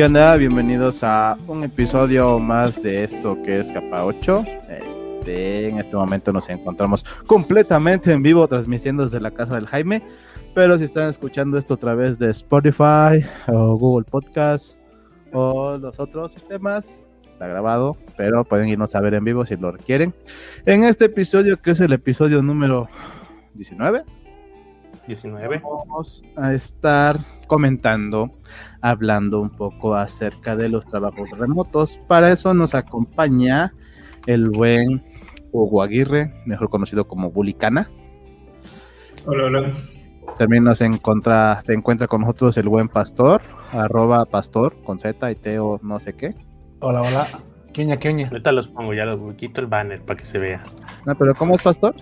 ¿Qué 0.00 0.06
onda? 0.06 0.34
Bienvenidos 0.36 1.04
a 1.04 1.36
un 1.46 1.62
episodio 1.62 2.38
más 2.38 2.82
de 2.82 3.04
esto 3.04 3.36
que 3.42 3.60
es 3.60 3.70
Capa 3.70 4.06
8. 4.06 4.44
Este, 4.70 5.68
en 5.68 5.78
este 5.78 5.94
momento 5.94 6.32
nos 6.32 6.48
encontramos 6.48 7.04
completamente 7.26 8.10
en 8.10 8.22
vivo 8.22 8.48
transmitiendo 8.48 9.02
desde 9.02 9.20
la 9.20 9.30
casa 9.30 9.56
del 9.56 9.66
Jaime. 9.66 10.02
Pero 10.54 10.78
si 10.78 10.84
están 10.84 11.10
escuchando 11.10 11.58
esto 11.58 11.74
a 11.74 11.76
través 11.76 12.18
de 12.18 12.30
Spotify 12.30 13.26
o 13.46 13.76
Google 13.76 14.06
Podcast 14.10 14.78
o 15.34 15.76
los 15.76 16.00
otros 16.00 16.32
sistemas, 16.32 17.04
está 17.28 17.46
grabado, 17.46 17.94
pero 18.16 18.44
pueden 18.44 18.70
irnos 18.70 18.94
a 18.94 19.02
ver 19.02 19.12
en 19.12 19.24
vivo 19.24 19.44
si 19.44 19.58
lo 19.58 19.70
requieren. 19.70 20.14
En 20.64 20.84
este 20.84 21.04
episodio, 21.04 21.60
que 21.60 21.72
es 21.72 21.80
el 21.80 21.92
episodio 21.92 22.42
número 22.42 22.88
19, 23.52 24.04
19. 25.06 25.62
vamos 25.62 26.22
a 26.36 26.54
estar 26.54 27.18
comentando, 27.46 28.30
hablando 28.82 29.40
un 29.40 29.50
poco 29.50 29.94
acerca 29.94 30.56
de 30.56 30.68
los 30.68 30.86
trabajos 30.86 31.30
remotos. 31.30 31.98
Para 32.06 32.30
eso 32.32 32.54
nos 32.54 32.74
acompaña 32.74 33.72
el 34.26 34.48
buen 34.50 35.02
Hugo 35.52 35.82
Aguirre, 35.82 36.32
mejor 36.46 36.68
conocido 36.70 37.06
como 37.06 37.30
Bulicana. 37.30 37.90
Hola, 39.26 39.44
hola. 39.44 39.72
También 40.38 40.64
nos 40.64 40.80
encuentra, 40.80 41.60
se 41.60 41.74
encuentra 41.74 42.06
con 42.06 42.20
nosotros 42.22 42.56
el 42.56 42.68
buen 42.68 42.88
pastor, 42.88 43.42
arroba 43.72 44.24
pastor 44.26 44.80
con 44.82 44.98
Z 44.98 45.30
y 45.30 45.34
Teo 45.34 45.80
no 45.82 45.98
sé 46.00 46.14
qué. 46.14 46.34
Hola, 46.80 47.02
hola. 47.02 47.26
Queña, 47.72 47.98
queña. 47.98 48.28
Ahorita 48.28 48.52
los 48.52 48.68
pongo, 48.68 48.94
ya 48.94 49.04
los 49.04 49.34
quito 49.34 49.60
el 49.60 49.66
banner 49.66 50.00
para 50.02 50.18
que 50.18 50.24
se 50.26 50.38
vea. 50.38 50.62
No, 51.06 51.14
pero 51.16 51.34
¿cómo 51.34 51.54
es 51.54 51.62
pastor? 51.62 51.94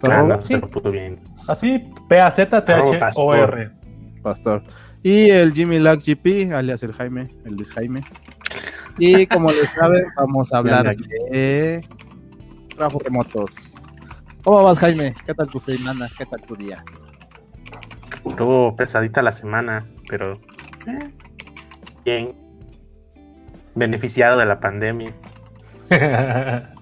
¿Tu 0.00 0.06
Ah, 0.10 0.14
arroba? 0.18 0.36
no, 0.36 0.40
sí. 0.42 0.54
se 0.54 0.58
lo 0.60 0.68
puso 0.68 0.90
bien. 0.90 1.18
Así, 1.46 1.90
P-A-Z-T-H-O-R. 2.08 3.70
Pastor. 4.22 4.62
Y 5.02 5.30
el 5.30 5.52
Jimmy 5.52 5.78
Lack 5.78 6.00
GP, 6.04 6.52
alias 6.52 6.82
el 6.82 6.92
Jaime, 6.92 7.34
el 7.44 7.54
Luis 7.54 7.70
Jaime. 7.72 8.00
Y 8.98 9.26
como 9.26 9.48
les 9.48 9.68
saben, 9.70 10.04
vamos 10.16 10.52
a 10.52 10.58
hablar 10.58 10.96
de 10.96 11.86
trabajos 12.74 13.02
remotos. 13.02 13.50
¿Cómo 14.42 14.64
vas, 14.64 14.78
Jaime? 14.78 15.14
¿Qué 15.24 15.34
tal 15.34 15.48
tu 15.48 15.60
semana? 15.60 16.08
¿Qué 16.16 16.26
tal 16.26 16.40
tu 16.42 16.56
día? 16.56 16.84
Estuvo 18.24 18.74
pesadita 18.76 19.22
la 19.22 19.32
semana, 19.32 19.86
pero 20.08 20.40
eh, 20.86 21.10
bien. 22.04 22.34
Beneficiado 23.74 24.38
de 24.38 24.46
la 24.46 24.58
pandemia, 24.58 25.14
bien, 25.88 26.72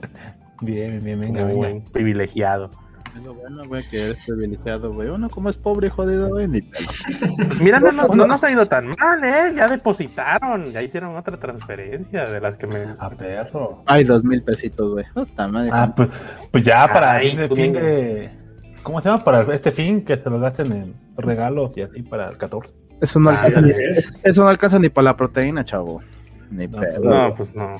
bien, 0.62 1.04
bien, 1.04 1.20
venga. 1.20 1.44
buen 1.44 1.84
privilegiado. 1.84 2.70
Es 3.16 3.22
lo 3.22 3.34
bueno, 3.34 3.66
güey, 3.66 3.82
que 3.88 4.02
eres 4.04 4.18
privilegiado, 4.26 4.92
güey. 4.92 5.08
Uno 5.08 5.30
como 5.30 5.48
es 5.48 5.56
pobre, 5.56 5.88
jodido, 5.88 6.28
güey, 6.28 6.46
ni 6.48 6.60
pelo. 6.60 6.88
Mira, 7.60 7.80
no, 7.80 7.90
no, 7.92 8.08
no 8.08 8.26
nos 8.26 8.42
ha 8.44 8.50
ido 8.50 8.66
tan 8.66 8.88
mal, 8.88 9.24
¿eh? 9.24 9.54
Ya 9.56 9.68
depositaron, 9.68 10.70
ya 10.72 10.82
hicieron 10.82 11.16
otra 11.16 11.38
transferencia 11.38 12.24
de 12.24 12.40
las 12.40 12.56
que 12.56 12.66
me... 12.66 12.78
A 12.98 13.08
perro. 13.10 13.82
Ay, 13.86 14.04
dos 14.04 14.24
mil 14.24 14.42
pesitos, 14.42 14.92
güey. 14.92 15.04
Puta 15.14 15.48
madre. 15.48 15.70
Ah, 15.72 15.92
pues, 15.96 16.10
pues 16.50 16.64
ya 16.64 16.86
para 16.88 17.12
Ay, 17.12 17.30
fin 17.30 17.38
de, 17.38 17.48
fin 17.48 17.72
de- 17.72 18.30
¿Cómo 18.82 19.00
se 19.00 19.08
llama? 19.08 19.24
Para 19.24 19.40
este 19.54 19.72
fin 19.72 20.04
que 20.04 20.16
se 20.16 20.28
lo 20.30 20.38
gasten 20.38 20.70
en 20.72 20.94
regalos 21.16 21.76
y 21.76 21.82
así 21.82 22.02
para 22.02 22.28
el 22.28 22.36
14. 22.36 22.74
Eso 23.00 23.18
no, 23.18 23.30
Ah, 23.30 23.32
alcanza, 23.42 23.66
ni, 23.66 23.72
es. 23.72 24.20
eso 24.22 24.42
no 24.42 24.48
alcanza 24.48 24.78
ni 24.78 24.88
para 24.90 25.04
la 25.06 25.16
proteína, 25.16 25.64
chavo. 25.64 26.02
Ni 26.50 26.68
No, 26.68 26.78
pedo. 26.80 27.00
No, 27.02 27.34
pues 27.34 27.54
no. 27.54 27.72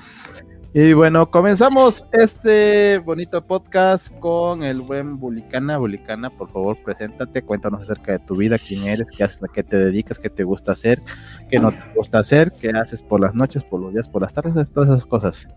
Y 0.79 0.93
bueno, 0.93 1.31
comenzamos 1.31 2.07
este 2.13 2.99
bonito 2.99 3.43
podcast 3.43 4.15
con 4.19 4.63
el 4.63 4.83
buen 4.83 5.19
Bulicana. 5.19 5.79
Bulicana, 5.79 6.29
por 6.29 6.51
favor, 6.51 6.77
preséntate, 6.85 7.41
cuéntanos 7.41 7.81
acerca 7.81 8.13
de 8.13 8.19
tu 8.19 8.37
vida, 8.37 8.59
quién 8.59 8.83
eres, 8.83 9.11
qué 9.11 9.25
haces, 9.25 9.43
a 9.43 9.49
qué 9.49 9.65
te 9.65 9.79
dedicas, 9.79 10.19
qué 10.19 10.29
te 10.29 10.45
gusta 10.45 10.73
hacer, 10.73 11.01
qué 11.49 11.59
no 11.59 11.71
te 11.71 11.79
gusta 11.95 12.19
hacer, 12.19 12.53
qué 12.61 12.69
haces 12.69 13.03
por 13.03 13.23
las 13.23 13.35
noches, 13.35 13.65
por 13.65 13.81
los 13.81 13.95
días, 13.95 14.07
por 14.07 14.21
las 14.21 14.35
tardes, 14.35 14.71
todas 14.71 14.91
esas 14.91 15.07
cosas 15.07 15.49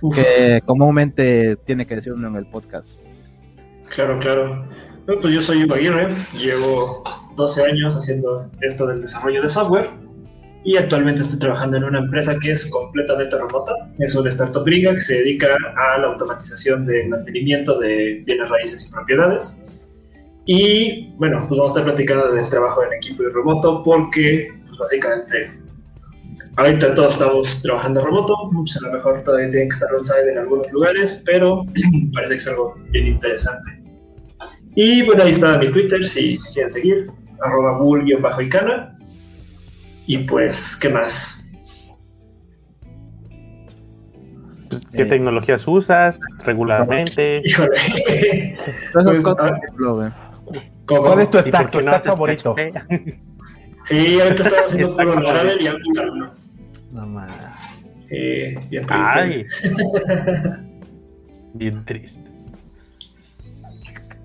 Uf, 0.00 0.16
que 0.16 0.60
comúnmente 0.66 1.54
tiene 1.64 1.86
que 1.86 1.94
decir 1.94 2.12
uno 2.12 2.26
en 2.26 2.34
el 2.34 2.46
podcast. 2.46 3.06
claro, 3.88 4.18
claro. 4.18 4.66
Bueno, 5.06 5.20
pues 5.22 5.32
yo 5.32 5.40
soy 5.40 5.62
Hugo 5.62 5.74
Aguirre, 5.74 6.12
llevo 6.36 7.04
12 7.36 7.62
años 7.66 7.94
haciendo 7.94 8.50
esto 8.62 8.88
del 8.88 9.00
desarrollo 9.00 9.42
de 9.42 9.48
software 9.48 10.05
y 10.66 10.76
actualmente 10.76 11.22
estoy 11.22 11.38
trabajando 11.38 11.76
en 11.76 11.84
una 11.84 12.00
empresa 12.00 12.36
que 12.40 12.50
es 12.50 12.66
completamente 12.66 13.38
remota. 13.38 13.72
Es 14.00 14.16
una 14.16 14.28
startup 14.30 14.64
gringa 14.64 14.94
que 14.94 14.98
se 14.98 15.14
dedica 15.18 15.56
a 15.76 15.98
la 15.98 16.08
automatización 16.08 16.84
del 16.84 17.08
mantenimiento 17.08 17.78
de 17.78 18.24
bienes 18.26 18.50
raíces 18.50 18.88
y 18.88 18.92
propiedades. 18.92 19.64
Y 20.44 21.12
bueno, 21.18 21.38
pues 21.48 21.50
vamos 21.50 21.66
a 21.66 21.72
estar 21.72 21.84
platicando 21.84 22.32
del 22.32 22.48
trabajo 22.48 22.82
en 22.82 22.94
equipo 22.94 23.22
y 23.22 23.26
remoto 23.26 23.80
porque 23.84 24.48
pues 24.66 24.76
básicamente 24.76 25.52
ahorita 26.56 26.94
todos 26.96 27.12
estamos 27.12 27.62
trabajando 27.62 28.04
remoto, 28.04 28.34
a 28.34 28.86
lo 28.86 28.92
mejor 28.92 29.22
todavía 29.22 29.48
tienen 29.48 29.68
que 29.68 29.74
estar 29.74 29.94
on-site 29.94 30.32
en 30.32 30.38
algunos 30.38 30.72
lugares, 30.72 31.22
pero 31.24 31.64
parece 32.12 32.34
que 32.34 32.38
es 32.38 32.48
algo 32.48 32.74
bien 32.90 33.06
interesante. 33.06 33.84
Y 34.74 35.04
bueno, 35.04 35.22
ahí 35.22 35.30
está 35.30 35.58
mi 35.58 35.70
Twitter 35.70 36.04
si 36.04 36.38
quieren 36.52 36.72
seguir, 36.72 37.06
arroba 37.40 37.78
bull-icana. 37.78 38.95
Y 40.06 40.18
pues, 40.18 40.76
¿qué 40.76 40.88
más? 40.88 41.50
Pues, 44.68 44.82
¿Qué 44.90 45.02
Eh. 45.02 45.06
tecnologías 45.06 45.66
usas 45.66 46.18
regularmente? 46.44 47.42
Híjole. 47.44 48.56
Pues. 48.92 49.20
¿Cómo? 50.86 51.02
¿Cuál 51.02 51.20
es 51.20 51.30
tu 51.30 51.38
¿Y 51.38 51.42
por 51.42 51.48
stack, 51.48 51.70
tu 51.70 51.80
no 51.80 51.90
stack 51.92 52.04
favorito? 52.04 52.54
Sí, 53.84 54.20
ahorita 54.20 54.42
estaba 54.42 54.62
haciendo 54.66 54.96
puro 54.96 55.20
Laravel 55.20 55.62
y 55.62 55.68
Angular 55.68 56.10
1. 56.10 56.34
No 56.90 57.06
más. 57.06 57.30
Eh, 58.10 58.58
bien 58.68 58.84
triste. 58.84 59.18
Ay. 59.20 59.46
Bien 61.54 61.84
triste. 61.84 62.28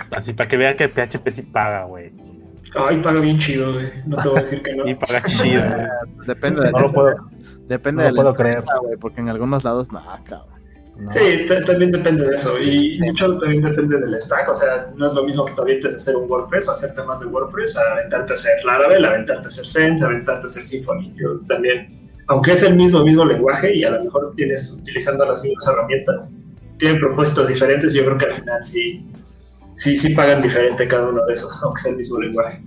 Así 0.10 0.34
para 0.34 0.50
que 0.50 0.58
vean 0.58 0.76
que 0.78 0.90
PHP 0.90 1.30
sí 1.30 1.44
paga, 1.44 1.84
güey. 1.84 2.12
Ay, 2.76 3.02
paga 3.02 3.20
bien 3.20 3.38
chido, 3.38 3.74
güey. 3.74 3.90
No 4.06 4.18
te 4.22 4.30
voy 4.30 4.38
a 4.38 4.42
decir 4.42 4.62
que 4.62 4.76
no. 4.76 4.88
Y 4.88 4.96
paga 4.96 5.22
chido. 5.24 5.62
güey. 5.64 6.28
Depende 6.28 6.62
de 6.64 6.72
No 6.72 6.80
lo 6.80 6.92
puedo, 6.94 7.16
depende 7.68 8.04
no 8.04 8.08
de 8.08 8.12
lo 8.14 8.16
puedo 8.22 8.36
creer. 8.36 8.58
empresa, 8.60 8.78
güey, 8.82 8.98
porque 8.98 9.22
en 9.22 9.30
algunos 9.30 9.64
lados, 9.64 9.92
no, 9.92 10.02
cabrón. 10.24 10.48
no. 10.98 11.10
Sí, 11.12 11.46
ta- 11.48 11.60
también 11.62 11.92
depende 11.92 12.28
de 12.28 12.36
eso. 12.36 12.58
Y 12.60 13.00
mucho 13.02 13.38
también 13.38 13.64
depende 13.64 14.00
del 14.00 14.18
stack. 14.20 14.48
O 14.50 14.54
sea, 14.54 14.90
no 14.96 15.08
es 15.08 15.14
lo 15.14 15.24
mismo 15.24 15.44
que 15.46 15.54
te 15.54 15.62
avientes 15.62 15.94
a 15.94 15.98
hacer 15.98 16.16
un 16.16 16.30
WordPress 16.30 16.70
o 16.70 16.74
hacer 16.74 16.94
temas 16.96 17.20
de 17.20 17.28
WordPress, 17.28 17.76
a 17.78 17.82
aventarte 17.94 18.34
a 18.34 18.36
hacer 18.36 18.64
Laravel, 18.66 19.04
a 19.06 19.10
aventarte 19.10 19.46
a 19.46 19.50
hacer 19.50 19.68
Send, 19.68 20.04
a 20.04 20.06
aventarte 20.08 20.46
a 20.46 20.48
hacer 20.48 20.64
Symfony. 20.64 21.14
Yo 21.16 21.40
también, 21.48 22.08
aunque 22.28 22.54
es 22.54 22.64
el 22.64 22.76
mismo, 22.76 23.04
mismo 23.04 23.26
lenguaje 23.26 23.76
y 23.76 23.84
a 23.84 23.90
lo 23.92 24.04
mejor 24.04 24.32
tienes 24.36 24.72
utilizando 24.80 25.26
las 25.26 25.44
mismas 25.44 25.68
herramientas, 25.68 26.36
tienen 26.78 27.00
propósitos 27.00 27.48
diferentes. 27.48 27.94
Yo 27.94 28.06
creo 28.06 28.18
que 28.18 28.26
al 28.26 28.32
final 28.34 28.64
sí, 28.64 29.06
sí, 29.82 29.98
sí 29.98 30.10
pagan 30.14 30.42
diferente 30.42 30.88
cada 30.88 31.10
uno 31.10 31.26
de 31.26 31.34
esos, 31.34 31.62
aunque 31.64 31.82
sea 31.82 31.92
el 31.92 31.98
mismo 31.98 32.20
lenguaje. 32.20 32.62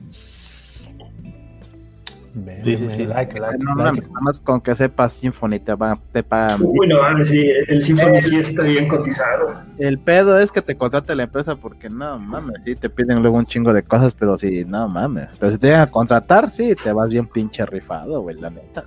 Sí, 2.65 2.77
sí, 2.77 2.89
sí. 2.97 3.07
Like, 3.07 3.39
like, 3.39 3.59
No, 3.65 3.77
like. 3.77 4.01
nada 4.01 4.21
más 4.21 4.41
con 4.41 4.61
que 4.61 4.75
sepas 4.75 5.13
Symfony 5.13 5.61
te, 5.61 5.73
va, 5.75 5.97
te 6.13 6.25
pagan. 6.25 6.59
Uy, 6.65 6.89
no 6.89 7.01
mames, 7.01 7.29
sí, 7.29 7.49
el 7.69 7.81
Symfony 7.81 8.21
sí 8.21 8.37
está 8.39 8.65
bien 8.65 8.89
cotizado. 8.89 9.55
El 9.79 10.01
pedo 10.01 10.37
es 10.41 10.51
que 10.51 10.61
te 10.61 10.75
contrate 10.77 11.15
la 11.15 11.23
empresa 11.25 11.55
porque 11.55 11.89
no 11.89 12.19
mames, 12.19 12.57
sí, 12.65 12.75
te 12.75 12.91
piden 12.91 13.23
luego 13.23 13.37
un 13.37 13.47
chingo 13.47 13.73
de 13.73 13.85
cosas, 13.85 14.15
pero 14.15 14.37
sí, 14.37 14.65
no 14.67 14.89
mames. 14.89 15.29
Pero 15.39 15.53
si 15.53 15.59
te 15.59 15.69
llegan 15.69 15.83
a 15.83 15.87
contratar, 15.87 16.51
sí, 16.51 16.75
te 16.75 16.93
vas 16.93 17.09
bien 17.09 17.29
pinche 17.29 17.65
rifado, 17.67 18.21
güey, 18.23 18.35
la 18.41 18.51
neta. 18.51 18.83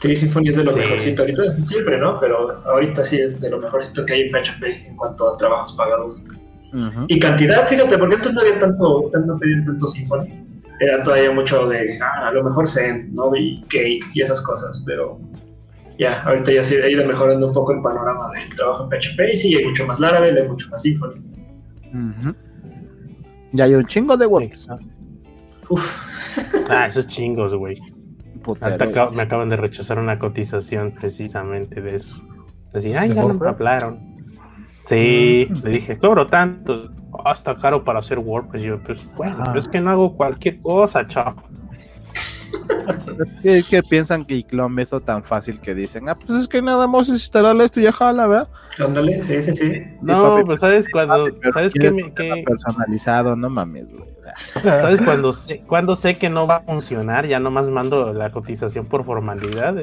Sí, 0.00 0.16
Symfony 0.16 0.48
es 0.48 0.56
de 0.56 0.64
lo 0.64 0.72
Sí. 0.72 0.78
mejorcito 0.80 1.22
ahorita, 1.22 1.42
siempre, 1.64 1.98
¿no? 1.98 2.18
Pero 2.18 2.60
ahorita 2.66 3.04
sí 3.04 3.20
es 3.20 3.40
de 3.40 3.50
lo 3.50 3.58
mejorcito 3.60 4.04
que 4.04 4.14
hay 4.14 4.22
en 4.22 4.30
PHP 4.32 4.64
en 4.88 4.96
cuanto 4.96 5.32
a 5.32 5.36
trabajos 5.36 5.72
pagados. 5.72 6.24
Y 7.08 7.18
cantidad, 7.18 7.64
fíjate, 7.64 7.96
porque 7.98 8.16
antes 8.16 8.32
no 8.34 8.40
había 8.42 8.58
tanto, 8.58 9.08
tanto 9.12 9.38
pedían 9.38 9.64
tanto 9.64 9.86
Symfony. 9.86 10.26
Era 10.80 11.02
todavía 11.02 11.30
mucho 11.32 11.66
de, 11.68 11.98
ah, 12.00 12.28
a 12.28 12.32
lo 12.32 12.44
mejor 12.44 12.66
Send, 12.68 13.12
¿no? 13.14 13.34
Y 13.34 13.62
Cake 13.62 14.00
y 14.14 14.20
esas 14.22 14.40
cosas, 14.42 14.82
pero 14.86 15.18
ya, 15.98 16.22
ahorita 16.22 16.52
ya 16.52 16.62
se 16.62 16.80
ha 16.82 16.88
ido 16.88 17.04
mejorando 17.06 17.48
un 17.48 17.52
poco 17.52 17.72
el 17.72 17.80
panorama 17.82 18.30
del 18.32 18.54
trabajo 18.54 18.84
en 18.84 18.90
PHP 18.90 19.20
y 19.32 19.36
sí, 19.36 19.56
hay 19.56 19.64
mucho 19.64 19.86
más 19.86 19.98
Laravel, 19.98 20.36
hay 20.36 20.46
mucho 20.48 20.68
más 20.70 20.82
Symfony. 20.82 21.14
Ujú. 21.92 22.34
Y 23.52 23.60
hay 23.60 23.74
un 23.74 23.86
chingo 23.86 24.16
de 24.16 24.26
WordPress. 24.26 24.68
Uf, 25.70 26.02
Ah, 26.70 26.86
esos 26.86 27.08
chingos, 27.08 27.54
güey. 27.54 27.76
acá- 28.60 29.10
me 29.10 29.22
acaban 29.22 29.48
de 29.48 29.56
rechazar 29.56 29.98
una 29.98 30.18
cotización 30.18 30.92
precisamente 30.92 31.80
de 31.80 31.96
eso. 31.96 32.14
Así, 32.72 32.92
ay, 32.94 33.08
¿De 33.08 33.14
ya 33.16 33.22
no 33.22 33.34
me 33.34 33.48
hablaron. 33.48 34.17
Sí, 34.88 35.48
le 35.62 35.70
dije, 35.70 35.98
cobro 35.98 36.26
tanto. 36.28 36.90
Ah, 37.24 37.32
está 37.32 37.54
caro 37.56 37.84
para 37.84 37.98
hacer 37.98 38.18
WordPress. 38.18 38.62
Yo, 38.62 38.82
pues, 38.82 39.06
bueno, 39.14 39.36
pero 39.46 39.58
es 39.58 39.68
que 39.68 39.80
no 39.80 39.90
hago 39.90 40.16
cualquier 40.16 40.60
cosa, 40.60 41.06
chavo. 41.06 41.42
Es 43.18 43.30
que, 43.42 43.62
que 43.68 43.82
piensan 43.82 44.24
que 44.24 44.34
Iclom 44.36 44.78
es 44.78 44.90
tan 45.04 45.22
fácil 45.22 45.60
que 45.60 45.74
dicen, 45.74 46.08
ah, 46.08 46.14
pues 46.14 46.40
es 46.40 46.48
que 46.48 46.62
nada 46.62 46.86
más 46.86 47.08
es 47.08 47.14
instalarle 47.14 47.64
esto 47.64 47.80
y 47.80 47.82
ya 47.82 47.92
jala, 47.92 48.26
¿verdad? 48.26 48.48
Ándale, 48.78 49.20
sí, 49.20 49.42
sí, 49.42 49.54
sí. 49.54 49.72
No, 50.00 50.22
papi, 50.22 50.42
pero 50.44 50.56
¿sabes 50.56 50.88
cuando, 50.90 51.28
Pero 51.40 51.52
¿sabes 51.52 51.72
qué, 51.74 51.80
quieres 51.80 52.14
me- 52.16 52.42
personalizado, 52.44 53.36
no 53.36 53.50
mames, 53.50 53.90
güey. 53.90 54.08
¿Sabes 54.62 55.00
cuando 55.02 55.32
sé, 55.32 55.62
cuando 55.66 55.96
sé 55.96 56.16
que 56.16 56.30
no 56.30 56.46
va 56.46 56.56
a 56.56 56.60
funcionar? 56.60 57.26
Ya 57.26 57.40
nomás 57.40 57.68
mando 57.68 58.12
la 58.14 58.30
cotización 58.30 58.86
por 58.86 59.04
formalidad. 59.04 59.76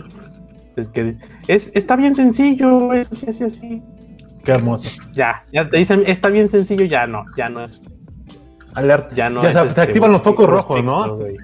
Es 0.76 0.88
que 0.90 1.16
es, 1.48 1.72
está 1.76 1.96
bien 1.96 2.16
sencillo, 2.16 2.94
es 2.94 3.12
así, 3.12 3.30
así, 3.30 3.44
así. 3.44 3.84
Qué 4.46 4.52
hermoso. 4.52 4.90
Ya, 5.14 5.44
ya 5.52 5.68
te 5.70 5.78
dicen, 5.78 6.04
está 6.06 6.30
bien 6.30 6.48
sencillo, 6.48 6.86
ya 6.86 7.08
no, 7.08 7.26
ya 7.36 7.50
no 7.50 7.64
es, 7.64 7.82
Alerta. 8.76 9.16
ya 9.16 9.30
no 9.30 9.42
Ya 9.42 9.50
es, 9.50 9.56
se- 9.56 9.62
se 9.64 9.68
este, 9.70 9.82
activan 9.82 10.12
los 10.12 10.22
focos 10.22 10.48
rojos, 10.50 10.84
¿no? 10.84 11.16
güey. 11.16 11.36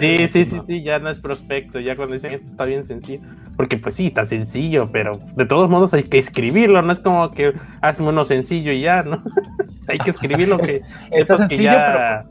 Sí, 0.00 0.28
sí, 0.28 0.44
sí, 0.46 0.60
sí, 0.66 0.82
ya 0.82 0.98
no 0.98 1.10
es 1.10 1.18
prospecto, 1.20 1.78
ya 1.78 1.94
cuando 1.94 2.14
dicen 2.14 2.32
esto 2.32 2.48
está 2.48 2.64
bien 2.64 2.82
sencillo. 2.84 3.22
Porque 3.56 3.76
pues 3.78 3.94
sí, 3.94 4.06
está 4.08 4.24
sencillo, 4.24 4.90
pero 4.90 5.20
de 5.36 5.46
todos 5.46 5.70
modos 5.70 5.94
hay 5.94 6.02
que 6.04 6.18
escribirlo, 6.18 6.82
no 6.82 6.92
es 6.92 6.98
como 7.00 7.30
que 7.30 7.52
hazme 7.82 8.08
uno 8.08 8.24
sencillo 8.24 8.72
y 8.72 8.80
ya, 8.80 9.02
¿no? 9.02 9.22
hay 9.88 9.98
que 9.98 10.10
escribirlo 10.10 10.58
que 10.58 10.76
Está 11.12 11.36
sepas 11.36 11.48
que 11.48 11.56
sencillo, 11.56 11.72
ya... 11.72 12.24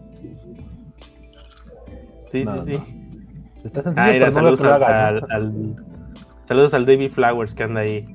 Sí, 2.32 2.44
No, 2.44 2.58
sí, 2.66 2.74
sí. 2.74 2.84
Está 3.64 3.84
sencillo, 3.84 4.06
Ah, 4.06 4.10
pero 4.12 4.32
saludos 4.32 4.60
que 4.62 4.68
al- 4.68 5.76
saludos 6.48 6.74
al 6.74 6.86
David 6.86 7.12
Flowers 7.12 7.54
que 7.56 7.64
anda 7.64 7.82
ahí 7.82 8.06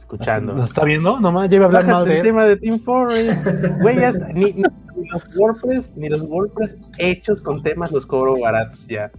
escuchando. 0.00 0.54
¿Nos 0.54 0.70
está 0.70 0.84
viendo? 0.84 1.20
Nomás 1.20 1.48
lleve 1.48 1.64
a 1.64 1.66
hablar 1.66 1.86
Bájate 1.86 2.04
mal 2.10 2.16
de 2.16 2.22
tema 2.22 2.44
de 2.44 2.56
Team 2.56 2.80
Forest. 2.80 3.46
Güey, 3.80 3.96
ya 4.00 4.08
está. 4.10 4.28
Ni, 4.28 4.52
ni 4.52 4.62
los 5.10 5.36
WordPress, 5.36 5.92
ni 5.96 6.08
los 6.08 6.22
WordPress 6.22 6.76
hechos 6.98 7.40
con 7.40 7.62
temas 7.62 7.92
los 7.92 8.06
cobro 8.06 8.38
baratos 8.40 8.86
ya. 8.86 9.10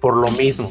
Por 0.00 0.16
lo 0.16 0.30
mismo. 0.32 0.70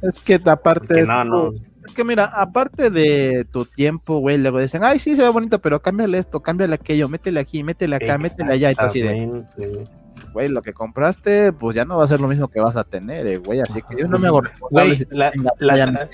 Es 0.00 0.20
que 0.20 0.40
aparte 0.46 1.00
es, 1.00 1.08
no, 1.08 1.24
no. 1.24 1.52
es 1.52 1.94
que 1.94 2.02
mira, 2.02 2.24
aparte 2.24 2.90
de 2.90 3.46
tu 3.50 3.64
tiempo, 3.64 4.18
güey, 4.18 4.36
luego 4.38 4.60
dicen, 4.60 4.82
ay, 4.82 4.98
sí, 4.98 5.14
se 5.14 5.22
ve 5.22 5.28
bonito, 5.28 5.60
pero 5.60 5.80
cámbiale 5.80 6.18
esto, 6.18 6.40
cámbiale 6.42 6.74
aquello, 6.74 7.08
métele 7.08 7.38
aquí, 7.38 7.62
métele 7.62 7.96
acá, 7.96 8.18
métele 8.18 8.52
allá, 8.52 8.72
y 8.72 8.74
tú 8.74 8.82
así 8.82 9.00
de, 9.00 9.86
güey, 10.32 10.48
lo 10.48 10.62
que 10.62 10.72
compraste, 10.72 11.52
pues 11.52 11.76
ya 11.76 11.84
no 11.84 11.98
va 11.98 12.04
a 12.04 12.08
ser 12.08 12.20
lo 12.20 12.26
mismo 12.26 12.48
que 12.48 12.58
vas 12.58 12.76
a 12.76 12.82
tener, 12.82 13.26
eh, 13.28 13.36
güey, 13.36 13.60
así 13.60 13.80
que 13.82 14.00
yo 14.00 14.08
no 14.08 14.18
me 14.18 14.26
hago 14.26 14.40
responsable 14.40 14.88
Güey, 14.94 14.96
si 14.98 15.06
la- 15.10 15.30
la- 15.58 16.08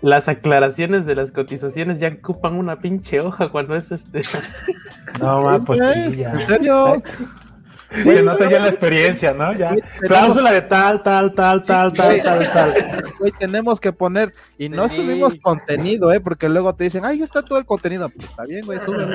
Las 0.00 0.28
aclaraciones 0.28 1.06
de 1.06 1.14
las 1.16 1.32
cotizaciones 1.32 1.98
ya 1.98 2.08
ocupan 2.08 2.54
una 2.54 2.78
pinche 2.80 3.20
hoja 3.20 3.48
cuando 3.48 3.74
es 3.76 3.90
este. 3.92 4.22
No, 5.20 5.42
ma, 5.42 5.58
pues 5.58 5.80
sí, 5.80 6.18
ya. 6.18 6.32
¿En 6.32 6.46
serio? 6.46 7.02
Se 7.90 8.22
nota 8.22 8.48
ya 8.48 8.60
la 8.60 8.68
experiencia, 8.68 9.32
¿no? 9.32 9.52
Ya. 9.54 9.70
Tenemos- 9.70 10.00
Cláusula 10.02 10.52
de 10.52 10.60
tal, 10.62 11.02
tal, 11.02 11.34
tal, 11.34 11.62
tal, 11.62 11.92
tal, 11.92 12.22
tal, 12.22 12.52
tal. 12.52 13.02
Güey, 13.18 13.32
tenemos 13.32 13.80
que 13.80 13.92
poner, 13.92 14.30
y 14.58 14.68
no 14.68 14.88
Sí. 14.88 14.96
subimos 14.96 15.34
contenido, 15.42 16.12
eh, 16.12 16.20
porque 16.20 16.48
luego 16.48 16.74
te 16.74 16.84
dicen, 16.84 17.04
ay, 17.04 17.18
ya 17.18 17.24
está 17.24 17.42
todo 17.42 17.58
el 17.58 17.64
contenido, 17.64 18.08
pues 18.10 18.28
está 18.28 18.44
bien, 18.44 18.64
güey, 18.66 18.78
No 18.78 18.84
súbelo. 18.84 19.08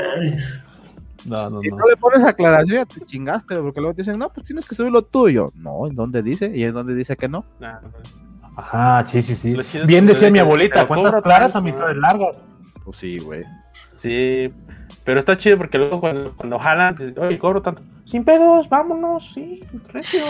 No, 1.26 1.50
no, 1.52 1.60
Si 1.62 1.70
no. 1.70 1.78
no 1.78 1.86
le 1.88 1.96
pones 1.96 2.26
aclaración, 2.26 2.76
ya 2.80 2.86
te 2.86 3.00
chingaste, 3.06 3.56
porque 3.58 3.80
luego 3.80 3.96
te 3.96 4.02
dicen, 4.02 4.18
no, 4.20 4.30
pues 4.34 4.46
tienes 4.46 4.68
que 4.68 4.76
subir 4.76 4.92
lo 4.92 5.04
tuyo. 5.04 5.46
No, 5.56 5.88
¿en 5.88 5.96
dónde 5.96 6.22
dice? 6.22 6.52
¿Y 6.54 6.64
en 6.64 6.74
dónde 6.74 6.96
dice 6.96 7.16
que 7.16 7.30
no? 7.30 7.46
Nah, 7.62 7.80
Ajá, 8.56 9.06
sí, 9.08 9.22
sí, 9.22 9.36
sí. 9.36 9.56
Bien 9.86 10.06
decía 10.06 10.30
mi 10.30 10.40
abuelita, 10.40 10.86
cobra 10.88 11.22
claras, 11.22 11.54
tanto, 11.54 11.58
amistades 11.70 11.98
largas. 11.98 12.44
Pues 12.84 12.98
sí, 12.98 13.18
güey. 13.20 13.44
Sí, 13.96 14.52
pero 15.04 15.20
está 15.20 15.38
chido 15.38 15.58
porque 15.58 15.78
luego 15.78 16.00
cuando, 16.00 16.34
cuando 16.36 16.60
jalan, 16.60 16.96
te 16.96 17.08
dicen, 17.08 17.24
oye, 17.24 17.40
cobro 17.40 17.62
tanto. 17.62 17.82
Sin 18.06 18.24
pedos, 18.24 18.68
vámonos, 18.70 19.32
sí, 19.34 19.64
recio, 19.90 20.24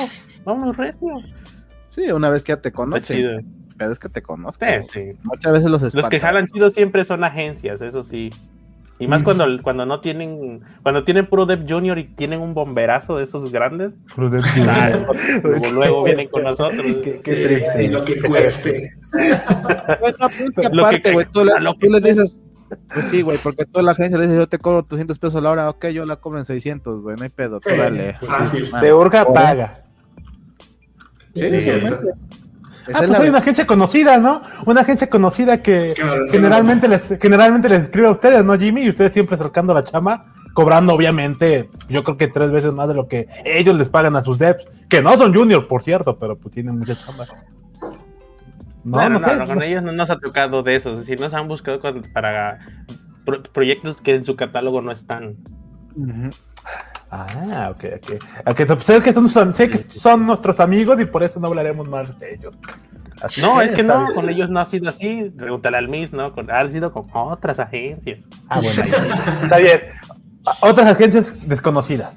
vámonos 0.46 0.78
recio. 0.78 1.10
Sí, 1.90 2.12
una 2.12 2.30
vez 2.30 2.44
que 2.44 2.52
ya 2.54 2.62
te 2.62 2.72
conocen, 2.72 3.18
chido. 3.18 3.40
pero 3.78 3.92
es 3.92 4.00
que 4.00 4.10
te 4.10 4.22
conozcan. 4.22 4.84
Sí, 4.84 4.90
sí. 4.94 5.18
Muchas 5.24 5.52
veces 5.54 5.70
los 5.72 5.82
Los 5.82 5.92
que 5.94 6.00
espantan. 6.00 6.20
jalan 6.22 6.48
chido 6.48 6.70
siempre 6.72 7.04
son 7.06 7.24
agencias, 7.24 7.82
eso 7.82 8.04
sí. 8.04 8.30
Y 9.00 9.08
más 9.08 9.22
Mm. 9.22 9.24
cuando, 9.26 9.46
cuando 9.64 9.86
no 9.86 10.00
tienen, 10.00 10.62
cuando 10.84 11.04
tienen 11.04 11.26
puro 11.26 11.46
Dev 11.46 11.66
Junior 11.68 11.98
y 11.98 12.06
tienen 12.16 12.40
un 12.42 12.54
bomberazo 12.54 13.18
de 13.18 13.24
esos 13.24 13.52
grandes, 13.52 13.94
claro, 14.16 15.08
luego, 15.44 15.72
luego 15.74 16.04
vienen 16.04 16.28
con 16.28 16.44
nosotros. 16.44 16.82
Qué- 17.04 17.20
qué 17.24 17.34
Sí. 17.34 17.42
triste. 17.42 17.84
Y 17.84 17.88
lo 17.88 18.06
que 18.06 18.22
cueste. 18.22 18.94
Pues 20.00 20.16
es 20.20 20.52
que 20.56 20.64
Lo 20.72 20.84
que 20.84 20.88
aparte, 20.88 21.12
güey, 21.14 21.26
tú, 21.32 21.44
le- 21.44 21.54
a 21.54 21.60
lo 21.60 21.74
tú 21.74 21.80
que 21.80 21.90
les 21.90 22.04
dices, 22.04 22.48
pues 22.94 23.06
sí, 23.08 23.22
güey, 23.24 23.38
porque 23.44 23.66
tú 23.66 23.80
a 23.80 23.84
la 23.84 23.92
agencia 23.92 24.18
le 24.18 24.26
dices, 24.26 24.38
yo 24.40 24.48
te 24.48 24.60
cobro 24.60 24.86
200 24.88 25.18
pesos 25.20 25.42
la 25.42 25.50
hora, 25.52 25.70
ok, 25.70 25.88
yo 25.88 26.06
la 26.06 26.18
cobro 26.18 26.40
en 26.40 26.46
600, 26.46 27.02
güey, 27.02 27.16
no 27.18 27.24
hay 27.24 27.30
pedo, 27.30 27.60
tú 27.60 27.70
Sí, 27.70 27.76
dale. 27.76 28.14
fácil. 28.22 28.70
Ah, 28.74 28.82
De 28.82 28.94
Urga 28.94 29.26
paga. 29.26 29.74
Sí, 31.34 31.40
Sí, 31.50 31.56
es 31.56 31.64
cierto. 31.64 31.88
obviamente. 31.88 32.20
Esa 32.88 33.00
Ah, 33.00 33.02
es 33.04 33.08
pues 33.08 33.20
hay 33.20 33.30
una 33.30 33.38
agencia 33.40 33.66
conocida, 33.66 34.18
¿no? 34.18 34.42
Una 34.66 34.82
agencia 34.82 35.10
conocida 35.10 35.62
que 35.62 35.94
Claro, 35.96 36.26
generalmente 36.30 36.88
les, 36.88 37.02
generalmente 37.22 37.70
les 37.70 37.84
escribe 37.84 38.08
a 38.08 38.12
ustedes, 38.12 38.44
¿no, 38.44 38.58
Jimmy? 38.58 38.82
Y 38.84 38.90
ustedes 38.90 39.14
siempre 39.14 39.36
acercando 39.36 39.74
la 39.74 39.84
chama, 39.84 40.26
cobrando 40.54 40.94
obviamente, 40.94 41.70
yo 41.90 42.04
creo 42.04 42.18
que 42.18 42.28
tres 42.28 42.52
veces 42.52 42.74
más 42.74 42.88
de 42.88 42.94
lo 42.94 43.08
que 43.08 43.28
ellos 43.46 43.76
les 43.78 43.90
pagan 43.90 44.16
a 44.16 44.24
sus 44.24 44.38
devs, 44.38 44.66
que 44.90 45.02
no 45.02 45.18
son 45.18 45.34
juniors, 45.34 45.66
por 45.66 45.82
cierto, 45.82 46.18
pero 46.20 46.38
pues 46.38 46.54
tienen 46.54 46.76
mucha 46.78 46.94
chamba. 46.94 47.24
No, 48.84 48.98
Bueno, 48.98 49.10
no, 49.12 49.20
no, 49.20 49.26
sé. 49.28 49.36
no, 49.38 49.46
con 49.46 49.64
ellos 49.64 49.82
no 49.82 49.92
nos 49.94 50.10
ha 50.10 50.18
tocado 50.20 50.62
de 50.62 50.76
esos, 50.76 50.94
es 50.94 51.00
decir, 51.06 51.20
nos 51.20 51.34
han 51.34 51.48
buscado 51.48 51.80
con- 51.80 52.02
para 52.14 52.60
pro- 53.26 53.42
proyectos 53.44 54.02
que 54.02 54.14
en 54.16 54.26
su 54.26 54.36
catálogo 54.36 54.82
no 54.82 54.92
están. 54.92 55.38
Ujú. 55.96 56.30
Ah, 57.16 57.70
ok, 57.72 57.84
ok. 57.98 58.24
Ok, 58.48 58.62
pues, 58.66 58.84
sé 58.84 59.02
que, 59.02 59.14
son, 59.14 59.54
sé 59.54 59.70
que 59.70 59.78
son 59.88 60.26
nuestros 60.26 60.60
amigos 60.60 61.00
y 61.00 61.06
por 61.06 61.22
eso 61.22 61.40
no 61.40 61.48
hablaremos 61.48 61.88
más 61.88 62.18
de 62.18 62.34
ellos. 62.34 62.56
Así 63.22 63.40
No, 63.40 63.62
es 63.62 63.76
que 63.76 63.84
no, 63.84 64.02
bien. 64.02 64.16
con 64.16 64.30
ellos 64.30 64.50
no 64.50 64.60
ha 64.60 64.66
sido 64.66 64.90
así. 64.90 65.32
Pregúntale 65.38 65.78
al 65.78 65.90
Miss, 65.90 66.12
¿no? 66.12 66.34
Con, 66.34 66.50
ha 66.50 66.68
sido 66.72 66.92
con 66.92 67.06
otras 67.14 67.60
agencias. 67.60 68.26
Ah, 68.50 68.60
bueno, 68.62 68.82
ahí 68.84 68.92
está 69.44 69.58
bien. 69.58 69.82
Otras 70.62 70.88
agencias 70.88 71.48
desconocidas. 71.48 72.14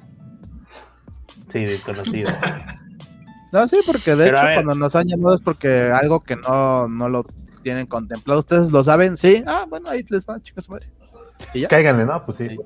Sí, 1.53 1.65
desconocido. 1.65 2.31
No, 3.53 3.67
sí, 3.69 3.79
porque 3.87 4.11
de 4.17 4.25
Pero 4.25 4.39
hecho 4.39 4.47
cuando 4.55 4.75
nos 4.75 4.95
han 4.97 5.07
llamado 5.07 5.35
es 5.35 5.41
porque 5.41 5.91
algo 5.91 6.21
que 6.21 6.37
no, 6.37 6.89
no 6.89 7.09
lo 7.09 7.25
tienen 7.63 7.87
contemplado, 7.87 8.41
ustedes 8.41 8.71
lo 8.73 8.83
saben, 8.85 9.17
sí, 9.17 9.43
ah, 9.47 9.65
bueno, 9.71 9.89
ahí 9.89 10.05
les 10.11 10.27
va, 10.27 10.39
chicos, 10.43 10.69
madre. 10.69 10.91
Y 11.55 11.61
ya. 11.61 11.69
Cáiganle, 11.69 12.05
¿no? 12.05 12.25
Pues 12.25 12.39
sí. 12.39 12.49
Sí. 12.49 12.57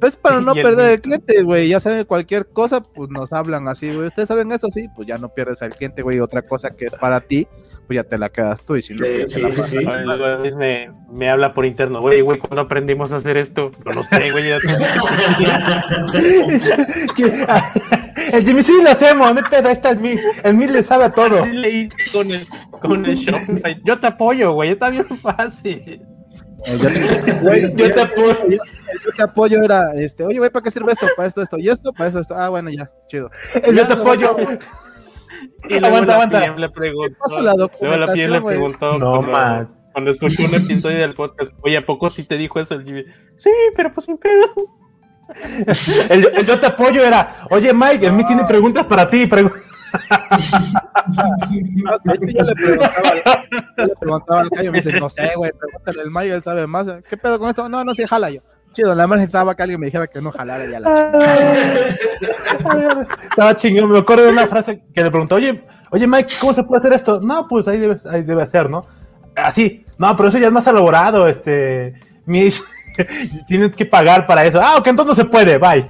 Pues 0.00 0.16
para 0.16 0.40
no 0.40 0.52
el 0.52 0.62
perder 0.62 0.86
mi- 0.88 0.94
el 0.94 1.00
cliente, 1.00 1.42
güey, 1.42 1.68
ya 1.68 1.80
saben 1.80 2.04
cualquier 2.04 2.46
cosa, 2.48 2.80
pues 2.82 3.10
nos 3.10 3.32
hablan 3.32 3.68
así, 3.68 3.92
güey, 3.92 4.06
ustedes 4.08 4.28
saben 4.28 4.50
eso, 4.52 4.68
sí, 4.70 4.88
pues 4.94 5.08
ya 5.08 5.18
no 5.18 5.28
pierdes 5.30 5.62
al 5.62 5.74
cliente, 5.74 6.02
güey, 6.02 6.20
otra 6.20 6.42
cosa 6.42 6.70
que 6.70 6.86
es 6.86 6.94
para 6.94 7.20
ti, 7.20 7.46
pues 7.86 7.96
ya 7.96 8.04
te 8.04 8.18
la 8.18 8.28
quedas 8.30 8.62
tú 8.64 8.76
y 8.76 8.82
si 8.82 8.94
no, 8.94 9.04
Sí, 9.06 9.12
pues, 9.20 9.32
sí, 9.32 9.40
la 9.42 9.52
sí, 9.52 9.62
sí. 9.62 9.78
Luego 9.84 10.26
Luis 10.38 10.54
me, 10.56 10.90
me 11.10 11.30
habla 11.30 11.54
por 11.54 11.66
interno, 11.66 12.00
güey, 12.00 12.20
güey, 12.20 12.38
¿cuándo 12.38 12.62
aprendimos 12.62 13.12
a 13.12 13.16
hacer 13.16 13.36
esto? 13.36 13.70
No 13.84 13.92
lo 13.92 14.02
sé, 14.02 14.30
güey. 14.30 14.48
ya 14.48 14.58
el 18.32 18.44
Jimmy 18.46 18.62
sí 18.62 18.72
lo 18.82 18.90
hacemos, 18.90 19.34
no 19.34 19.40
pero 19.50 19.68
esta 19.68 19.90
es 19.92 20.00
mi, 20.00 20.14
el 20.42 20.54
mí 20.56 20.66
le 20.66 20.82
sabe 20.82 21.04
a 21.04 21.12
todo. 21.12 21.42
Así 21.42 21.52
le 21.52 21.70
hice 21.70 21.96
con 22.12 22.30
el, 22.30 22.46
con 22.70 23.06
el 23.06 23.16
Shopify. 23.16 23.80
Yo 23.84 24.00
te 24.00 24.06
apoyo, 24.08 24.52
güey, 24.52 24.70
está 24.70 24.90
bien 24.90 25.04
fácil. 25.06 26.02
Eh, 26.64 26.78
yo 26.80 26.88
te- 26.88 27.32
güey, 27.42 27.74
Yo 27.76 27.92
te 27.94 28.00
apoyo. 28.00 28.36
yo 28.50 29.12
te 29.16 29.22
apoyo 29.22 29.62
era, 29.62 29.92
este, 29.94 30.24
oye, 30.24 30.38
güey, 30.38 30.50
¿para 30.50 30.62
qué 30.62 30.70
sirve 30.70 30.92
esto? 30.92 31.06
Para 31.16 31.28
esto, 31.28 31.42
esto, 31.42 31.58
y 31.58 31.68
esto, 31.68 31.92
para 31.92 32.08
eso, 32.10 32.20
esto, 32.20 32.34
ah, 32.36 32.48
bueno, 32.48 32.70
ya, 32.70 32.90
chido. 33.08 33.30
El 33.62 33.76
yo 33.76 33.86
te 33.86 33.92
apoyo. 33.92 34.34
Y 35.68 35.80
luego 35.80 35.86
Aguanta, 35.86 36.06
la 36.06 36.14
aguanta. 36.14 36.40
PM 36.40 36.58
le 36.58 36.70
preguntó. 36.70 37.40
la 37.40 37.54
Luego 37.54 37.96
la 37.96 38.12
PM 38.12 38.28
le 38.32 38.40
preguntó. 38.42 38.98
No, 38.98 39.10
cuando, 39.10 39.22
man. 39.22 39.68
cuando 39.92 40.10
escuchó 40.10 40.44
un 40.44 40.54
episodio 40.54 40.98
del 40.98 41.14
podcast, 41.14 41.52
oye, 41.62 41.76
¿a 41.76 41.84
poco 41.84 42.08
sí 42.08 42.24
te 42.24 42.36
dijo 42.36 42.58
eso 42.60 42.74
el 42.74 42.84
Jimmy? 42.84 43.04
Sí, 43.36 43.50
pero 43.76 43.92
pues 43.92 44.06
sin 44.06 44.16
pedo. 44.18 44.46
El, 46.08 46.24
el 46.36 46.46
yo 46.46 46.60
te 46.60 46.66
apoyo 46.66 47.02
era, 47.04 47.46
oye 47.50 47.72
Mike, 47.74 48.06
el 48.06 48.12
mí 48.12 48.24
tiene 48.24 48.44
preguntas 48.44 48.86
para 48.86 49.08
ti. 49.08 49.26
pregu- 49.26 49.50
de 49.52 49.58
hecho, 49.58 49.75
yo 53.76 53.84
le 53.84 53.94
preguntaba, 53.98 54.40
al 54.40 54.50
Cayo, 54.50 54.72
me 54.72 54.78
dice, 54.78 55.00
no 55.00 55.08
sé, 55.08 55.32
güey, 55.36 55.52
pregúntale 55.52 56.02
al 56.02 56.10
Mayo, 56.10 56.34
él 56.34 56.42
sabe 56.42 56.66
más. 56.66 56.86
¿Qué 57.08 57.16
pedo 57.16 57.38
con 57.38 57.48
esto? 57.48 57.68
No, 57.68 57.84
no, 57.84 57.94
sí, 57.94 58.04
jala 58.06 58.30
yo. 58.30 58.40
Chido, 58.72 58.90
nada 58.94 59.06
más 59.06 59.18
necesitaba 59.18 59.54
que 59.54 59.62
alguien 59.62 59.80
me 59.80 59.86
dijera 59.86 60.06
que 60.06 60.20
no 60.20 60.30
jalara 60.30 60.66
ya 60.66 60.80
la 60.80 61.18
chingada. 62.58 63.08
Estaba 63.22 63.56
chingón, 63.56 63.90
me 63.90 63.98
acuerdo 64.00 64.24
de 64.24 64.32
una 64.32 64.46
frase 64.46 64.82
que 64.94 65.02
le 65.02 65.10
preguntó, 65.10 65.36
oye, 65.36 65.64
oye 65.90 66.06
Mike, 66.06 66.34
¿cómo 66.38 66.52
se 66.52 66.62
puede 66.62 66.80
hacer 66.80 66.92
esto? 66.92 67.20
No, 67.20 67.48
pues 67.48 67.66
ahí 67.68 67.78
debe, 67.78 67.98
ahí 68.10 68.22
debe 68.22 68.44
ser, 68.46 68.68
¿no? 68.68 68.84
Así, 69.34 69.84
no, 69.96 70.14
pero 70.14 70.28
eso 70.28 70.36
ya 70.38 70.48
es 70.48 70.52
más 70.52 70.66
elaborado, 70.66 71.26
este, 71.26 71.94
tienes 73.46 73.74
que 73.74 73.86
pagar 73.86 74.26
para 74.26 74.44
eso. 74.44 74.60
Ah, 74.62 74.76
ok, 74.76 74.86
entonces 74.88 75.08
no 75.08 75.14
se 75.14 75.30
puede, 75.30 75.58
bye. 75.58 75.86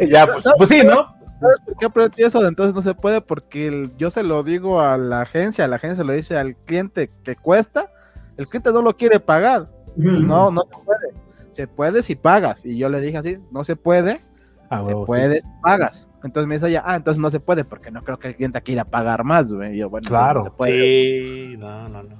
ya, 0.08 0.26
pues, 0.26 0.44
pues 0.56 0.68
sí, 0.68 0.82
¿no? 0.84 1.19
¿Sabes 1.40 1.60
por 1.60 1.76
qué 1.76 1.86
aprendí 1.86 2.22
eso? 2.22 2.40
De 2.42 2.48
entonces 2.48 2.74
no 2.74 2.82
se 2.82 2.94
puede 2.94 3.20
porque 3.20 3.66
el- 3.68 3.96
yo 3.96 4.10
se 4.10 4.22
lo 4.22 4.42
digo 4.42 4.80
a 4.80 4.96
la 4.98 5.22
agencia, 5.22 5.66
la 5.68 5.76
agencia 5.76 6.04
lo 6.04 6.12
dice 6.12 6.36
al 6.38 6.54
cliente 6.56 7.10
que 7.24 7.34
cuesta, 7.36 7.90
el 8.36 8.46
cliente 8.46 8.72
no 8.72 8.82
lo 8.82 8.96
quiere 8.96 9.18
pagar. 9.20 9.68
No, 9.96 10.50
no 10.50 10.62
se 10.62 10.84
puede. 10.84 11.14
Se 11.50 11.66
puede 11.66 12.02
si 12.02 12.14
pagas. 12.14 12.64
Y 12.64 12.76
yo 12.78 12.88
le 12.88 13.00
dije 13.00 13.18
así, 13.18 13.38
no 13.50 13.64
se 13.64 13.74
puede. 13.76 14.20
Ah, 14.68 14.82
se 14.84 14.88
huevo, 14.88 15.02
sí. 15.02 15.06
puede, 15.06 15.40
pagas. 15.62 16.06
Entonces 16.22 16.46
me 16.46 16.54
dice 16.56 16.68
ella, 16.68 16.82
ah, 16.86 16.94
entonces 16.96 17.20
no 17.20 17.30
se 17.30 17.40
puede 17.40 17.64
porque 17.64 17.90
no 17.90 18.04
creo 18.04 18.18
que 18.18 18.28
el 18.28 18.36
cliente 18.36 18.60
quiera 18.62 18.84
pagar 18.84 19.24
más, 19.24 19.52
güey. 19.52 19.74
Y 19.74 19.78
yo, 19.78 19.90
bueno, 19.90 20.06
Claro. 20.08 20.40
no 20.40 20.44
se 20.44 20.50
puede. 20.52 20.78
Sí, 20.78 21.56
no, 21.56 21.88
no, 21.88 22.02
no. 22.04 22.14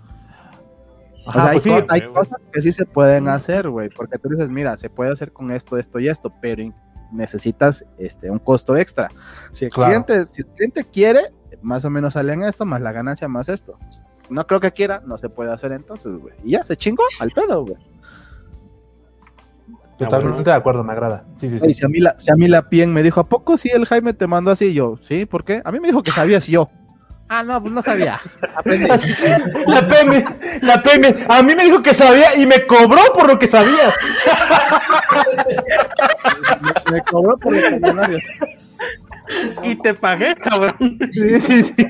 O 1.26 1.30
Ajá, 1.30 1.42
sea, 1.42 1.50
hay, 1.50 1.60
pues 1.60 1.64
sí, 1.64 1.82
co- 1.82 1.86
hay 1.92 2.00
cosas 2.12 2.40
que 2.50 2.60
sí 2.62 2.72
se 2.72 2.86
pueden 2.86 3.28
hacer, 3.28 3.68
güey, 3.68 3.88
porque 3.90 4.18
tú 4.18 4.30
dices, 4.30 4.50
mira, 4.50 4.76
se 4.78 4.88
puede 4.88 5.12
hacer 5.12 5.32
con 5.32 5.50
esto, 5.52 5.76
esto 5.76 6.00
y 6.00 6.08
esto, 6.08 6.32
pero 6.40 6.72
necesitas 7.12 7.84
este 7.98 8.30
un 8.30 8.38
costo 8.38 8.76
extra. 8.76 9.08
Si 9.52 9.64
el 9.66 9.70
Claro. 9.70 9.90
cliente, 10.04 10.24
si 10.26 10.42
el 10.42 10.48
cliente 10.48 10.84
quiere, 10.84 11.20
más 11.62 11.84
o 11.84 11.90
menos 11.90 12.14
sale 12.14 12.32
en 12.32 12.42
esto, 12.44 12.64
más 12.66 12.80
la 12.80 12.92
ganancia, 12.92 13.28
más 13.28 13.48
esto. 13.48 13.78
No 14.28 14.46
creo 14.46 14.60
que 14.60 14.72
quiera, 14.72 15.02
no 15.04 15.18
se 15.18 15.28
puede 15.28 15.52
hacer 15.52 15.72
entonces, 15.72 16.16
güey. 16.18 16.34
Y 16.44 16.52
ya 16.52 16.62
se 16.64 16.76
chingó 16.76 17.02
al 17.18 17.30
pedo, 17.32 17.64
güey. 17.64 17.76
Totalmente 19.98 20.42
de 20.44 20.52
acuerdo, 20.56 20.82
me 20.82 20.92
agrada. 20.92 21.26
Sí, 21.36 21.50
sí, 21.50 21.56
Y 21.56 21.68
sí. 21.68 21.74
si 21.74 21.84
a 21.84 21.88
mí 21.88 21.98
la, 22.00 22.18
si 22.18 22.32
a 22.32 22.34
mí 22.34 22.48
la 22.48 22.68
Pien 22.70 22.90
me 22.92 23.02
dijo, 23.02 23.20
¿a 23.20 23.28
poco 23.28 23.58
sí 23.58 23.68
el 23.70 23.84
Jaime 23.84 24.14
te 24.14 24.26
mandó 24.26 24.50
así? 24.50 24.66
Y 24.66 24.74
yo, 24.74 24.96
sí, 25.02 25.26
¿por 25.26 25.44
qué? 25.44 25.60
A 25.62 25.70
mí 25.72 25.78
me 25.78 25.88
dijo 25.88 26.02
que 26.02 26.10
sabías 26.10 26.46
yo. 26.46 26.70
Ah, 27.32 27.44
no, 27.44 27.62
pues 27.62 27.72
no 27.72 27.80
sabía. 27.80 28.18
La 29.66 29.86
PM, 29.86 30.24
la 30.62 30.82
PM, 30.82 31.14
a 31.28 31.42
mí 31.44 31.54
me 31.54 31.62
dijo 31.64 31.80
que 31.80 31.94
sabía 31.94 32.34
y 32.36 32.44
me 32.44 32.66
cobró 32.66 33.00
por 33.14 33.28
lo 33.28 33.38
que 33.38 33.46
sabía. 33.46 33.94
me, 36.86 36.92
me 36.92 37.00
cobró 37.02 37.36
por 37.38 37.52
los 37.54 37.70
millonarios. 37.72 38.20
Y 39.62 39.76
te 39.76 39.94
pagué, 39.94 40.34
cabrón. 40.34 40.98
Sí, 41.12 41.40
sí, 41.40 41.62
sí. 41.62 41.86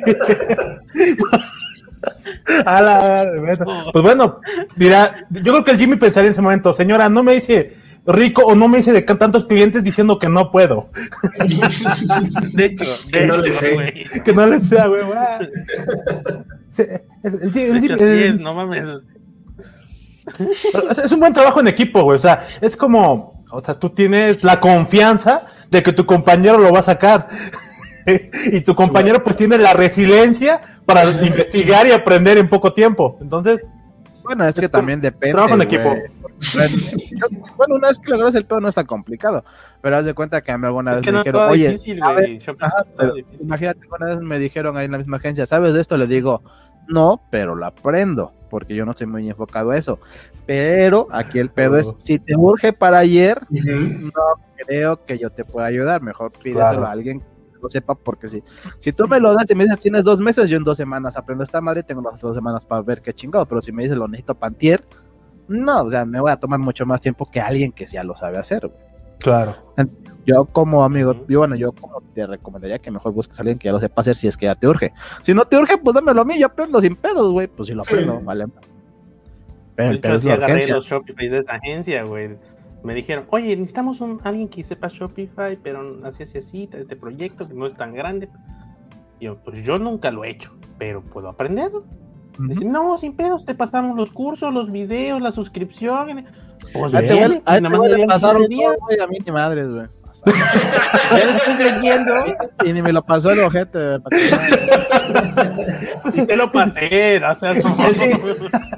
A 2.66 2.82
la- 2.82 3.32
bueno. 3.38 3.90
Pues 3.92 4.02
bueno, 4.04 4.40
dirá, 4.76 5.26
yo 5.30 5.52
creo 5.52 5.64
que 5.64 5.70
el 5.70 5.78
Jimmy 5.78 5.96
pensaría 5.96 6.28
en 6.28 6.32
ese 6.32 6.42
momento, 6.42 6.74
señora, 6.74 7.08
no 7.08 7.22
me 7.22 7.32
dice 7.34 7.76
rico 8.06 8.42
o 8.44 8.54
no 8.54 8.66
me 8.68 8.78
dice 8.78 8.92
de 8.92 9.02
tantos 9.02 9.44
clientes 9.44 9.82
diciendo 9.84 10.18
que 10.18 10.28
no 10.28 10.50
puedo, 10.50 10.90
De 12.52 12.64
hecho, 12.64 12.84
Que 13.12 13.26
no 13.26 13.36
le 13.36 13.48
hecho, 13.48 13.58
sé. 13.58 13.74
güey. 13.74 14.04
que 14.24 14.32
no 14.32 14.46
le 14.46 14.60
sea, 14.60 14.86
güey. 14.86 15.02
Sí, 16.76 16.82
el- 17.22 17.34
el- 17.34 17.42
el- 17.42 17.52
De 17.52 17.70
el- 17.70 17.84
hecho, 17.84 17.96
sí 17.96 18.02
el- 18.04 18.22
es, 18.34 18.38
no 18.40 18.54
mames. 18.54 18.84
Es- 20.38 20.98
Es 21.04 21.12
un 21.12 21.20
buen 21.20 21.32
trabajo 21.32 21.60
en 21.60 21.68
equipo, 21.68 22.02
güey. 22.02 22.16
O 22.16 22.20
sea, 22.20 22.46
es 22.60 22.76
como, 22.76 23.44
o 23.50 23.60
sea, 23.62 23.74
tú 23.78 23.90
tienes 23.90 24.42
la 24.44 24.60
confianza 24.60 25.46
de 25.70 25.82
que 25.82 25.92
tu 25.92 26.06
compañero 26.06 26.58
lo 26.58 26.72
va 26.72 26.80
a 26.80 26.84
sacar. 26.84 27.28
y 28.52 28.60
tu 28.62 28.74
compañero 28.74 29.22
pues 29.22 29.36
tiene 29.36 29.58
la 29.58 29.72
resiliencia 29.74 30.60
para 30.86 31.04
investigar 31.10 31.86
y 31.86 31.92
aprender 31.92 32.38
en 32.38 32.48
poco 32.48 32.72
tiempo. 32.72 33.18
Entonces, 33.20 33.60
Bueno, 34.30 34.46
es 34.46 34.54
que 34.54 34.68
también 34.68 35.00
depende. 35.00 35.32
trabajo 35.32 35.54
en 35.54 35.62
equipo. 35.62 35.92
Yo- 36.40 37.26
bueno, 37.56 37.74
una 37.74 37.88
vez 37.88 37.98
que 37.98 38.10
logras 38.12 38.34
el 38.36 38.44
pedo 38.46 38.60
no 38.60 38.68
es 38.68 38.76
tan 38.76 38.86
complicado, 38.86 39.44
pero 39.82 39.96
haz 39.96 40.04
de 40.04 40.14
cuenta 40.14 40.40
que 40.40 40.52
a 40.52 40.56
mí 40.58 40.66
alguna 40.66 40.92
Es 40.92 40.96
vez 40.98 41.04
que 41.04 41.10
me 41.10 41.18
no 41.18 41.22
dijeron, 41.24 41.50
oye, 41.50 41.68
difícil, 41.70 42.00
ver, 42.16 42.40
ajá, 42.60 42.84
pero 42.96 43.14
imagínate 43.40 43.80
que 43.80 43.88
una 43.88 44.06
vez 44.06 44.20
me 44.20 44.38
dijeron 44.38 44.76
ahí 44.76 44.84
en 44.84 44.92
la 44.92 44.98
misma 44.98 45.16
agencia, 45.16 45.46
¿sabes 45.46 45.74
de 45.74 45.80
esto? 45.80 45.96
Le 45.96 46.06
digo, 46.06 46.42
no, 46.86 47.20
pero 47.30 47.56
lo 47.56 47.66
aprendo, 47.66 48.32
porque 48.48 48.74
yo 48.76 48.84
no 48.84 48.92
estoy 48.92 49.08
muy 49.08 49.28
enfocado 49.28 49.72
a 49.72 49.76
eso. 49.76 49.98
Pero 50.46 51.08
aquí 51.10 51.38
el 51.40 51.50
pedo 51.50 51.76
es, 51.76 51.88
Oh. 51.88 51.96
si 51.98 52.18
te 52.20 52.36
urge 52.36 52.72
para 52.72 52.98
ayer, 52.98 53.40
no 53.50 54.12
creo 54.64 55.04
que 55.04 55.18
yo 55.18 55.30
te 55.30 55.44
pueda 55.44 55.66
ayudar. 55.66 56.02
Mejor 56.02 56.30
pídeselo 56.32 56.70
Claro. 56.70 56.86
a 56.86 56.90
alguien 56.92 57.20
que 57.20 57.26
lo 57.62 57.70
sepa, 57.70 57.94
porque 57.94 58.28
si, 58.28 58.42
si 58.78 58.92
tú 58.92 59.06
me 59.08 59.20
lo 59.20 59.32
das 59.34 59.50
y 59.50 59.54
me 59.54 59.64
dices 59.64 59.78
tienes 59.80 60.04
dos 60.04 60.20
meses, 60.20 60.48
yo 60.48 60.56
en 60.56 60.64
dos 60.64 60.76
semanas 60.76 61.16
aprendo 61.16 61.44
esta 61.44 61.60
madre, 61.60 61.82
tengo 61.82 62.02
las 62.02 62.20
dos 62.20 62.34
semanas 62.36 62.66
para 62.66 62.82
ver 62.82 63.00
qué 63.02 63.12
chingado. 63.12 63.46
Pero 63.46 63.60
si 63.60 63.72
me 63.72 63.82
dices 63.82 63.96
lo 63.98 64.08
necesito 64.08 64.34
pantier, 64.34 64.84
no, 65.48 65.82
o 65.82 65.90
sea, 65.90 66.04
me 66.04 66.20
voy 66.20 66.30
a 66.30 66.36
tomar 66.36 66.58
mucho 66.60 66.86
más 66.86 67.00
tiempo 67.00 67.26
que 67.26 67.40
alguien 67.40 67.72
que 67.72 67.86
ya 67.86 68.04
lo 68.04 68.16
sabe 68.16 68.38
hacer. 68.38 68.68
güey. 68.68 68.78
claro. 69.18 69.56
Yo 70.26 70.44
como 70.44 70.84
amigo, 70.84 71.26
yo 71.28 71.38
bueno, 71.38 71.56
yo 71.56 71.72
como 71.72 72.02
te 72.14 72.26
recomendaría 72.26 72.78
que 72.78 72.90
mejor 72.90 73.12
busques 73.12 73.38
a 73.38 73.42
alguien 73.42 73.58
que 73.58 73.64
ya 73.66 73.72
lo 73.72 73.80
sepa 73.80 74.02
hacer 74.02 74.14
si 74.14 74.28
es 74.28 74.36
que 74.36 74.44
ya 74.46 74.54
te 74.54 74.68
urge. 74.68 74.92
Si 75.22 75.32
no 75.32 75.46
te 75.46 75.56
urge, 75.56 75.78
pues 75.78 75.94
dámelo 75.94 76.20
a 76.20 76.24
mí, 76.26 76.38
yo 76.38 76.46
aprendo 76.46 76.78
sin 76.80 76.94
pedos, 76.94 77.32
güey. 77.32 77.48
Pues 77.48 77.68
si 77.68 77.74
lo 77.74 77.82
Sí. 77.82 77.94
aprendo, 77.94 78.20
vale. 78.20 78.46
Pero 79.76 79.90
el 79.90 79.98
pedo 79.98 80.14
es 80.16 80.24
la 80.24 80.34
agarré 80.34 80.68
los 80.68 80.84
Shopify 80.84 81.28
de 81.28 81.38
esa 81.38 81.54
agencia, 81.54 82.04
güey. 82.04 82.36
Me 82.82 82.94
dijeron, 82.94 83.26
oye, 83.30 83.54
necesitamos 83.56 84.00
un, 84.00 84.20
alguien 84.24 84.48
que 84.48 84.64
sepa 84.64 84.88
Shopify, 84.88 85.56
pero 85.62 85.98
así, 86.04 86.22
así, 86.22 86.38
así, 86.38 86.68
este 86.72 86.96
proyecto 86.96 87.46
que 87.46 87.54
no 87.54 87.66
es 87.66 87.74
tan 87.76 87.92
grande. 87.94 88.28
Y 89.18 89.26
yo, 89.26 89.36
pues 89.44 89.62
yo 89.62 89.78
nunca 89.78 90.10
lo 90.10 90.24
he 90.24 90.30
hecho, 90.30 90.50
pero 90.78 91.02
puedo 91.02 91.28
aprenderlo. 91.28 91.84
Dice, 92.38 92.64
no, 92.64 92.96
sin 92.96 93.12
pedos, 93.14 93.44
te 93.44 93.54
pasamos 93.54 93.96
los 93.96 94.12
cursos, 94.12 94.52
los 94.54 94.70
videos, 94.72 95.20
la 95.20 95.30
suscripción. 95.30 96.24
Pues 96.72 96.94
A 96.94 97.00
este 97.00 97.12
bien, 97.12 97.32
güey- 97.32 97.42
a 97.44 97.56
este 97.56 97.60
nada 97.62 97.68
más 97.70 97.78
güey 97.78 97.82
le 97.82 97.88
le 97.90 97.96
dieron 97.96 98.08
pasaron 98.08 98.42
15 98.46 98.54
días. 98.54 98.72
todo, 98.76 98.86
güey, 98.86 99.00
a 99.00 99.06
mí 99.06 99.16
ni 99.26 99.32
madres, 99.32 99.68
güey. 99.68 99.86
Ya 100.26 101.24
lo 101.26 101.32
estoy 101.36 101.54
leyendo. 101.56 102.14
Y 102.64 102.72
ni 102.72 102.82
me 102.82 102.92
lo 102.92 103.02
pasó 103.02 103.30
el 103.30 103.40
ojete, 103.40 103.78
que- 104.10 104.18
Sí 106.12 106.26
te 106.26 106.36
lo 106.36 106.50
pasé, 106.52 107.20
o 107.24 107.34
sea, 107.34 107.54
no. 107.54 107.76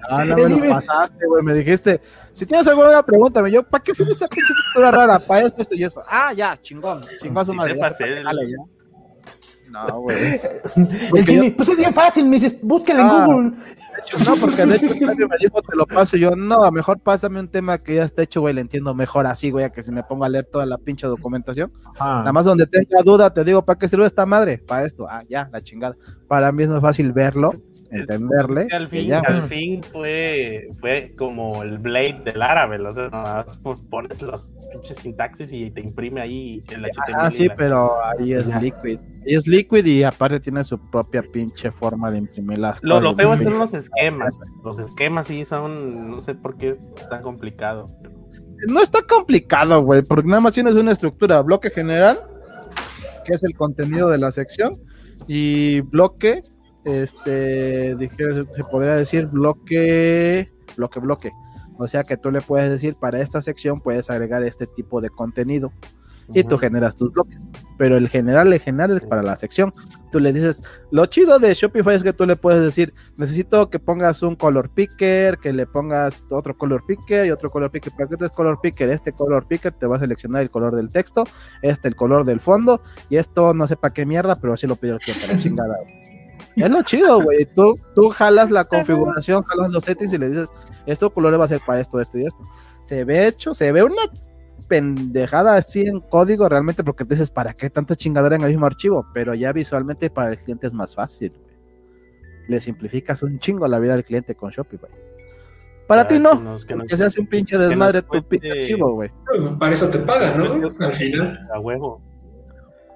Ah, 0.09 0.25
no 0.25 0.37
me 0.37 0.49
lo 0.49 0.69
pasaste, 0.71 1.27
güey. 1.27 1.43
Me 1.43 1.55
dijiste, 1.55 2.01
si 2.33 2.47
tienes 2.47 2.67
alguna 2.69 3.03
pregunta, 3.05 3.47
yo, 3.49 3.63
¿para 3.63 3.83
qué 3.83 3.95
sirve 3.95 4.13
esta 4.13 4.29
pinche 4.29 4.53
estructura 4.53 4.91
rara? 4.91 5.19
Para 5.19 5.43
esto, 5.47 5.63
esto 5.63 5.75
y 5.75 5.85
eso. 5.85 6.03
Ah, 6.09 6.33
ya, 6.33 6.59
chingón. 6.61 7.01
Chingón 7.21 7.43
a 7.43 7.45
su 7.45 7.53
Sí 7.53 7.57
madre. 7.57 7.75
ya 7.79 7.81
No, 9.73 10.01
güey. 10.03 10.41
El 11.17 11.27
Jimmy, 11.27 11.51
pues 11.51 11.69
es 11.71 11.77
bien 11.79 11.95
fácil, 11.95 12.27
me 12.27 12.37
dices, 12.39 12.57
búsquenlo 12.63 13.03
Ah. 13.05 13.25
en 13.27 13.33
Google. 13.33 13.51
De 13.51 14.01
hecho, 14.05 14.31
no, 14.31 14.37
porque 14.37 14.67
de 14.67 14.77
hecho 14.77 14.87
Octavio 14.87 15.29
me 15.29 15.37
dijo, 15.41 15.63
te 15.63 15.77
lo 15.77 15.87
paso. 15.87 16.17
Yo, 16.17 16.37
no, 16.37 16.71
mejor 16.71 16.99
pásame 17.01 17.41
un 17.41 17.49
tema 17.49 17.79
que 17.79 17.95
ya 17.97 18.05
está 18.05 18.23
hecho, 18.23 18.41
güey. 18.43 18.55
Le 18.55 18.61
entiendo 18.61 18.95
mejor 18.95 19.27
así, 19.27 19.51
güey, 19.51 19.65
a 19.65 19.71
que 19.71 19.83
si 19.83 19.91
me 19.93 20.03
pongo 20.03 20.25
a 20.25 20.29
leer 20.29 20.45
toda 20.47 20.67
la 20.67 20.77
pinche 20.79 21.07
documentación. 21.07 21.73
Ah. 21.99 22.19
Nada 22.19 22.33
más 22.33 22.45
donde 22.45 22.67
tenga 22.67 23.03
duda, 23.03 23.33
te 23.33 23.45
digo, 23.45 23.65
¿para 23.65 23.79
qué 23.79 23.89
sirve 23.89 24.07
esta 24.07 24.27
madre? 24.27 24.59
Para 24.59 24.85
esto. 24.85 25.07
Ah, 25.09 25.23
ya, 25.29 25.49
la 25.53 25.61
chingada. 25.63 25.97
Para 26.29 26.53
mí 26.53 26.63
es 26.65 26.69
más 26.69 26.81
fácil 26.81 27.13
verlo, 27.13 27.53
entenderle. 27.93 28.67
Que 28.69 28.77
al 28.77 28.89
fin, 28.89 29.07
ya. 29.07 29.21
al 29.21 29.49
fin 29.49 29.83
fue, 29.83 30.69
fue 30.81 31.15
como 31.17 31.63
el 31.63 31.79
Blade 31.79 32.21
del 32.25 32.43
árabe, 32.43 32.81
o 32.81 32.91
sea, 32.93 33.09
nada 33.11 33.45
más 33.47 33.57
pon- 33.59 33.89
pones 33.89 34.21
los 34.23 34.51
pinches 34.73 34.97
sintaxis 34.99 35.53
y 35.53 35.71
te 35.71 35.81
imprime 35.81 36.21
ahí 36.21 36.61
el 36.71 36.85
HTML. 36.85 37.15
Ah, 37.19 37.31
sí, 37.31 37.49
la- 37.49 37.55
pero 37.57 38.03
ahí 38.05 38.33
es 38.35 38.47
Ya. 38.47 38.61
Liquid. 38.61 38.99
Ahí 39.27 39.35
es 39.35 39.47
Liquid 39.47 39.85
y 39.87 40.03
aparte 40.03 40.41
tiene 40.41 40.65
su 40.65 40.79
propia 40.91 41.23
pinche 41.23 41.71
forma 41.71 42.11
de 42.11 42.19
imprimir 42.19 42.59
las 42.59 42.83
Lo, 42.83 42.97
cosas. 42.97 43.05
lo 43.05 43.15
feo 43.15 43.37
son 43.37 43.59
los 43.59 43.75
esquemas. 43.75 44.41
Los 44.65 44.79
esquemas 44.79 45.27
sí 45.29 45.45
son, 45.45 46.11
no 46.11 46.21
sé 46.21 46.35
por 46.35 46.57
qué 46.57 46.71
es 46.71 47.09
tan 47.09 47.23
complicado. 47.23 47.87
No 48.69 48.81
está 48.81 49.01
complicado, 49.03 49.83
güey, 49.83 50.03
porque 50.03 50.29
nada 50.29 50.41
más 50.41 50.55
tienes 50.55 50.75
una 50.75 50.93
estructura, 50.93 51.41
bloque 51.43 51.69
general, 51.71 52.17
que 53.25 53.35
es 53.35 53.43
el 53.45 53.55
contenido 53.55 54.09
de 54.09 54.19
la 54.19 54.31
sección, 54.31 54.81
y 55.29 55.81
bloque, 55.81 56.43
este, 56.85 57.97
se 57.99 58.65
podría 58.71 58.97
decir 58.97 59.27
bloque, 59.27 60.53
bloque, 60.77 61.01
bloque. 61.01 61.33
O 61.79 61.89
sea 61.89 62.05
que 62.05 62.17
tú 62.17 62.31
le 62.31 62.41
puedes 62.41 62.71
decir, 62.71 62.97
para 62.97 63.21
esta 63.21 63.41
sección 63.41 63.81
puedes 63.81 64.11
agregar 64.11 64.43
este 64.45 64.67
tipo 64.67 65.01
de 65.01 65.11
contenido 65.11 65.73
y 66.35 66.45
tú 66.45 66.59
generas 66.59 66.97
tus 66.97 67.13
bloques. 67.13 67.49
Pero 67.79 67.97
el 67.97 68.09
general, 68.09 68.53
el 68.53 68.61
general 68.61 68.97
es 68.97 69.05
para 69.05 69.23
la 69.23 69.37
sección. 69.37 69.73
Tú 70.11 70.21
le 70.21 70.33
dices, 70.33 70.63
lo 70.91 71.07
chido 71.07 71.39
de 71.39 71.53
Shopify 71.55 71.97
es 71.97 72.03
que 72.03 72.13
tú 72.13 72.27
le 72.27 72.37
puedes 72.37 72.63
decir, 72.63 72.95
necesito 73.17 73.71
que 73.71 73.79
pongas 73.79 74.23
un 74.23 74.37
color 74.37 74.71
picker, 74.71 75.39
que 75.39 75.53
le 75.53 75.67
pongas 75.67 76.25
otro 76.31 76.57
color 76.57 76.85
picker 76.87 77.27
y 77.27 77.31
otro 77.31 77.51
color 77.51 77.71
picker. 77.71 77.93
¿Para 77.93 78.09
qué 78.09 78.17
tres 78.17 78.31
color 78.31 78.61
picker? 78.61 78.89
Este 78.91 79.13
color 79.13 79.47
picker 79.47 79.73
te 79.73 79.87
va 79.87 79.97
a 79.97 80.01
seleccionar 80.01 80.43
el 80.43 80.51
color 80.51 80.77
del 80.77 80.91
texto, 80.91 81.25
este 81.63 81.89
el 81.89 81.97
color 81.97 82.25
del 82.25 82.41
fondo 82.41 82.83
y 83.09 83.17
esto 83.17 83.55
no 83.55 83.67
sé 83.67 83.77
para 83.77 83.95
qué 83.95 84.07
mierda, 84.07 84.37
pero 84.37 84.53
así 84.53 84.67
lo 84.67 84.77
pidió 84.77 84.95
el 84.95 85.01
cliente, 85.01 85.27
la 85.27 85.39
chingada. 85.39 85.77
Es 86.57 86.71
lo 86.71 86.83
chido, 86.83 87.21
güey. 87.23 87.47
Tú, 87.55 87.79
tú 87.95 88.09
jalas 88.11 88.51
la 88.51 88.65
configuración, 88.65 89.43
jalas 89.43 89.71
los 89.71 89.85
settings 89.85 90.13
y 90.13 90.19
le 90.19 90.29
dices, 90.29 90.49
esto 90.87 91.11
color 91.13 91.39
va 91.41 91.45
a 91.45 91.49
ser 91.49 91.61
para 91.67 91.81
esto, 91.81 92.01
esto 92.01 92.19
y 92.19 92.27
esto. 92.27 92.43
Se 92.85 93.05
ve 93.05 93.27
hecho, 93.27 93.55
se 93.55 93.71
ve 93.73 93.83
una 93.83 94.03
pendejada 94.69 95.57
así 95.57 95.83
en 95.83 96.01
código 96.01 96.49
realmente 96.49 96.83
porque 96.85 97.05
te 97.05 97.15
dices, 97.15 97.31
¿para 97.31 97.53
qué 97.55 97.71
tanta 97.71 97.95
chingadera 97.97 98.37
en 98.37 98.43
el 98.43 98.49
mismo 98.49 98.67
archivo? 98.67 99.07
Pero 99.13 99.35
ya 99.35 99.53
visualmente 99.53 100.11
para 100.11 100.31
el 100.31 100.39
cliente 100.39 100.67
es 100.67 100.75
más 100.75 100.95
fácil. 100.95 101.31
güey. 101.33 101.53
Le 102.49 102.61
simplificas 102.61 103.23
un 103.23 103.39
chingo 103.39 103.67
la 103.69 103.79
vida 103.79 103.93
del 103.95 104.05
cliente 104.05 104.35
con 104.35 104.51
Shopify. 104.51 104.91
Para 105.87 106.07
ti 106.09 106.15
que 106.15 106.21
no, 106.21 106.35
nos- 106.35 106.65
que 106.65 106.75
nos- 106.75 106.87
que 106.87 106.97
se 106.97 107.05
hace 107.05 107.21
un 107.21 107.27
pinche 107.27 107.57
desmadre 107.59 108.03
tu 108.03 108.23
pinche 108.29 108.51
archivo, 108.51 108.93
güey. 108.95 109.11
Para 109.59 109.73
eso 109.73 109.89
te 109.91 109.99
pagan, 109.99 110.39
¿no? 110.39 110.71
Al 110.87 110.95
final. 110.95 111.49
A 111.55 111.61
huevo. 111.61 112.01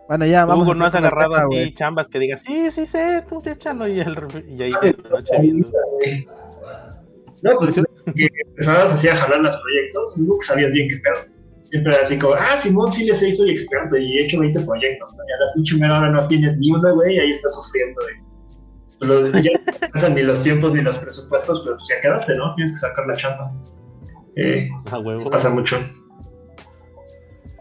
Bueno, 0.08 0.24
ya 0.26 0.44
vamos 0.44 0.64
Hugo, 0.64 0.72
a 0.72 0.74
no 0.76 0.86
has 0.86 0.94
agarrado 0.94 1.34
así 1.34 1.46
güey. 1.46 1.74
chambas 1.74 2.08
que 2.08 2.18
digas, 2.20 2.42
sí, 2.46 2.70
sí, 2.70 2.86
sé, 2.86 3.24
tú 3.28 3.42
échalo 3.44 3.88
y, 3.88 3.98
el, 4.00 4.16
y 4.48 4.62
ahí 4.62 4.72
te 4.80 4.94
noche 5.10 5.34
viendo. 5.40 5.68
No, 7.42 7.50
pues 7.58 7.74
que 7.74 8.28
empezabas 8.48 8.92
así 8.94 9.08
a 9.08 9.16
jalar 9.16 9.40
los 9.40 9.56
proyectos, 9.56 10.16
nunca 10.18 10.46
sabías 10.46 10.72
bien 10.72 10.88
qué 10.88 10.96
pedo. 11.02 11.34
Siempre 11.64 11.92
era 11.94 12.02
así 12.02 12.16
como, 12.18 12.34
ah, 12.34 12.56
Simón 12.56 12.92
sí 12.92 13.04
le 13.04 13.14
sé, 13.14 13.32
soy 13.32 13.50
experto 13.50 13.96
y 13.96 14.18
he 14.18 14.24
hecho 14.24 14.38
20 14.38 14.60
proyectos. 14.60 15.12
¿no? 15.16 15.22
Y 15.28 15.32
a 15.32 15.46
la 15.46 15.52
pinche 15.54 15.76
mera 15.76 15.98
hora 15.98 16.10
no 16.12 16.26
tienes 16.28 16.56
ni 16.58 16.70
una, 16.70 16.92
güey, 16.92 17.16
y 17.16 17.18
ahí 17.18 17.30
estás 17.30 17.54
sufriendo. 17.56 18.00
De... 19.00 19.06
Lo- 19.06 19.28
ya 19.40 19.50
no 19.52 19.72
te 19.72 19.84
alcanzan 19.86 20.14
ni 20.14 20.22
los 20.22 20.40
tiempos 20.42 20.72
ni 20.72 20.80
los 20.82 20.96
presupuestos, 20.98 21.62
pero 21.64 21.76
pues 21.76 21.88
ya 21.88 22.00
quedaste, 22.00 22.36
¿no? 22.36 22.54
Tienes 22.54 22.72
que 22.72 22.78
sacar 22.78 23.06
la 23.08 23.14
chamba. 23.16 23.52
Eh, 24.36 24.68
A 24.92 24.98
huevo. 24.98 25.14
eso 25.20 25.28
pasa 25.30 25.50
mucho. 25.50 25.76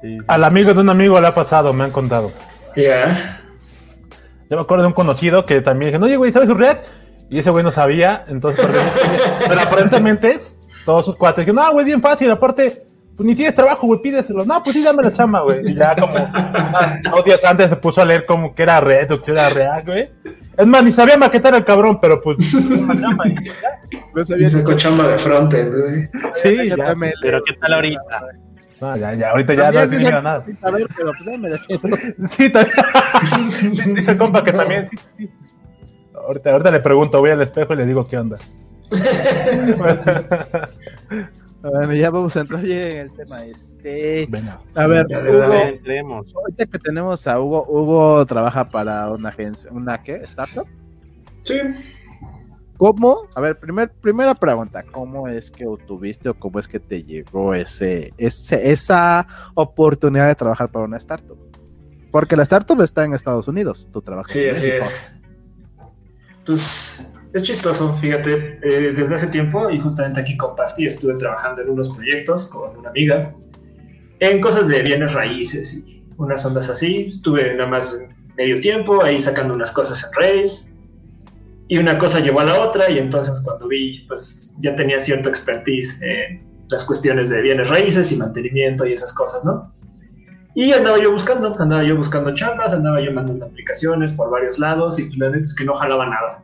Sí, 0.05 0.19
sí. 0.19 0.25
Al 0.27 0.43
amigo 0.43 0.73
de 0.73 0.81
un 0.81 0.89
amigo 0.89 1.19
le 1.19 1.27
ha 1.27 1.33
pasado, 1.33 1.73
me 1.73 1.83
han 1.83 1.91
contado. 1.91 2.31
Ya. 2.75 3.41
Yo 4.49 4.57
me 4.57 4.61
acuerdo 4.61 4.83
de 4.83 4.87
un 4.87 4.93
conocido 4.93 5.45
que 5.45 5.61
también 5.61 5.91
dije, 5.91 6.03
oye, 6.03 6.17
güey, 6.17 6.31
¿sabes 6.31 6.47
su 6.49 6.55
React? 6.55 6.85
Y 7.29 7.39
ese 7.39 7.49
güey 7.49 7.63
no 7.63 7.71
sabía, 7.71 8.23
entonces, 8.27 8.63
pero, 8.63 8.79
pero 9.49 9.61
aparentemente, 9.61 10.39
todos 10.85 11.05
sus 11.05 11.15
cuates 11.15 11.43
dijeron, 11.43 11.65
no, 11.65 11.71
güey, 11.71 11.81
es 11.81 11.87
bien 11.87 12.01
fácil, 12.01 12.29
aparte, 12.29 12.85
pues 13.17 13.25
ni 13.25 13.33
tienes 13.33 13.55
trabajo, 13.55 13.87
güey, 13.87 14.01
pídeselo. 14.01 14.45
No, 14.45 14.61
pues 14.61 14.75
sí, 14.75 14.83
dame 14.83 15.01
la 15.01 15.11
chamba, 15.11 15.41
güey. 15.41 15.71
Y 15.71 15.73
ya 15.73 15.95
como 15.95 16.13
dos 17.11 17.25
días 17.25 17.43
antes 17.43 17.69
se 17.69 17.77
puso 17.77 18.01
a 18.01 18.05
leer 18.05 18.25
como 18.25 18.53
que 18.53 18.61
era 18.61 18.79
Redux, 18.79 19.23
que 19.23 19.31
era 19.31 19.49
React, 19.49 19.87
güey. 19.87 20.09
Es 20.57 20.67
más, 20.67 20.83
ni 20.83 20.91
sabía 20.91 21.17
maquetar 21.17 21.55
el 21.55 21.63
cabrón, 21.63 21.97
pero 21.99 22.21
pues, 22.21 22.37
chamba 22.51 23.27
y 23.27 23.35
ya. 23.43 23.53
No 24.13 24.21
Y 24.21 24.25
sabía 24.25 24.49
sacó 24.49 24.73
chamba 24.73 25.07
de 25.07 25.17
frontend, 25.17 25.71
güey. 25.71 26.09
Sí, 26.35 26.69
ya. 26.69 26.95
Pero 27.21 27.41
¿qué 27.43 27.53
tal 27.53 27.73
ahorita? 27.73 28.25
No, 28.81 28.97
ya, 28.97 29.13
ya, 29.13 29.29
ahorita 29.31 29.53
ya 29.53 29.71
no 29.71 29.79
También 29.79 29.89
dicen 29.89 30.05
tenido 30.05 30.21
nada. 30.21 30.45
pero 30.97 31.11
pues 31.13 31.25
ya 31.25 31.37
me 31.37 31.49
defiendo. 31.49 31.97
Sí, 32.31 32.51
también. 32.51 33.95
Dice 33.95 34.17
compa 34.17 34.43
que 34.43 34.51
también, 34.53 34.89
sí, 34.89 34.97
sí. 35.17 35.29
Ahorita, 36.13 36.51
ahorita 36.51 36.71
le 36.71 36.79
pregunto, 36.79 37.19
voy 37.19 37.31
al 37.31 37.41
espejo 37.41 37.73
y 37.73 37.77
le 37.77 37.85
digo 37.85 38.05
qué 38.05 38.17
onda. 38.17 38.37
Bueno, 41.61 41.93
ya 41.93 42.11
vamos 42.11 42.37
a 42.37 42.41
entrar 42.41 42.61
bien 42.61 42.83
en 42.83 42.97
el 42.97 43.11
tema 43.13 43.43
este. 43.43 44.27
Venga. 44.29 44.61
A 44.75 44.85
ver, 44.85 45.07
Hugo, 45.09 45.49
ver, 45.49 45.73
entremos. 45.73 46.31
ahorita 46.35 46.67
que 46.67 46.77
tenemos 46.77 47.25
a 47.25 47.39
Hugo, 47.39 47.65
Hugo 47.67 48.23
trabaja 48.27 48.69
para 48.69 49.09
una 49.09 49.29
agencia, 49.29 49.71
¿una 49.71 50.03
qué? 50.03 50.17
¿Startup? 50.25 50.67
Sí. 51.41 51.59
¿Cómo? 52.77 53.27
A 53.35 53.41
ver, 53.41 53.57
primer, 53.59 53.91
primera 53.91 54.35
pregunta, 54.35 54.83
¿cómo 54.83 55.27
es 55.27 55.49
que 55.49 55.65
obtuviste 55.65 56.29
o 56.29 56.33
cómo 56.33 56.59
es 56.59 56.67
que 56.67 56.79
te 56.79 57.03
llegó 57.03 57.53
ese, 57.53 58.13
ese, 58.17 58.71
esa 58.71 59.25
oportunidad 59.53 60.27
de 60.27 60.35
trabajar 60.35 60.69
para 60.69 60.85
una 60.85 60.97
startup? 60.97 61.37
Porque 62.11 62.35
la 62.35 62.43
startup 62.43 62.81
está 62.81 63.05
en 63.05 63.13
Estados 63.13 63.47
Unidos, 63.47 63.87
tú 63.91 64.01
trabajas 64.01 64.31
Sí, 64.31 64.43
en 64.43 64.51
así 64.55 64.65
México. 64.67 64.85
es. 64.85 65.11
Pues 66.45 67.07
es 67.33 67.43
chistoso, 67.43 67.93
fíjate, 67.93 68.59
eh, 68.63 68.93
desde 68.93 69.15
hace 69.15 69.27
tiempo 69.27 69.69
y 69.69 69.79
justamente 69.79 70.19
aquí 70.21 70.37
con 70.37 70.55
Pasti 70.55 70.85
estuve 70.85 71.15
trabajando 71.15 71.61
en 71.61 71.69
unos 71.69 71.89
proyectos 71.95 72.47
con 72.47 72.77
una 72.77 72.89
amiga 72.89 73.33
en 74.19 74.39
cosas 74.41 74.67
de 74.67 74.81
bienes 74.83 75.13
raíces 75.13 75.73
y 75.73 76.05
unas 76.17 76.45
ondas 76.45 76.69
así. 76.69 77.07
Estuve 77.09 77.55
nada 77.55 77.69
más 77.69 77.99
medio 78.37 78.59
tiempo 78.61 79.03
ahí 79.03 79.19
sacando 79.19 79.53
unas 79.55 79.71
cosas 79.71 80.03
en 80.03 80.21
Rails 80.21 80.74
y 81.67 81.77
una 81.77 81.97
cosa 81.97 82.19
llevó 82.19 82.41
a 82.41 82.45
la 82.45 82.61
otra 82.61 82.89
y 82.89 82.97
entonces 82.97 83.41
cuando 83.43 83.67
vi, 83.67 84.05
pues 84.07 84.55
ya 84.61 84.75
tenía 84.75 84.99
cierto 84.99 85.29
expertise 85.29 85.99
en 86.01 86.45
las 86.67 86.85
cuestiones 86.85 87.29
de 87.29 87.41
bienes 87.41 87.69
raíces 87.69 88.11
y 88.11 88.17
mantenimiento 88.17 88.85
y 88.85 88.93
esas 88.93 89.13
cosas, 89.13 89.43
¿no? 89.43 89.73
Y 90.53 90.71
andaba 90.71 90.97
yo 90.99 91.11
buscando, 91.11 91.53
andaba 91.59 91.83
yo 91.83 91.97
buscando 91.97 92.33
chambas, 92.33 92.73
andaba 92.73 93.01
yo 93.01 93.11
mandando 93.11 93.45
aplicaciones 93.45 94.11
por 94.11 94.29
varios 94.29 94.57
lados 94.57 94.97
y 94.99 95.03
pues, 95.03 95.17
la 95.17 95.29
neta 95.29 95.41
es 95.41 95.53
que 95.53 95.65
no 95.65 95.73
jalaba 95.73 96.05
nada. 96.05 96.43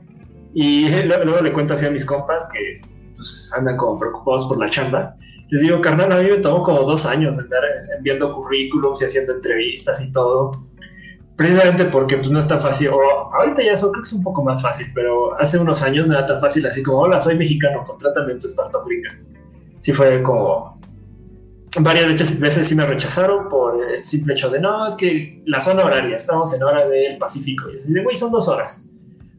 Y 0.53 0.89
luego, 1.05 1.41
le 1.41 1.53
cuento 1.53 1.75
así 1.75 1.85
a 1.85 1.91
mis 1.91 2.05
compas 2.05 2.49
que 2.51 2.81
pues, 3.15 3.51
andan 3.55 3.77
como 3.77 3.97
preocupados 3.97 4.45
por 4.47 4.57
la 4.57 4.69
chamba. 4.69 5.15
Les 5.49 5.61
digo, 5.61 5.79
carnal, 5.81 6.11
a 6.11 6.17
mí 6.17 6.29
me 6.29 6.37
tomó 6.37 6.63
como 6.63 6.83
dos 6.83 7.05
años 7.05 7.37
andar 7.37 7.63
enviando 7.95 8.31
currículums 8.31 9.01
y 9.01 9.05
haciendo 9.05 9.33
entrevistas 9.33 10.01
y 10.01 10.11
todo. 10.11 10.51
Precisamente 11.41 11.85
porque 11.85 12.17
pues, 12.17 12.29
no 12.29 12.37
es 12.37 12.47
tan 12.47 12.61
fácil, 12.61 12.89
o 12.89 13.01
ahorita 13.33 13.63
ya 13.63 13.73
creo 13.73 13.91
que 13.93 14.01
es 14.03 14.13
un 14.13 14.21
poco 14.21 14.43
más 14.43 14.61
fácil, 14.61 14.85
pero 14.93 15.35
hace 15.39 15.57
unos 15.57 15.81
años 15.81 16.05
no 16.05 16.13
era 16.13 16.23
tan 16.23 16.39
fácil 16.39 16.63
así 16.67 16.83
como, 16.83 16.99
hola, 16.99 17.19
soy 17.19 17.35
mexicano, 17.35 17.83
contrátame 17.83 18.33
en 18.33 18.39
tu 18.39 18.45
startup 18.45 18.85
gringa. 18.85 19.09
Sí 19.79 19.91
fue 19.91 20.21
como, 20.21 20.79
varias 21.79 22.05
veces, 22.05 22.39
veces 22.39 22.67
sí 22.67 22.75
me 22.75 22.85
rechazaron 22.85 23.49
por 23.49 23.83
el 23.83 24.05
simple 24.05 24.33
hecho 24.33 24.51
de 24.51 24.59
no, 24.59 24.85
es 24.85 24.95
que 24.95 25.41
la 25.47 25.59
zona 25.59 25.83
horaria, 25.83 26.15
estamos 26.15 26.53
en 26.53 26.61
hora 26.61 26.87
del 26.87 27.17
Pacífico. 27.17 27.71
Y 27.71 27.77
así 27.77 27.91
de, 27.91 28.03
güey, 28.03 28.15
son 28.15 28.31
dos 28.31 28.47
horas. 28.47 28.87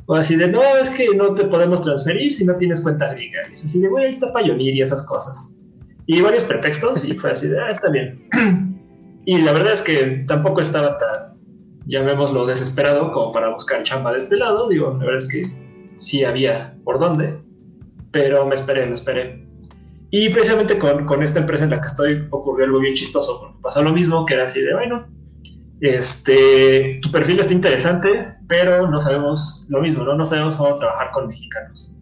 O 0.07 0.17
así 0.17 0.35
de, 0.35 0.49
no, 0.49 0.61
es 0.77 0.91
que 0.91 1.07
no 1.15 1.35
te 1.35 1.45
podemos 1.45 1.83
transferir 1.83 2.35
si 2.35 2.45
no 2.45 2.57
tienes 2.57 2.81
cuenta 2.81 3.15
gringa. 3.15 3.43
Y 3.49 3.53
es 3.53 3.65
así 3.65 3.81
de, 3.81 3.87
güey, 3.87 4.07
ahí 4.07 4.11
está 4.11 4.35
Pioneer 4.35 4.75
y 4.75 4.83
esas 4.83 5.07
cosas. 5.07 5.55
Y 6.07 6.21
varios 6.21 6.43
pretextos 6.43 7.05
y 7.05 7.15
fue 7.15 7.31
así 7.31 7.47
de, 7.47 7.61
ah, 7.61 7.69
está 7.69 7.91
bien. 7.91 8.29
y 9.25 9.39
la 9.39 9.53
verdad 9.53 9.75
es 9.75 9.83
que 9.83 10.25
tampoco 10.27 10.61
estaba 10.61 10.97
tan, 10.97 11.32
llamémoslo, 11.87 12.47
desesperado 12.47 13.11
como 13.13 13.33
para 13.33 13.51
buscar 13.51 13.83
chamba 13.83 14.13
de 14.13 14.19
este 14.19 14.37
lado. 14.37 14.69
Digo, 14.69 14.91
la 14.93 14.99
verdad 14.99 15.17
es 15.17 15.29
que 15.29 15.51
sí 15.97 16.25
había 16.25 16.77
por 16.85 16.99
dónde, 16.99 17.39
pero 18.11 18.47
me 18.47 18.55
esperé, 18.55 18.87
me 18.87 18.95
esperé. 18.95 19.47
Y 20.11 20.29
precisamente 20.29 20.79
con, 20.79 21.07
con, 21.07 21.23
esta 21.23 21.41
empresa 21.41 21.65
en 21.65 21.71
la 21.71 21.81
que 21.81 21.87
estoy 21.87 22.27
ocurrió 22.31 22.67
algo 22.67 22.81
bien 22.81 22.95
chistoso. 22.95 23.41
Porque 23.41 23.57
pasó 23.63 23.83
lo 23.83 23.93
mismo, 23.93 24.27
que 24.27 24.35
era 24.35 24.45
así 24.45 24.61
de, 24.61 24.75
bueno, 24.75 25.07
este, 25.81 27.01
tu 27.03 27.11
perfil 27.11 27.41
está 27.41 27.53
interesante, 27.53 28.37
pero 28.47 28.89
no 28.89 29.01
sabemos 29.01 29.67
lo 29.69 29.81
mismo, 29.81 30.05
¿no? 30.05 30.15
No 30.15 30.25
sabemos 30.25 30.55
cómo 30.55 30.75
trabajar 30.77 31.11
con 31.13 31.27
mexicanos. 31.27 31.99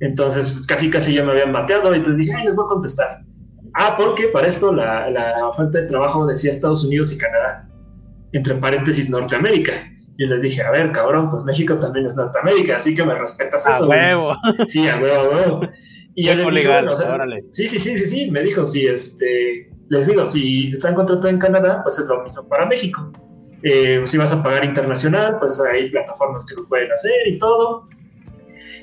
Entonces, 0.00 0.66
casi 0.66 0.90
casi 0.90 1.14
ya 1.14 1.22
me 1.22 1.30
habían 1.30 1.52
bateado 1.52 1.92
y 1.92 1.98
entonces 1.98 2.18
dije, 2.18 2.34
ay, 2.34 2.46
les 2.46 2.56
voy 2.56 2.64
a 2.64 2.68
contestar. 2.68 3.22
Ah, 3.74 3.94
porque 3.96 4.26
para 4.26 4.48
esto 4.48 4.72
la, 4.72 5.08
la 5.10 5.46
oferta 5.46 5.78
de 5.78 5.86
trabajo 5.86 6.26
decía 6.26 6.50
Estados 6.50 6.84
Unidos 6.84 7.12
y 7.12 7.18
Canadá, 7.18 7.68
entre 8.32 8.54
paréntesis 8.56 9.10
Norteamérica. 9.10 9.90
Y 10.18 10.26
les 10.26 10.42
dije, 10.42 10.62
a 10.62 10.70
ver, 10.70 10.92
cabrón, 10.92 11.28
pues 11.30 11.42
México 11.44 11.78
también 11.78 12.06
es 12.06 12.16
Norteamérica, 12.16 12.76
así 12.76 12.94
que 12.94 13.02
me 13.02 13.14
respetas 13.14 13.66
eso. 13.66 13.84
A 13.84 13.88
huevo. 13.88 14.36
Güey. 14.56 14.68
Sí, 14.68 14.88
a 14.88 14.96
huevo, 14.96 15.16
a 15.16 15.28
huevo. 15.30 15.60
Y 16.14 16.26
ya 16.26 16.34
les 16.34 16.46
dije, 16.46 16.68
bueno, 16.68 16.92
o 16.92 16.96
sea, 16.96 17.16
sí, 17.48 17.66
sí, 17.66 17.78
sí, 17.78 17.96
sí, 17.96 18.06
sí, 18.06 18.30
me 18.30 18.42
dijo, 18.42 18.66
sí, 18.66 18.86
este, 18.86 19.70
les 19.88 20.06
digo, 20.06 20.26
si 20.26 20.70
están 20.70 20.94
contratados 20.94 21.32
en 21.32 21.38
Canadá, 21.38 21.82
pues 21.82 21.98
es 21.98 22.06
lo 22.06 22.22
mismo 22.22 22.46
para 22.48 22.66
México. 22.66 23.10
Eh, 23.62 24.02
si 24.04 24.18
vas 24.18 24.30
a 24.30 24.42
pagar 24.42 24.62
internacional, 24.64 25.38
pues 25.38 25.58
hay 25.60 25.88
plataformas 25.90 26.44
que 26.44 26.54
lo 26.54 26.68
pueden 26.68 26.92
hacer 26.92 27.28
y 27.28 27.38
todo. 27.38 27.88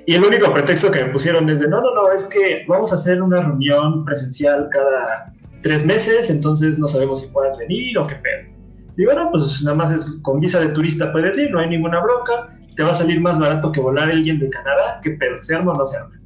Y 0.08 0.16
el 0.16 0.24
único 0.24 0.52
pretexto 0.52 0.90
que 0.90 1.04
me 1.04 1.12
pusieron 1.12 1.48
es 1.52 1.60
de, 1.60 1.68
no, 1.68 1.82
no, 1.82 1.94
no, 1.94 2.12
es 2.12 2.26
que 2.26 2.66
vamos 2.68 2.92
a 2.94 2.96
hacer 2.96 3.22
una 3.22 3.42
reunión 3.42 4.06
presencial 4.06 4.68
cada 4.72 5.32
tres 5.62 5.86
meses, 5.86 6.32
entonces 6.32 6.80
no 6.80 6.88
sabemos 6.88 7.22
si 7.22 7.32
puedas 7.32 7.58
venir 7.58 7.98
o 8.00 8.08
qué 8.08 8.16
pedo. 8.16 8.59
Y 9.00 9.06
bueno, 9.06 9.30
pues 9.32 9.64
nada 9.64 9.78
más 9.78 9.92
es 9.92 10.20
con 10.24 10.42
visa 10.42 10.60
de 10.60 10.68
turista 10.70 11.10
puedes 11.14 11.38
ir, 11.38 11.50
no 11.52 11.62
hay 11.62 11.70
ninguna 11.70 12.02
bronca, 12.02 12.50
te 12.76 12.84
va 12.84 12.92
a 12.92 12.94
salir 12.94 13.22
más 13.22 13.40
barato 13.40 13.72
que 13.72 13.80
volar 13.80 14.10
a 14.10 14.12
alguien 14.12 14.40
de 14.40 14.50
Canadá, 14.50 15.00
qué 15.02 15.12
pedo, 15.12 15.42
¿se 15.42 15.56
arma 15.56 15.72
o 15.72 15.78
no 15.78 15.86
se 15.86 16.00
arma? 16.00 16.20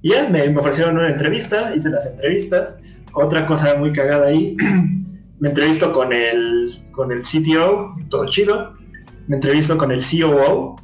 Y 0.00 0.10
ya 0.10 0.28
me, 0.28 0.48
me, 0.48 0.58
ofrecieron 0.58 0.96
una 0.96 1.10
entrevista, 1.10 1.72
hice 1.72 1.90
las 1.90 2.10
entrevistas. 2.10 2.82
Otra 3.12 3.46
cosa 3.46 3.76
muy 3.76 3.92
cagada 3.92 4.26
ahí, 4.26 4.56
me 5.38 5.50
entrevisto 5.50 5.92
con 5.92 6.12
el, 6.12 6.82
con 6.90 7.12
el 7.12 7.22
CTO, 7.22 7.94
todo 8.10 8.26
chido. 8.26 8.74
Me 9.28 9.36
entrevisto 9.36 9.78
con 9.78 9.92
el 9.92 10.00
COO 10.00 10.74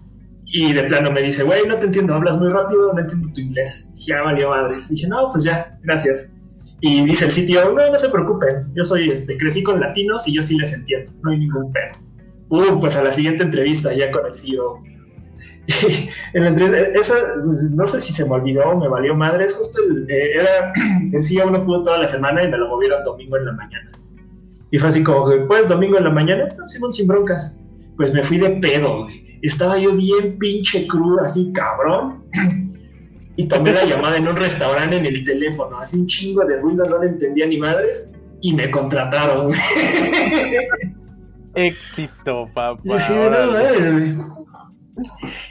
y 0.47 0.73
de 0.73 0.85
plano 0.85 1.11
me 1.11 1.23
dice, 1.23 1.43
güey, 1.43 1.67
no 1.67 1.81
te 1.81 1.87
entiendo, 1.87 2.15
hablas 2.15 2.39
muy 2.39 2.49
rápido, 2.49 2.93
no 2.93 3.01
entiendo 3.01 3.27
tu 3.35 3.41
inglés. 3.41 3.93
Ya 4.07 4.23
valió 4.23 4.51
madres. 4.51 4.89
dije, 4.89 5.09
no, 5.09 5.29
pues 5.33 5.43
ya, 5.43 5.77
gracias. 5.83 6.38
Y 6.81 7.05
dice 7.05 7.27
el 7.27 7.33
CTO, 7.33 7.73
no, 7.73 7.91
no 7.91 7.99
se 7.99 8.09
preocupen, 8.09 8.73
yo 8.75 8.85
soy, 8.85 9.11
este, 9.11 9.37
crecí 9.37 9.63
con 9.63 9.81
latinos 9.81 10.29
y 10.29 10.35
yo 10.35 10.43
sí 10.43 10.57
les 10.57 10.73
entiendo, 10.73 11.13
no 11.23 11.31
hay 11.31 11.39
ningún 11.39 11.73
pedo. 11.73 11.97
Pum, 12.49 12.79
pues 12.81 12.97
a 12.97 13.03
la 13.03 13.13
siguiente 13.13 13.43
entrevista 13.43 13.93
ya 13.93 14.11
con 14.11 14.27
el 14.27 14.35
CEO 14.35 14.83
en 16.33 16.43
la 16.43 16.49
entrevista, 16.49 16.79
esa, 16.99 17.15
no 17.45 17.87
sé 17.87 18.01
si 18.01 18.13
se 18.13 18.25
me 18.25 18.33
olvidó 18.33 18.71
o 18.71 18.81
me 18.81 18.89
valió 18.89 19.15
madres, 19.15 19.55
justo 19.55 19.83
el, 19.83 20.11
eh, 20.11 20.37
era, 20.37 20.73
el 21.13 21.23
CEO 21.23 21.51
no 21.51 21.65
pudo 21.65 21.83
toda 21.83 21.99
la 21.99 22.07
semana 22.07 22.43
y 22.43 22.49
me 22.49 22.57
lo 22.57 22.69
movieron 22.69 23.03
domingo 23.05 23.37
en 23.37 23.45
la 23.45 23.53
mañana. 23.53 23.91
Y 24.71 24.79
fue 24.79 24.89
así 24.89 25.03
como, 25.03 25.27
pues 25.47 25.69
domingo 25.69 25.99
en 25.99 26.05
la 26.05 26.11
mañana, 26.11 26.49
Simón 26.67 26.93
sin 26.93 27.07
broncas. 27.07 27.61
Pues 27.97 28.13
me 28.13 28.23
fui 28.23 28.39
de 28.39 28.51
pedo. 28.51 29.07
Estaba 29.43 29.79
yo 29.79 29.93
bien 29.93 30.39
pinche 30.39 30.87
crudo, 30.87 31.23
así 31.23 31.53
cabrón. 31.53 32.25
Y 33.39 33.47
tomé 33.47 33.73
la 33.73 33.85
llamada 33.85 34.17
en 34.17 34.27
un 34.27 34.35
restaurante 34.35 34.97
en 34.97 35.07
el 35.07 35.25
teléfono, 35.25 35.79
así 35.79 35.97
un 35.97 36.09
chingo 36.09 36.45
de 36.45 36.59
ruido, 36.59 36.85
no 36.85 36.99
le 36.99 37.11
entendía 37.11 37.47
ni 37.47 37.57
madres, 37.57 38.13
y 38.41 38.53
me 38.53 38.69
contrataron. 38.69 39.53
Éxito, 41.55 42.49
papá. 42.53 42.81
Y, 42.83 42.99
sí, 42.99 43.13
no, 43.15 43.57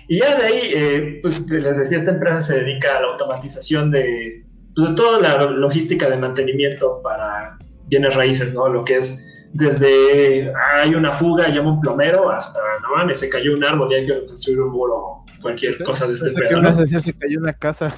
y 0.10 0.20
ya 0.20 0.36
de 0.36 0.44
ahí, 0.44 0.72
eh, 0.76 1.20
pues 1.22 1.50
les 1.50 1.78
decía, 1.78 2.00
esta 2.00 2.12
empresa 2.12 2.42
se 2.42 2.60
dedica 2.60 2.98
a 2.98 3.02
la 3.02 3.08
automatización 3.08 3.90
de, 3.90 4.44
pues, 4.76 4.90
de 4.90 4.96
toda 4.96 5.22
la 5.22 5.46
logística 5.46 6.10
de 6.10 6.18
mantenimiento 6.18 7.00
para 7.02 7.58
bienes 7.86 8.14
raíces, 8.16 8.54
¿no? 8.54 8.68
Lo 8.68 8.84
que 8.84 8.98
es 8.98 9.37
desde 9.54 10.52
hay 10.76 10.94
una 10.96 11.12
fuga, 11.12 11.48
llama 11.50 11.74
un 11.74 11.82
plomero, 11.82 12.30
hasta 12.30 12.60
no 12.82 12.96
mames, 12.96 13.20
se 13.20 13.30
cayó 13.30 13.54
un 13.54 13.64
árbol 13.64 13.92
y 13.92 13.96
hay 13.96 14.06
que 14.06 14.26
construir 14.26 14.62
un 14.62 14.72
muro 14.72 15.26
cualquier 15.42 15.82
cosa 15.84 16.08
de 16.08 16.14
este 16.14 16.32
pedo. 16.32 16.62
¿no? 16.62 16.74
Decir, 16.74 17.02
se 17.02 17.14
cayó 17.14 17.40
una 17.40 17.54
casa. 17.54 17.96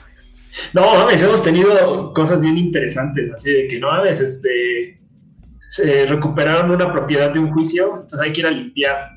No, 0.74 0.82
mames, 0.96 1.22
hemos 1.22 1.44
tenido 1.44 2.14
cosas 2.14 2.42
bien 2.42 2.58
interesantes, 2.58 3.32
así 3.34 3.54
de 3.54 3.68
que 3.68 3.80
no 3.80 3.92
mames, 3.92 4.20
este 4.20 5.00
se 5.70 6.08
recuperaron 6.08 6.72
una 6.72 6.92
propiedad 6.92 7.32
de 7.32 7.38
un 7.38 7.52
juicio, 7.52 7.92
entonces 7.94 8.20
hay 8.20 8.34
que 8.34 8.42
ir 8.42 8.48
a 8.48 8.52
limpiar. 8.52 9.12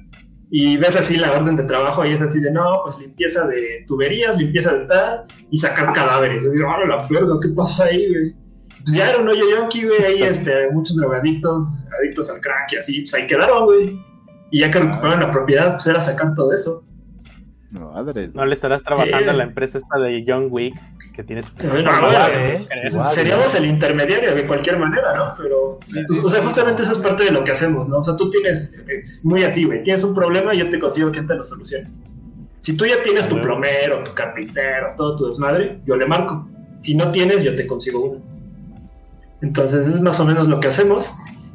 Y 0.51 0.77
ves 0.77 0.97
así 0.97 1.17
la 1.17 1.33
orden 1.33 1.57
de 1.57 1.63
trabajo 1.63 2.05
y 2.05 2.13
es 2.13 2.21
así 2.21 2.39
de 2.41 2.53
no, 2.53 2.83
pues 2.85 3.01
limpieza 3.01 3.47
de 3.47 3.85
tuberías, 3.87 4.37
limpieza 4.37 4.75
de 4.75 4.85
tal, 4.85 5.25
y 5.51 5.57
sacar 5.57 5.95
cadáveres. 5.95 6.45
Y 6.45 6.51
digo, 6.51 6.69
oh, 6.69 6.87
la 6.87 7.07
verga, 7.09 7.39
¿qué 7.41 7.49
pasa 7.57 7.85
ahí, 7.85 8.07
güey? 8.07 8.42
Pues 8.85 8.95
ya 8.97 9.11
era 9.11 9.19
un 9.19 9.29
hoyo 9.29 9.45
yonki, 9.51 9.85
güey, 9.85 10.03
ahí 10.05 10.23
este, 10.23 10.71
muchos 10.71 10.97
drogadictos, 10.97 11.79
adictos 11.99 12.31
al 12.31 12.41
crack 12.41 12.73
y 12.73 12.77
así, 12.77 13.01
pues 13.01 13.15
ahí 13.15 13.27
quedaron, 13.27 13.65
güey. 13.65 13.99
Y 14.51 14.61
ya 14.61 14.71
que 14.71 14.79
recuperaron 14.81 15.21
la 15.21 15.31
propiedad, 15.31 15.73
pues 15.73 15.87
era 15.87 16.01
sacar 16.01 16.35
todo 16.35 16.53
eso. 16.53 16.85
Madre. 17.71 18.29
No 18.35 18.45
le 18.45 18.55
estarás 18.55 18.83
trabajando 18.85 19.29
Eh. 19.29 19.31
a 19.31 19.33
la 19.33 19.45
empresa 19.45 19.79
esta 19.79 19.99
de 19.99 20.23
John 20.27 20.49
Wick 20.51 20.75
que 21.15 21.25
tienes. 21.25 21.51
Igual, 21.65 21.85
bueno, 21.85 22.19
¿eh? 22.31 22.67
Pues 22.83 23.15
seríamos 23.15 23.55
el 23.55 23.65
intermediario 23.65 24.35
de 24.35 24.47
cualquier 24.47 24.79
manera, 24.79 25.17
¿no? 25.17 25.35
Pero, 25.39 25.79
pues, 25.91 26.23
o 26.23 26.29
sea, 26.29 26.43
justamente 26.43 26.83
eso 26.83 26.93
es 26.93 26.99
parte 26.99 27.25
de 27.25 27.31
lo 27.31 27.43
que 27.45 27.53
hacemos, 27.53 27.89
¿no? 27.89 28.01
O 28.01 28.05
sea, 28.05 28.15
tú 28.15 28.29
tienes, 28.29 28.75
eh, 28.89 29.05
muy 29.25 29.43
así, 29.45 29.65
güey, 29.65 29.83
tienes 29.83 30.05
un 30.05 30.15
problema 30.15 30.55
y 30.55 30.59
yo 30.59 30.69
te 30.69 30.79
consigo 30.79 31.11
quien 31.11 31.27
te 31.27 31.35
lo 31.35 31.47
solucione. 31.47 31.89
Si 32.61 32.77
tú 32.77 32.85
ya 32.85 33.03
tienes 33.03 33.27
tu 33.27 33.41
plomero, 33.41 34.03
tu 34.05 34.13
carpintero, 34.13 34.89
todo 34.97 35.17
tu 35.17 35.27
desmadre, 35.29 35.81
yo 35.87 35.97
le 35.97 36.05
marco. 36.07 36.47
Si 36.79 36.95
no 36.95 37.11
tienes, 37.11 37.43
yo 37.43 37.57
te 37.57 37.67
consigo 37.67 38.01
uno. 38.05 38.21
Entonces, 39.43 39.87
es 39.87 40.01
más 40.01 40.19
o 40.21 40.25
menos 40.25 40.49
lo 40.49 40.61
que 40.61 40.69
hacemos. 40.69 41.13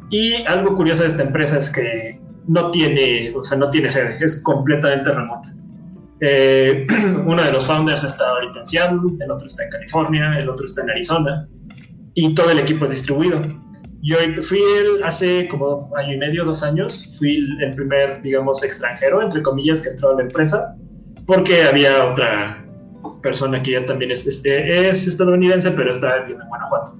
Y 0.09 0.35
algo 0.45 0.75
curioso 0.75 1.03
de 1.03 1.09
esta 1.09 1.23
empresa 1.23 1.57
es 1.57 1.69
que 1.69 2.19
no 2.47 2.71
tiene, 2.71 3.33
o 3.35 3.43
sea, 3.43 3.57
no 3.57 3.69
tiene 3.69 3.89
sede, 3.89 4.17
es 4.21 4.41
completamente 4.43 5.11
remota. 5.11 5.53
Eh, 6.19 6.87
uno 7.25 7.43
de 7.43 7.51
los 7.51 7.65
founders 7.65 8.03
está 8.03 8.29
ahorita 8.29 8.59
en 8.59 8.65
Seattle, 8.65 8.99
el 9.19 9.31
otro 9.31 9.45
está 9.45 9.63
en 9.63 9.69
California, 9.69 10.39
el 10.39 10.49
otro 10.49 10.65
está 10.65 10.81
en 10.81 10.89
Arizona 10.91 11.47
y 12.13 12.33
todo 12.33 12.49
el 12.49 12.59
equipo 12.59 12.85
es 12.85 12.91
distribuido. 12.91 13.41
Yo 14.01 14.17
fui 14.41 14.59
el, 14.79 15.03
hace 15.03 15.47
como 15.47 15.91
año 15.97 16.13
y 16.13 16.17
medio, 16.17 16.45
dos 16.45 16.63
años, 16.63 17.13
fui 17.17 17.37
el, 17.61 17.75
primer, 17.75 18.21
digamos, 18.21 18.63
extranjero, 18.63 19.21
entre 19.21 19.41
comillas, 19.41 19.81
que 19.81 19.89
entró 19.89 20.11
a 20.11 20.15
la 20.15 20.21
empresa, 20.21 20.75
porque 21.25 21.63
había 21.63 22.05
otra 22.05 22.65
persona 23.21 23.61
que 23.61 23.71
ya 23.71 23.85
también 23.85 24.11
es, 24.11 24.25
este, 24.25 24.87
es 24.89 25.07
estadounidense, 25.07 25.71
pero 25.71 25.91
está 25.91 26.19
viviendo 26.19 26.43
en 26.43 26.49
Guanajuato. 26.49 26.91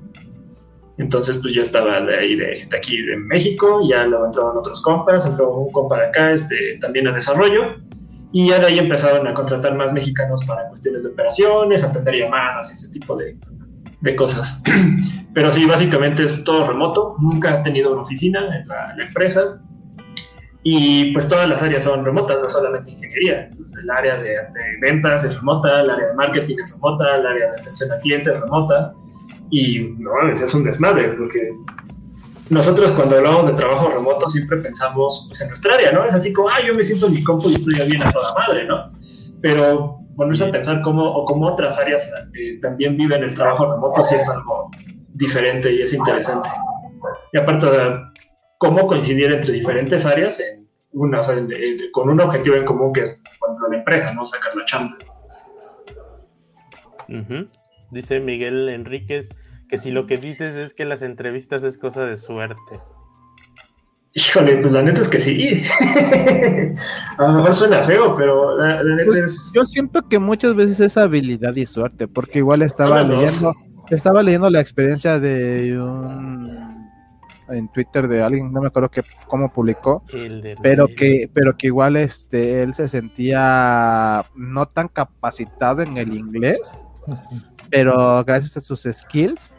Entonces, 0.97 1.37
pues 1.37 1.53
yo 1.53 1.61
estaba 1.61 2.01
de 2.01 2.17
ahí, 2.17 2.35
de, 2.35 2.67
de 2.69 2.77
aquí, 2.77 3.01
de 3.03 3.17
México, 3.17 3.81
ya 3.87 4.05
luego 4.05 4.25
entraron 4.25 4.57
otros 4.57 4.81
compas, 4.81 5.25
entró 5.25 5.53
un 5.53 5.71
compa 5.71 5.99
de 5.99 6.07
acá, 6.07 6.31
este, 6.31 6.77
también 6.81 7.07
a 7.07 7.11
desarrollo, 7.11 7.75
y 8.31 8.49
ya 8.49 8.59
de 8.59 8.65
ahí 8.65 8.79
empezaron 8.79 9.27
a 9.27 9.33
contratar 9.33 9.75
más 9.75 9.93
mexicanos 9.93 10.43
para 10.45 10.67
cuestiones 10.69 11.03
de 11.03 11.09
operaciones, 11.09 11.83
atender 11.83 12.15
llamadas, 12.15 12.71
ese 12.71 12.89
tipo 12.89 13.15
de, 13.15 13.37
de 14.01 14.15
cosas. 14.15 14.63
Pero 15.33 15.51
sí, 15.51 15.65
básicamente 15.65 16.23
es 16.23 16.43
todo 16.43 16.67
remoto, 16.67 17.15
nunca 17.19 17.59
he 17.59 17.63
tenido 17.63 17.91
una 17.91 18.01
oficina 18.01 18.39
en 18.57 18.67
la, 18.67 18.95
la 18.95 19.03
empresa, 19.05 19.61
y 20.63 21.13
pues 21.13 21.27
todas 21.27 21.47
las 21.47 21.61
áreas 21.61 21.83
son 21.83 22.03
remotas, 22.03 22.39
no 22.41 22.49
solamente 22.49 22.91
ingeniería. 22.91 23.45
Entonces, 23.45 23.77
el 23.81 23.89
área 23.89 24.17
de, 24.17 24.29
de 24.29 24.77
ventas 24.81 25.23
es 25.23 25.37
remota, 25.37 25.81
el 25.81 25.89
área 25.89 26.07
de 26.07 26.13
marketing 26.15 26.55
es 26.61 26.73
remota, 26.73 27.15
el 27.15 27.25
área 27.25 27.51
de 27.51 27.61
atención 27.61 27.91
al 27.91 27.99
cliente 28.01 28.31
es 28.31 28.41
remota, 28.41 28.93
y 29.49 29.79
no, 29.99 30.11
es 30.31 30.53
un 30.53 30.63
desmadre, 30.63 31.09
porque 31.09 31.51
nosotros 32.49 32.91
cuando 32.91 33.17
hablamos 33.17 33.47
de 33.47 33.53
trabajo 33.53 33.89
remoto 33.89 34.29
siempre 34.29 34.57
pensamos 34.57 35.25
pues, 35.27 35.41
en 35.41 35.47
nuestra 35.49 35.75
área, 35.75 35.91
¿no? 35.91 36.05
Es 36.05 36.13
así 36.15 36.31
como, 36.33 36.49
ah, 36.49 36.59
yo 36.65 36.73
me 36.73 36.83
siento 36.83 37.07
en 37.07 37.13
mi 37.13 37.23
compu 37.23 37.49
y 37.49 37.55
estoy 37.55 37.75
bien 37.87 38.03
a 38.03 38.11
toda 38.11 38.33
madre, 38.33 38.65
¿no? 38.65 38.91
Pero 39.41 39.99
ponerse 40.15 40.45
a 40.45 40.51
pensar 40.51 40.81
cómo, 40.81 41.03
o 41.11 41.25
cómo 41.25 41.45
otras 41.47 41.77
áreas 41.77 42.09
eh, 42.33 42.59
también 42.61 42.97
viven 42.97 43.23
el 43.23 43.33
trabajo 43.35 43.71
remoto 43.71 44.03
sí 44.03 44.15
es 44.15 44.27
algo 44.29 44.71
diferente 45.13 45.71
y 45.73 45.81
es 45.81 45.93
interesante. 45.93 46.49
Y 47.33 47.37
aparte, 47.37 47.67
cómo 48.57 48.87
coincidir 48.87 49.31
entre 49.31 49.53
diferentes 49.53 50.05
áreas 50.05 50.39
en 50.39 50.67
una, 50.93 51.19
o 51.19 51.23
sea, 51.23 51.35
en- 51.35 51.51
en- 51.51 51.91
con 51.91 52.09
un 52.09 52.19
objetivo 52.19 52.55
en 52.55 52.65
común 52.65 52.91
que 52.93 53.01
es, 53.01 53.09
ejemplo, 53.11 53.67
la 53.69 53.77
empresa, 53.77 54.13
¿no? 54.13 54.25
Sacar 54.25 54.55
la 54.55 54.65
chamba. 54.65 54.95
Ujú. 57.09 57.47
Dice 57.91 58.19
Miguel 58.19 58.69
Enríquez 58.69 59.29
que 59.69 59.77
si 59.77 59.91
lo 59.91 60.07
que 60.07 60.17
dices 60.17 60.55
es 60.55 60.73
que 60.73 60.85
las 60.85 61.01
entrevistas 61.01 61.63
es 61.63 61.77
cosa 61.77 62.05
de 62.05 62.17
suerte. 62.17 62.79
Híjole, 64.13 64.57
pues 64.57 64.71
la 64.71 64.81
neta 64.81 65.01
es 65.01 65.09
que 65.09 65.19
sí. 65.19 65.61
a 67.17 67.27
lo 67.27 67.33
mejor 67.33 67.53
suena 67.53 67.83
feo, 67.83 68.15
pero 68.15 68.57
la, 68.57 68.81
la 68.81 68.95
neta 68.95 69.19
es... 69.19 69.51
Yo 69.53 69.65
siento 69.65 70.07
que 70.07 70.17
muchas 70.17 70.55
veces 70.55 70.79
es 70.79 70.97
habilidad 70.97 71.55
y 71.55 71.65
suerte, 71.65 72.07
porque 72.07 72.39
igual 72.39 72.61
estaba 72.61 73.03
leyendo, 73.03 73.53
estaba 73.89 74.23
leyendo 74.23 74.49
la 74.49 74.59
experiencia 74.59 75.19
de 75.19 75.79
un 75.79 76.77
en 77.49 77.67
Twitter 77.69 78.07
de 78.07 78.21
alguien, 78.21 78.51
no 78.51 78.61
me 78.61 78.67
acuerdo 78.67 78.89
que 78.89 79.03
cómo 79.27 79.51
publicó, 79.51 80.03
pero 80.61 80.87
que, 80.87 81.29
pero 81.33 81.55
que 81.55 81.67
igual 81.67 81.95
este 81.95 82.63
él 82.63 82.73
se 82.73 82.87
sentía 82.87 84.25
no 84.35 84.65
tan 84.65 84.87
capacitado 84.87 85.81
en 85.81 85.97
el 85.97 86.13
inglés, 86.13 86.85
pero 87.69 88.23
gracias 88.23 88.57
a 88.57 88.59
sus 88.59 88.87
skills 88.91 89.53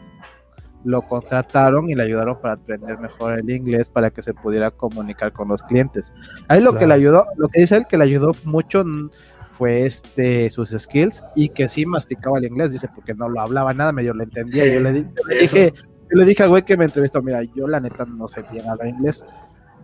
lo 0.85 1.03
contrataron 1.03 1.91
y 1.91 1.95
le 1.95 2.05
ayudaron 2.05 2.41
para 2.41 2.55
aprender 2.55 2.99
mejor 2.99 3.39
el 3.39 3.51
inglés 3.51 3.91
para 3.91 4.11
que 4.11 4.23
se 4.23 4.33
pudiera 4.33 4.71
comunicar 4.71 5.33
con 5.33 5.49
los 5.49 5.63
clientes. 5.63 6.15
Ahí 6.47 6.61
lo 6.61 6.75
que 6.75 6.87
le 6.87 6.95
ayudó, 6.95 7.27
lo 7.37 7.49
que 7.49 7.61
dice 7.61 7.77
él 7.77 7.87
que 7.87 7.99
le 7.99 8.05
ayudó 8.05 8.33
mucho 8.45 8.85
mm, 8.85 9.11
fue 9.51 9.87
este 9.87 10.51
sus 10.51 10.71
skills 10.71 11.25
y 11.35 11.49
que 11.49 11.69
sí 11.69 11.85
masticaba 11.85 12.39
el 12.39 12.45
inglés, 12.45 12.71
dice, 12.73 12.89
porque 12.95 13.15
no 13.15 13.29
lo 13.29 13.41
hablaba 13.41 13.75
nada, 13.75 13.93
medio 13.93 14.15
lo 14.15 14.23
entendía. 14.23 14.67
Yo 14.67 14.81
le, 14.81 15.03
yo 15.03 15.39
dije, 15.41 15.75
yo 15.77 16.17
le 16.17 16.25
dije 16.25 16.43
al 16.45 16.49
güey 16.49 16.63
que 16.63 16.77
me 16.77 16.85
entrevistó, 16.85 17.21
mira, 17.23 17.43
yo 17.43 17.67
la 17.67 17.81
neta 17.81 18.05
no 18.05 18.29
sé 18.29 18.45
bien 18.51 18.69
hablar 18.69 18.89
inglés, 18.89 19.27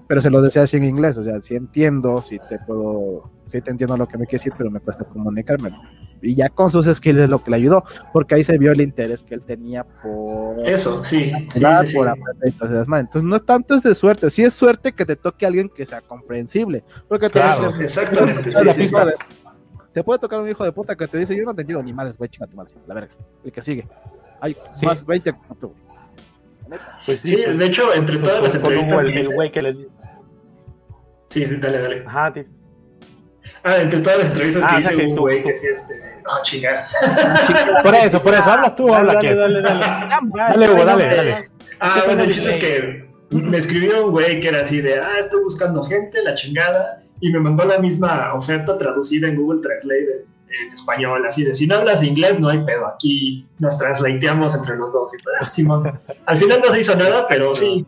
pero 0.07 0.21
se 0.21 0.31
lo 0.31 0.41
decía 0.41 0.63
así 0.63 0.77
en 0.77 0.85
inglés, 0.85 1.19
o 1.19 1.25
sea, 1.25 1.41
sí 1.41 1.57
entiendo, 1.57 2.23
sí 2.23 2.39
te 2.49 2.59
puedo, 2.61 3.31
sí 3.47 3.61
te 3.61 3.71
entiendo 3.73 3.97
lo 3.97 4.07
que 4.07 4.17
me 4.17 4.27
quieres 4.27 4.45
decir, 4.45 4.55
pero 4.57 4.71
me 4.71 4.81
cuesta 4.81 5.05
comunicarme. 5.05 5.77
Y 6.25 6.35
ya 6.35 6.49
con 6.49 6.71
sus 6.71 6.87
skills 6.87 7.19
es 7.21 7.29
lo 7.29 7.43
que 7.45 7.51
le 7.51 7.57
ayudó, 7.59 7.85
porque 8.13 8.35
ahí 8.35 8.45
se 8.45 8.57
vio 8.59 8.73
el 8.73 8.81
interés 8.81 9.23
que 9.23 9.35
él 9.35 9.43
tenía 9.43 9.85
por 9.85 10.67
Eso, 10.67 11.05
sí. 11.05 11.31
sí, 11.53 11.61
sí, 11.61 11.87
sí. 11.87 11.97
por 11.97 12.09
aprender 12.09 12.53
desmadre. 12.71 13.03
Entonces 13.03 13.23
no 13.29 13.37
es 13.37 13.45
tanto 13.45 13.75
es 13.75 13.83
de 13.83 13.95
suerte, 13.95 14.31
sí 14.31 14.43
es 14.43 14.55
suerte 14.55 14.93
que 14.93 15.05
te 15.05 15.17
toque 15.17 15.45
a 15.45 15.49
alguien 15.49 15.69
que 15.69 15.85
sea 15.87 16.01
comprensible, 16.01 16.83
porque 17.09 17.27
te, 17.27 17.33
Claro, 17.33 17.73
te- 17.77 17.85
exactamente, 17.85 18.51
te- 18.51 18.73
sí, 18.73 18.87
sí. 18.87 18.95
te 19.93 20.03
puede 20.03 20.19
tocar 20.19 20.41
un 20.41 20.49
hijo 20.49 20.65
de 20.65 20.73
puta 20.73 20.97
que 20.97 21.07
te 21.07 21.19
dice, 21.19 21.37
yo 21.37 21.45
no 21.45 21.55
te 21.55 21.61
entiendo 21.61 21.83
ni 21.85 21.93
madres, 21.93 22.17
güey, 22.19 22.29
chica 22.31 22.47
tu 22.47 22.57
madre, 22.57 22.73
la 22.87 22.95
verga, 22.95 23.13
el 23.45 23.53
que 23.53 23.63
sigue. 23.63 23.87
Hay 24.41 24.55
Sí. 24.79 24.87
más 24.87 25.05
20 25.05 25.33
como 25.33 25.55
tú. 25.57 25.75
Pues 27.07 27.21
Sí, 27.21 27.37
pues, 27.45 27.59
de 27.59 27.67
hecho, 27.67 27.93
entre 27.95 28.17
pues, 28.19 28.29
todas 28.29 28.43
las 28.43 28.53
con 28.63 28.73
entrevistas 28.73 29.03
el- 29.03 29.13
que 29.13 29.21
el 29.21 29.35
güey 29.35 29.53
que 29.53 29.63
le 29.63 29.73
di- 29.75 29.89
Sí, 31.27 31.47
sí, 31.47 31.57
dale, 31.57 31.79
dale. 31.81 32.05
Ajá, 32.07 32.33
Ah, 33.63 33.77
entre 33.79 34.01
todas 34.01 34.19
las 34.19 34.29
entrevistas 34.29 34.65
Ah, 34.67 34.77
que 34.77 34.83
sea 34.83 34.93
hice, 34.93 35.03
que 35.03 35.09
un 35.09 35.17
tú- 35.17 35.23
güey 35.23 35.43
que 35.43 35.55
sí, 35.55 35.67
este... 35.73 35.95
Ah, 36.27 36.41
chingada. 36.43 36.87
Por 37.83 37.95
eso, 37.95 38.23
por 38.23 38.33
eso. 38.33 38.45
¿Hablas 38.45 38.77
tú 38.77 38.95
habla 38.95 39.15
Dale, 39.15 39.27
quién? 39.29 39.39
dale, 39.39 39.61
dale. 39.61 39.85
Dale, 40.35 40.71
Hugo, 40.73 40.85
dale, 40.85 41.17
dale. 41.17 41.51
Ah, 41.81 42.03
bueno, 42.07 42.23
el 42.23 42.31
chiste 42.33 42.51
es 42.51 42.57
que 42.57 43.09
me 43.31 43.59
escribió 43.59 44.07
un 44.07 44.11
güey 44.13 44.41
que 44.41 44.49
era 44.49 44.63
así 44.63 44.81
de, 44.81 44.99
ah, 44.99 45.19
estoy 45.19 45.43
buscando 45.43 45.83
gente, 45.85 46.23
la 46.23 46.35
chingada, 46.35 47.03
y 47.21 47.31
me 47.31 47.41
mandó 47.41 47.65
la 47.65 47.79
misma 47.79 48.33
oferta 48.35 48.77
traducida 48.79 49.29
en 49.29 49.37
Google 49.37 49.61
Translate 49.61 50.25
en, 50.49 50.73
español, 50.73 51.27
así 51.27 51.45
de, 51.45 51.55
si 51.55 51.67
no 51.67 51.75
hablas 51.77 52.03
inglés, 52.03 52.39
no 52.41 52.49
hay 52.49 52.65
pedo, 52.65 52.87
aquí 52.87 53.47
nos 53.59 53.77
translateamos 53.77 54.55
entre 54.55 54.77
los 54.77 54.93
dos. 54.93 55.13
Y 55.15 55.23
pues, 55.23 55.37
ah, 55.41 55.45
Simón. 55.51 56.01
Al 56.27 56.37
final 56.39 56.61
no 56.65 56.71
se 56.73 56.81
hizo 56.81 56.95
nada, 56.95 57.27
pero 57.29 57.55
sí. 57.55 57.85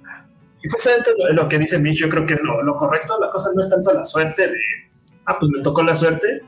Y 0.62 0.68
justamente 0.68 1.10
lo, 1.18 1.32
lo 1.42 1.48
que 1.48 1.58
dice 1.58 1.78
Mitch, 1.78 1.98
yo 1.98 2.08
creo 2.10 2.26
que 2.26 2.34
es 2.34 2.42
lo, 2.42 2.62
lo 2.62 2.76
correcto, 2.76 3.18
la 3.20 3.30
cosa 3.30 3.50
no 3.54 3.60
es 3.60 3.70
tanto 3.70 3.94
la 3.94 4.04
suerte 4.04 4.48
de, 4.48 4.58
ah, 5.26 5.36
pues 5.38 5.50
me 5.50 5.62
tocó 5.62 5.82
la 5.82 5.94
suerte 5.94 6.42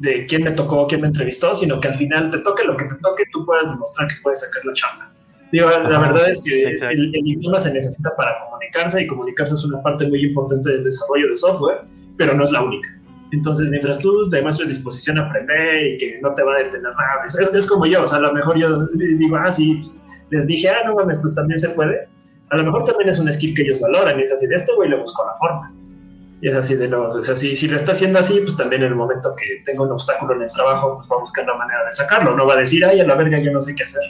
de 0.00 0.26
quién 0.26 0.44
me 0.44 0.52
tocó, 0.52 0.86
quién 0.86 1.00
me 1.00 1.08
entrevistó, 1.08 1.54
sino 1.54 1.80
que 1.80 1.88
al 1.88 1.94
final 1.94 2.30
te 2.30 2.38
toque 2.38 2.64
lo 2.64 2.76
que 2.76 2.84
te 2.84 2.94
toque, 3.02 3.24
tú 3.32 3.44
puedas 3.44 3.70
demostrar 3.70 4.08
que 4.08 4.14
puedes 4.22 4.40
sacar 4.40 4.64
la 4.64 4.72
chamba. 4.74 5.08
Digo, 5.50 5.68
la 5.68 5.76
Ajá, 5.76 6.12
verdad 6.12 6.30
es 6.30 6.44
que 6.44 6.62
exacto. 6.62 6.94
el, 6.94 7.14
el 7.14 7.26
idioma 7.26 7.58
se 7.58 7.72
necesita 7.72 8.14
para 8.16 8.38
comunicarse 8.44 9.00
y 9.00 9.06
comunicarse 9.06 9.54
es 9.54 9.64
una 9.64 9.82
parte 9.82 10.06
muy 10.06 10.22
importante 10.24 10.70
del 10.70 10.84
desarrollo 10.84 11.28
de 11.28 11.36
software, 11.36 11.78
pero 12.16 12.34
no 12.34 12.44
es 12.44 12.52
la 12.52 12.62
única. 12.62 12.88
Entonces, 13.32 13.68
mientras 13.68 13.98
tú 13.98 14.28
demuestres 14.30 14.68
disposición 14.68 15.18
a 15.18 15.22
aprender 15.22 15.86
y 15.86 15.98
que 15.98 16.18
no 16.22 16.32
te 16.34 16.42
va 16.42 16.54
a 16.54 16.58
detener 16.58 16.92
nada, 16.92 17.24
es, 17.26 17.38
es, 17.38 17.52
es 17.54 17.66
como 17.66 17.86
yo, 17.86 18.04
o 18.04 18.08
sea, 18.08 18.18
a 18.18 18.22
lo 18.22 18.32
mejor 18.32 18.58
yo 18.58 18.78
digo, 18.94 19.36
ah, 19.36 19.50
sí, 19.50 19.74
pues, 19.76 20.06
les 20.30 20.46
dije, 20.46 20.68
ah, 20.68 20.86
no 20.86 20.94
mames, 20.94 21.18
pues 21.20 21.34
también 21.34 21.58
se 21.58 21.70
puede. 21.70 22.08
A 22.50 22.56
lo 22.56 22.64
mejor 22.64 22.84
también 22.84 23.10
es 23.10 23.18
un 23.18 23.30
skill 23.30 23.54
que 23.54 23.62
ellos 23.62 23.80
valoran 23.80 24.18
y 24.18 24.22
es 24.22 24.32
así, 24.32 24.46
de 24.46 24.54
este 24.54 24.74
güey 24.74 24.88
le 24.88 24.98
busco 24.98 25.24
la 25.26 25.36
forma. 25.38 25.74
Y 26.40 26.48
es 26.48 26.54
así 26.56 26.76
de 26.76 26.88
no, 26.88 27.08
o 27.08 27.22
sea, 27.22 27.34
si, 27.36 27.56
si 27.56 27.66
lo 27.66 27.76
está 27.76 27.92
haciendo 27.92 28.18
así, 28.20 28.38
pues 28.40 28.56
también 28.56 28.82
en 28.82 28.88
el 28.88 28.94
momento 28.94 29.34
que 29.36 29.60
tenga 29.64 29.82
un 29.82 29.92
obstáculo 29.92 30.34
en 30.34 30.42
el 30.42 30.52
trabajo, 30.52 30.96
pues 30.98 31.08
va 31.10 31.16
a 31.16 31.20
buscar 31.20 31.46
la 31.46 31.54
manera 31.56 31.84
de 31.84 31.92
sacarlo, 31.92 32.36
no 32.36 32.46
va 32.46 32.54
a 32.54 32.58
decir, 32.58 32.84
ay, 32.84 33.00
a 33.00 33.04
la 33.04 33.14
verga, 33.16 33.38
yo 33.40 33.50
no 33.50 33.60
sé 33.60 33.74
qué 33.74 33.82
hacer. 33.82 34.02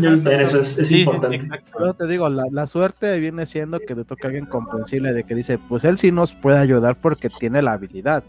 Yo 0.00 0.10
Ajá, 0.12 0.42
eso 0.42 0.58
es, 0.58 0.78
es 0.78 0.88
Sí, 0.88 1.00
importante. 1.02 1.38
sí, 1.38 1.46
exacto. 1.46 1.84
Yo 1.84 1.94
te 1.94 2.06
digo, 2.06 2.28
la, 2.28 2.44
la 2.50 2.66
suerte 2.66 3.18
viene 3.20 3.46
siendo 3.46 3.78
que 3.78 3.94
te 3.94 4.04
toca 4.04 4.26
alguien 4.28 4.46
comprensible 4.46 5.12
de 5.12 5.24
que 5.24 5.34
dice, 5.34 5.58
pues 5.58 5.84
él 5.84 5.98
sí 5.98 6.10
nos 6.10 6.34
puede 6.34 6.58
ayudar 6.58 6.96
porque 7.00 7.28
tiene 7.30 7.62
la 7.62 7.72
habilidad. 7.72 8.24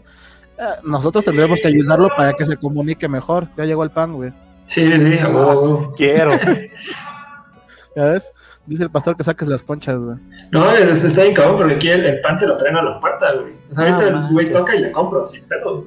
Eh, 0.58 0.62
nosotros 0.84 1.24
tendremos 1.24 1.60
que 1.60 1.68
ayudarlo 1.68 2.08
para 2.16 2.34
que 2.34 2.46
se 2.46 2.56
comunique 2.56 3.08
mejor. 3.08 3.48
Ya 3.56 3.64
llegó 3.64 3.82
el 3.82 3.90
pan, 3.90 4.12
güey. 4.12 4.30
Sí, 4.66 4.86
sí, 4.86 4.92
sí, 4.92 5.24
huevo. 5.24 5.92
Quiero. 5.96 6.30
¿Ya 7.96 8.04
ves? 8.04 8.32
Dice 8.66 8.82
el 8.82 8.90
pastor 8.90 9.16
que 9.16 9.22
saques 9.24 9.46
las 9.48 9.62
conchas, 9.62 9.96
güey. 9.98 10.16
No, 10.50 10.72
es- 10.72 11.04
está 11.04 11.22
bien 11.22 11.34
cabrón, 11.34 11.56
porque 11.56 11.74
aquí 11.74 11.88
el, 11.88 12.04
el 12.04 12.20
pan 12.20 12.36
te 12.38 12.46
lo 12.46 12.56
traen 12.56 12.76
a 12.76 12.82
la 12.82 12.98
puerta, 13.00 13.32
güey. 13.34 13.54
O 13.70 13.74
sea, 13.74 13.84
ahorita 13.94 14.10
No, 14.10 14.26
el 14.26 14.32
güey 14.32 14.50
toca 14.50 14.74
y 14.74 14.80
le 14.80 14.92
compro, 14.92 15.24
sin 15.26 15.46
pedo. 15.46 15.86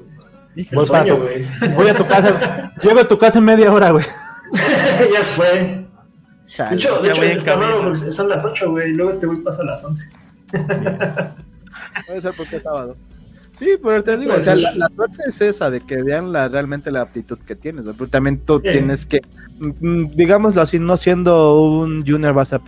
Voy 0.74 0.86
sueño, 0.86 1.16
tu- 1.18 1.22
güey. 1.24 1.46
Voy 1.76 1.88
a 1.90 1.94
tu 1.96 2.06
casa. 2.08 2.72
Llego 2.82 3.00
a 3.02 3.08
tu 3.08 3.18
casa 3.18 3.40
en 3.40 3.46
media 3.46 3.72
hora, 3.72 3.92
güey. 3.92 4.06
ya 5.14 5.24
se 5.24 5.34
fue. 5.36 5.86
De 6.70 6.76
hecho, 6.76 7.00
de 7.02 7.10
hecho 7.10 7.24
está 7.24 7.56
raro 7.58 7.82
porque 7.84 7.96
son 8.12 8.28
las 8.30 8.44
8, 8.44 8.72
güey, 8.72 8.90
y 8.90 8.94
luego 8.94 9.12
este 9.12 9.28
güey 9.28 9.40
pasa 9.42 9.62
a 9.62 9.66
las 9.66 9.84
11. 9.86 10.12
Puede 12.08 12.22
ser 12.22 12.34
porque 12.36 12.56
es 12.58 12.64
sábado. 12.64 12.96
Sí, 13.52 13.72
pero 13.84 14.04
te 14.04 14.18
digo, 14.18 14.34
o 14.34 14.42
sea, 14.42 14.54
ser. 14.54 14.58
la, 14.62 14.76
la 14.76 14.90
suerte 14.96 15.24
es 15.28 15.42
esa, 15.42 15.70
de 15.70 15.82
que 15.82 16.02
vean 16.04 16.32
la, 16.32 16.48
realmente 16.48 16.92
la 16.92 17.02
aptitud 17.02 17.38
que 17.40 17.56
tienes, 17.56 17.84
¿no? 17.84 17.94
Pero 17.94 18.10
también 18.10 18.40
tú 18.40 18.60
Sí. 18.64 18.70
tienes 18.72 19.06
que, 19.06 19.22
mm, 19.60 20.08
digámoslo 20.16 20.62
así, 20.62 20.80
no 20.80 20.96
siendo 20.98 21.62
un 21.62 22.06
junior 22.06 22.34
vas 22.34 22.54
a 22.54 22.62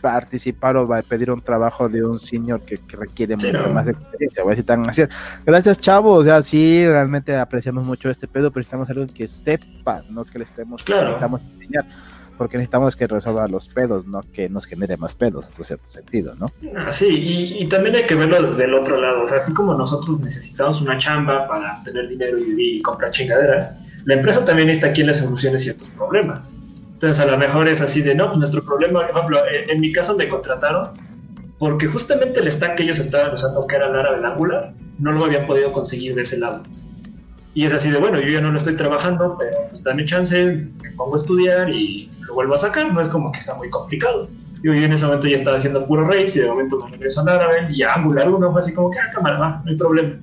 participar 0.00 0.76
o 0.76 0.86
va 0.86 0.98
a 0.98 1.02
pedir 1.02 1.30
un 1.30 1.40
trabajo 1.40 1.88
de 1.88 2.04
un 2.04 2.18
senior 2.20 2.60
que, 2.60 2.76
que 2.78 2.96
requiere 2.96 3.36
Sí, 3.38 3.46
mucho 3.48 3.62
no. 3.66 3.74
más 3.74 3.88
experiencia, 3.88 4.44
o 4.44 4.50
así 4.50 4.62
tan 4.62 4.88
así. 4.88 5.02
Gracias, 5.44 5.78
chavo, 5.80 6.12
o 6.12 6.22
sea, 6.24 6.42
sí, 6.42 6.86
realmente 6.86 7.34
apreciamos 7.36 7.84
mucho 7.84 8.08
este 8.10 8.28
pedo, 8.28 8.50
pero 8.50 8.60
necesitamos 8.60 8.90
algo 8.90 9.06
que 9.12 9.26
sepa, 9.26 10.02
no 10.10 10.24
que 10.24 10.38
le 10.38 10.44
estemos, 10.44 10.84
Claro. 10.84 11.04
necesitamos 11.04 11.40
enseñar, 11.42 11.86
porque 12.36 12.56
necesitamos 12.56 12.96
que 12.96 13.06
resuelva 13.06 13.48
los 13.48 13.68
pedos, 13.68 14.06
no 14.06 14.20
que 14.32 14.48
nos 14.48 14.66
genere 14.66 14.96
más 14.96 15.14
pedos, 15.14 15.48
en 15.58 15.64
cierto 15.64 15.86
sentido, 15.86 16.34
¿no? 16.34 16.50
Ah, 16.76 16.92
sí, 16.92 17.06
y, 17.06 17.62
y 17.62 17.68
también 17.68 17.96
hay 17.96 18.06
que 18.06 18.14
verlo 18.14 18.54
del 18.54 18.74
otro 18.74 19.00
lado. 19.00 19.22
O 19.22 19.26
sea, 19.26 19.38
así 19.38 19.52
como 19.54 19.74
nosotros 19.74 20.20
necesitamos 20.20 20.80
una 20.80 20.98
chamba 20.98 21.48
para 21.48 21.82
tener 21.82 22.08
dinero 22.08 22.38
y, 22.38 22.78
y 22.78 22.82
comprar 22.82 23.10
chingaderas, 23.10 23.78
la 24.04 24.14
empresa 24.14 24.44
también 24.44 24.70
está 24.70 24.92
quien 24.92 25.06
le 25.06 25.14
solucione 25.14 25.58
ciertos 25.58 25.90
problemas. 25.90 26.50
Entonces, 26.92 27.20
a 27.22 27.26
lo 27.26 27.36
mejor 27.36 27.68
es 27.68 27.80
así 27.80 28.02
de, 28.02 28.14
no, 28.14 28.26
pues 28.28 28.38
nuestro 28.38 28.64
problema, 28.64 29.00
por 29.06 29.10
ejemplo, 29.10 29.40
en, 29.46 29.70
en 29.70 29.80
mi 29.80 29.92
caso 29.92 30.16
me 30.16 30.28
contrataron 30.28 30.90
porque 31.58 31.86
justamente 31.86 32.40
el 32.40 32.50
stack 32.50 32.76
que 32.76 32.82
ellos 32.82 32.98
estaban 32.98 33.32
usando, 33.32 33.66
que 33.66 33.76
era 33.76 33.88
Laravel 33.88 34.24
Angular, 34.24 34.74
no 34.98 35.12
lo 35.12 35.24
habían 35.24 35.46
podido 35.46 35.72
conseguir 35.72 36.14
de 36.14 36.22
ese 36.22 36.38
lado. 36.38 36.62
Y 37.56 37.64
es 37.64 37.72
así 37.72 37.90
de, 37.90 37.96
bueno, 37.96 38.20
yo 38.20 38.28
ya 38.28 38.42
no 38.42 38.50
lo 38.50 38.58
estoy 38.58 38.76
trabajando, 38.76 39.34
pero 39.40 39.56
pues 39.70 39.82
dame 39.82 40.04
chance, 40.04 40.68
me 40.82 40.90
pongo 40.90 41.14
a 41.14 41.16
estudiar 41.16 41.70
y 41.70 42.06
lo 42.26 42.34
vuelvo 42.34 42.52
a 42.52 42.58
sacar. 42.58 42.92
No 42.92 43.00
es 43.00 43.08
como 43.08 43.32
que 43.32 43.42
sea 43.42 43.54
muy 43.54 43.70
complicado. 43.70 44.28
Yo, 44.62 44.74
yo 44.74 44.84
en 44.84 44.92
ese 44.92 45.06
momento 45.06 45.26
ya 45.26 45.36
estaba 45.36 45.56
haciendo 45.56 45.86
puro 45.86 46.06
Rails 46.06 46.36
y 46.36 46.40
de 46.40 46.48
momento 46.48 46.84
me 46.84 46.90
regreso 46.90 47.22
a 47.22 47.24
Laravel 47.24 47.74
y 47.74 47.82
a 47.82 47.94
Angular 47.94 48.30
1 48.30 48.52
fue 48.52 48.60
así 48.60 48.74
como 48.74 48.90
que, 48.90 48.98
ah, 48.98 49.10
cámara, 49.14 49.38
va, 49.38 49.62
no 49.64 49.70
hay 49.70 49.76
problema. 49.78 50.16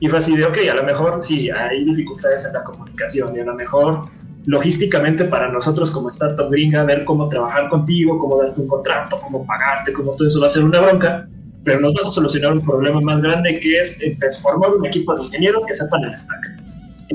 Y 0.00 0.08
fue 0.08 0.18
así 0.18 0.34
de, 0.34 0.46
ok, 0.46 0.56
a 0.72 0.74
lo 0.74 0.84
mejor 0.84 1.20
sí, 1.20 1.50
hay 1.50 1.84
dificultades 1.84 2.46
en 2.46 2.54
la 2.54 2.64
comunicación 2.64 3.36
y 3.36 3.40
a 3.40 3.44
lo 3.44 3.54
mejor 3.56 4.06
logísticamente 4.46 5.24
para 5.24 5.52
nosotros 5.52 5.90
como 5.90 6.08
startup 6.08 6.50
gringa, 6.50 6.82
ver 6.84 7.04
cómo 7.04 7.28
trabajar 7.28 7.68
contigo, 7.68 8.16
cómo 8.16 8.38
darte 8.38 8.58
un 8.58 8.68
contrato, 8.68 9.20
cómo 9.20 9.44
pagarte, 9.44 9.92
cómo 9.92 10.12
todo 10.12 10.28
eso 10.28 10.40
va 10.40 10.46
a 10.46 10.48
ser 10.48 10.64
una 10.64 10.80
bronca, 10.80 11.28
pero 11.62 11.78
nos 11.80 11.92
vas 11.92 12.06
a 12.06 12.10
solucionar 12.10 12.54
un 12.54 12.62
problema 12.62 13.02
más 13.02 13.20
grande 13.20 13.60
que 13.60 13.80
es 13.80 14.00
eh, 14.00 14.16
pues, 14.18 14.40
formar 14.40 14.72
un 14.72 14.86
equipo 14.86 15.14
de 15.14 15.24
ingenieros 15.24 15.66
que 15.66 15.74
sepan 15.74 16.04
el 16.04 16.16
stack 16.16 16.53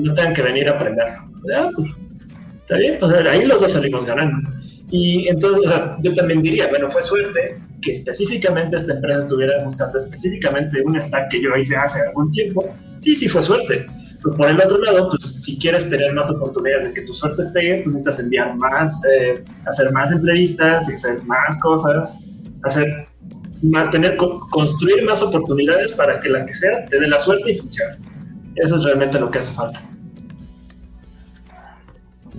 no 0.00 0.14
tengan 0.14 0.32
que 0.34 0.42
venir 0.42 0.68
a 0.68 0.72
aprenderlo. 0.72 1.30
Ya, 1.48 1.68
pues, 1.74 1.90
está 2.60 2.76
bien, 2.76 2.98
o 3.02 3.10
sea, 3.10 3.20
ahí 3.30 3.44
los 3.44 3.60
dos 3.60 3.72
salimos 3.72 4.04
ganando. 4.06 4.48
Y 4.90 5.28
entonces, 5.28 5.66
o 5.66 5.68
sea, 5.70 5.96
yo 6.02 6.14
también 6.14 6.42
diría, 6.42 6.66
bueno, 6.68 6.90
fue 6.90 7.00
suerte 7.02 7.56
que 7.80 7.92
específicamente 7.92 8.76
esta 8.76 8.94
empresa 8.94 9.20
estuviera 9.20 9.62
buscando 9.64 9.98
específicamente 9.98 10.82
un 10.84 11.00
stack 11.00 11.30
que 11.30 11.40
yo 11.42 11.56
hice 11.56 11.76
hace 11.76 12.00
algún 12.02 12.30
tiempo. 12.32 12.68
Sí, 12.98 13.14
sí 13.14 13.28
fue 13.28 13.40
suerte. 13.40 13.86
Pero 14.22 14.34
por 14.36 14.50
el 14.50 14.60
otro 14.60 14.78
lado, 14.78 15.08
pues 15.08 15.22
si 15.42 15.58
quieres 15.58 15.88
tener 15.88 16.12
más 16.12 16.30
oportunidades 16.30 16.86
de 16.88 16.92
que 16.92 17.02
tu 17.02 17.14
suerte 17.14 17.42
pegue, 17.54 17.76
pues 17.82 17.94
necesitas 17.94 18.20
enviar 18.20 18.54
más, 18.56 19.00
eh, 19.10 19.42
hacer 19.64 19.90
más 19.92 20.12
entrevistas 20.12 20.90
y 20.90 20.94
hacer 20.94 21.22
más 21.24 21.58
cosas, 21.60 22.22
hacer, 22.64 23.06
mantener, 23.62 24.16
co- 24.16 24.40
construir 24.50 25.04
más 25.06 25.22
oportunidades 25.22 25.92
para 25.92 26.20
que 26.20 26.28
la 26.28 26.44
que 26.44 26.52
sea 26.52 26.84
te 26.86 27.00
dé 27.00 27.06
la 27.08 27.18
suerte 27.18 27.50
y 27.50 27.54
funcione. 27.54 27.96
Eso 28.56 28.76
es 28.76 28.84
realmente 28.84 29.18
lo 29.18 29.30
que 29.30 29.38
hace 29.38 29.52
falta. 29.54 29.80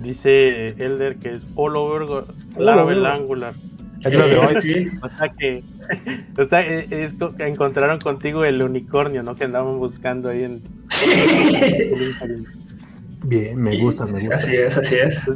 Dice 0.02 0.68
Elder 0.82 1.16
que 1.16 1.36
es 1.36 1.42
all 1.54 1.76
over 1.76 2.24
Laravel. 2.58 3.06
Angular. 3.06 3.54
Aquí 4.04 4.16
lo 4.16 4.24
Eh, 4.26 4.30
veo. 4.30 4.60
sí. 4.60 4.84
O 5.02 5.08
sea 5.08 5.28
que, 5.28 5.62
o 6.38 6.44
sea, 6.44 6.60
es, 6.60 6.90
es 6.90 7.12
que 7.36 7.46
encontraron 7.46 7.98
contigo 8.00 8.44
el 8.44 8.62
unicornio, 8.62 9.22
¿no? 9.22 9.36
Que 9.36 9.44
andaban 9.44 9.78
buscando 9.78 10.28
ahí 10.28 10.44
en. 10.44 10.62
Bien, 13.24 13.56
me 13.60 13.78
gusta, 13.78 14.04
me 14.06 14.12
gusta. 14.12 14.34
Así 14.34 14.56
es, 14.56 14.76
así 14.76 14.96
es. 14.96 15.30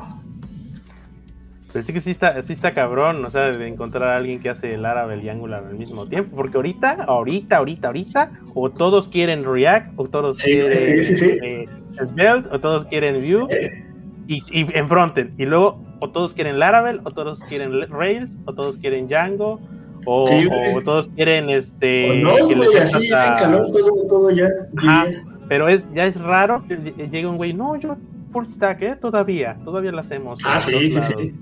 Pues 1.73 1.85
sí 1.85 1.93
que 1.93 2.01
sí 2.01 2.11
está, 2.11 2.41
sí 2.43 2.55
está 2.55 2.73
cabrón, 2.73 3.23
o 3.25 3.31
sea, 3.31 3.51
de 3.53 3.69
encontrar 3.69 4.05
a 4.09 4.17
alguien 4.17 4.41
que 4.41 4.49
hace 4.49 4.77
Laravel 4.79 5.23
y 5.23 5.29
Angular 5.29 5.63
al 5.65 5.75
mismo 5.75 6.09
tiempo, 6.09 6.35
porque 6.35 6.57
ahorita, 6.57 7.05
ahorita, 7.07 7.59
ahorita, 7.59 7.89
ahorita, 7.89 8.31
o 8.55 8.71
todos 8.71 9.09
quieren 9.09 9.45
React, 9.45 9.93
o 9.97 10.09
todos 10.09 10.39
Sí, 10.39 10.53
quieren 10.53 11.05
sí, 11.05 11.15
sí, 11.15 11.17
sí. 11.17 11.39
eh, 11.43 11.69
Svelte, 12.07 12.49
o 12.51 12.61
todos 12.61 12.87
quieren 12.87 13.17
Vue, 13.17 13.47
Eh, 13.55 13.85
y, 14.29 14.41
y 14.51 14.67
en 14.77 14.89
frontend, 14.89 15.39
y 15.41 15.45
luego 15.47 15.81
o 16.01 16.11
todos 16.11 16.35
quieren 16.35 16.59
Laravel, 16.59 17.01
o 17.05 17.11
todos 17.11 17.41
quieren 17.45 17.73
Rails, 17.91 18.37
o 18.45 18.53
todos 18.55 18.77
quieren 18.79 19.09
Django, 19.09 19.61
o, 20.05 20.27
Sí, 20.27 20.47
o 20.75 20.83
todos 20.83 21.09
quieren 21.11 21.49
este 21.51 22.11
o 22.11 22.15
no, 22.15 22.31
güey, 22.47 22.77
así 22.79 22.99
metas 22.99 23.03
en 23.05 23.15
a- 23.15 23.37
calor, 23.37 23.71
todo, 23.71 24.07
todo 24.09 24.31
ya. 24.31 24.49
Ajá. 24.79 25.07
Pero 25.49 25.69
es 25.69 25.89
ya 25.93 26.05
es 26.07 26.21
raro 26.21 26.65
que 26.69 26.79
ll- 26.79 27.11
llegue 27.11 27.27
un 27.27 27.37
güey, 27.39 27.53
no, 27.55 27.77
yo 27.77 27.97
full 28.33 28.47
stack, 28.47 28.83
¿eh? 28.83 28.97
Todavía, 29.01 29.57
todavía 29.65 29.93
lo 29.93 30.01
hacemos. 30.01 30.39
Ah, 30.45 30.55
en 30.55 30.61
sí, 30.61 30.91
sí, 30.91 30.97
lados". 31.01 31.15
sí. 31.19 31.35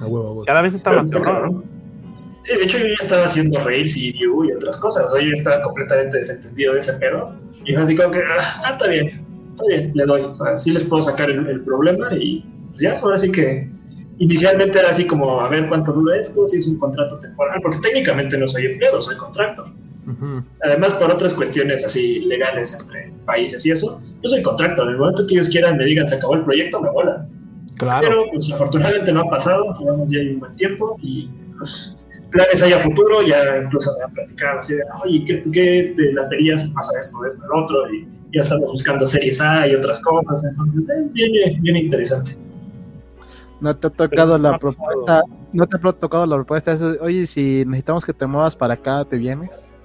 A 0.00 0.06
huevo, 0.06 0.26
a 0.26 0.30
huevo. 0.32 0.44
Cada 0.44 0.62
vez 0.62 0.74
está 0.74 0.92
más 0.92 1.10
cabrón. 1.10 1.64
Sí, 2.42 2.56
de 2.56 2.64
hecho 2.64 2.78
yo 2.78 2.86
ya 2.86 2.94
estaba 3.00 3.24
haciendo 3.26 3.62
Rails 3.62 3.96
y 3.98 4.12
Vue 4.26 4.48
y 4.48 4.52
otras 4.52 4.78
cosas. 4.78 5.04
O 5.06 5.16
sea, 5.16 5.22
yo 5.22 5.32
estaba 5.34 5.60
completamente 5.62 6.16
desentendido 6.18 6.72
de 6.72 6.78
ese 6.78 6.94
pedo. 6.94 7.34
Y 7.66 7.74
así 7.74 7.94
como 7.94 8.10
que, 8.12 8.18
ah, 8.18 8.62
ah, 8.64 8.70
está 8.72 8.86
bien, 8.88 9.19
está 9.60 9.66
bien, 9.68 9.92
le 9.94 10.04
doy. 10.04 10.22
O 10.22 10.34
sea, 10.34 10.58
sí 10.58 10.72
les 10.72 10.84
puedo 10.84 11.02
sacar 11.02 11.30
el, 11.30 11.46
el 11.46 11.60
problema 11.62 12.14
y 12.14 12.44
pues 12.68 12.80
ya, 12.80 12.98
ahora 13.00 13.18
sí 13.18 13.30
que 13.30 13.68
inicialmente 14.18 14.78
era 14.78 14.90
así 14.90 15.06
como 15.06 15.40
a 15.40 15.48
ver 15.48 15.66
cuánto 15.68 15.92
dura 15.92 16.16
esto, 16.18 16.46
si 16.46 16.58
es 16.58 16.68
un 16.68 16.78
contrato 16.78 17.18
temporal, 17.18 17.60
porque 17.62 17.78
técnicamente 17.78 18.36
no 18.38 18.46
soy 18.46 18.66
empleado, 18.66 19.00
soy 19.00 19.16
contractor. 19.16 19.66
Además, 20.64 20.94
por 20.94 21.08
otras 21.10 21.34
cuestiones 21.34 21.84
así 21.84 22.20
legales 22.20 22.76
entre 22.78 23.12
países 23.24 23.64
y 23.64 23.70
eso, 23.70 24.02
yo 24.20 24.28
soy 24.28 24.42
contractor. 24.42 24.86
En 24.88 24.94
el 24.94 24.98
momento 24.98 25.24
que 25.26 25.34
ellos 25.34 25.48
quieran 25.48 25.76
me 25.76 25.84
digan 25.84 26.06
se 26.06 26.16
acabó 26.16 26.34
el 26.34 26.42
proyecto, 26.42 26.80
me 26.80 26.90
volan. 26.90 27.28
Claro. 27.78 28.08
Pero 28.08 28.24
pues 28.32 28.50
afortunadamente 28.52 29.12
no 29.12 29.20
ha 29.20 29.30
pasado, 29.30 29.72
llevamos 29.78 30.10
ya 30.10 30.20
un 30.20 30.40
buen 30.40 30.52
tiempo 30.52 30.96
y 31.00 31.30
pues 31.56 32.06
planes 32.30 32.62
hay 32.62 32.72
a 32.72 32.78
futuro, 32.78 33.22
ya 33.22 33.62
incluso 33.64 33.96
me 33.98 34.04
han 34.04 34.12
platicado 34.12 34.58
así 34.58 34.74
de, 34.74 34.82
oye, 35.04 35.22
¿qué, 35.26 35.42
qué 35.52 35.94
te 35.96 36.12
latería 36.12 36.58
si 36.58 36.68
pasa 36.72 36.98
esto, 36.98 37.24
esto, 37.24 37.44
el 37.46 37.62
otro? 37.62 37.94
Y 37.94 38.08
ya 38.32 38.40
estamos 38.40 38.70
buscando 38.72 39.06
series 39.06 39.40
A 39.40 39.66
y 39.66 39.74
otras 39.74 40.00
cosas, 40.02 40.44
entonces 40.44 40.82
eh, 40.88 41.08
viene, 41.12 41.58
viene 41.60 41.80
interesante. 41.82 42.32
No 43.60 43.76
te 43.76 43.88
ha 43.88 43.90
tocado 43.90 44.38
la 44.38 44.58
propuesta, 44.58 45.22
no 45.52 45.66
te 45.66 45.76
ha 45.76 45.92
tocado 45.92 46.26
la 46.26 46.36
propuesta, 46.36 46.72
eso, 46.72 46.96
oye, 47.00 47.26
si 47.26 47.64
necesitamos 47.66 48.04
que 48.04 48.12
te 48.12 48.26
muevas 48.26 48.56
para 48.56 48.74
acá, 48.74 49.04
¿te 49.04 49.18
vienes? 49.18 49.76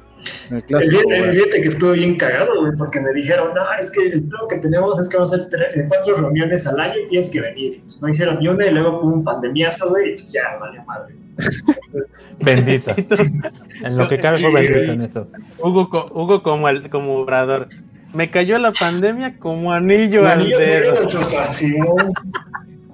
Fíjate, 0.50 1.62
que 1.62 1.68
estuve 1.68 1.94
bien 1.94 2.18
cagado, 2.18 2.62
güey, 2.62 2.74
porque 2.78 3.00
me 3.00 3.14
dijeron, 3.14 3.50
no, 3.54 3.62
es 3.80 3.92
que 3.92 4.08
el 4.08 4.24
plan 4.24 4.42
que 4.50 4.60
tenemos 4.60 5.00
es 5.00 5.10
que 5.10 5.18
vamos 5.18 5.34
a 5.34 5.38
hacer 5.38 5.62
eh, 5.76 5.86
cuatro 5.88 6.16
reuniones 6.16 6.66
al 6.68 6.80
año 6.80 6.96
y 7.04 7.08
tienes 7.08 7.30
que 7.30 7.42
venir. 7.42 7.82
Pues 7.82 8.02
no 8.02 8.10
hicieron 8.10 8.40
ni 8.40 8.48
una 8.48 8.66
y 8.66 8.72
luego 8.72 9.00
pum, 9.02 9.24
pandemiazo, 9.24 9.90
güey, 9.90 10.12
y 10.12 10.14
pues 10.14 10.32
ya, 10.32 10.58
vale 10.60 10.84
madre. 10.86 11.16
Bendita. 12.44 12.96
En 13.84 13.98
lo 13.98 14.08
que 14.08 14.20
cabe 14.20 14.38
fue 14.38 14.50
Sí, 14.50 14.56
bendita 14.56 14.80
güey. 14.80 14.92
en 14.92 15.02
esto. 15.02 15.28
Hugo, 15.60 15.90
Hugo 16.12 16.42
como, 16.42 16.70
el, 16.70 16.90
como 16.90 17.18
obrador. 17.18 17.68
Me 18.16 18.32
cayó 18.32 18.58
la 18.60 18.72
pandemia 18.72 19.38
como 19.38 19.74
anillo 19.74 20.22
al 20.22 20.40
Anillo 20.40 20.58
dedo. 20.58 20.94
dedo. 20.94 21.96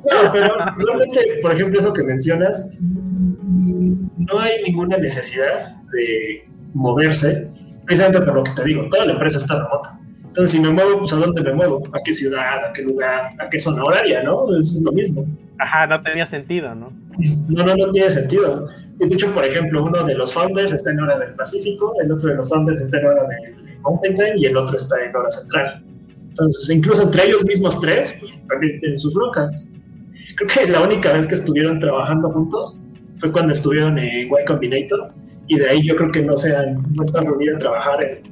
No, 0.04 0.32
pero 0.34 0.56
realmente, 0.78 1.40
por 1.44 1.52
ejemplo, 1.52 1.80
eso 1.80 1.94
que 1.94 2.04
mencionas, 2.04 2.76
no 2.82 4.40
hay 4.40 4.64
ninguna 4.64 4.98
necesidad 4.98 5.78
de 5.92 6.50
moverse, 6.74 7.52
precisamente 7.86 8.26
por 8.26 8.36
lo 8.36 8.44
que 8.44 8.52
te 8.52 8.64
digo, 8.64 8.88
toda 8.90 9.06
la 9.06 9.14
empresa 9.14 9.38
está 9.38 9.62
remota. 9.62 10.00
Entonces, 10.26 10.52
si 10.52 10.60
me 10.60 10.70
muevo, 10.70 11.00
pues 11.00 11.14
¿a 11.14 11.18
dónde 11.18 11.42
me 11.42 11.54
muevo? 11.54 11.84
¿A 11.94 12.00
qué 12.04 12.14
ciudad? 12.14 12.66
¿A 12.66 12.74
qué 12.74 12.82
lugar? 12.82 13.34
¿A 13.38 13.48
qué 13.48 13.60
zona 13.60 13.84
horaria? 13.84 14.24
¿No? 14.24 14.46
Eso 14.58 14.74
es 14.74 14.82
lo 14.84 14.92
mismo. 14.92 15.26
Ajá, 15.62 15.86
no 15.86 16.02
tenía 16.02 16.26
sentido, 16.26 16.74
¿no? 16.74 16.92
No, 17.50 17.64
no, 17.64 17.76
no 17.76 17.92
tiene 17.92 18.10
sentido. 18.10 18.66
Y 19.00 19.08
de 19.08 19.14
hecho, 19.14 19.32
por 19.32 19.46
ejemplo, 19.46 19.84
uno 19.84 20.04
de 20.04 20.16
los 20.16 20.34
founders 20.34 20.74
está 20.74 20.90
en 20.90 21.02
hora 21.02 21.20
del 21.20 21.36
Pacífico, 21.36 21.94
el 22.02 22.12
otro 22.12 22.30
de 22.30 22.36
los 22.38 22.50
founders 22.50 22.82
está 22.82 23.00
en 23.00 23.06
hora 23.06 23.28
del 23.28 23.80
Mountain 23.82 24.16
Time 24.16 24.34
y 24.38 24.46
el 24.48 24.58
otro 24.58 24.76
está 24.76 25.04
en 25.06 25.16
hora 25.16 25.30
central. 25.30 25.84
Entonces, 26.30 26.76
incluso 26.76 27.04
entre 27.04 27.28
ellos 27.28 27.46
mismos 27.46 27.80
tres, 27.80 28.18
pues, 28.20 28.48
también 28.48 28.80
tienen 28.80 28.98
sus 28.98 29.14
broncas. 29.14 29.70
Creo 30.38 30.66
que 30.66 30.72
la 30.72 30.82
única 30.82 31.14
vez 31.14 31.28
que 31.28 31.36
estuvieron 31.36 31.78
trabajando 31.78 32.32
juntos 32.32 32.84
fue 33.18 33.32
cuando 33.32 33.54
estuvieron 33.54 34.00
en 34.00 34.28
Y 34.28 34.46
Combinator 34.48 35.14
y 35.48 35.60
de 35.60 35.70
ahí 35.70 35.86
yo 35.86 35.96
creo 35.96 36.12
que 36.12 36.24
no 36.24 36.36
se 36.38 36.56
han, 36.56 36.82
no 36.96 37.04
están 37.04 37.26
reunidos 37.26 37.58
a 37.58 37.60
trabajar 37.60 38.04
en 38.04 38.24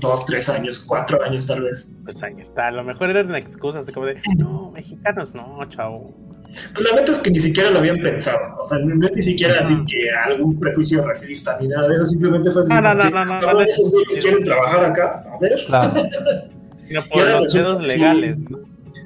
dos, 0.00 0.26
tres 0.26 0.48
años, 0.48 0.80
cuatro 0.80 1.22
años 1.22 1.46
tal 1.46 1.62
vez. 1.62 1.96
Pues 2.02 2.20
ahí 2.24 2.34
está. 2.40 2.68
A 2.68 2.70
lo 2.72 2.82
mejor 2.82 3.10
eran 3.10 3.32
excusas 3.36 3.88
como 3.92 4.06
de, 4.06 4.20
no, 4.36 4.72
mexicanos 4.72 5.32
no, 5.32 5.64
chavo. 5.68 6.25
Pues 6.74 6.90
la 6.90 6.96
neta 6.96 7.12
es 7.12 7.18
que 7.18 7.30
ni 7.30 7.40
siquiera 7.40 7.70
lo 7.70 7.78
habían 7.78 8.00
pensado. 8.00 8.38
O 8.62 8.66
sea, 8.66 8.78
no 8.78 9.06
es 9.06 9.12
ni 9.14 9.22
siquiera 9.22 9.60
así 9.60 9.74
que 9.86 10.10
algún 10.32 10.58
prejuicio 10.58 11.04
racista 11.06 11.58
ni 11.60 11.68
nada 11.68 11.88
de 11.88 11.96
eso. 11.96 12.06
Simplemente 12.06 12.50
fue 12.50 12.62
así. 12.62 12.72
No, 12.72 12.80
no, 12.80 12.94
no, 12.94 13.02
que, 13.02 13.10
no, 13.10 13.24
no, 13.24 13.40
"Cabrón, 13.40 13.64
no, 13.64 13.70
esos 13.70 13.90
güeyes 13.90 14.16
no. 14.16 14.22
quieren 14.22 14.44
trabajar 14.44 14.84
acá. 14.84 15.24
A 15.34 15.38
ver. 15.40 15.54
Claro. 15.66 15.94
Por 17.12 17.28
los 17.28 17.52
sí. 17.52 17.58
legales. 17.98 18.38
¿no? 18.50 18.60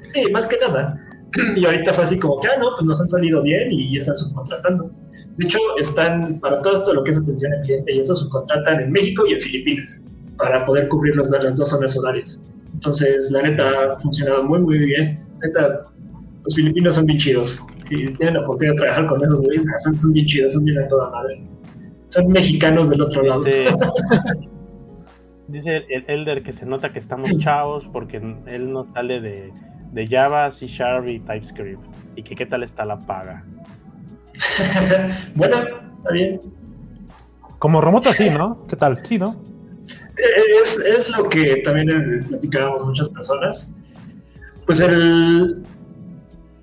Sí, 0.07 0.23
más 0.31 0.45
que 0.47 0.57
nada. 0.57 0.99
y 1.55 1.65
ahorita 1.65 1.93
fue 1.93 2.03
así 2.03 2.19
como 2.19 2.39
que, 2.39 2.47
ah, 2.47 2.57
no, 2.59 2.67
pues 2.75 2.85
nos 2.85 3.01
han 3.01 3.09
salido 3.09 3.41
bien 3.41 3.71
y 3.71 3.93
ya 3.93 3.97
están 3.97 4.15
subcontratando. 4.15 4.91
De 5.37 5.45
hecho, 5.45 5.59
están, 5.79 6.39
para 6.39 6.61
todo 6.61 6.75
esto 6.75 6.93
lo 6.93 7.03
que 7.03 7.11
es 7.11 7.17
atención 7.17 7.53
al 7.53 7.61
cliente 7.61 7.93
y 7.95 7.99
eso, 7.99 8.15
subcontratan 8.15 8.81
en 8.81 8.91
México 8.91 9.23
y 9.27 9.33
en 9.33 9.41
Filipinas 9.41 10.01
para 10.37 10.65
poder 10.65 10.87
cubrir 10.89 11.15
las 11.15 11.55
dos 11.55 11.69
zonas 11.69 11.97
horarias. 11.97 12.43
Entonces, 12.73 13.31
la 13.31 13.43
neta 13.43 13.69
ha 13.69 13.97
funcionado 13.97 14.43
muy, 14.43 14.59
muy 14.59 14.77
bien. 14.79 15.19
Neta, 15.41 15.83
los 16.43 16.55
filipinos 16.55 16.95
son 16.95 17.05
bien 17.05 17.19
chidos. 17.19 17.59
Si 17.83 17.95
tienen 18.13 18.35
la 18.35 18.41
oportunidad 18.41 18.73
de 18.73 18.77
trabajar 18.77 19.07
con 19.07 19.23
esos 19.23 19.41
güeyes, 19.41 19.63
son, 19.77 19.99
son 19.99 20.13
bien 20.13 20.25
chidos, 20.25 20.53
son 20.53 20.65
bien 20.65 20.79
a 20.79 20.87
toda 20.87 21.09
madre. 21.09 21.43
Son 22.07 22.27
mexicanos 22.27 22.89
del 22.89 23.01
otro 23.01 23.23
lado. 23.23 23.43
Dice, 23.43 23.75
dice 25.47 25.85
el 25.89 26.03
Elder 26.07 26.43
que 26.43 26.53
se 26.53 26.65
nota 26.65 26.91
que 26.91 26.99
estamos 26.99 27.37
chavos 27.37 27.87
porque 27.91 28.17
él 28.47 28.71
no 28.71 28.85
sale 28.85 29.21
de, 29.21 29.51
de 29.91 30.07
Java, 30.07 30.51
C 30.51 30.67
Sharp 30.67 31.07
y 31.07 31.19
TypeScript. 31.19 31.81
Y 32.15 32.23
que 32.23 32.35
qué 32.35 32.45
tal 32.45 32.63
está 32.63 32.85
la 32.85 32.97
paga. 32.99 33.45
bueno, 35.35 35.57
está 35.97 36.11
bien. 36.11 36.41
Como 37.59 37.79
remoto, 37.79 38.11
sí, 38.11 38.29
¿no? 38.29 38.65
¿Qué 38.67 38.75
tal? 38.75 39.05
Sí, 39.05 39.19
¿no? 39.19 39.39
Es, 40.61 40.79
es 40.79 41.15
lo 41.15 41.29
que 41.29 41.57
también 41.57 42.25
platicábamos 42.27 42.87
muchas 42.87 43.09
personas. 43.09 43.75
Pues 44.65 44.79
el, 44.79 45.61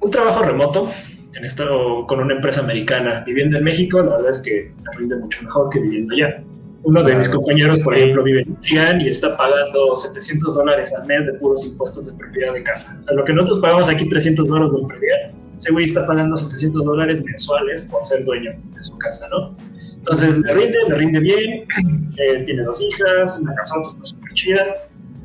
un 0.00 0.10
trabajo 0.10 0.42
remoto 0.42 0.90
en 1.34 1.44
esto, 1.44 2.04
con 2.08 2.20
una 2.20 2.34
empresa 2.34 2.60
americana 2.60 3.22
viviendo 3.24 3.58
en 3.58 3.64
México, 3.64 4.02
la 4.02 4.16
verdad 4.16 4.30
es 4.30 4.38
que 4.40 4.72
te 4.82 4.98
rinde 4.98 5.16
mucho 5.16 5.42
mejor 5.44 5.70
que 5.70 5.80
viviendo 5.80 6.14
allá. 6.14 6.42
Uno 6.84 7.02
de 7.02 7.16
mis 7.16 7.28
compañeros, 7.28 7.80
por 7.80 7.96
ejemplo, 7.96 8.22
vive 8.22 8.42
en 8.42 8.52
Michigan 8.52 9.00
y 9.00 9.08
está 9.08 9.36
pagando 9.36 9.94
700 9.94 10.54
dólares 10.54 10.94
al 10.94 11.06
mes 11.06 11.26
de 11.26 11.34
puros 11.34 11.66
impuestos 11.66 12.06
de 12.06 12.16
propiedad 12.16 12.54
de 12.54 12.62
casa. 12.62 12.96
O 13.00 13.02
sea, 13.02 13.14
lo 13.14 13.24
que 13.24 13.32
nosotros 13.32 13.60
pagamos 13.60 13.88
aquí 13.88 14.08
300 14.08 14.48
dólares 14.48 14.72
de 14.72 14.86
propiedad, 14.86 15.18
ese 15.56 15.72
güey 15.72 15.84
está 15.84 16.06
pagando 16.06 16.36
700 16.36 16.84
dólares 16.84 17.22
mensuales 17.22 17.82
por 17.82 18.04
ser 18.04 18.24
dueño 18.24 18.52
de 18.74 18.82
su 18.82 18.96
casa, 18.98 19.28
¿no? 19.28 19.56
Entonces 19.96 20.38
le 20.38 20.54
rinde, 20.54 20.78
le 20.88 20.94
rinde 20.94 21.20
bien, 21.20 21.66
eh, 22.16 22.42
tiene 22.44 22.62
dos 22.62 22.80
hijas, 22.80 23.38
una 23.40 23.54
casota, 23.54 23.88
está 23.88 24.04
súper 24.04 24.32
chida, 24.34 24.66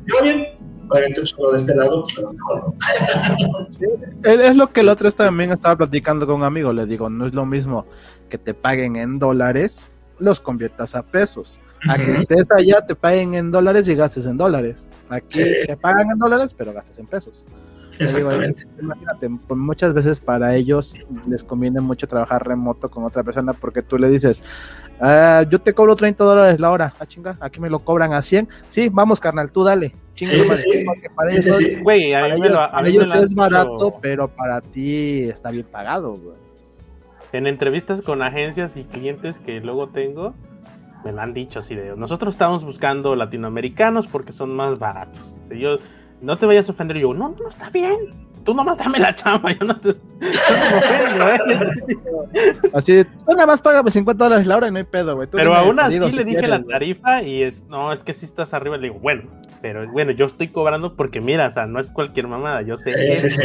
y 0.06 0.10
va 0.10 0.22
bien, 0.22 0.46
obviamente 0.94 1.26
solo 1.26 1.50
de 1.50 1.56
este 1.56 1.74
lado, 1.74 2.04
pero 2.14 2.32
mejor 2.32 2.74
Es 4.22 4.56
lo 4.56 4.70
que 4.72 4.80
el 4.80 4.88
otro 4.88 5.10
también 5.10 5.52
estaba 5.52 5.76
platicando 5.76 6.26
con 6.26 6.36
un 6.36 6.44
amigo. 6.44 6.72
Le 6.72 6.86
digo, 6.86 7.10
no 7.10 7.26
es 7.26 7.34
lo 7.34 7.44
mismo 7.44 7.86
que 8.28 8.38
te 8.38 8.54
paguen 8.54 8.96
en 8.96 9.18
dólares, 9.18 9.96
los 10.18 10.40
conviertas 10.40 10.94
a 10.94 11.02
pesos. 11.02 11.60
A 11.86 11.98
que 11.98 12.14
estés 12.14 12.50
allá, 12.50 12.80
te 12.80 12.94
paguen 12.94 13.34
en 13.34 13.50
dólares 13.50 13.86
y 13.88 13.94
gastes 13.94 14.24
en 14.24 14.38
dólares. 14.38 14.88
Aquí 15.10 15.42
te 15.66 15.76
pagan 15.76 16.10
en 16.10 16.18
dólares, 16.18 16.54
pero 16.56 16.72
gastes 16.72 16.98
en 16.98 17.06
pesos. 17.06 17.44
Exactamente. 17.98 18.66
imagínate, 18.80 19.30
pues, 19.46 19.58
muchas 19.60 19.92
veces 19.92 20.18
para 20.18 20.56
ellos 20.56 20.94
les 21.28 21.44
conviene 21.44 21.80
mucho 21.80 22.08
trabajar 22.08 22.44
remoto 22.44 22.90
con 22.90 23.04
otra 23.04 23.22
persona 23.22 23.52
porque 23.52 23.82
tú 23.82 23.98
le 23.98 24.08
dices, 24.08 24.42
ah, 25.00 25.44
yo 25.48 25.60
te 25.60 25.74
cobro 25.74 25.94
30 25.94 26.24
dólares 26.24 26.58
la 26.58 26.70
hora, 26.70 26.94
ah, 26.98 27.06
chinga, 27.06 27.36
aquí 27.38 27.60
me 27.60 27.70
lo 27.70 27.80
cobran 27.80 28.12
a 28.12 28.22
100. 28.22 28.48
Sí, 28.68 28.88
vamos, 28.88 29.20
carnal, 29.20 29.52
tú 29.52 29.62
dale. 29.62 29.94
Chinga, 30.14 30.54
sí, 30.54 30.84
para 31.14 31.32
ellos, 32.88 33.14
es 33.14 33.34
barato, 33.34 33.98
pero 34.00 34.28
para 34.28 34.60
ti 34.60 35.24
está 35.24 35.50
bien 35.50 35.66
pagado, 35.70 36.16
En 37.32 37.46
entrevistas 37.46 38.00
con 38.00 38.22
agencias 38.22 38.76
y 38.76 38.84
clientes 38.84 39.38
que 39.38 39.60
luego 39.60 39.88
tengo, 39.88 40.34
me 41.04 41.12
lo 41.12 41.20
han 41.20 41.34
dicho 41.34 41.58
así 41.58 41.74
de, 41.74 41.96
nosotros 41.96 42.34
estamos 42.34 42.64
buscando 42.64 43.16
latinoamericanos 43.16 44.06
porque 44.06 44.32
son 44.32 44.54
más 44.54 44.78
baratos. 44.78 45.36
Yo, 45.50 45.76
no 46.20 46.38
te 46.38 46.46
vayas 46.46 46.68
a 46.68 46.72
ofender. 46.72 46.98
yo, 46.98 47.12
no, 47.12 47.30
no, 47.30 47.48
está 47.48 47.70
bien. 47.70 47.98
Tú 48.44 48.52
nomás 48.52 48.76
dame 48.76 48.98
la 48.98 49.14
chamba, 49.14 49.52
yo 49.52 49.66
no 49.66 49.80
te. 49.80 49.92
Yo 49.92 49.98
no 50.20 50.70
me 50.70 50.76
ofendo, 50.76 51.28
¿eh? 51.30 52.56
Así, 52.74 53.04
tú 53.04 53.32
nada 53.32 53.46
más 53.46 53.62
págame 53.62 53.90
50 53.90 54.22
dólares 54.22 54.46
la 54.46 54.56
hora 54.56 54.68
y 54.68 54.70
no 54.70 54.78
hay 54.78 54.84
pedo, 54.84 55.16
güey. 55.16 55.28
Pero 55.30 55.54
aún 55.54 55.80
así 55.80 55.98
le 55.98 56.24
dije 56.24 56.46
la 56.46 56.62
tarifa 56.62 57.22
y 57.22 57.42
es, 57.42 57.64
no, 57.68 57.92
es 57.92 58.04
que 58.04 58.12
si 58.12 58.26
estás 58.26 58.52
arriba. 58.52 58.76
Le 58.76 58.88
digo, 58.88 59.00
bueno, 59.00 59.22
pero 59.62 59.90
bueno, 59.92 60.12
yo 60.12 60.26
estoy 60.26 60.48
cobrando 60.48 60.94
porque 60.94 61.20
mira, 61.20 61.46
o 61.46 61.50
sea, 61.50 61.66
no 61.66 61.80
es 61.80 61.90
cualquier 61.90 62.28
mamada, 62.28 62.60
yo 62.62 62.76
sé. 62.76 63.16
Sí, 63.16 63.30
sí, 63.30 63.42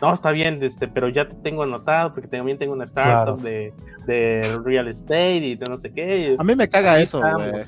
No, 0.00 0.12
está 0.12 0.30
bien, 0.30 0.62
este, 0.62 0.86
pero 0.86 1.08
ya 1.08 1.28
te 1.28 1.34
tengo 1.36 1.64
anotado 1.64 2.14
porque 2.14 2.28
también 2.28 2.58
tengo 2.58 2.74
una 2.74 2.84
startup 2.84 3.40
de, 3.40 3.72
de 4.06 4.60
real 4.64 4.86
estate 4.86 5.36
y 5.36 5.56
de 5.56 5.66
no 5.66 5.76
sé 5.76 5.92
qué. 5.92 6.36
A 6.38 6.44
mí 6.44 6.54
me 6.54 6.68
caga 6.68 7.00
eso, 7.00 7.20
güey 7.20 7.64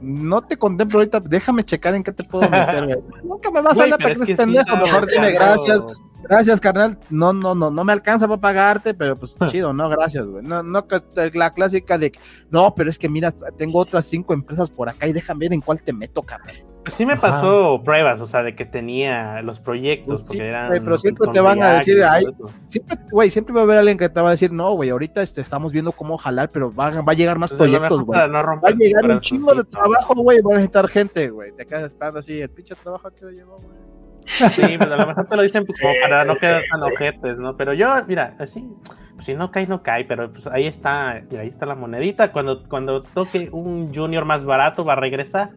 no 0.00 0.42
te 0.42 0.56
contemplo 0.56 0.98
ahorita, 0.98 1.20
déjame 1.20 1.64
checar 1.64 1.94
en 1.94 2.02
qué 2.02 2.12
te 2.12 2.24
puedo 2.24 2.48
meter, 2.48 2.86
güey. 2.86 2.98
Nunca 3.24 3.50
me 3.50 3.60
vas 3.60 3.78
a 3.78 3.82
hablar 3.82 3.98
para 3.98 4.14
que 4.14 4.36
pendejo, 4.36 4.76
mejor 4.76 5.06
dime 5.06 5.32
gracias. 5.32 5.86
Gracias, 6.22 6.60
carnal. 6.60 6.98
No, 7.08 7.32
no, 7.32 7.54
no, 7.54 7.70
no 7.70 7.84
me 7.84 7.92
alcanza 7.92 8.28
para 8.28 8.40
pagarte, 8.40 8.94
pero 8.94 9.16
pues 9.16 9.36
chido, 9.50 9.72
no, 9.72 9.88
gracias, 9.88 10.26
güey. 10.26 10.44
No, 10.44 10.62
no, 10.62 10.86
la 11.32 11.50
clásica 11.50 11.98
de, 11.98 12.12
no, 12.50 12.74
pero 12.74 12.90
es 12.90 12.98
que 12.98 13.08
mira, 13.08 13.32
tengo 13.56 13.78
otras 13.78 14.04
cinco 14.04 14.34
empresas 14.34 14.70
por 14.70 14.88
acá 14.88 15.06
y 15.06 15.12
déjame 15.12 15.46
ver 15.46 15.54
en 15.54 15.60
cuál 15.60 15.82
te 15.82 15.92
meto, 15.92 16.22
carnal. 16.22 16.54
Pues 16.82 16.94
sí 16.94 17.04
me 17.04 17.16
pasó 17.16 17.82
pruebas, 17.84 18.22
o 18.22 18.26
sea, 18.26 18.42
de 18.42 18.56
que 18.56 18.64
tenía 18.64 19.42
los 19.42 19.60
proyectos, 19.60 20.24
pues 20.26 20.40
eran 20.40 20.70
pero 20.70 20.96
siempre 20.96 21.30
te 21.30 21.40
van 21.40 21.62
a 21.62 21.74
decir, 21.74 22.02
ay, 22.02 22.24
siempre, 22.64 22.96
güey, 23.10 23.28
siempre 23.28 23.54
va 23.54 23.60
a 23.60 23.64
haber 23.64 23.78
alguien 23.78 23.98
que 23.98 24.08
te 24.08 24.20
va 24.20 24.28
a 24.28 24.30
decir, 24.30 24.50
no, 24.50 24.72
güey, 24.72 24.88
ahorita 24.88 25.20
este, 25.20 25.42
estamos 25.42 25.72
viendo 25.72 25.92
cómo 25.92 26.16
jalar, 26.16 26.48
pero 26.50 26.72
va, 26.72 27.02
va 27.02 27.12
a 27.12 27.14
llegar 27.14 27.38
más 27.38 27.52
proyectos, 27.52 28.02
güey. 28.02 28.18
va 28.18 28.60
a 28.62 28.70
llegar 28.70 29.10
un 29.10 29.20
chingo 29.20 29.54
de 29.54 29.64
trabajo, 29.64 30.14
güey, 30.14 30.40
va 30.40 30.52
a 30.52 30.54
necesitar 30.54 30.88
gente, 30.88 31.28
güey. 31.28 31.52
Te 31.52 31.66
quedas 31.66 31.82
esperando 31.82 32.20
así, 32.20 32.40
el 32.40 32.50
pinche 32.50 32.74
trabajo 32.74 33.10
que 33.10 33.26
llegó, 33.26 33.56
güey. 33.58 33.76
Sí, 34.24 34.76
pero 34.78 34.94
a 34.94 34.96
lo 34.96 35.06
mejor 35.06 35.26
te 35.26 35.36
lo 35.36 35.42
dicen 35.42 35.66
pues, 35.66 35.80
como 35.80 35.92
para 36.00 36.24
no 36.24 36.34
quedar 36.34 36.62
tan 36.70 36.82
ojetes, 36.82 37.38
¿no? 37.38 37.56
Pero 37.56 37.72
yo, 37.72 37.88
mira, 38.06 38.36
así, 38.38 38.68
pues 39.14 39.26
si 39.26 39.34
no 39.34 39.50
cae, 39.50 39.66
no 39.66 39.82
cae, 39.82 40.04
pero 40.04 40.32
pues 40.32 40.46
ahí 40.46 40.66
está, 40.66 41.10
ahí 41.10 41.48
está 41.48 41.66
la 41.66 41.74
monedita. 41.74 42.32
Cuando, 42.32 42.66
cuando 42.68 43.02
toque 43.02 43.48
un 43.52 43.94
junior 43.94 44.24
más 44.24 44.44
barato 44.44 44.84
va 44.84 44.94
a 44.94 44.96
regresar. 44.96 45.50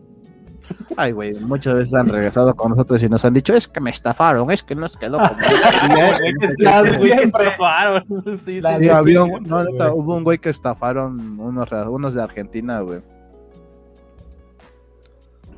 Ay, 0.97 1.12
güey, 1.12 1.33
muchas 1.36 1.75
veces 1.75 1.93
han 1.93 2.07
regresado 2.07 2.55
con 2.55 2.71
nosotros 2.71 3.01
y 3.03 3.09
nos 3.09 3.23
han 3.25 3.33
dicho, 3.33 3.53
es 3.53 3.67
que 3.67 3.79
me 3.79 3.89
estafaron, 3.89 4.49
es 4.51 4.63
que 4.63 4.75
nos 4.75 4.97
quedó 4.97 5.17
como... 5.17 5.33
Hubo 9.93 10.15
un 10.15 10.23
güey 10.23 10.38
que 10.38 10.49
estafaron 10.49 11.39
unos, 11.39 11.71
unos 11.71 12.13
de 12.13 12.21
Argentina, 12.21 12.79
güey. 12.81 13.01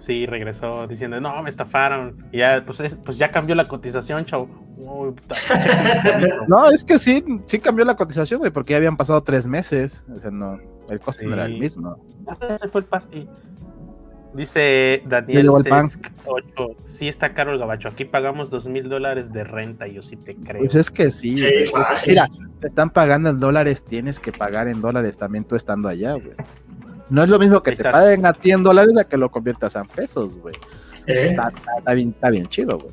Sí, 0.06 0.28
regresó 0.28 0.86
diciendo, 0.86 1.20
no, 1.20 1.42
me 1.42 1.50
estafaron. 1.50 2.28
Y 2.32 2.38
ya, 2.38 2.64
pues, 2.64 3.00
pues 3.04 3.18
ya 3.18 3.32
cambió 3.32 3.56
la 3.56 3.68
cotización, 3.68 4.24
chau. 4.26 4.48
no, 6.48 6.70
es 6.70 6.84
que 6.84 7.00
sí, 7.00 7.26
sí 7.46 7.60
cambió 7.60 7.84
la 7.86 7.96
cotización, 7.96 8.38
güey, 8.40 8.52
porque 8.52 8.74
ya 8.74 8.78
habían 8.78 8.98
pasado 8.98 9.24
tres 9.24 9.48
meses. 9.48 10.06
O 10.16 10.20
sea, 10.20 10.30
no, 10.30 10.60
el 10.90 11.00
costo 11.00 11.26
no 11.26 11.34
era 11.34 11.46
el 11.46 11.58
mismo. 11.58 11.98
se 12.60 12.70
fue 12.70 12.82
el 12.82 12.88
pasti. 12.88 13.28
Dice 14.36 15.02
Daniel 15.06 15.50
8, 15.50 15.64
sí 16.84 17.08
está 17.08 17.34
caro 17.34 17.54
el 17.54 17.60
gabacho. 17.60 17.88
Aquí 17.88 18.04
pagamos 18.04 18.50
dos 18.50 18.66
mil 18.66 18.90
dólares 18.90 19.32
de 19.32 19.46
renta, 19.46 19.88
yo 19.88 20.02
sí 20.02 20.18
te 20.18 20.36
creo. 20.36 20.60
Pues 20.60 20.76
es 20.76 20.92
que 20.92 21.10
sí. 21.10 21.36
Mira, 22.06 22.28
te 22.60 22.68
están 22.68 22.90
pagando 22.90 23.30
en 23.30 23.40
dólares, 23.40 23.86
tienes 23.86 24.20
que 24.20 24.34
pagar 24.34 24.68
en 24.68 24.82
dólares 24.82 25.18
también 25.18 25.46
tú 25.46 25.56
estando 25.56 25.88
allá, 25.88 26.14
güey. 26.14 26.34
No 27.10 27.24
es 27.24 27.30
lo 27.30 27.40
mismo 27.40 27.64
que 27.64 27.78
te 27.78 27.84
paguen 27.84 28.26
a 28.26 28.34
ti 28.34 28.52
en 28.52 28.62
dólares 28.62 28.98
a 28.98 29.06
que 29.06 29.16
lo 29.16 29.32
conviertas 29.32 29.76
en 29.78 29.86
pesos, 29.86 30.36
güey. 30.36 30.56
¿Eh? 31.08 31.38
Está, 31.78 31.94
bien, 31.94 32.10
está 32.10 32.30
bien 32.30 32.48
chido, 32.48 32.78
güey. 32.78 32.92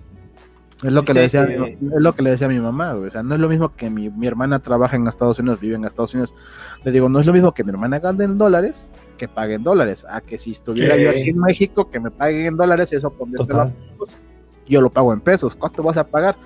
Es 0.85 0.93
lo 0.93 1.05
que 1.05 1.15
le 1.15 1.23
decía, 1.23 1.43
es 1.43 1.77
lo 1.81 2.15
que 2.15 2.23
le 2.23 2.31
decía 2.31 2.47
a 2.47 2.51
mi 2.51 2.61
mamá, 2.61 2.93
güey. 2.93 3.09
O 3.09 3.11
sea, 3.11 3.25
no 3.25 3.35
es 3.35 3.41
lo 3.41 3.49
mismo 3.49 3.75
que 3.75 3.91
mi, 3.91 4.11
mi, 4.11 4.29
hermana 4.29 4.61
trabaja 4.61 4.95
en 4.95 5.09
Estados 5.09 5.41
Unidos, 5.41 5.59
vive 5.61 5.75
en 5.75 5.85
Estados 5.85 6.15
Unidos. 6.15 6.37
Le 6.85 6.93
digo, 6.93 7.09
no 7.09 7.19
es 7.19 7.27
lo 7.27 7.33
mismo 7.33 7.53
que 7.53 7.65
mi 7.65 7.71
hermana 7.71 7.99
gane 7.99 8.25
en 8.25 8.39
dólares 8.39 8.89
que 9.13 9.29
pague 9.29 9.55
en 9.55 9.63
dólares. 9.63 10.07
A 10.09 10.21
que 10.21 10.39
si 10.39 10.51
estuviera 10.53 10.97
yo 10.97 11.11
aquí 11.11 11.31
en 11.31 11.39
México, 11.39 11.91
que 11.91 12.01
me 12.01 12.11
paguen 12.11 12.47
en 12.47 12.57
dólares 12.57 12.93
y 12.93 12.97
eso 12.97 13.11
pesos. 13.11 14.19
Yo 14.67 14.81
lo 14.81 14.91
pago 14.91 15.13
en 15.13 15.21
pesos. 15.21 15.55
¿Cuánto 15.55 15.83
vas 15.83 15.97
a 15.97 16.07
pagar? 16.07 16.37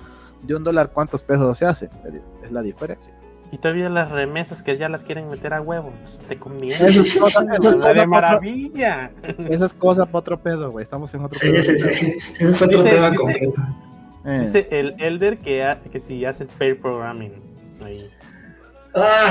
De 0.41 0.55
un 0.55 0.63
dólar, 0.63 0.91
¿cuántos 0.91 1.23
pesos 1.23 1.57
se 1.57 1.65
hace? 1.65 1.89
Es 2.43 2.51
la 2.51 2.61
diferencia. 2.61 3.13
Y 3.51 3.57
todavía 3.57 3.89
las 3.89 4.11
remesas 4.11 4.61
que 4.61 4.77
ya 4.77 4.89
las 4.89 5.03
quieren 5.03 5.29
meter 5.29 5.53
a 5.53 5.61
huevos, 5.61 5.93
te 6.27 6.37
conviene. 6.37 6.75
Eso 6.85 7.01
es 7.01 7.17
cosa, 7.17 7.43
de 7.43 8.05
maravilla. 8.05 9.11
Esa 9.49 9.65
es 9.65 9.73
cosa 9.73 10.05
para 10.05 10.19
otro 10.19 10.37
pedo, 10.37 10.69
güey. 10.69 10.83
Estamos 10.83 11.13
en 11.13 11.23
otro 11.23 11.39
sí, 11.39 11.49
pedo. 11.49 11.63
Sí, 11.63 11.79
sí, 11.79 12.17
Ese 12.33 12.43
es 12.43 12.61
otro 12.61 12.83
dice, 12.83 12.95
tema 12.95 13.15
completo. 13.15 13.61
Eh. 14.25 14.39
Dice 14.41 14.67
el 14.71 14.95
Elder 14.99 15.37
que, 15.37 15.77
que 15.89 15.99
si 15.99 16.25
hace 16.25 16.45
pair 16.45 16.81
programming. 16.81 17.41
Ahí. 17.81 18.09
Ah, 18.93 19.29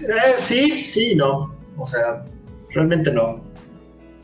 eh, 0.00 0.32
sí, 0.36 0.84
sí, 0.84 1.14
no. 1.14 1.54
O 1.76 1.84
sea, 1.84 2.24
realmente 2.70 3.10
no. 3.10 3.40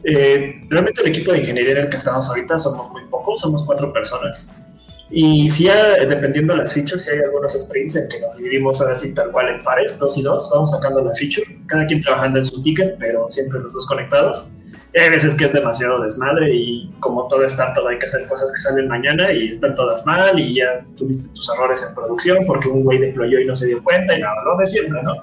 Eh, 0.04 0.60
realmente 0.68 1.00
el 1.00 1.08
equipo 1.08 1.32
de 1.32 1.38
ingeniería 1.38 1.72
en 1.72 1.78
el 1.78 1.88
que 1.88 1.96
estamos 1.96 2.28
ahorita 2.28 2.58
somos 2.58 2.90
muy 2.92 3.02
pocos, 3.06 3.40
somos 3.40 3.64
cuatro 3.64 3.92
personas. 3.92 4.54
Y 5.10 5.48
si 5.48 5.68
dependiendo 6.08 6.54
de 6.54 6.60
las 6.60 6.72
features, 6.72 7.04
si 7.04 7.12
hay 7.12 7.20
algunos 7.20 7.52
sprints 7.52 7.96
en 7.96 8.08
que 8.08 8.20
nos 8.20 8.36
dividimos 8.36 8.80
ahora 8.80 8.96
sí 8.96 9.14
tal 9.14 9.30
cual 9.30 9.48
en 9.48 9.62
pares, 9.62 9.98
dos 9.98 10.16
y 10.18 10.22
dos, 10.22 10.50
vamos 10.52 10.70
sacando 10.70 11.02
la 11.02 11.14
feature, 11.14 11.46
cada 11.66 11.86
quien 11.86 12.00
trabajando 12.00 12.38
en 12.38 12.44
su 12.44 12.62
ticket, 12.62 12.96
pero 12.98 13.28
siempre 13.28 13.60
los 13.60 13.72
dos 13.72 13.86
conectados. 13.86 14.52
Y 14.94 14.98
hay 14.98 15.10
veces 15.10 15.34
que 15.34 15.44
es 15.44 15.52
demasiado 15.52 16.00
desmadre 16.02 16.54
y 16.54 16.90
como 17.00 17.26
todo 17.28 17.44
startup 17.44 17.86
hay 17.86 17.98
que 17.98 18.06
hacer 18.06 18.28
cosas 18.28 18.50
que 18.52 18.58
salen 18.58 18.88
mañana 18.88 19.30
y 19.32 19.48
están 19.48 19.74
todas 19.74 20.06
mal 20.06 20.38
y 20.38 20.56
ya 20.56 20.86
tuviste 20.96 21.34
tus 21.34 21.50
errores 21.50 21.84
en 21.88 21.94
producción 21.94 22.38
porque 22.46 22.68
un 22.68 22.84
güey 22.84 22.98
deployó 22.98 23.40
y 23.40 23.44
no 23.44 23.54
se 23.54 23.66
dio 23.66 23.82
cuenta 23.82 24.16
y 24.16 24.20
nada, 24.20 24.42
lo 24.44 24.56
de 24.56 24.66
siempre, 24.66 25.02
¿no? 25.02 25.14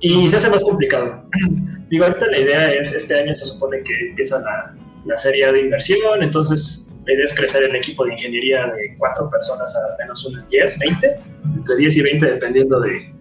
Y 0.00 0.28
se 0.28 0.36
hace 0.36 0.50
más 0.50 0.62
complicado. 0.62 1.24
Digo, 1.90 2.04
ahorita 2.04 2.26
la 2.26 2.38
idea 2.38 2.72
es, 2.72 2.94
este 2.94 3.18
año 3.18 3.34
se 3.34 3.46
supone 3.46 3.82
que 3.82 4.08
empieza 4.10 4.40
la, 4.40 4.74
la 5.06 5.18
serie 5.18 5.50
de 5.52 5.60
inversión, 5.62 6.22
entonces 6.22 6.88
la 7.06 7.14
idea 7.14 7.24
es 7.24 7.34
crecer 7.34 7.62
el 7.62 7.74
equipo 7.74 8.04
de 8.04 8.12
ingeniería 8.12 8.66
de 8.66 8.94
cuatro 8.98 9.30
personas 9.30 9.74
a 9.74 9.92
al 9.92 9.98
menos 9.98 10.24
unas 10.26 10.48
10, 10.50 10.78
20, 10.78 11.14
entre 11.56 11.76
10 11.76 11.96
y 11.96 12.02
20 12.02 12.26
dependiendo 12.26 12.80
de 12.80 13.14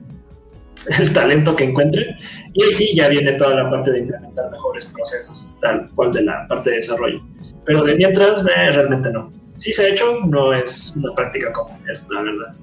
el 0.99 1.13
talento 1.13 1.55
que 1.55 1.65
encuentren. 1.65 2.15
Y 2.53 2.63
ahí 2.63 2.73
sí 2.73 2.95
ya 2.95 3.07
viene 3.07 3.33
toda 3.33 3.55
la 3.55 3.69
parte 3.69 3.91
de 3.91 3.99
implementar 3.99 4.51
mejores 4.51 4.85
procesos, 4.87 5.53
tal 5.61 5.89
cual 5.95 6.11
de 6.11 6.23
la 6.23 6.45
parte 6.47 6.71
de 6.71 6.77
desarrollo. 6.77 7.21
Pero 7.65 7.83
de 7.83 7.95
mientras, 7.95 8.45
eh, 8.45 8.71
realmente 8.71 9.11
no. 9.11 9.29
Sí 9.55 9.71
se 9.71 9.85
ha 9.85 9.89
hecho, 9.89 10.19
no 10.25 10.53
es 10.53 10.93
una 10.95 11.13
práctica 11.15 11.51
común, 11.51 11.77
es 11.89 12.07
la 12.09 12.21
verdad. 12.21 12.55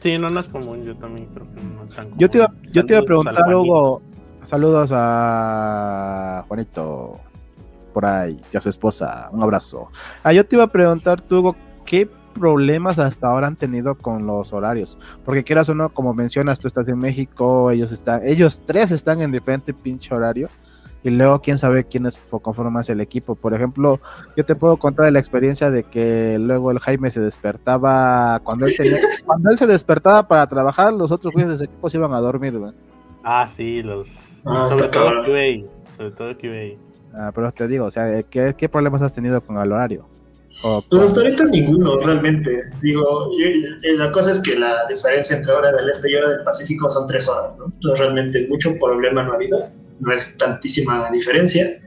Sí, 0.00 0.18
no, 0.18 0.28
no 0.28 0.40
es 0.40 0.48
común, 0.48 0.84
yo 0.84 0.94
también 0.96 1.26
creo 1.32 1.46
que 1.54 1.62
no 1.62 1.84
es 1.84 1.96
tan 1.96 2.04
común. 2.04 2.18
Yo 2.18 2.28
te 2.28 2.38
iba, 2.38 2.52
yo 2.72 2.84
te 2.84 2.92
iba 2.92 3.00
a 3.00 3.04
preguntar. 3.04 3.54
Hugo. 3.54 4.02
Saludos 4.44 4.90
a 4.94 6.44
Juanito. 6.48 7.20
Por 7.92 8.04
ahí, 8.06 8.40
y 8.52 8.56
a 8.56 8.60
su 8.60 8.68
esposa. 8.68 9.28
Un 9.32 9.42
abrazo. 9.42 9.88
Ah, 10.24 10.32
yo 10.32 10.44
te 10.44 10.56
iba 10.56 10.64
a 10.64 10.68
preguntar, 10.72 11.22
Hugo, 11.30 11.54
¿qué 11.84 12.08
problemas 12.34 12.98
hasta 12.98 13.28
ahora 13.28 13.46
han 13.46 13.54
tenido 13.54 13.94
con 13.94 14.26
los 14.26 14.52
horarios? 14.52 14.98
Porque 15.24 15.44
quieras 15.44 15.68
o 15.68 15.74
no, 15.76 15.90
como 15.90 16.12
mencionas, 16.12 16.58
tú 16.58 16.66
estás 16.66 16.88
en 16.88 16.98
México, 16.98 17.70
ellos 17.70 17.92
están, 17.92 18.22
ellos 18.24 18.62
tres 18.66 18.90
están 18.90 19.20
en 19.22 19.30
diferente 19.30 19.72
pinche 19.72 20.12
horario. 20.12 20.48
Y 21.04 21.10
luego, 21.10 21.40
quién 21.40 21.56
sabe 21.58 21.84
quiénes 21.84 22.18
fo- 22.18 22.42
conforman 22.42 22.82
el 22.88 23.00
equipo. 23.00 23.36
Por 23.36 23.54
ejemplo, 23.54 24.00
yo 24.36 24.44
te 24.44 24.56
puedo 24.56 24.76
contar 24.78 25.12
la 25.12 25.18
experiencia 25.20 25.70
de 25.70 25.84
que 25.84 26.36
luego 26.40 26.72
el 26.72 26.80
Jaime 26.80 27.12
se 27.12 27.20
despertaba 27.20 28.40
cuando 28.42 28.66
él 28.66 28.72
tenía, 28.76 28.98
cuando 29.24 29.50
él 29.50 29.58
se 29.58 29.68
despertaba 29.68 30.26
para 30.26 30.46
trabajar, 30.48 30.92
los 30.94 31.12
otros 31.12 31.32
güeyes 31.32 31.50
de 31.50 31.54
ese 31.56 31.64
equipo 31.66 31.88
se 31.88 31.98
iban 31.98 32.12
a 32.12 32.18
dormir, 32.18 32.58
güey. 32.58 32.72
Ah, 33.22 33.46
sí, 33.46 33.82
los. 33.82 34.08
Ah, 34.44 34.66
sobre 34.68 34.84
está 34.86 34.90
todo. 34.90 35.24
QA. 35.24 35.96
Sobre 35.96 36.10
todo 36.12 36.38
QA. 36.38 36.78
Ah, 37.14 37.32
pero 37.34 37.52
te 37.52 37.68
digo, 37.68 37.86
o 37.86 37.90
sea, 37.90 38.22
¿qué, 38.24 38.54
qué 38.56 38.68
problemas 38.68 39.02
has 39.02 39.14
tenido 39.14 39.40
con 39.40 39.56
el 39.58 39.72
horario? 39.72 40.06
O 40.62 40.82
Pues 40.88 41.02
hasta 41.02 41.20
ahorita 41.20 41.44
ninguno, 41.44 41.96
realmente. 41.98 42.64
Digo, 42.80 43.30
la 43.96 44.10
cosa 44.12 44.30
es 44.30 44.40
que 44.40 44.56
la 44.56 44.86
diferencia 44.88 45.36
entre 45.36 45.52
hora 45.52 45.72
del 45.72 45.88
este 45.88 46.10
y 46.10 46.14
hora 46.14 46.30
del 46.30 46.44
Pacífico 46.44 46.88
son 46.88 47.06
tres 47.06 47.28
horas, 47.28 47.58
¿no? 47.58 47.66
Entonces 47.66 47.98
realmente 47.98 48.46
mucho 48.48 48.74
problema 48.78 49.22
no 49.22 49.32
ha 49.32 49.34
habido, 49.36 49.68
no 50.00 50.12
es 50.12 50.36
tantísima 50.38 51.10
diferencia. 51.10 51.80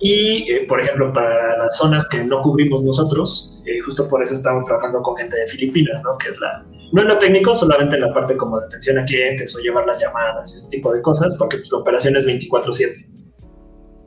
Y, 0.00 0.50
eh, 0.50 0.64
por 0.68 0.80
ejemplo, 0.80 1.12
para 1.12 1.58
las 1.58 1.76
zonas 1.76 2.08
que 2.08 2.22
no 2.22 2.40
cubrimos 2.40 2.82
nosotros, 2.84 3.60
eh, 3.66 3.80
justo 3.80 4.08
por 4.08 4.22
eso 4.22 4.34
estamos 4.34 4.64
trabajando 4.64 5.02
con 5.02 5.16
gente 5.16 5.36
de 5.36 5.46
Filipinas, 5.46 6.02
¿no? 6.02 6.16
Que 6.18 6.28
es 6.28 6.40
la, 6.40 6.64
no 6.92 7.02
en 7.02 7.08
lo 7.08 7.18
técnico, 7.18 7.54
solamente 7.54 7.96
en 7.96 8.02
la 8.02 8.12
parte 8.12 8.36
como 8.36 8.58
de 8.60 8.66
atención 8.66 8.98
a 8.98 9.04
clientes 9.04 9.54
o 9.56 9.60
llevar 9.60 9.86
las 9.86 10.00
llamadas, 10.00 10.54
ese 10.54 10.68
tipo 10.68 10.92
de 10.92 11.02
cosas, 11.02 11.36
porque 11.36 11.58
pues, 11.58 11.70
la 11.72 11.78
operación 11.78 12.16
es 12.16 12.26
24/7. 12.26 13.06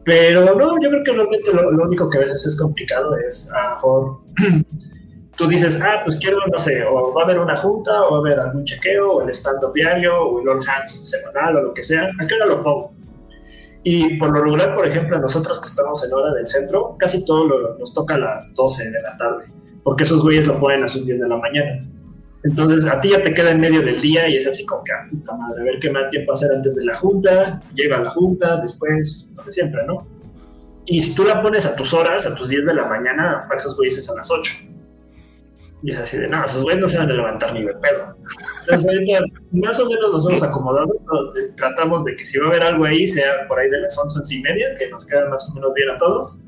Pero 0.03 0.43
no, 0.55 0.79
yo 0.82 0.89
creo 0.89 1.03
que 1.03 1.11
realmente 1.11 1.53
lo, 1.53 1.71
lo 1.71 1.84
único 1.86 2.09
que 2.09 2.17
a 2.17 2.21
veces 2.21 2.45
es 2.45 2.57
complicado 2.59 3.15
es 3.17 3.51
a 3.53 3.61
lo 3.69 3.75
mejor 3.75 4.17
tú 5.38 5.47
dices, 5.47 5.79
ah, 5.82 6.01
pues 6.03 6.17
quiero, 6.17 6.38
no 6.51 6.57
sé, 6.57 6.84
o 6.84 7.13
va 7.13 7.21
a 7.21 7.25
haber 7.25 7.39
una 7.39 7.55
junta, 7.57 8.03
o 8.03 8.11
va 8.11 8.17
a 8.17 8.19
haber 8.19 8.39
algún 8.39 8.63
chequeo, 8.63 9.11
o 9.11 9.21
el 9.21 9.29
stand-up 9.29 9.73
diario, 9.73 10.19
o 10.19 10.41
el 10.41 10.49
all 10.49 10.57
hands 10.67 11.07
semanal, 11.09 11.55
o 11.57 11.61
lo 11.61 11.73
que 11.73 11.84
sea, 11.84 12.09
¿a 12.19 12.27
qué 12.27 12.34
hora 12.36 12.45
lo 12.47 12.61
pongo? 12.63 12.93
Y 13.84 14.17
por 14.17 14.29
lo 14.32 14.43
regular, 14.43 14.75
por 14.75 14.88
ejemplo, 14.88 15.17
nosotros 15.19 15.59
que 15.59 15.67
estamos 15.67 16.03
en 16.05 16.13
hora 16.13 16.32
del 16.34 16.47
centro, 16.47 16.95
casi 16.99 17.23
todo 17.25 17.45
lo- 17.47 17.77
nos 17.77 17.93
toca 17.93 18.15
a 18.15 18.17
las 18.19 18.53
12 18.55 18.89
de 18.91 19.01
la 19.01 19.15
tarde, 19.17 19.45
porque 19.84 20.03
esos 20.03 20.21
güeyes 20.23 20.47
lo 20.47 20.59
ponen 20.59 20.84
a 20.84 20.88
sus 20.88 21.05
10 21.05 21.19
de 21.19 21.27
la 21.27 21.38
mañana. 21.38 21.79
Entonces 22.44 22.86
a 22.89 23.00
ti 23.00 23.12
ya 23.12 23.22
te 23.22 23.34
queda 23.34 23.52
en 23.52 23.60
medio 23.60 23.82
del 23.82 24.02
día 24.02 24.28
y 24.28 24.38
es 24.38 24.48
así 24.48 24.66
como 24.66 24.84
que, 24.84 24.92
ah, 24.92 25.08
puta 25.10 25.36
madre, 25.36 25.62
a 25.62 25.64
ver 25.66 25.80
qué 25.80 25.92
da 25.92 26.10
tiempo 26.10 26.34
hacer 26.34 26.52
antes 26.52 26.76
de 26.76 26.86
la 26.86 26.96
junta, 26.98 27.60
llega 27.76 27.98
a 27.98 28.02
la 28.02 28.10
junta, 28.10 28.58
después, 28.58 29.28
lo 29.36 29.52
siempre, 29.52 29.86
¿no? 29.86 30.08
Y 30.86 31.02
si 31.02 31.14
tú 31.14 31.24
la 31.24 31.42
pones 31.42 31.66
a 31.66 31.76
tus 31.76 31.94
horas, 31.94 32.26
a 32.26 32.36
tus 32.36 32.50
10 32.50 32.66
de 32.66 32.74
la 32.74 32.88
mañana, 32.88 33.42
para 33.44 33.58
esos 33.58 33.78
güeyes 33.78 34.00
es 34.00 34.10
a 34.10 34.16
las 34.16 34.32
8. 34.32 34.54
Y 35.84 35.92
es 35.92 36.00
así 36.00 36.18
de, 36.18 36.28
no, 36.28 36.44
esos 36.44 36.64
güeyes 36.64 36.82
no 36.82 36.88
se 36.88 36.98
van 36.98 37.10
a 37.10 37.14
levantar 37.14 37.54
ni 37.54 37.64
de 37.64 37.74
pedo. 37.76 38.16
Entonces 38.62 38.88
ahorita 38.88 39.20
más 39.52 39.80
o 39.80 39.89
menos 39.89 40.12
nos 40.12 40.28
hemos 40.28 40.44
acomodado, 40.44 40.96
entonces, 41.00 41.56
tratamos 41.56 42.06
de 42.06 42.16
que 42.16 42.26
si 42.26 42.39
va 42.39 42.46
a 42.46 42.50
haber 42.50 42.64
algo 42.64 42.86
ahí, 42.86 43.06
sea 43.06 43.48
por 43.48 43.60
ahí 43.60 43.70
de 43.70 43.82
las 43.82 43.98
11, 43.98 44.20
11 44.20 44.36
y 44.36 44.42
media, 44.42 44.68
que 44.78 44.89
nos 44.89 45.06
queda 45.06 45.30
más 45.30 45.48
o 45.50 45.56
menos 45.56 45.74
bien 45.76 45.89
a 45.92 45.98
todos. 45.98 46.44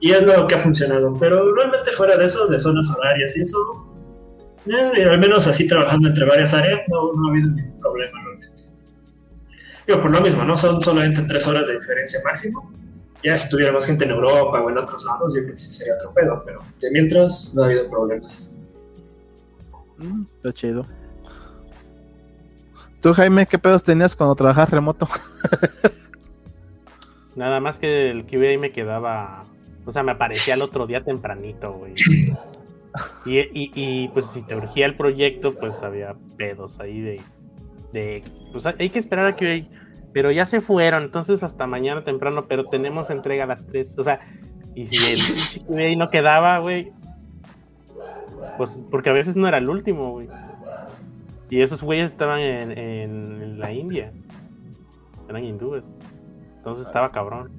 Y 0.00 0.12
es 0.12 0.22
lo 0.24 0.46
que 0.46 0.54
ha 0.54 0.58
funcionado. 0.58 1.12
Pero 1.18 1.54
realmente 1.54 1.90
fuera 1.92 2.16
de 2.16 2.24
eso, 2.24 2.46
de 2.46 2.58
zonas 2.58 2.88
horarias 2.96 3.36
y 3.36 3.40
eso, 3.42 3.93
eh, 4.66 5.04
al 5.04 5.18
menos 5.18 5.46
así 5.46 5.66
trabajando 5.66 6.08
entre 6.08 6.24
varias 6.24 6.54
áreas, 6.54 6.80
no, 6.88 7.12
no 7.12 7.28
ha 7.28 7.30
habido 7.30 7.50
ningún 7.50 7.78
problema 7.78 8.18
realmente. 8.24 8.62
Digo, 9.86 10.00
por 10.00 10.10
lo 10.10 10.20
mismo, 10.20 10.44
¿no? 10.44 10.56
Son 10.56 10.80
solamente 10.80 11.22
tres 11.22 11.46
horas 11.46 11.66
de 11.66 11.78
diferencia 11.78 12.20
máximo. 12.24 12.72
Ya 13.22 13.36
si 13.36 13.50
tuviéramos 13.50 13.86
gente 13.86 14.04
en 14.04 14.10
Europa 14.10 14.60
o 14.60 14.70
en 14.70 14.78
otros 14.78 15.04
lados, 15.04 15.32
yo 15.34 15.40
creo 15.40 15.52
que 15.52 15.58
sí 15.58 15.72
sería 15.72 15.94
otro 15.94 16.12
pedo, 16.12 16.42
pero 16.44 16.60
de 16.80 16.90
mientras 16.90 17.54
no 17.54 17.62
ha 17.62 17.66
habido 17.66 17.90
problemas. 17.90 18.56
Mm, 19.98 20.24
está 20.36 20.52
chido. 20.52 20.86
Tú, 23.00 23.12
Jaime, 23.12 23.46
¿qué 23.46 23.58
pedos 23.58 23.84
tenías 23.84 24.16
cuando 24.16 24.34
trabajas 24.34 24.70
remoto? 24.70 25.08
Nada 27.36 27.60
más 27.60 27.78
que 27.78 28.10
el 28.10 28.24
QA 28.24 28.58
me 28.58 28.72
quedaba. 28.72 29.42
O 29.84 29.92
sea, 29.92 30.02
me 30.02 30.12
aparecía 30.12 30.54
el 30.54 30.62
otro 30.62 30.86
día 30.86 31.04
tempranito, 31.04 31.72
güey. 31.72 31.94
Y, 33.26 33.38
y, 33.40 33.70
y, 33.74 34.08
pues 34.08 34.26
si 34.26 34.42
te 34.42 34.54
urgía 34.54 34.86
el 34.86 34.96
proyecto, 34.96 35.54
pues 35.54 35.82
había 35.82 36.14
pedos 36.36 36.78
ahí 36.80 37.00
de. 37.00 37.20
de 37.92 38.22
pues 38.52 38.66
hay 38.66 38.88
que 38.90 38.98
esperar 38.98 39.26
a 39.26 39.36
QA. 39.36 39.66
Pero 40.12 40.30
ya 40.30 40.46
se 40.46 40.60
fueron, 40.60 41.02
entonces 41.02 41.42
hasta 41.42 41.66
mañana 41.66 42.04
temprano, 42.04 42.46
pero 42.46 42.66
tenemos 42.66 43.10
entrega 43.10 43.44
a 43.44 43.46
las 43.48 43.66
3. 43.66 43.96
O 43.98 44.04
sea, 44.04 44.20
y 44.76 44.86
si 44.86 45.12
el 45.12 45.18
pinche 45.18 45.60
QA 45.66 45.96
no 45.96 46.08
quedaba, 46.10 46.58
güey. 46.58 46.92
Pues 48.56 48.80
porque 48.90 49.10
a 49.10 49.12
veces 49.12 49.36
no 49.36 49.48
era 49.48 49.58
el 49.58 49.68
último, 49.68 50.12
güey. 50.12 50.28
Y 51.50 51.60
esos 51.62 51.82
güeyes 51.82 52.10
estaban 52.12 52.38
en, 52.40 52.70
en- 52.78 53.42
en 53.42 53.58
la 53.58 53.72
India. 53.72 54.12
Eran 55.28 55.44
hindúes. 55.44 55.82
Entonces 56.58 56.86
estaba 56.86 57.10
cabrón. 57.10 57.50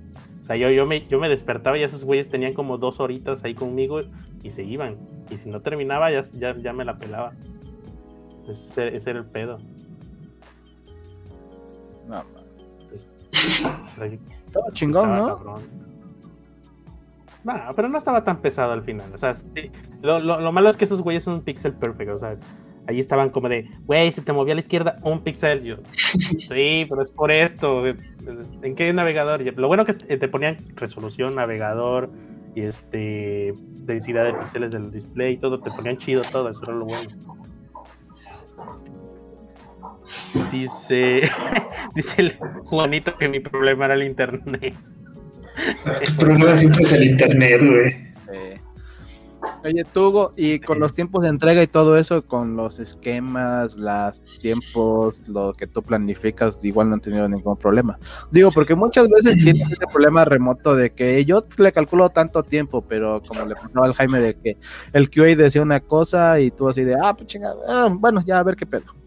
O 0.42 0.46
sea, 0.46 0.56
yo, 0.56 0.70
yo, 0.70 0.86
me, 0.86 1.06
yo 1.08 1.20
me 1.20 1.28
despertaba 1.28 1.78
y 1.78 1.84
esos 1.84 2.04
güeyes 2.06 2.30
tenían 2.30 2.54
como 2.54 2.78
dos 2.78 3.00
horitas 3.00 3.44
ahí 3.44 3.54
conmigo 3.54 4.02
y 4.46 4.52
se 4.52 4.64
iban. 4.64 4.96
Y 5.32 5.38
si 5.38 5.50
no 5.50 5.60
terminaba, 5.60 6.12
ya, 6.12 6.22
ya, 6.34 6.56
ya 6.56 6.72
me 6.72 6.86
la 6.86 6.96
pelaba. 6.96 7.34
Ese, 8.48 8.96
ese 8.96 9.10
era 9.10 9.20
el 9.20 9.26
pedo. 9.26 9.58
No, 12.08 12.24
Pues, 12.88 13.10
todo 14.54 14.66
chingón, 14.74 15.10
estaba 15.10 15.30
¿no? 15.30 15.38
cabrón. 15.38 15.64
No, 17.44 17.54
pero 17.76 17.90
no 17.90 17.98
estaba 17.98 18.24
tan 18.24 18.40
pesado 18.40 18.72
al 18.74 18.84
final. 18.84 19.12
O 19.14 19.18
sea, 19.18 19.36
sí, 19.36 19.72
lo, 20.04 20.20
lo, 20.20 20.40
lo 20.40 20.52
malo 20.52 20.70
es 20.70 20.78
que 20.78 20.86
esos 20.86 21.02
güeyes 21.02 21.24
son 21.24 21.42
pixel 21.42 21.74
perfect. 21.74 22.12
O 22.12 22.18
sea, 22.20 22.38
ahí 22.88 23.00
estaban 23.00 23.32
como 23.32 23.50
de, 23.50 23.68
güey, 23.86 24.12
se 24.12 24.22
te 24.22 24.32
movió 24.32 24.52
a 24.52 24.56
la 24.56 24.62
izquierda 24.62 24.98
un 25.02 25.22
pixel. 25.22 25.64
Yo, 25.64 25.78
sí, 25.94 26.86
pero 26.88 27.02
es 27.02 27.10
por 27.10 27.32
esto. 27.32 27.84
¿En 27.88 28.76
qué 28.76 28.94
navegador? 28.94 29.42
Lo 29.58 29.68
bueno 29.68 29.86
que 29.86 29.94
te 29.94 30.28
ponían 30.28 30.58
resolución, 30.76 31.34
navegador 31.34 32.12
y 32.56 32.62
este 32.64 33.54
densidad 33.82 34.26
de 34.26 34.34
píxeles 34.34 34.72
del 34.72 34.90
display 34.90 35.34
y 35.34 35.38
todo. 35.38 35.60
Te 35.60 35.70
ponían 35.72 35.98
chido 35.98 36.22
todo. 36.32 36.50
Eso 36.50 36.64
era 36.64 36.74
lo 36.74 36.86
bueno. 36.86 37.10
Dice, 40.52 41.22
dice 41.96 42.16
el 42.18 42.38
Juanito 42.66 43.18
que 43.18 43.28
mi 43.28 43.40
problema 43.42 43.86
era 43.86 43.94
el 43.96 44.04
internet. 44.04 44.74
Tu 46.06 46.16
problema 46.18 46.56
siempre 46.56 46.84
es 46.84 46.94
el 46.94 47.04
internet, 47.04 47.62
güey. 47.62 48.14
Eh, 48.34 48.60
Oye, 49.64 49.84
tú, 49.84 50.10
Hugo, 50.10 50.34
y 50.36 50.60
con 50.60 50.80
los 50.80 50.94
tiempos 50.94 51.24
de 51.24 51.30
entrega 51.30 51.64
y 51.64 51.68
todo 51.68 51.98
eso, 51.98 52.26
con 52.26 52.56
los 52.56 52.80
esquemas, 52.80 53.78
los 53.78 54.24
tiempos, 54.40 55.20
lo 55.28 55.54
que 55.54 55.68
tú 55.68 55.82
planificas, 55.82 56.58
igual 56.64 56.90
no 56.90 56.96
han 56.96 57.02
tenido 57.02 57.28
ningún 57.28 57.58
problema. 57.58 57.98
Digo, 58.32 58.52
porque 58.52 58.76
muchas 58.76 59.10
veces 59.10 59.38
tienes 59.38 59.72
este 59.72 59.88
problema 59.88 60.26
remoto 60.26 60.76
de 60.76 60.92
que 60.92 61.26
yo 61.26 61.46
le 61.58 61.72
calculo 61.72 62.10
tanto 62.10 62.44
tiempo, 62.44 62.84
pero 62.88 63.22
como 63.28 63.46
le 63.46 63.56
pasaba 63.56 63.86
al 63.88 63.94
Jaime 63.94 64.20
de 64.20 64.36
que 64.36 64.58
el 64.94 65.10
QA 65.10 65.36
decía 65.36 65.62
una 65.62 65.80
cosa 65.80 66.40
y 66.40 66.52
tú 66.52 66.70
así 66.70 66.84
de, 66.84 66.96
ah, 67.02 67.16
pues 67.16 67.28
chingada, 67.28 67.56
ah, 67.68 67.90
bueno, 67.92 68.24
ya 68.26 68.40
a 68.40 68.44
ver 68.44 68.56
qué 68.56 68.66
pedo. 68.66 69.05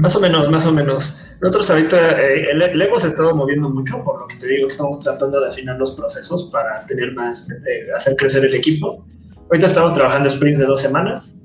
Más 0.00 0.16
o 0.16 0.20
menos, 0.20 0.50
más 0.50 0.66
o 0.66 0.72
menos. 0.72 1.16
Nosotros 1.40 1.70
ahorita, 1.70 2.20
eh, 2.20 2.50
el, 2.50 2.82
Ego 2.82 2.98
se 2.98 3.08
estado 3.08 3.34
moviendo 3.34 3.70
mucho, 3.70 4.02
por 4.02 4.20
lo 4.20 4.26
que 4.26 4.36
te 4.36 4.48
digo, 4.48 4.66
estamos 4.66 5.00
tratando 5.00 5.40
de 5.40 5.48
afinar 5.48 5.76
los 5.78 5.92
procesos 5.92 6.50
para 6.50 6.84
tener 6.86 7.12
más, 7.12 7.48
eh, 7.50 7.86
hacer 7.94 8.16
crecer 8.16 8.44
el 8.44 8.54
equipo. 8.54 9.04
Ahorita 9.50 9.66
estamos 9.66 9.94
trabajando 9.94 10.28
sprints 10.28 10.58
de 10.58 10.66
dos 10.66 10.80
semanas, 10.80 11.42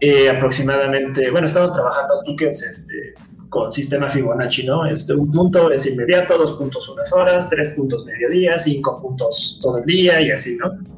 eh, 0.00 0.30
aproximadamente, 0.30 1.30
bueno, 1.30 1.46
estamos 1.46 1.72
trabajando 1.72 2.22
tickets 2.24 2.62
este, 2.62 3.14
con 3.48 3.72
sistema 3.72 4.08
Fibonacci, 4.08 4.64
¿no? 4.64 4.86
Este, 4.86 5.12
un 5.12 5.30
punto 5.30 5.70
es 5.70 5.86
inmediato, 5.86 6.38
dos 6.38 6.52
puntos 6.52 6.88
unas 6.88 7.12
horas, 7.12 7.50
tres 7.50 7.70
puntos 7.70 8.04
mediodía, 8.06 8.56
cinco 8.58 9.00
puntos 9.00 9.58
todo 9.60 9.78
el 9.78 9.84
día 9.84 10.20
y 10.20 10.30
así, 10.30 10.56
¿no? 10.56 10.95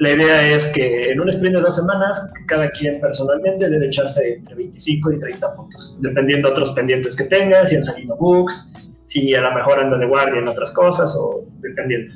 La 0.00 0.12
idea 0.12 0.54
es 0.54 0.68
que 0.68 1.10
en 1.10 1.20
un 1.20 1.28
sprint 1.28 1.56
de 1.56 1.60
dos 1.62 1.74
semanas, 1.74 2.30
cada 2.46 2.70
quien 2.70 3.00
personalmente 3.00 3.68
debe 3.68 3.86
echarse 3.86 4.34
entre 4.34 4.54
25 4.54 5.12
y 5.12 5.18
30 5.18 5.56
puntos, 5.56 5.98
dependiendo 6.00 6.48
de 6.48 6.52
otros 6.52 6.70
pendientes 6.70 7.16
que 7.16 7.24
tenga, 7.24 7.66
si 7.66 7.74
han 7.74 7.82
salido 7.82 8.16
bugs, 8.16 8.72
si 9.06 9.34
a 9.34 9.40
lo 9.40 9.52
mejor 9.54 9.80
anda 9.80 9.98
de 9.98 10.06
guardia 10.06 10.40
en 10.40 10.46
otras 10.46 10.70
cosas 10.70 11.16
o 11.18 11.44
dependiendo. 11.60 12.12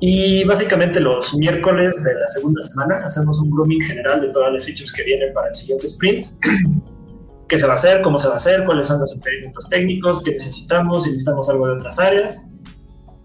Y 0.00 0.42
básicamente 0.44 0.98
los 0.98 1.36
miércoles 1.36 2.02
de 2.02 2.12
la 2.14 2.26
segunda 2.26 2.60
semana 2.62 3.04
hacemos 3.04 3.40
un 3.40 3.50
grooming 3.50 3.80
general 3.80 4.20
de 4.20 4.28
todas 4.30 4.52
las 4.52 4.64
features 4.64 4.92
que 4.92 5.04
vienen 5.04 5.32
para 5.32 5.48
el 5.48 5.54
siguiente 5.54 5.86
sprint. 5.86 6.24
¿Qué 7.48 7.56
se 7.56 7.66
va 7.66 7.72
a 7.72 7.76
hacer? 7.76 8.02
¿Cómo 8.02 8.18
se 8.18 8.26
va 8.26 8.34
a 8.34 8.36
hacer? 8.36 8.64
¿Cuáles 8.64 8.88
son 8.88 8.98
los 8.98 9.14
impedimentos 9.14 9.68
técnicos? 9.68 10.24
¿Qué 10.24 10.32
necesitamos? 10.32 11.04
Si 11.04 11.10
necesitamos 11.10 11.48
algo 11.50 11.68
de 11.68 11.74
otras 11.74 12.00
áreas 12.00 12.48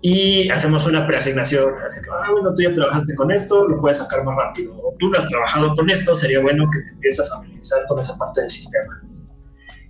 y 0.01 0.49
hacemos 0.49 0.85
una 0.85 1.05
preasignación. 1.05 1.73
Así 1.85 2.01
que, 2.01 2.09
ah, 2.09 2.31
bueno, 2.31 2.53
tú 2.55 2.63
ya 2.63 2.71
trabajaste 2.71 3.15
con 3.15 3.31
esto, 3.31 3.67
lo 3.67 3.79
puedes 3.81 3.97
sacar 3.97 4.23
más 4.23 4.35
rápido. 4.35 4.73
O 4.75 4.95
tú 4.97 5.09
no 5.09 5.17
has 5.17 5.27
trabajado 5.27 5.73
con 5.75 5.89
esto, 5.89 6.15
sería 6.15 6.41
bueno 6.41 6.69
que 6.71 6.79
te 6.81 6.89
empieces 6.91 7.25
a 7.25 7.35
familiarizar 7.35 7.85
con 7.87 7.99
esa 7.99 8.17
parte 8.17 8.41
del 8.41 8.51
sistema. 8.51 9.01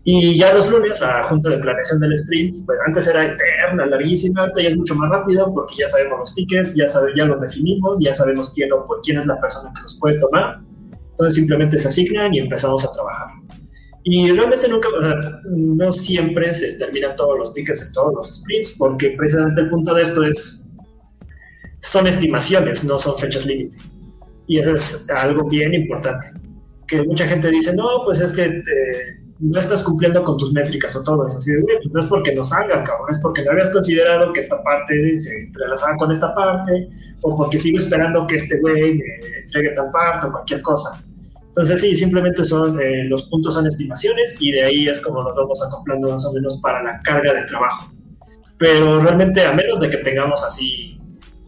Y 0.03 0.39
ya 0.39 0.53
los 0.53 0.69
lunes, 0.69 0.99
la 1.01 1.23
junta 1.23 1.49
de 1.49 1.57
planeación 1.57 1.99
del 1.99 2.13
sprint, 2.13 2.53
pues 2.65 2.79
antes 2.87 3.07
era 3.07 3.25
eterna, 3.25 3.85
larguísima, 3.85 4.41
ahorita 4.41 4.61
ya 4.61 4.69
es 4.69 4.77
mucho 4.77 4.95
más 4.95 5.09
rápido 5.09 5.53
porque 5.53 5.75
ya 5.77 5.85
sabemos 5.87 6.19
los 6.19 6.35
tickets, 6.35 6.73
ya, 6.75 6.87
sabe, 6.87 7.11
ya 7.15 7.25
los 7.25 7.41
definimos, 7.41 7.99
ya 8.01 8.13
sabemos 8.13 8.51
quién, 8.55 8.71
o, 8.71 8.87
quién 9.03 9.19
es 9.19 9.27
la 9.27 9.39
persona 9.39 9.71
que 9.75 9.81
los 9.81 9.99
puede 9.99 10.17
tomar. 10.17 10.61
Entonces 11.09 11.35
simplemente 11.35 11.77
se 11.77 11.89
asignan 11.89 12.33
y 12.33 12.39
empezamos 12.39 12.83
a 12.85 12.91
trabajar. 12.93 13.27
Y 14.11 14.31
realmente 14.31 14.67
nunca, 14.67 14.89
o 14.89 15.03
sea, 15.03 15.39
no 15.45 15.91
siempre 15.91 16.51
se 16.51 16.73
terminan 16.79 17.15
todos 17.15 17.37
los 17.37 17.53
tickets 17.53 17.85
en 17.85 17.91
todos 17.93 18.15
los 18.15 18.25
sprints, 18.25 18.75
porque 18.79 19.11
precisamente 19.11 19.61
el 19.61 19.69
punto 19.69 19.93
de 19.93 20.01
esto 20.01 20.23
es, 20.23 20.67
son 21.81 22.07
estimaciones, 22.07 22.83
no 22.83 22.97
son 22.97 23.19
fechas 23.19 23.45
límite. 23.45 23.77
Y 24.47 24.57
eso 24.57 24.73
es 24.73 25.07
algo 25.11 25.47
bien 25.47 25.75
importante. 25.75 26.25
Que 26.87 27.03
mucha 27.03 27.27
gente 27.27 27.51
dice, 27.51 27.75
no, 27.75 28.03
pues 28.03 28.19
es 28.19 28.33
que 28.33 28.63
no 29.37 29.59
estás 29.59 29.83
cumpliendo 29.83 30.23
con 30.23 30.37
tus 30.37 30.53
métricas 30.53 30.95
o 30.95 31.03
todo 31.03 31.27
eso. 31.27 31.37
Así 31.37 31.51
de, 31.51 31.61
pues 31.61 31.93
no 31.93 31.99
es 31.99 32.07
porque 32.07 32.33
no 32.33 32.43
salga, 32.43 32.83
cabrón, 32.83 33.09
es 33.11 33.19
porque 33.21 33.45
no 33.45 33.51
habías 33.51 33.69
considerado 33.69 34.33
que 34.33 34.39
esta 34.39 34.59
parte 34.63 35.19
se 35.19 35.39
entrelazaba 35.39 35.95
con 35.97 36.11
esta 36.11 36.33
parte, 36.33 36.89
o 37.21 37.37
porque 37.37 37.59
sigo 37.59 37.77
esperando 37.77 38.25
que 38.25 38.37
este 38.37 38.59
güey 38.59 38.95
me 38.95 39.05
entregue 39.43 39.69
tal 39.75 39.91
parte 39.91 40.25
o 40.25 40.31
cualquier 40.31 40.63
cosa. 40.63 40.99
Entonces 41.49 41.81
sí, 41.81 41.95
simplemente 41.95 42.43
son, 42.43 42.79
eh, 42.79 43.05
los 43.05 43.27
puntos 43.29 43.55
son 43.55 43.67
estimaciones 43.67 44.37
y 44.39 44.51
de 44.51 44.63
ahí 44.63 44.87
es 44.87 45.01
como 45.01 45.23
nos 45.23 45.35
vamos 45.35 45.61
acoplando 45.65 46.11
más 46.11 46.25
o 46.25 46.33
menos 46.33 46.59
para 46.61 46.81
la 46.83 46.99
carga 47.01 47.33
de 47.33 47.43
trabajo. 47.43 47.91
Pero 48.57 48.99
realmente 48.99 49.45
a 49.45 49.53
menos 49.53 49.79
de 49.79 49.89
que 49.89 49.97
tengamos 49.97 50.43
así 50.43 50.99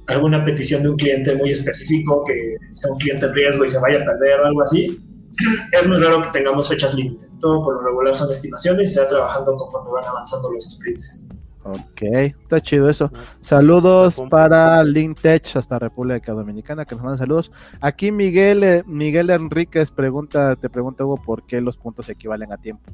alguna 0.07 0.43
petición 0.43 0.83
de 0.83 0.89
un 0.89 0.97
cliente 0.97 1.35
muy 1.35 1.51
específico, 1.51 2.23
que 2.25 2.57
sea 2.71 2.91
un 2.91 2.97
cliente 2.97 3.27
en 3.27 3.33
riesgo 3.33 3.63
y 3.63 3.69
se 3.69 3.79
vaya 3.79 4.01
a 4.01 4.05
perder 4.05 4.39
o 4.41 4.45
algo 4.45 4.63
así, 4.63 4.99
es 5.71 5.87
muy 5.87 5.97
raro 5.97 6.21
que 6.21 6.29
tengamos 6.29 6.67
fechas 6.67 6.95
límite. 6.95 7.27
Todo 7.39 7.61
por 7.63 7.75
lo 7.75 7.81
regular 7.81 8.13
son 8.13 8.29
estimaciones 8.31 8.91
y 8.91 8.93
se 8.93 9.01
va 9.01 9.07
trabajando 9.07 9.55
conforme 9.55 9.91
van 9.91 10.05
avanzando 10.05 10.51
los 10.51 10.63
sprints. 10.63 11.23
Ok, 11.64 12.01
está 12.01 12.59
chido 12.59 12.89
eso. 12.89 13.12
Saludos 13.41 14.22
para 14.30 14.84
Lintech 14.84 15.55
hasta 15.55 15.78
República 15.78 16.32
Dominicana, 16.32 16.86
que 16.86 16.95
nos 16.95 17.03
mandan 17.03 17.20
saludos. 17.20 17.51
Aquí 17.80 18.12
Miguel, 18.12 18.64
eh, 18.64 18.84
Miguel 18.88 19.30
Enríquez 19.30 19.91
pregunta, 19.91 20.55
te 20.55 20.70
pregunta 20.70 21.05
Hugo, 21.05 21.18
¿por 21.18 21.45
qué 21.45 21.62
los 21.62 21.78
puntos 21.78 22.09
equivalen 22.09 22.51
a 22.51 22.57
tiempo? 22.57 22.91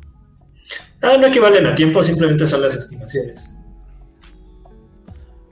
Ah, 1.02 1.16
no 1.18 1.28
equivalen 1.28 1.66
a 1.66 1.76
tiempo, 1.76 2.04
simplemente 2.04 2.46
son 2.46 2.62
las 2.62 2.76
estimaciones. 2.76 3.58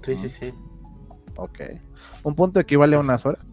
Sí, 0.04 0.16
sí, 0.22 0.30
sí. 0.30 0.54
Ok. 1.38 1.60
¿Un 2.24 2.36
punto 2.36 2.60
equivale 2.60 2.98
a 2.98 3.00
unas 3.00 3.26
horas? 3.26 3.46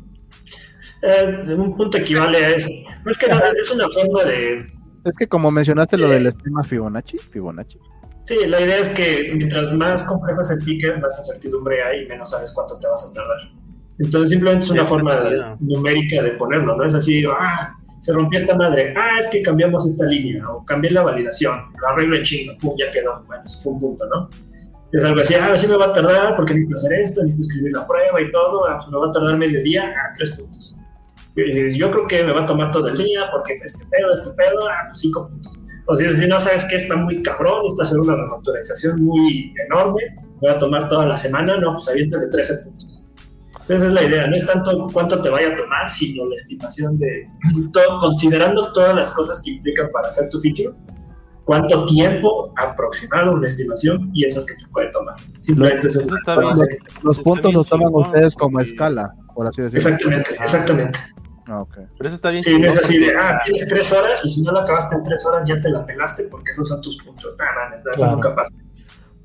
Eh, 1.02 1.54
un 1.56 1.76
punto 1.76 1.98
equivale 1.98 2.44
a 2.44 2.50
eso. 2.50 2.68
No 3.04 3.10
es 3.10 3.18
que 3.18 3.28
nada, 3.28 3.52
es 3.60 3.70
una 3.70 3.88
forma 3.88 4.24
de... 4.24 4.66
Es 5.04 5.16
que 5.16 5.26
como 5.26 5.50
mencionaste 5.50 5.96
lo 5.96 6.08
del 6.08 6.26
esquema 6.26 6.62
Fibonacci, 6.62 7.18
Fibonacci. 7.18 7.78
Sí, 8.24 8.36
la 8.46 8.60
idea 8.60 8.78
es 8.78 8.88
que 8.90 9.32
mientras 9.34 9.72
más 9.72 10.04
complejo 10.04 10.40
es 10.42 10.50
el 10.50 10.64
ticket, 10.64 11.00
más 11.00 11.18
incertidumbre 11.18 11.82
hay 11.82 12.04
y 12.04 12.08
menos 12.08 12.30
sabes 12.30 12.52
cuánto 12.52 12.78
te 12.78 12.86
vas 12.86 13.08
a 13.10 13.12
tardar. 13.12 13.38
Entonces 13.98 14.30
simplemente 14.30 14.64
es 14.64 14.70
una 14.70 14.84
forma 14.84 15.56
numérica 15.60 16.22
de 16.22 16.30
ponerlo, 16.32 16.76
¿no? 16.76 16.84
Es 16.84 16.94
así, 16.94 17.24
ah, 17.26 17.76
se 17.98 18.12
rompió 18.12 18.38
esta 18.38 18.56
madre, 18.56 18.94
ah, 18.96 19.18
es 19.18 19.28
que 19.28 19.42
cambiamos 19.42 19.86
esta 19.86 20.06
línea, 20.06 20.48
o 20.48 20.64
cambié 20.64 20.90
la 20.92 21.02
validación, 21.02 21.60
lo 21.80 21.88
arreglo 21.88 22.16
en 22.16 22.22
chingo, 22.22 22.56
pum, 22.58 22.74
ya 22.78 22.90
quedó, 22.90 23.22
bueno, 23.26 23.42
eso 23.44 23.60
fue 23.60 23.72
un 23.74 23.80
punto, 23.80 24.04
¿no? 24.06 24.30
Es 24.92 25.04
algo 25.04 25.20
así, 25.20 25.34
ah, 25.34 25.56
sí 25.56 25.66
me 25.66 25.76
va 25.76 25.86
a 25.86 25.92
tardar 25.92 26.36
porque 26.36 26.54
necesito 26.54 26.78
hacer 26.78 27.00
esto, 27.00 27.24
necesito 27.24 27.48
escribir 27.48 27.72
la 27.72 27.86
prueba 27.86 28.20
y 28.20 28.30
todo, 28.30 28.66
ah, 28.68 28.78
pues 28.78 28.88
me 28.88 28.98
va 28.98 29.08
a 29.08 29.10
tardar 29.10 29.36
medio 29.36 29.62
día, 29.62 29.92
ah, 29.96 30.12
tres 30.16 30.32
puntos. 30.32 30.76
Yo 31.34 31.90
creo 31.90 32.06
que 32.06 32.22
me 32.22 32.32
va 32.32 32.42
a 32.42 32.46
tomar 32.46 32.70
todo 32.70 32.88
el 32.88 32.96
día 32.96 33.22
porque 33.32 33.58
este 33.64 33.84
pedo, 33.86 34.12
este 34.12 34.30
pedo, 34.36 34.68
ah, 34.68 34.84
pues 34.88 35.00
cinco 35.00 35.26
puntos 35.26 35.61
o 35.86 35.96
sea, 35.96 36.12
si 36.12 36.26
no 36.26 36.38
sabes 36.38 36.64
que 36.66 36.76
está 36.76 36.96
muy 36.96 37.22
cabrón, 37.22 37.66
está 37.66 37.82
hacer 37.82 37.98
una 37.98 38.16
refactorización 38.16 39.02
muy 39.02 39.52
enorme, 39.66 40.00
voy 40.40 40.50
a 40.50 40.58
tomar 40.58 40.88
toda 40.88 41.06
la 41.06 41.16
semana, 41.16 41.56
no, 41.58 41.74
pues 41.74 41.86
de 41.86 42.28
13 42.30 42.56
puntos. 42.64 43.04
Entonces 43.60 43.88
es 43.88 43.92
la 43.92 44.02
idea, 44.02 44.26
no 44.26 44.36
es 44.36 44.44
tanto 44.44 44.88
cuánto 44.92 45.22
te 45.22 45.30
vaya 45.30 45.48
a 45.52 45.56
tomar, 45.56 45.88
sino 45.88 46.26
la 46.26 46.34
estimación 46.34 46.98
de, 46.98 47.28
todo, 47.72 47.98
considerando 48.00 48.72
todas 48.72 48.94
las 48.94 49.12
cosas 49.12 49.40
que 49.44 49.52
implican 49.52 49.88
para 49.92 50.08
hacer 50.08 50.28
tu 50.30 50.40
feature, 50.40 50.74
cuánto 51.44 51.84
tiempo 51.84 52.52
aproximado 52.56 53.32
una 53.32 53.46
estimación 53.46 54.10
y 54.12 54.24
esas 54.24 54.46
que 54.46 54.54
te 54.54 54.66
puede 54.72 54.90
tomar. 54.90 55.14
Simplemente 55.40 55.86
los, 55.86 56.06
los, 56.06 56.68
los 57.02 57.20
puntos 57.20 57.54
los 57.54 57.66
toman 57.66 57.94
ustedes 57.94 58.34
como 58.34 58.58
escala, 58.58 59.14
por 59.34 59.46
así 59.46 59.62
decirlo. 59.62 59.90
Exactamente, 59.90 60.34
exactamente. 60.40 60.98
Ah, 61.00 61.21
okay. 61.48 61.86
Pero 61.98 62.08
eso 62.08 62.16
está 62.16 62.30
bien. 62.30 62.42
Sí, 62.42 62.58
no 62.58 62.68
es 62.68 62.78
así 62.78 62.98
de, 62.98 63.16
ah, 63.16 63.40
tienes 63.44 63.68
tres 63.68 63.92
horas 63.92 64.24
y 64.24 64.28
si 64.28 64.42
no 64.42 64.52
lo 64.52 64.60
acabaste 64.60 64.96
en 64.96 65.02
tres 65.02 65.24
horas 65.26 65.46
ya 65.46 65.60
te 65.60 65.68
la 65.68 65.84
pelaste 65.84 66.24
porque 66.24 66.52
esos 66.52 66.68
son 66.68 66.80
tus 66.80 67.02
puntos. 67.02 67.36
Nada, 67.38 67.70
nada, 67.70 67.92
eso 67.94 68.10
nunca 68.10 68.34
pasa. 68.34 68.54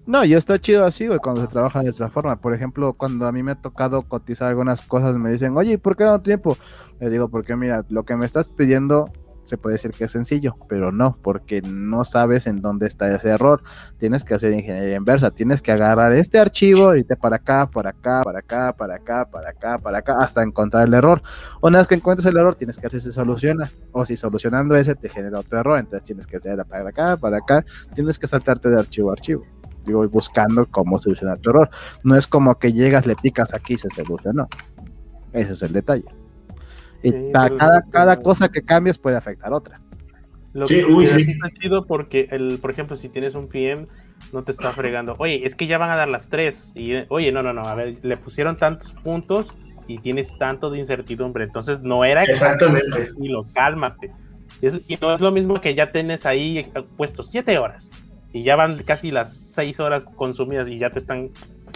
No, 0.07 0.23
y 0.23 0.33
está 0.33 0.57
chido 0.57 0.85
así, 0.85 1.05
güey, 1.05 1.19
cuando 1.19 1.41
se 1.41 1.47
trabaja 1.47 1.83
de 1.83 1.89
esa 1.89 2.09
forma. 2.09 2.39
Por 2.39 2.53
ejemplo, 2.53 2.93
cuando 2.93 3.27
a 3.27 3.31
mí 3.33 3.43
me 3.43 3.51
ha 3.51 3.61
tocado 3.61 4.03
cotizar 4.03 4.47
algunas 4.47 4.81
cosas, 4.81 5.17
me 5.17 5.29
dicen, 5.29 5.55
oye, 5.57 5.77
¿por 5.77 5.97
qué 5.97 6.05
no 6.05 6.21
tiempo? 6.21 6.57
Le 7.01 7.09
digo, 7.09 7.27
porque 7.27 7.57
mira, 7.57 7.83
lo 7.89 8.05
que 8.05 8.15
me 8.15 8.25
estás 8.25 8.49
pidiendo 8.49 9.11
se 9.47 9.57
puede 9.57 9.73
decir 9.73 9.91
que 9.91 10.03
es 10.03 10.11
sencillo, 10.11 10.55
pero 10.67 10.91
no, 10.91 11.17
porque 11.21 11.61
no 11.61 12.03
sabes 12.03 12.47
en 12.47 12.61
dónde 12.61 12.87
está 12.87 13.13
ese 13.13 13.29
error. 13.29 13.63
Tienes 13.97 14.23
que 14.23 14.33
hacer 14.33 14.51
ingeniería 14.53 14.95
inversa, 14.95 15.31
tienes 15.31 15.61
que 15.61 15.71
agarrar 15.71 16.11
este 16.13 16.39
archivo, 16.39 16.95
irte 16.95 17.15
para 17.15 17.37
acá, 17.37 17.67
para 17.67 17.91
acá, 17.91 18.21
para 18.23 18.39
acá, 18.39 18.73
para 18.77 18.95
acá, 18.95 19.25
para 19.31 19.49
acá, 19.49 19.79
para 19.79 19.97
acá, 19.99 20.17
hasta 20.19 20.43
encontrar 20.43 20.87
el 20.87 20.93
error. 20.93 21.21
Una 21.61 21.79
vez 21.79 21.87
que 21.87 21.95
encuentres 21.95 22.25
el 22.25 22.37
error, 22.37 22.55
tienes 22.55 22.77
que 22.77 22.83
ver 22.83 22.91
si 22.91 23.01
se 23.01 23.11
soluciona, 23.11 23.71
o 23.91 24.05
si 24.05 24.17
solucionando 24.17 24.75
ese 24.75 24.95
te 24.95 25.09
genera 25.09 25.39
otro 25.39 25.59
error, 25.59 25.79
entonces 25.79 26.03
tienes 26.03 26.27
que 26.27 26.37
hacer 26.37 26.63
para 26.65 26.89
acá, 26.89 27.17
para 27.17 27.37
acá, 27.37 27.65
tienes 27.95 28.19
que 28.19 28.27
saltarte 28.27 28.69
de 28.69 28.79
archivo 28.79 29.09
a 29.09 29.13
archivo. 29.13 29.45
Digo, 29.85 30.07
buscando 30.09 30.65
cómo 30.65 30.99
solucionar 30.99 31.39
tu 31.39 31.51
error. 31.51 31.69
No 32.03 32.15
es 32.15 32.27
como 32.27 32.59
que 32.59 32.73
llegas, 32.73 33.05
le 33.05 33.15
picas 33.15 33.53
aquí 33.53 33.75
y 33.75 33.77
se 33.77 33.89
solucionó. 33.89 34.49
Ese 35.31 35.53
es 35.53 35.61
el 35.61 35.71
detalle. 35.71 36.05
Y 37.03 37.31
cada, 37.31 37.83
cada 37.89 38.21
cosa 38.21 38.49
que 38.49 38.61
cambies 38.61 38.97
puede 38.97 39.17
afectar 39.17 39.53
otra. 39.53 39.79
Lo 40.53 40.65
sí, 40.65 40.83
que 40.83 41.07
sí. 41.23 41.31
está 41.31 41.49
chido 41.59 41.85
porque, 41.85 42.27
el, 42.31 42.57
por 42.59 42.71
ejemplo, 42.71 42.95
si 42.95 43.09
tienes 43.09 43.35
un 43.35 43.47
PM, 43.47 43.87
no 44.33 44.41
te 44.41 44.51
está 44.51 44.71
fregando. 44.71 45.15
Oye, 45.19 45.45
es 45.45 45.53
que 45.55 45.67
ya 45.67 45.77
van 45.77 45.91
a 45.91 45.95
dar 45.95 46.09
las 46.09 46.29
tres. 46.29 46.71
Y, 46.73 46.93
oye, 47.09 47.31
no, 47.31 47.43
no, 47.43 47.53
no. 47.53 47.61
A 47.61 47.75
ver, 47.75 47.97
le 48.01 48.17
pusieron 48.17 48.57
tantos 48.57 48.93
puntos 49.03 49.49
y 49.87 49.99
tienes 49.99 50.35
tanto 50.39 50.71
de 50.71 50.79
incertidumbre. 50.79 51.43
Entonces 51.43 51.81
no 51.81 52.03
era 52.03 52.23
exactamente. 52.23 53.09
Y 53.19 53.27
lo 53.27 53.45
cálmate. 53.53 54.11
y 54.61 54.95
no 54.95 55.13
es 55.13 55.21
lo 55.21 55.31
mismo 55.31 55.61
que 55.61 55.75
ya 55.75 55.91
tienes 55.91 56.25
ahí 56.25 56.71
puesto 56.95 57.21
siete 57.21 57.59
horas 57.59 57.91
y 58.33 58.43
ya 58.43 58.55
van 58.55 58.83
casi 58.83 59.11
las 59.11 59.35
seis 59.35 59.79
horas 59.79 60.05
consumidas 60.15 60.67
y 60.67 60.77
ya 60.77 60.89
te 60.89 60.99
están. 60.99 61.29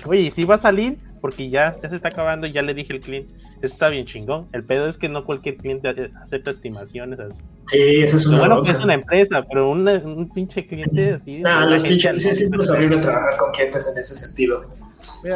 Oye, 0.05 0.21
¿y 0.21 0.29
si 0.29 0.43
va 0.43 0.55
a 0.55 0.59
salir? 0.59 0.97
Porque 1.21 1.49
ya, 1.49 1.71
ya 1.71 1.89
se 1.89 1.95
está 1.95 2.09
acabando 2.09 2.47
y 2.47 2.51
ya 2.51 2.61
le 2.61 2.73
dije 2.73 2.93
al 2.93 2.99
cliente 2.99 3.33
está 3.61 3.89
bien 3.89 4.05
chingón. 4.05 4.47
El 4.51 4.63
pedo 4.63 4.87
es 4.87 4.97
que 4.97 5.09
no 5.09 5.25
cualquier 5.25 5.57
cliente 5.57 5.89
acepta 6.21 6.51
estimaciones 6.51 7.19
así. 7.19 7.39
Sí, 7.67 8.01
eso 8.01 8.17
es 8.17 8.25
una. 8.25 8.39
bueno 8.39 8.63
que 8.63 8.71
es 8.71 8.79
una 8.79 8.95
empresa, 8.95 9.45
pero 9.49 9.69
un 9.69 10.31
pinche 10.33 10.65
cliente 10.67 11.13
así. 11.13 11.39
No, 11.39 11.69
los 11.69 11.81
pinches, 11.81 12.21
sí, 12.21 12.33
siempre 12.33 12.61
es 12.61 12.69
horrible 12.69 12.97
trabajar 12.97 13.37
con 13.37 13.51
clientes 13.51 13.91
en 13.93 13.99
ese 13.99 14.15
sentido. 14.15 14.65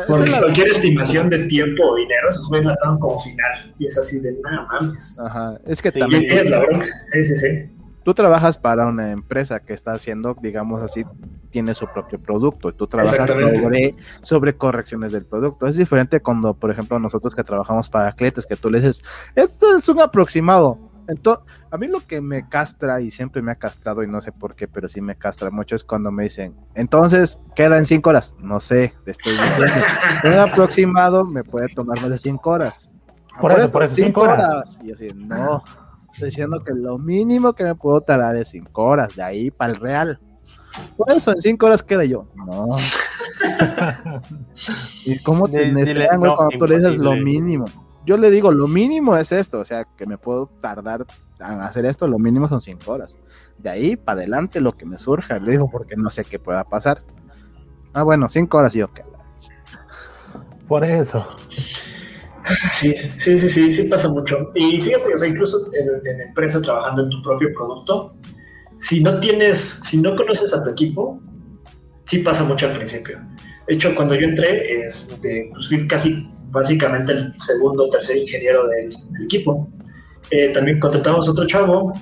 Porque 0.08 0.32
cualquier 0.32 0.70
estimación 0.70 1.30
de 1.30 1.46
tiempo 1.46 1.84
o 1.84 1.96
dinero, 1.96 2.28
esos 2.28 2.50
güeyes 2.50 2.66
la 2.66 2.76
toman 2.78 3.00
como 3.00 3.20
final. 3.20 3.74
Y 3.78 3.86
es 3.86 3.98
así 3.98 4.20
de 4.20 4.34
nada 4.44 4.68
mames. 4.72 5.20
Ajá, 5.20 5.60
es 5.66 5.82
que 5.82 5.92
también. 5.92 6.24
Sí, 7.12 7.24
sí, 7.24 7.36
sí 7.36 7.75
tú 8.06 8.14
trabajas 8.14 8.60
para 8.60 8.86
una 8.86 9.10
empresa 9.10 9.60
que 9.60 9.74
está 9.74 9.94
haciendo, 9.94 10.36
digamos 10.40 10.84
así, 10.84 11.04
tiene 11.50 11.74
su 11.74 11.88
propio 11.88 12.22
producto 12.22 12.70
y 12.70 12.74
tú 12.74 12.86
trabajas 12.86 13.28
sobre, 13.28 13.96
sobre, 14.22 14.56
correcciones 14.56 15.12
del 15.12 15.26
producto. 15.26 15.66
Es 15.66 15.76
diferente 15.76 16.22
cuando, 16.22 16.54
por 16.54 16.70
ejemplo, 16.70 17.00
nosotros 17.00 17.34
que 17.34 17.44
trabajamos 17.44 17.90
para 17.90 18.12
clientes, 18.14 18.46
que 18.46 18.56
tú 18.56 18.70
le 18.70 18.80
dices, 18.80 19.04
esto 19.34 19.76
es 19.76 19.90
un 19.90 20.02
aproximado. 20.02 20.78
entonces, 21.08 21.44
a 21.72 21.78
mí 21.80 21.88
lo 21.88 22.00
que 22.06 22.22
me 22.22 22.48
castra 22.48 23.02
y 23.02 23.10
siempre 23.10 23.42
me 23.42 23.52
ha 23.52 23.56
castrado 23.56 24.04
y 24.04 24.08
no 24.08 24.22
sé 24.22 24.32
por 24.32 24.54
qué, 24.54 24.68
pero 24.68 24.88
sí 24.88 25.02
me 25.02 25.16
castra 25.16 25.50
mucho 25.50 25.76
es 25.76 25.84
cuando 25.84 26.12
me 26.12 26.26
dicen, 26.26 26.56
entonces 26.76 27.40
queda 27.56 27.80
en 27.80 27.86
cinco 27.88 28.12
horas. 28.12 28.36
No 28.38 28.60
sé, 28.60 28.94
te 29.04 29.12
estoy 29.12 29.34
diciendo. 29.34 29.88
Un 30.26 30.34
aproximado 30.34 31.26
me 31.26 31.44
puede 31.44 31.70
tomar 31.70 32.00
más 32.02 32.12
de 32.12 32.20
cinco 32.20 32.52
horas. 32.52 32.92
Por 33.42 33.52
eso, 33.52 33.72
por 33.72 33.84
eso, 33.84 33.96
cinco 33.96 34.22
horas. 34.22 34.80
Y 34.84 34.90
yo 34.90 34.94
así, 34.94 35.08
no, 35.16 35.64
estoy 36.16 36.30
diciendo 36.30 36.64
que 36.64 36.72
lo 36.74 36.98
mínimo 36.98 37.54
que 37.54 37.66
me 37.66 37.76
puedo 37.76 38.00
tardar 38.00 38.38
es 38.38 38.50
cinco 38.50 38.86
horas, 38.86 39.16
de 39.16 39.24
ahí 39.24 39.52
para 39.52 39.74
el 39.74 39.80
real. 39.80 40.20
Por 40.96 41.12
eso 41.12 41.32
en 41.32 41.40
cinco 41.40 41.66
horas 41.66 41.84
queda 41.84 42.06
yo. 42.06 42.28
No. 42.36 42.78
¿Y 45.06 45.20
cómo 45.20 45.48
te 45.50 45.72
desean, 45.74 46.20
güey, 46.20 46.32
no, 46.32 46.38
cuando 46.38 46.58
tú 46.58 46.68
le 46.68 46.78
dices 46.78 46.98
lo 46.98 47.16
mínimo? 47.18 47.66
Yo 48.06 48.16
le 48.16 48.32
digo, 48.32 48.52
lo 48.52 48.68
mínimo 48.68 49.18
es 49.18 49.32
esto, 49.34 49.60
o 49.60 49.66
sea, 49.66 49.84
que 49.84 50.06
me 50.06 50.18
puedo 50.18 50.48
tardar 50.62 51.06
en 51.40 51.60
hacer 51.60 51.86
esto, 51.86 52.08
lo 52.08 52.18
mínimo 52.18 52.48
son 52.48 52.62
cinco 52.62 52.94
horas. 52.94 53.18
De 53.58 53.70
ahí 53.70 53.98
para 53.98 54.20
adelante 54.20 54.62
lo 54.62 54.78
que 54.78 54.86
me 54.86 54.98
surja, 54.98 55.38
le 55.40 55.52
digo, 55.52 55.70
porque 55.70 55.98
no 55.98 56.10
sé 56.10 56.24
qué 56.24 56.40
pueda 56.40 56.64
pasar. 56.64 57.04
Ah, 57.94 58.04
bueno, 58.04 58.30
cinco 58.30 58.58
horas 58.58 58.74
y 58.76 58.80
yo, 58.80 58.94
que 58.94 59.04
Por 60.68 60.86
eso. 60.86 61.28
Sí, 62.74 62.94
sí, 63.18 63.40
sí, 63.40 63.50
sí, 63.50 63.74
sí 63.74 63.84
pasa 63.84 64.10
mucho. 64.10 64.52
Y 64.56 64.80
fíjate, 64.82 65.14
o 65.14 65.18
sea, 65.18 65.28
incluso 65.28 65.70
en, 65.74 66.08
en 66.08 66.22
empresa 66.22 66.62
trabajando 66.62 67.04
en 67.04 67.10
tu 67.10 67.22
propio 67.22 67.50
producto, 67.54 68.16
si 68.78 69.02
no 69.02 69.20
tienes, 69.20 69.58
si 69.84 70.00
no 70.00 70.16
conoces 70.16 70.54
a 70.54 70.64
tu 70.64 70.70
equipo, 70.70 71.20
sí 72.06 72.20
pasa 72.20 72.44
mucho 72.44 72.68
al 72.68 72.78
principio. 72.78 73.20
De 73.68 73.74
hecho, 73.74 73.96
cuando 73.96 74.16
yo 74.16 74.28
entré, 74.28 74.86
este, 74.86 75.50
pues 75.54 75.70
fui 75.70 75.88
casi 75.88 76.30
básicamente 76.52 77.14
el 77.14 77.34
segundo 77.40 77.86
o 77.86 77.90
tercer 77.90 78.18
ingeniero 78.18 78.68
del, 78.68 78.90
del 78.90 79.24
equipo. 79.24 79.68
Eh, 80.32 80.52
también 80.52 80.80
contratamos 80.80 81.28
otro 81.28 81.46
chavo, 81.46 81.94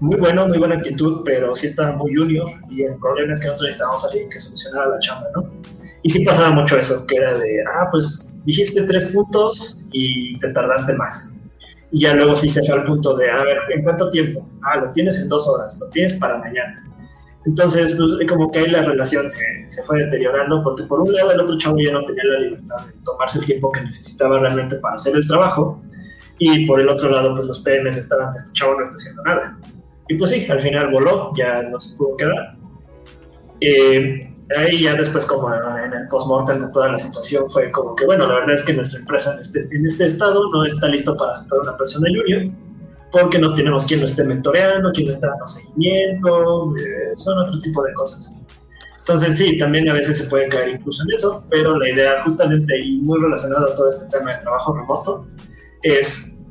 muy 0.00 0.16
bueno, 0.16 0.46
muy 0.46 0.58
buena 0.58 0.76
actitud, 0.76 1.22
pero 1.24 1.54
sí 1.54 1.66
estaba 1.66 1.96
muy 1.96 2.14
junior 2.14 2.46
y 2.70 2.82
el 2.82 2.96
problema 2.96 3.32
es 3.32 3.40
que 3.40 3.46
nosotros 3.46 3.68
necesitábamos 3.68 4.04
a 4.04 4.08
alguien 4.08 4.30
que 4.30 4.38
solucionara 4.38 4.88
la 4.88 4.98
chamba, 5.00 5.26
¿no? 5.34 5.50
Y 6.02 6.10
sí 6.10 6.24
pasaba 6.24 6.50
mucho 6.50 6.78
eso, 6.78 7.06
que 7.06 7.16
era 7.16 7.36
de, 7.36 7.64
ah, 7.74 7.88
pues 7.90 8.34
dijiste 8.44 8.82
tres 8.82 9.06
puntos 9.06 9.84
y 9.92 10.38
te 10.38 10.52
tardaste 10.52 10.94
más. 10.94 11.32
Y 11.90 12.02
ya 12.02 12.14
luego 12.14 12.34
sí 12.34 12.48
se 12.48 12.62
fue 12.62 12.76
al 12.76 12.84
punto 12.84 13.16
de, 13.16 13.30
a 13.30 13.42
ver, 13.42 13.58
¿en 13.74 13.82
cuánto 13.82 14.10
tiempo? 14.10 14.46
Ah, 14.62 14.76
lo 14.76 14.92
tienes 14.92 15.18
en 15.20 15.28
dos 15.28 15.48
horas, 15.48 15.78
lo 15.80 15.88
tienes 15.90 16.14
para 16.14 16.38
mañana. 16.38 16.84
Entonces, 17.46 17.94
pues, 17.96 18.28
como 18.28 18.50
que 18.50 18.58
ahí 18.58 18.68
la 18.68 18.82
relación 18.82 19.30
se, 19.30 19.42
se 19.68 19.82
fue 19.84 20.04
deteriorando, 20.04 20.62
porque 20.62 20.84
por 20.84 21.00
un 21.00 21.12
lado 21.12 21.32
el 21.32 21.40
otro 21.40 21.56
chavo 21.56 21.78
ya 21.78 21.92
no 21.92 22.04
tenía 22.04 22.24
la 22.24 22.40
libertad 22.40 22.86
de 22.86 22.92
tomarse 23.04 23.38
el 23.38 23.46
tiempo 23.46 23.72
que 23.72 23.80
necesitaba 23.80 24.38
realmente 24.38 24.76
para 24.76 24.96
hacer 24.96 25.16
el 25.16 25.26
trabajo, 25.26 25.82
y 26.38 26.66
por 26.66 26.80
el 26.80 26.88
otro 26.88 27.10
lado, 27.10 27.34
pues 27.34 27.46
los 27.46 27.60
PMs 27.60 27.96
estaban, 27.96 28.34
este 28.36 28.52
chavo 28.52 28.74
no 28.74 28.82
está 28.82 28.94
haciendo 28.94 29.22
nada. 29.22 29.58
Y 30.08 30.16
pues 30.16 30.30
sí, 30.30 30.46
al 30.48 30.60
final 30.60 30.90
voló, 30.90 31.32
ya 31.34 31.62
no 31.62 31.78
se 31.80 31.96
pudo 31.96 32.16
quedar. 32.16 32.56
Eh, 33.60 34.32
ahí 34.56 34.82
ya 34.82 34.94
después 34.94 35.26
como 35.26 35.52
en 35.52 35.92
el 35.92 36.08
postmortem 36.08 36.60
de 36.60 36.68
toda 36.72 36.88
la 36.92 36.98
situación 36.98 37.48
fue 37.50 37.70
como 37.70 37.94
que 37.94 38.06
bueno, 38.06 38.26
la 38.26 38.34
verdad 38.34 38.54
es 38.54 38.62
que 38.62 38.72
nuestra 38.72 39.00
empresa 39.00 39.34
en 39.34 39.40
este, 39.40 39.60
en 39.72 39.84
este 39.84 40.06
estado 40.06 40.50
no 40.50 40.64
está 40.64 40.86
listo 40.88 41.16
para 41.16 41.32
aceptar 41.32 41.60
una 41.60 41.76
persona 41.76 42.08
junior 42.08 42.52
porque 43.10 43.38
no 43.38 43.54
tenemos 43.54 43.84
quien 43.86 44.00
lo 44.00 44.06
esté 44.06 44.24
mentoreando, 44.24 44.90
quien 44.92 45.06
lo 45.06 45.12
esté 45.12 45.26
dando 45.26 45.46
seguimiento, 45.46 46.74
eh, 46.76 47.12
son 47.14 47.38
otro 47.38 47.58
tipo 47.58 47.82
de 47.82 47.92
cosas. 47.94 48.34
Entonces 48.98 49.38
sí, 49.38 49.56
también 49.56 49.88
a 49.88 49.94
veces 49.94 50.18
se 50.18 50.24
puede 50.28 50.48
caer 50.48 50.68
incluso 50.68 51.02
en 51.04 51.14
eso, 51.14 51.44
pero 51.48 51.78
la 51.78 51.88
idea 51.88 52.22
justamente 52.22 52.78
y 52.78 52.98
muy 52.98 53.18
relacionado 53.18 53.70
a 53.70 53.74
todo 53.74 53.88
este 53.88 54.10
tema 54.16 54.32
de 54.32 54.38
trabajo 54.38 54.74
remoto 54.74 55.26
es, 55.82 56.42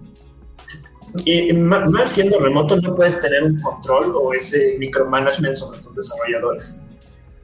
y 1.25 1.53
ma- 1.53 1.85
más 1.85 2.09
siendo 2.09 2.39
remoto 2.39 2.75
no 2.77 2.95
puedes 2.95 3.19
tener 3.19 3.43
un 3.43 3.59
control 3.61 4.15
o 4.15 4.33
ese 4.33 4.75
micromanagement 4.79 5.53
sobre 5.53 5.79
tus 5.79 5.95
desarrolladores 5.95 6.81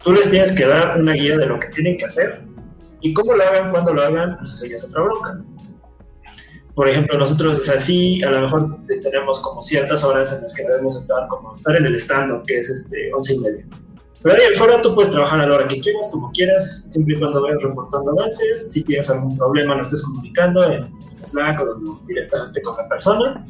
tú 0.04 0.12
les 0.12 0.30
tienes 0.30 0.52
que 0.52 0.66
dar 0.66 1.00
una 1.00 1.14
guía 1.14 1.38
de 1.38 1.46
lo 1.46 1.60
que 1.60 1.68
tienen 1.70 1.98
que 1.98 2.06
hacer 2.06 2.44
y 3.02 3.14
cómo 3.14 3.34
lo 3.34 3.44
hagan, 3.44 3.70
cuándo 3.70 3.94
lo 3.94 4.02
hagan, 4.02 4.38
pues 4.38 4.52
eso 4.52 4.66
ya 4.66 4.76
es 4.76 4.84
otra 4.84 5.04
bronca. 5.04 5.42
Por 6.76 6.90
ejemplo, 6.90 7.20
nosotros, 7.20 7.60
o 7.60 7.64
sea, 7.64 7.78
sí, 7.78 8.24
a 8.24 8.32
lo 8.32 8.42
mejor 8.42 8.78
tenemos 9.02 9.42
como 9.42 9.62
ciertas 9.62 10.04
horas 10.04 10.34
en 10.34 10.42
las 10.42 10.54
que 10.54 10.64
debemos 10.64 10.98
estar, 10.98 11.28
como 11.28 11.52
estar 11.52 11.76
en 11.76 11.86
el 11.86 11.96
stand 11.96 12.46
que 12.46 12.60
es 12.60 12.70
este, 12.70 13.14
11 13.14 13.34
y 13.34 13.40
media. 13.40 13.66
Pero 14.24 14.36
ahí 14.36 14.54
afuera 14.54 14.82
tú 14.82 14.96
puedes 14.96 15.12
trabajar 15.12 15.42
a 15.42 15.46
la 15.46 15.56
hora 15.56 15.68
que 15.68 15.80
quieras, 15.80 16.10
como 16.12 16.32
quieras, 16.32 16.86
siempre 16.88 17.16
y 17.16 17.20
cuando 17.20 17.42
vayas 17.42 17.62
reportando 17.62 18.12
avances. 18.12 18.72
Si 18.72 18.82
tienes 18.84 19.10
algún 19.10 19.38
problema, 19.38 19.76
lo 19.76 19.84
estés 19.84 20.02
comunicando 20.02 20.64
en 20.64 20.90
Slack 21.26 21.62
o 21.62 22.00
directamente 22.06 22.62
con 22.62 22.78
la 22.78 22.88
persona. 22.88 23.46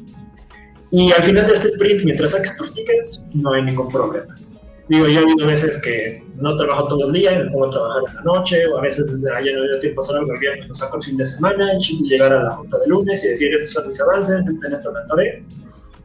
Y 0.92 1.12
al 1.12 1.24
final 1.24 1.46
de 1.46 1.54
este 1.54 1.70
sprint, 1.70 2.04
mientras 2.04 2.32
saques 2.32 2.58
tus 2.58 2.74
tickets, 2.74 3.22
no 3.34 3.54
hay 3.54 3.62
ningún 3.62 3.88
problema. 3.90 4.36
Digo, 4.94 5.08
yo 5.08 5.22
he 5.22 5.24
habido 5.24 5.48
veces 5.48 5.82
que 5.82 6.24
no 6.36 6.56
trabajo 6.56 6.88
todo 6.88 7.08
el 7.08 7.14
día 7.14 7.32
y 7.34 7.44
me 7.46 7.50
pongo 7.50 7.66
a 7.66 7.70
trabajar 7.72 8.04
en 8.10 8.16
la 8.16 8.22
noche, 8.22 8.68
o 8.68 8.78
a 8.78 8.82
veces 8.82 9.10
desde 9.12 9.36
ayer 9.36 9.56
no 9.58 9.64
dio 9.64 9.80
tiempo 9.80 10.02
a 10.02 10.04
hacer 10.04 10.18
algo 10.18 10.34
el 10.36 10.68
lo 10.68 10.76
saco 10.76 10.98
el 10.98 11.04
fin 11.04 11.18
de 11.18 11.26
semana, 11.26 11.72
y 11.80 12.10
llegar 12.10 12.32
a 12.32 12.44
la 12.44 12.52
junta 12.52 12.78
de 12.78 12.88
lunes 12.90 13.26
y 13.26 13.30
decir, 13.30 13.56
estos 13.56 13.72
son 13.74 13.88
mis 13.88 14.00
avances, 14.00 14.46
en 14.46 14.72
esto 14.72 14.92
me 14.94 15.00
atoré, 15.00 15.44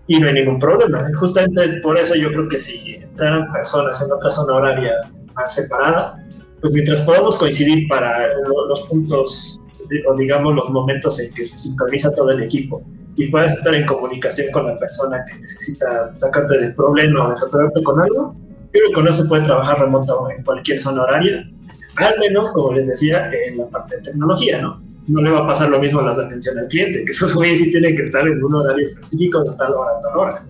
y 0.07 0.19
no 0.19 0.27
hay 0.29 0.33
ningún 0.33 0.59
problema. 0.59 1.07
Justamente 1.19 1.69
por 1.83 1.99
eso 1.99 2.15
yo 2.15 2.29
creo 2.29 2.49
que 2.49 2.57
si 2.57 2.95
entraran 2.95 3.53
personas 3.53 4.03
en 4.03 4.11
otra 4.11 4.31
zona 4.31 4.55
horaria 4.55 4.93
más 5.35 5.55
separada, 5.55 6.25
pues 6.63 6.73
mientras 6.73 7.03
podamos 7.03 7.37
coincidir 7.37 7.87
para 7.89 8.29
lo- 8.39 8.69
los 8.69 8.81
puntos, 8.85 9.61
o 10.09 10.17
digamos 10.17 10.55
los 10.55 10.71
momentos 10.71 11.21
en 11.21 11.35
que 11.35 11.45
se 11.45 11.59
sincroniza 11.59 12.15
todo 12.15 12.31
el 12.31 12.43
equipo, 12.43 12.83
y 13.17 13.31
puedas 13.31 13.53
estar 13.53 13.75
en 13.75 13.85
comunicación 13.85 14.51
con 14.51 14.67
la 14.67 14.79
persona 14.79 15.23
que 15.31 15.39
necesita 15.41 16.11
sacarte 16.15 16.57
del 16.57 16.75
problema 16.75 17.27
o 17.27 17.29
desatorarte 17.29 17.83
con 17.83 18.01
algo, 18.01 18.35
creo 18.73 18.93
que 18.95 19.03
no 19.03 19.13
se 19.13 19.25
puede 19.25 19.43
trabajar 19.43 19.79
remoto 19.81 20.31
en 20.31 20.43
cualquier 20.45 20.81
zona 20.81 21.03
horaria, 21.03 21.49
al 21.97 22.19
menos, 22.19 22.51
como 22.53 22.73
les 22.73 22.89
decía, 22.89 23.31
en 23.33 23.59
la 23.59 23.67
parte 23.67 23.97
de 23.97 24.03
tecnología, 24.03 24.61
¿no? 24.61 24.83
No 25.09 25.23
le 25.23 25.31
va 25.31 25.41
a 25.41 25.47
pasar 25.47 25.71
lo 25.71 25.79
mismo 25.79 26.01
a 26.01 26.05
las 26.05 26.17
de 26.19 26.25
atención 26.25 26.59
al 26.59 26.69
cliente, 26.69 27.05
que 27.05 27.11
esos 27.11 27.35
güeyes 27.35 27.59
sí 27.61 27.71
tienen 27.71 27.97
que 27.97 28.03
estar 28.03 28.27
en 28.27 28.43
un 28.43 28.55
horario 28.55 28.83
específico 28.83 29.43
de 29.43 29.57
tal 29.57 29.73
hora 29.73 29.93
a 29.97 30.01
tal 30.01 30.17
hora. 30.19 30.45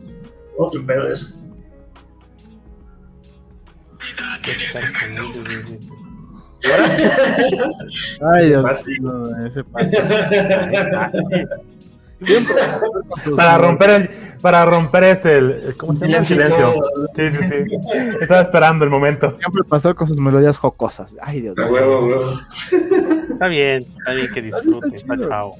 Otro 0.59 0.85
pedo 0.85 1.05
de 1.05 1.13
eso. 1.13 1.39
Ay, 8.21 8.49
Dios 8.49 8.87
mío, 8.87 9.47
ese 9.47 9.65
pasa. 9.65 9.91
Siempre 12.21 12.55
Para 13.37 13.59
romper 13.59 13.91
el, 13.91 14.09
para 14.41 14.65
romper 14.65 15.05
ese, 15.05 15.39
el, 15.39 15.75
¿cómo 15.77 15.95
se 15.95 16.07
llama? 16.07 16.19
El 16.19 16.25
silencio. 16.27 16.75
Sí, 17.15 17.31
sí, 17.31 17.39
sí. 17.49 17.77
Estaba 18.21 18.41
esperando 18.41 18.85
el 18.85 18.91
momento. 18.91 19.37
Siempre 19.39 19.63
pasar 19.65 19.95
con 19.95 20.07
sus 20.07 20.19
melodías 20.21 20.59
jocosas. 20.59 21.15
Ay, 21.23 21.41
Dios 21.43 21.57
mío. 21.57 21.67
huevo, 21.69 21.97
a 21.99 22.05
huevo. 22.05 22.31
Está 23.31 23.49
bien, 23.49 23.83
está 23.99 24.13
bien 24.13 24.27
que 24.35 24.43
disfruten, 24.43 24.95
está 24.95 25.17
chao. 25.19 25.55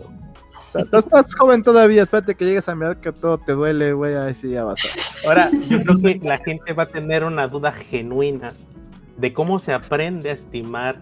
Estás- 0.75 1.05
Estás 1.07 1.35
joven 1.35 1.63
todavía, 1.63 2.03
espérate 2.03 2.35
que 2.35 2.45
llegues 2.45 2.69
a 2.69 2.75
mi 2.75 2.85
edad 2.85 2.99
que 2.99 3.11
todo 3.13 3.39
te 3.39 3.53
duele, 3.53 3.93
güey, 3.95 4.15
ahí 4.17 4.35
sí 4.35 4.51
ya 4.51 4.65
vas 4.65 4.81
a... 4.85 5.27
Ahora, 5.29 5.51
yo 5.69 5.83
creo 5.83 5.99
que 5.99 6.21
la 6.23 6.39
gente 6.39 6.73
va 6.75 6.83
a 6.85 6.89
tener 6.89 7.25
una 7.25 7.49
duda 7.49 7.73
genuina 7.73 8.53
de 9.17 9.33
cómo 9.33 9.59
se 9.61 9.73
aprende 9.73 10.29
a 10.31 10.35
estimar, 10.35 10.97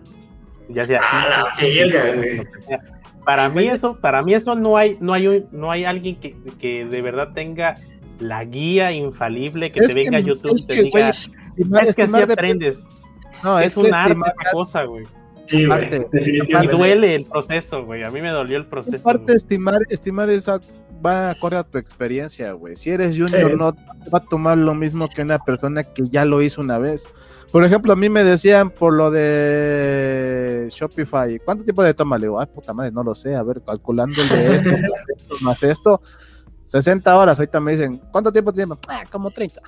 ya 0.69 0.87
sea 0.87 1.01
Ah, 1.03 1.47
que 1.59 2.43
sea. 2.59 2.79
Para 3.27 3.49
mí 3.51 3.65
eso, 3.67 3.97
para 4.01 4.23
mí 4.23 4.33
eso 4.33 4.55
no 4.55 4.77
hay, 4.79 4.97
no 5.01 5.13
hay 5.13 5.27
un- 5.27 5.47
no 5.53 5.71
hay 5.71 5.85
alguien 5.85 6.17
que, 6.19 6.35
que 6.59 6.87
de 6.87 7.03
verdad 7.03 7.33
tenga 7.35 7.75
la 8.21 8.45
guía 8.45 8.93
infalible 8.93 9.71
que 9.73 9.81
Es 9.81 9.89
te 9.89 9.95
que- 9.95 10.05
venga 10.05 10.17
a 10.17 10.21
YouTube 10.21 10.55
es 10.55 10.63
y 10.65 10.67
te 10.69 10.75
que, 10.77 10.83
diga, 10.85 11.11
Estimar, 11.11 11.85
es 11.85 11.97
que 11.97 12.03
así 12.05 12.17
aprendes. 12.23 12.85
No, 13.43 13.59
es, 13.59 13.67
es, 13.67 13.75
que 13.75 13.81
un 13.81 13.93
arte 13.95 14.13
esa 14.15 14.51
cosa, 14.53 14.85
güey. 14.85 15.05
Sí, 15.47 15.67
güey, 15.67 15.79
Y 16.63 16.67
duele 16.69 17.15
el 17.17 17.25
proceso, 17.27 17.85
güey. 17.85 18.03
A 18.05 18.11
mí 18.11 18.21
me 18.23 18.31
dolió 18.31 18.57
el 18.57 18.67
proceso. 18.67 18.97
aparte 18.99 19.25
güey. 19.25 19.37
estimar, 19.37 19.79
estimar 19.91 20.31
esa 20.31 20.59
va 21.05 21.31
acorde 21.31 21.57
a 21.57 21.63
tu 21.65 21.79
experiencia, 21.79 22.53
güey. 22.53 22.77
Si 22.77 22.91
eres 22.91 23.17
junior, 23.19 23.51
Sí. 23.51 23.57
no 23.57 23.73
te 23.75 24.11
va 24.11 24.19
a 24.19 24.25
tomar 24.25 24.57
lo 24.57 24.75
mismo 24.75 25.09
que 25.09 25.23
una 25.23 25.39
persona 25.39 25.85
que 25.85 26.05
ya 26.09 26.25
lo 26.25 26.43
hizo 26.43 26.61
una 26.61 26.79
vez. 26.79 27.07
Por 27.53 27.65
ejemplo, 27.65 27.93
a 27.93 27.97
mí 27.97 28.09
me 28.09 28.25
decían 28.25 28.71
por 28.71 28.93
lo 28.93 29.11
de 29.11 30.69
Shopify, 30.71 31.39
¿cuánto 31.39 31.65
tiempo 31.65 31.83
de 31.83 31.95
toma? 31.95 32.19
Le 32.19 32.27
digo, 32.27 32.41
ay, 32.41 32.47
puta 32.47 32.73
madre, 32.75 32.91
no 32.93 33.03
lo 33.03 33.15
sé, 33.15 33.35
a 33.35 33.43
ver, 33.43 33.63
calculando 33.63 34.21
el 34.21 34.29
de 34.29 34.57
esto, 34.57 34.71
más 34.71 34.83
esto, 35.09 35.37
más 35.41 35.63
esto, 35.63 36.03
60 36.67 37.17
horas, 37.17 37.39
ahorita 37.39 37.61
me 37.61 37.73
dicen, 37.73 38.01
¿cuánto 38.11 38.33
tiempo 38.33 38.53
tiene? 38.53 38.75
Ah, 38.89 39.05
como 39.11 39.31
30. 39.31 39.61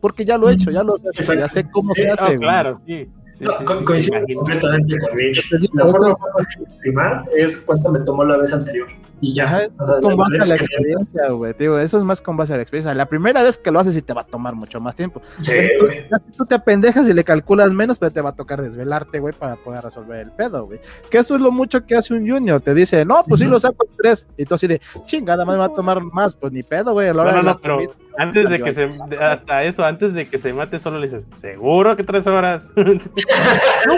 Porque 0.00 0.24
ya 0.24 0.36
lo 0.36 0.50
he 0.50 0.54
hecho, 0.54 0.70
ya 0.70 0.82
lo 0.82 0.98
Exacto. 0.98 1.40
ya 1.40 1.48
sé 1.48 1.68
cómo 1.70 1.94
se 1.94 2.08
hace. 2.08 2.26
Güey. 2.26 2.38
claro, 2.38 2.76
sí. 2.76 3.10
Sí, 3.38 3.44
No, 3.44 3.58
sí, 3.58 3.64
co- 3.64 3.78
sí, 3.78 3.84
coincido 3.84 4.14
me 4.14 4.18
imagino. 4.20 4.40
completamente 4.40 4.98
con 4.98 5.16
Rich. 5.16 5.50
La 5.74 5.86
forma 5.86 6.08
más 6.20 6.32
fácil 6.32 6.64
de 6.64 6.74
estimar 6.76 7.24
es 7.36 7.56
cuánto 7.58 7.92
me 7.92 8.00
tomó 8.00 8.24
la 8.24 8.36
vez 8.38 8.52
anterior. 8.54 8.88
y 9.18 9.34
ya. 9.34 9.44
Ajá, 9.44 9.62
es 9.64 9.70
O 9.78 9.86
sea, 9.86 10.00
con 10.02 10.10
la 10.10 10.16
base 10.24 10.36
a 10.36 10.44
la 10.46 10.56
experiencia, 10.56 11.28
güey. 11.30 11.54
Digo, 11.58 11.78
eso 11.78 11.96
es 11.96 12.04
más 12.04 12.20
con 12.20 12.36
base 12.36 12.52
a 12.52 12.56
la 12.56 12.62
experiencia. 12.62 12.94
La 12.94 13.06
primera 13.06 13.42
vez 13.42 13.56
que 13.56 13.70
lo 13.70 13.78
haces 13.80 13.94
sí 13.94 14.02
te 14.02 14.12
va 14.12 14.20
a 14.20 14.26
tomar 14.26 14.54
mucho 14.54 14.78
más 14.78 14.94
tiempo. 14.94 15.22
Sí, 15.40 15.52
Es- 15.54 16.22
tú, 16.36 16.44
te 16.44 16.54
apendejas 16.54 17.08
y 17.08 17.14
le 17.14 17.24
calculas 17.24 17.72
menos, 17.72 17.98
pero 17.98 18.12
te 18.12 18.20
va 18.20 18.30
a 18.30 18.34
tocar 18.36 18.60
desvelarte, 18.60 19.18
güey, 19.18 19.32
para 19.32 19.56
poder 19.56 19.82
resolver 19.84 20.18
el 20.20 20.32
pedo, 20.32 20.66
güey. 20.66 20.80
Que 21.10 21.16
eso 21.18 21.34
es 21.34 21.40
lo 21.40 21.50
mucho 21.50 21.86
que 21.86 21.96
hace 21.96 22.12
un 22.12 22.28
junior. 22.28 22.60
Te 22.60 22.74
dice, 22.74 23.06
no, 23.06 23.24
pues 23.26 23.40
sí 23.40 23.46
Ujú. 23.46 23.54
lo 23.54 23.60
saco 23.60 23.86
en 23.88 23.96
tres. 23.96 24.26
Y 24.36 24.44
tú 24.44 24.54
así 24.54 24.66
de, 24.66 24.82
chingada, 25.06 25.46
más 25.46 25.54
me 25.54 25.60
va 25.60 25.66
a 25.66 25.74
tomar 25.74 26.02
más. 26.02 26.34
Pues 26.36 26.52
ni 26.52 26.62
pedo, 26.62 26.92
güey. 26.92 27.08
A 27.08 27.14
la 27.14 27.22
hora 27.22 27.30
No, 27.32 27.36
no, 27.38 27.42
de 27.42 27.46
la 27.46 27.52
no, 27.54 27.60
pero 27.62 27.74
comida, 27.76 27.92
antes 28.18 28.48
de 28.48 28.60
que 28.60 28.72
se, 28.74 28.88
hasta 29.20 29.64
eso, 29.64 29.84
antes 29.84 30.12
de 30.14 30.26
que 30.26 30.38
se 30.38 30.52
mate, 30.52 30.78
solo 30.78 30.98
le 30.98 31.06
dices, 31.06 31.24
¿seguro 31.34 31.96
que 31.96 32.02
tres 32.04 32.26
horas? 32.26 32.62
no, 32.76 32.84
Sí, 32.92 33.10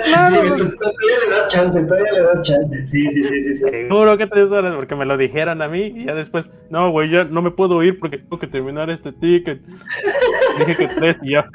claro, 0.05 0.57
tú- 0.57 0.69
todavía 0.77 1.19
le 1.25 1.31
das 1.35 1.49
chance, 1.49 1.83
todavía 1.85 2.12
le 2.12 2.23
das 2.23 2.43
chance. 2.43 2.87
Sí, 2.87 3.11
sí, 3.11 3.25
sí, 3.25 3.43
sí. 3.43 3.55
sí. 3.55 3.71
seguro 3.71 4.16
que 4.19 4.27
tres 4.27 4.51
horas, 4.51 4.75
porque 4.75 4.95
me 4.97 5.05
lo 5.07 5.16
dijeron 5.16 5.62
a 5.62 5.69
mí, 5.69 5.93
y 5.95 6.07
ya 6.07 6.14
después, 6.14 6.49
no, 6.71 6.91
güey, 6.91 7.11
ya 7.11 7.25
no 7.25 7.43
me 7.43 7.51
puedo 7.51 7.83
ir 7.83 7.99
porque 7.99 8.19
tengo 8.19 8.39
que 8.39 8.47
terminar 8.47 8.91
este 8.91 9.12
ticket. 9.12 9.61
Dije 10.59 10.77
que 10.77 10.89
tres 10.95 11.19
y 11.23 11.33
ya, 11.33 11.49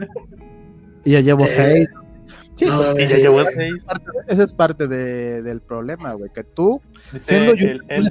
Y 1.05 1.11
ya 1.11 1.19
llevo 1.19 1.41
Sí. 1.47 1.53
seis. 1.55 1.89
Sí, 2.55 2.65
No, 2.65 2.77
pero 2.79 2.95
parte- 3.85 4.09
ese 4.27 4.43
es 4.43 4.53
parte 4.53 4.87
de- 4.87 5.41
del 5.41 5.59
problema, 5.61 6.13
güey. 6.13 6.29
Que 6.31 6.43
tú, 6.43 6.81
siendo 7.19 7.53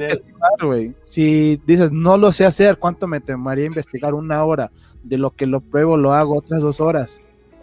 estimar, 0.06 0.50
güey. 0.62 0.94
Si 1.02 1.60
dices, 1.66 1.92
no 1.92 2.16
lo 2.16 2.32
sé 2.32 2.44
hacer, 2.44 2.78
¿cuánto 2.78 3.06
me 3.06 3.20
tomaría 3.20 3.64
investigar 3.66 4.14
una 4.14 4.42
hora? 4.44 4.70
De 5.04 5.16
lo 5.18 5.30
que 5.30 5.46
lo 5.46 5.60
pruebo, 5.60 5.96
lo 5.96 6.12
hago 6.12 6.36
otras 6.36 6.60
dos 6.62 6.80
horas. 6.80 7.20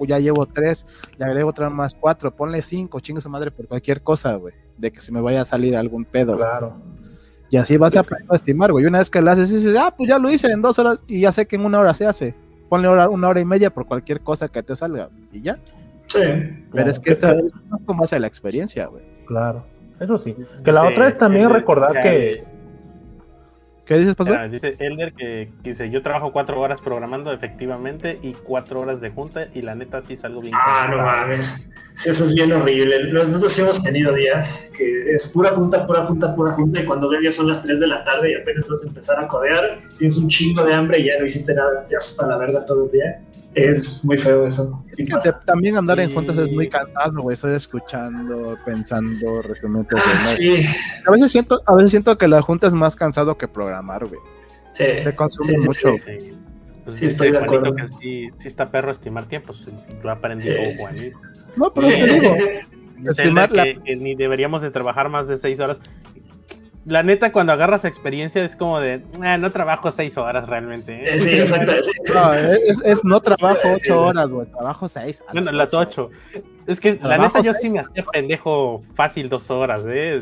Ya 0.07 0.17
llevo 0.19 0.45
tres, 0.45 0.85
le 1.17 1.25
agrego 1.25 1.49
otras 1.49 1.69
más 1.73 1.93
cuatro, 1.93 2.33
ponle 2.33 2.61
cinco, 2.61 3.01
chingue 3.01 3.19
su 3.19 3.29
madre 3.29 3.51
por 3.51 3.67
cualquier 3.67 4.01
cosa, 4.01 4.35
güey. 4.35 4.53
De 4.77 4.91
que 4.91 5.01
se 5.01 5.11
me 5.11 5.19
vaya 5.19 5.41
a 5.41 5.45
salir 5.45 5.75
algún 5.75 6.05
pedo. 6.05 6.37
Claro. 6.37 6.77
Y 7.49 7.57
así 7.57 7.75
vas 7.75 7.97
a 7.97 8.01
aprender 8.01 8.31
a 8.31 8.35
estimar, 8.35 8.71
güey. 8.71 8.85
Una 8.85 8.99
vez 8.99 9.09
que 9.09 9.21
lo 9.21 9.29
haces, 9.31 9.49
dices, 9.49 9.75
ah, 9.77 9.93
pues 9.97 10.07
ya 10.07 10.17
lo 10.17 10.31
hice 10.31 10.47
en 10.51 10.61
dos 10.61 10.79
horas 10.79 11.03
y 11.07 11.19
ya 11.19 11.33
sé 11.33 11.45
que 11.47 11.57
en 11.57 11.65
una 11.65 11.79
hora 11.79 11.93
se 11.93 12.05
hace. 12.05 12.33
Ponle 12.69 12.87
hora- 12.87 13.09
una 13.09 13.27
hora 13.27 13.41
y 13.41 13.45
media 13.45 13.71
por 13.73 13.87
cualquier 13.87 14.21
cosa 14.21 14.47
que 14.47 14.63
te 14.63 14.73
salga 14.77 15.09
y 15.33 15.41
ya. 15.41 15.59
Sí. 16.09 16.19
Pero 16.19 16.69
Claro. 16.71 16.89
es 16.91 16.99
que 16.99 17.11
esta 17.11 17.35
con 17.85 17.97
base 17.97 18.15
a 18.15 18.19
la 18.19 18.27
experiencia, 18.27 18.87
güey. 18.87 19.03
Claro. 19.25 19.65
Eso 19.99 20.17
sí. 20.17 20.35
Que 20.63 20.71
la 20.71 20.81
Sí, 20.81 20.87
otra 20.91 21.07
es 21.07 21.17
también 21.17 21.45
el- 21.47 21.53
recordar 21.53 21.93
ya, 21.93 21.99
que. 22.01 22.43
¿Qué 23.85 23.97
dices, 23.97 24.13
pasó? 24.15 24.33
Ah, 24.35 24.47
dice 24.47 24.75
Elder 24.77 25.13
que, 25.13 25.51
que 25.63 25.69
dice, 25.71 25.89
yo 25.89 26.03
trabajo 26.03 26.31
cuatro 26.31 26.59
horas 26.61 26.79
programando 26.79 27.31
efectivamente 27.33 28.19
y 28.21 28.33
cuatro 28.33 28.81
horas 28.81 29.01
de 29.01 29.09
junta 29.09 29.47
y 29.51 29.63
la 29.63 29.73
neta 29.73 30.03
sí 30.03 30.15
salgo 30.15 30.41
bien 30.41 30.53
Ah, 30.55 30.87
no 30.91 30.97
mames. 30.97 31.55
Sí, 31.95 32.11
eso 32.11 32.23
es 32.25 32.35
bien 32.35 32.51
horrible. 32.51 33.11
Nosotros 33.11 33.51
sí 33.51 33.61
hemos 33.61 33.81
tenido 33.81 34.13
días 34.13 34.71
que 34.77 35.11
es 35.11 35.27
pura 35.29 35.49
junta, 35.55 35.87
pura 35.87 36.05
junta, 36.05 36.35
pura 36.35 36.51
junta, 36.51 36.81
y 36.81 36.85
cuando 36.85 37.09
ves 37.09 37.23
ya 37.23 37.31
son 37.31 37.47
las 37.47 37.63
3 37.63 37.79
de 37.79 37.87
la 37.87 38.03
tarde 38.03 38.31
y 38.31 38.35
apenas 38.35 38.69
vas 38.69 38.85
a 38.85 38.87
empezar 38.89 39.23
a 39.23 39.27
codear, 39.27 39.79
tienes 39.97 40.17
un 40.17 40.27
chingo 40.27 40.63
de 40.63 40.73
hambre 40.73 40.99
y 40.99 41.05
ya 41.07 41.19
no 41.19 41.25
hiciste 41.25 41.55
nada, 41.55 41.83
te 41.87 41.97
haces 41.97 42.15
para 42.15 42.29
la 42.29 42.37
verga 42.37 42.63
todo 42.65 42.85
el 42.85 42.91
día. 42.91 43.19
Es 43.55 44.05
muy 44.05 44.17
feo 44.17 44.45
eso. 44.45 44.83
Sí 44.91 45.05
que 45.05 45.13
pasa. 45.13 45.39
te- 45.39 45.45
también 45.45 45.75
andar 45.75 45.99
en 45.99 46.13
juntas 46.13 46.37
es 46.37 46.51
muy 46.51 46.67
cansado, 46.69 47.21
güey. 47.21 47.33
Estoy 47.33 47.55
escuchando, 47.55 48.57
pensando, 48.65 49.41
resumiendo. 49.41 49.97
Sí, 50.37 50.63
A 51.07 51.11
veces 51.11 51.31
siento, 51.31 51.59
a 51.65 51.75
veces 51.75 51.91
siento 51.91 52.15
que 52.17 52.27
la 52.27 52.41
junta 52.41 52.67
es 52.67 52.73
más 52.73 52.95
cansado 52.95 53.37
que 53.37 53.47
programar, 53.47 54.05
güey. 54.05 54.19
sí. 54.71 54.85
Te 55.03 55.15
consume 55.15 55.59
Sí, 55.59 55.65
mucho. 55.65 55.97
sí. 56.05 56.19
Sí. 56.19 56.33
Pues 56.85 56.97
Sí, 56.99 57.05
estoy 57.07 57.31
de 57.31 57.39
acuerdo. 57.39 57.75
que 57.75 57.87
sí, 57.87 58.29
sí 58.39 58.47
está 58.47 58.69
perro 58.71 58.91
estimar 58.91 59.25
tiempos. 59.25 59.67
Lo 60.03 60.11
aprendí 60.11 60.43
Sí. 60.43 60.55
con 60.55 60.77
Juanito. 60.77 61.19
No, 61.55 61.73
pero 61.73 61.87
te 61.87 62.05
digo, 62.05 62.35
Dice 62.99 63.21
Estimar 63.21 63.51
la- 63.51 63.63
que, 63.63 63.79
que 63.83 63.95
ni 63.95 64.13
deberíamos 64.15 64.61
de 64.61 64.71
trabajar 64.71 65.09
más 65.09 65.27
de 65.27 65.37
seis 65.37 65.59
horas. 65.59 65.77
La 66.85 67.03
neta, 67.03 67.31
cuando 67.31 67.51
agarras 67.53 67.83
experiencia 67.85 68.43
es 68.43 68.55
como 68.55 68.79
de, 68.79 69.03
"Ah, 69.21 69.37
no 69.37 69.51
trabajo 69.51 69.91
seis 69.91 70.17
horas 70.17 70.47
realmente. 70.47 71.13
¿eh". 71.15 71.19
Sí, 71.19 71.31
exacto. 71.39 71.73
sí. 71.83 71.91
no, 72.13 72.33
es, 72.33 72.81
es 72.85 73.05
no 73.05 73.19
trabajo 73.19 73.59
ocho 73.73 74.01
horas, 74.01 74.29
güey. 74.31 74.47
Trabajo 74.47 74.87
seis. 74.87 75.23
Bueno, 75.31 75.51
la 75.51 75.57
las 75.57 75.73
ocho. 75.73 76.09
Es 76.67 76.79
que 76.79 76.97
la 77.03 77.17
neta 77.17 77.41
yo 77.41 77.53
seis. 77.53 77.67
sí 77.67 77.73
me 77.73 77.79
hacía 77.79 78.03
pendejo 78.05 78.81
fácil 78.95 79.27
dos 79.29 79.51
horas, 79.51 79.83
¿eh? 79.87 80.19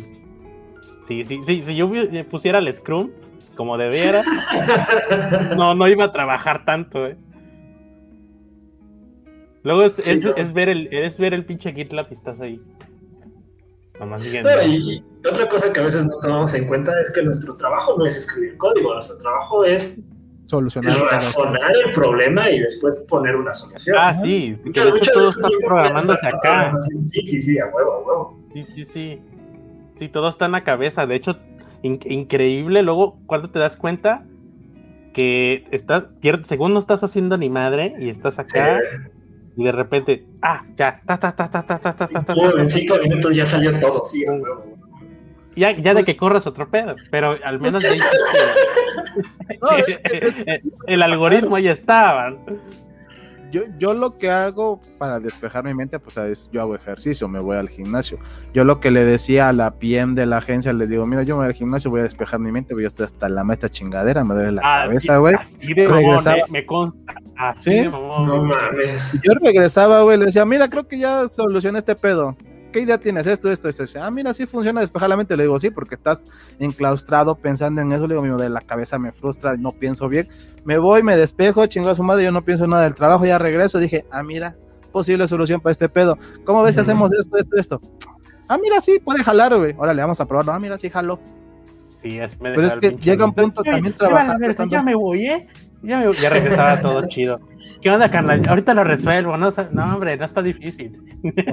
Sí, 1.07 1.23
sí, 1.23 1.39
sí. 1.45 1.61
Si 1.61 1.75
yo 1.75 1.89
pusiera 2.29 2.59
el 2.59 2.73
Scrum 2.73 3.11
como 3.55 3.77
debiera, 3.77 4.23
no, 5.57 5.73
no 5.75 5.87
iba 5.87 6.05
a 6.05 6.11
trabajar 6.11 6.65
tanto, 6.65 7.07
¿eh? 7.07 7.17
Luego 9.63 9.83
es, 9.83 9.93
Sí, 10.01 10.11
es- 10.11 10.23
no. 10.23 10.35
es 10.35 10.53
ver 10.53 10.69
el, 10.69 10.87
es 10.91 11.17
ver 11.17 11.33
el 11.33 11.45
pinche 11.45 11.73
GitLab 11.73 12.07
y 12.09 12.13
estás 12.13 12.39
ahí. 12.39 12.61
Nomás 13.99 14.21
siguen. 14.21 14.43
No, 14.43 14.61
y, 14.63 14.75
y 15.23 15.27
otra 15.27 15.49
cosa 15.49 15.73
que 15.73 15.79
a 15.79 15.83
veces 15.83 16.05
no 16.05 16.19
tomamos 16.19 16.53
en 16.53 16.67
cuenta 16.67 16.91
es 17.01 17.11
que 17.11 17.23
nuestro 17.23 17.55
trabajo 17.55 17.95
no 17.97 18.05
es 18.05 18.15
escribir 18.17 18.57
código, 18.57 18.93
nuestro 18.93 19.17
trabajo 19.17 19.65
es 19.65 19.99
Solucionar. 20.45 20.95
razonar 21.11 21.71
el 21.85 21.91
problema 21.91 22.49
y 22.49 22.59
después 22.59 22.95
poner 23.09 23.35
una 23.35 23.53
solución. 23.53 23.95
Ah, 23.99 24.13
sí. 24.13 24.57
Que 24.73 24.79
de 24.81 24.89
hecho 24.91 25.11
todo 25.13 25.27
está 25.27 25.47
programándose 25.65 26.25
está 26.25 26.37
acá. 26.37 26.77
Sí, 27.03 27.25
sí, 27.25 27.41
sí, 27.41 27.59
a 27.59 27.65
huevo, 27.67 27.91
a 27.93 27.99
huevo. 27.99 28.39
Sí, 28.53 28.63
sí, 28.63 28.85
sí. 28.85 29.21
Sí, 29.99 30.07
todo 30.09 30.29
está 30.29 30.45
en 30.45 30.51
la 30.53 30.63
cabeza. 30.63 31.05
De 31.07 31.15
hecho, 31.15 31.37
in- 31.81 31.99
increíble. 32.05 32.81
Luego, 32.83 33.19
cuando 33.25 33.49
te 33.49 33.59
das 33.59 33.75
cuenta 33.77 34.23
que 35.13 35.65
estás, 35.71 36.09
según 36.43 36.73
no 36.73 36.79
estás 36.79 37.03
haciendo 37.03 37.37
ni 37.37 37.49
madre 37.49 37.95
y 37.99 38.09
estás 38.09 38.35
Sí. 38.35 38.41
Y 39.57 39.63
de 39.63 39.71
repente, 39.71 40.25
ah, 40.43 40.63
ya, 40.77 41.01
ta, 41.05 41.19
ta, 41.19 41.35
ta, 41.35 41.49
ta, 41.49 41.65
ta, 41.65 41.79
ta, 41.79 41.95
ta, 41.95 42.07
ta, 42.07 42.23
ta, 42.23 42.33
en 42.59 42.69
cinco 42.69 42.99
minutos 42.99 43.35
ya 43.35 43.45
salió 43.45 43.79
todo, 43.79 44.03
sí, 44.03 44.23
ya, 45.55 45.71
ya 45.71 45.95
de 45.95 46.03
que 46.03 46.15
corres 46.15 46.45
otro 46.45 46.69
pedo, 46.69 46.95
pero 47.09 47.35
al 47.43 47.59
menos 47.59 47.83
el 50.87 51.01
algoritmo 51.01 51.57
ya 51.57 51.71
estaba. 51.71 52.35
Yo, 53.51 53.61
yo 53.79 53.93
lo 53.93 54.17
que 54.17 54.29
hago 54.29 54.79
para 54.97 55.19
despejar 55.19 55.63
mi 55.63 55.73
mente, 55.73 55.99
pues 55.99 56.17
es 56.17 56.49
yo 56.51 56.61
hago 56.61 56.75
ejercicio, 56.75 57.27
me 57.27 57.39
voy 57.39 57.57
al 57.57 57.69
gimnasio. 57.69 58.17
Yo 58.53 58.63
lo 58.63 58.79
que 58.79 58.91
le 58.91 59.03
decía 59.05 59.49
a 59.49 59.53
la 59.53 59.71
PM 59.75 60.15
de 60.15 60.25
la 60.25 60.37
agencia, 60.37 60.73
le 60.73 60.87
digo, 60.87 61.05
mira, 61.05 61.23
yo 61.23 61.35
me 61.35 61.39
voy 61.39 61.47
al 61.47 61.53
gimnasio, 61.53 61.89
voy 61.91 62.01
a 62.01 62.03
despejar 62.03 62.39
mi 62.39 62.51
mente, 62.51 62.73
voy 62.73 62.83
a 62.83 62.87
estar 62.87 63.05
hasta 63.05 63.29
la 63.29 63.43
meta 63.43 63.69
chingadera, 63.69 64.23
me 64.23 64.33
duele 64.35 64.51
la 64.53 64.61
Así- 64.61 64.87
cabeza, 64.87 65.17
güey. 65.17 65.35
Así 65.35 65.73
de 65.73 65.83
mamón, 65.87 66.03
Regresaba. 66.03 66.37
eh, 66.37 66.41
me 66.51 66.65
consta. 66.65 67.13
Así 67.37 67.69
¿Sí? 67.71 67.75
de 67.77 67.89
mamón. 67.89 68.27
No 68.27 68.43
mames. 68.43 69.13
Y 69.15 69.19
yo 69.27 69.33
regresaba, 69.41 70.01
güey, 70.01 70.17
le 70.17 70.25
decía, 70.25 70.45
mira, 70.45 70.67
creo 70.67 70.87
que 70.87 70.97
ya 70.99 71.27
solucioné 71.27 71.79
este 71.79 71.95
pedo. 71.95 72.35
¿Qué 72.71 72.81
idea 72.81 72.97
tienes? 72.99 73.27
Esto, 73.27 73.51
esto, 73.51 73.69
esto. 73.69 73.83
Dice, 73.83 73.99
Ah, 73.99 74.11
mira, 74.11 74.33
sí 74.33 74.45
funciona 74.45 74.81
despejar 74.81 75.09
la 75.09 75.17
mente. 75.17 75.35
Le 75.37 75.43
digo, 75.43 75.57
sí, 75.59 75.69
porque 75.69 75.95
estás 75.95 76.25
enclaustrado 76.59 77.35
pensando 77.35 77.81
en 77.81 77.91
eso. 77.91 78.07
Le 78.07 78.15
digo, 78.15 78.25
mi 78.25 78.41
de 78.41 78.49
la 78.49 78.61
cabeza 78.61 78.99
me 78.99 79.11
frustra, 79.11 79.55
no 79.57 79.71
pienso 79.71 80.07
bien. 80.09 80.27
Me 80.63 80.77
voy, 80.77 81.03
me 81.03 81.15
despejo, 81.17 81.65
chingo 81.65 81.89
a 81.89 81.95
su 81.95 82.03
madre, 82.03 82.23
yo 82.25 82.31
no 82.31 82.43
pienso 82.43 82.67
nada 82.67 82.83
del 82.83 82.95
trabajo, 82.95 83.25
ya 83.25 83.37
regreso. 83.37 83.79
Dije, 83.79 84.05
ah, 84.11 84.23
mira, 84.23 84.55
posible 84.91 85.27
solución 85.27 85.61
para 85.61 85.71
este 85.71 85.89
pedo. 85.89 86.17
¿Cómo 86.43 86.61
ves 86.63 86.75
si 86.75 86.81
hacemos 86.81 87.13
esto, 87.13 87.37
esto, 87.37 87.55
esto? 87.57 87.81
Ah, 88.49 88.57
mira, 88.61 88.79
sí, 88.81 88.99
puede 89.03 89.23
jalar, 89.23 89.57
güey. 89.57 89.73
Órale, 89.77 90.01
vamos 90.01 90.19
a 90.21 90.25
probarlo. 90.25 90.51
Ah, 90.51 90.59
mira, 90.59 90.77
sí, 90.77 90.89
jaló. 90.89 91.19
Sí, 92.01 92.19
así 92.19 92.37
me 92.39 92.51
Pero 92.53 92.67
es 92.67 92.75
que 92.75 92.91
llega 92.91 93.25
un 93.25 93.33
punto 93.33 93.63
también 93.63 93.93
trabajando 93.93 94.65
Ya 94.67 94.83
me 94.83 94.93
voy, 94.95 95.25
¿eh? 95.25 95.47
Ya, 95.81 95.99
me 95.99 96.07
voy. 96.07 96.15
ya 96.17 96.29
regresaba 96.29 96.79
todo 96.79 97.07
chido. 97.07 97.39
¿Qué 97.81 97.89
onda, 97.89 98.09
carnal? 98.09 98.47
Ahorita 98.47 98.73
lo 98.73 98.83
resuelvo. 98.83 99.37
No, 99.37 99.51
no 99.71 99.93
hombre, 99.95 100.17
no 100.17 100.25
está 100.25 100.41
difícil. 100.41 100.99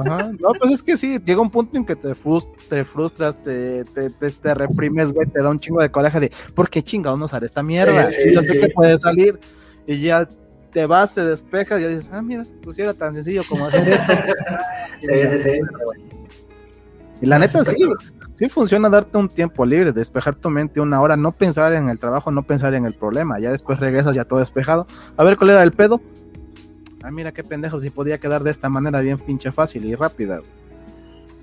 Ajá. 0.00 0.30
No, 0.40 0.52
pues 0.58 0.72
es 0.72 0.82
que 0.82 0.96
sí, 0.96 1.18
llega 1.24 1.40
un 1.40 1.50
punto 1.50 1.76
en 1.76 1.84
que 1.84 1.96
te, 1.96 2.08
frus- 2.10 2.48
te 2.68 2.84
frustras, 2.84 3.42
te, 3.42 3.84
te, 3.84 4.10
te, 4.10 4.30
te 4.30 4.54
reprimes, 4.54 5.12
güey, 5.12 5.28
te 5.28 5.42
da 5.42 5.48
un 5.50 5.58
chingo 5.58 5.80
de 5.82 5.90
coraje 5.90 6.20
de, 6.20 6.32
¿por 6.54 6.68
qué 6.70 6.82
chingados 6.82 7.18
no 7.18 7.28
sale 7.28 7.46
esta 7.46 7.62
mierda? 7.62 8.10
Sí, 8.10 8.22
Sí, 8.22 8.28
yo 8.32 8.40
sí, 8.40 8.46
sé 8.48 8.52
sí. 8.54 8.60
que 8.60 8.68
puede 8.70 8.98
salir 8.98 9.38
y 9.86 10.00
ya 10.00 10.26
te 10.70 10.86
vas, 10.86 11.12
te 11.14 11.24
despejas 11.24 11.78
y 11.78 11.82
ya 11.82 11.88
dices, 11.88 12.10
ah, 12.12 12.20
mira, 12.22 12.42
pues 12.62 12.78
era 12.78 12.94
tan 12.94 13.14
sencillo 13.14 13.42
como 13.48 13.66
hacer 13.66 13.88
esto. 13.88 14.12
Sí, 15.00 15.26
sí, 15.26 15.38
sí. 15.38 15.50
Y 17.20 17.26
la 17.26 17.38
neta 17.38 17.64
sí, 17.64 17.72
sí, 17.78 17.86
sí 18.34 18.48
funciona 18.48 18.90
darte 18.90 19.16
un 19.16 19.28
tiempo 19.28 19.64
libre, 19.64 19.92
despejar 19.92 20.34
tu 20.34 20.50
mente 20.50 20.80
una 20.80 21.00
hora, 21.00 21.16
no 21.16 21.32
pensar 21.32 21.72
en 21.72 21.88
el 21.88 21.98
trabajo, 21.98 22.30
no 22.30 22.42
pensar 22.42 22.74
en 22.74 22.84
el 22.84 22.94
problema, 22.94 23.38
ya 23.38 23.50
después 23.50 23.80
regresas 23.80 24.14
ya 24.14 24.24
todo 24.24 24.40
despejado. 24.40 24.86
A 25.16 25.24
ver 25.24 25.36
cuál 25.36 25.50
era 25.50 25.62
el 25.62 25.72
pedo. 25.72 26.00
Ah, 27.02 27.10
mira 27.10 27.32
qué 27.32 27.42
pendejo, 27.42 27.80
si 27.80 27.90
podía 27.90 28.18
quedar 28.18 28.42
de 28.42 28.50
esta 28.50 28.68
manera 28.68 29.00
bien 29.00 29.18
pinche 29.18 29.52
fácil 29.52 29.84
y 29.84 29.94
rápida. 29.94 30.40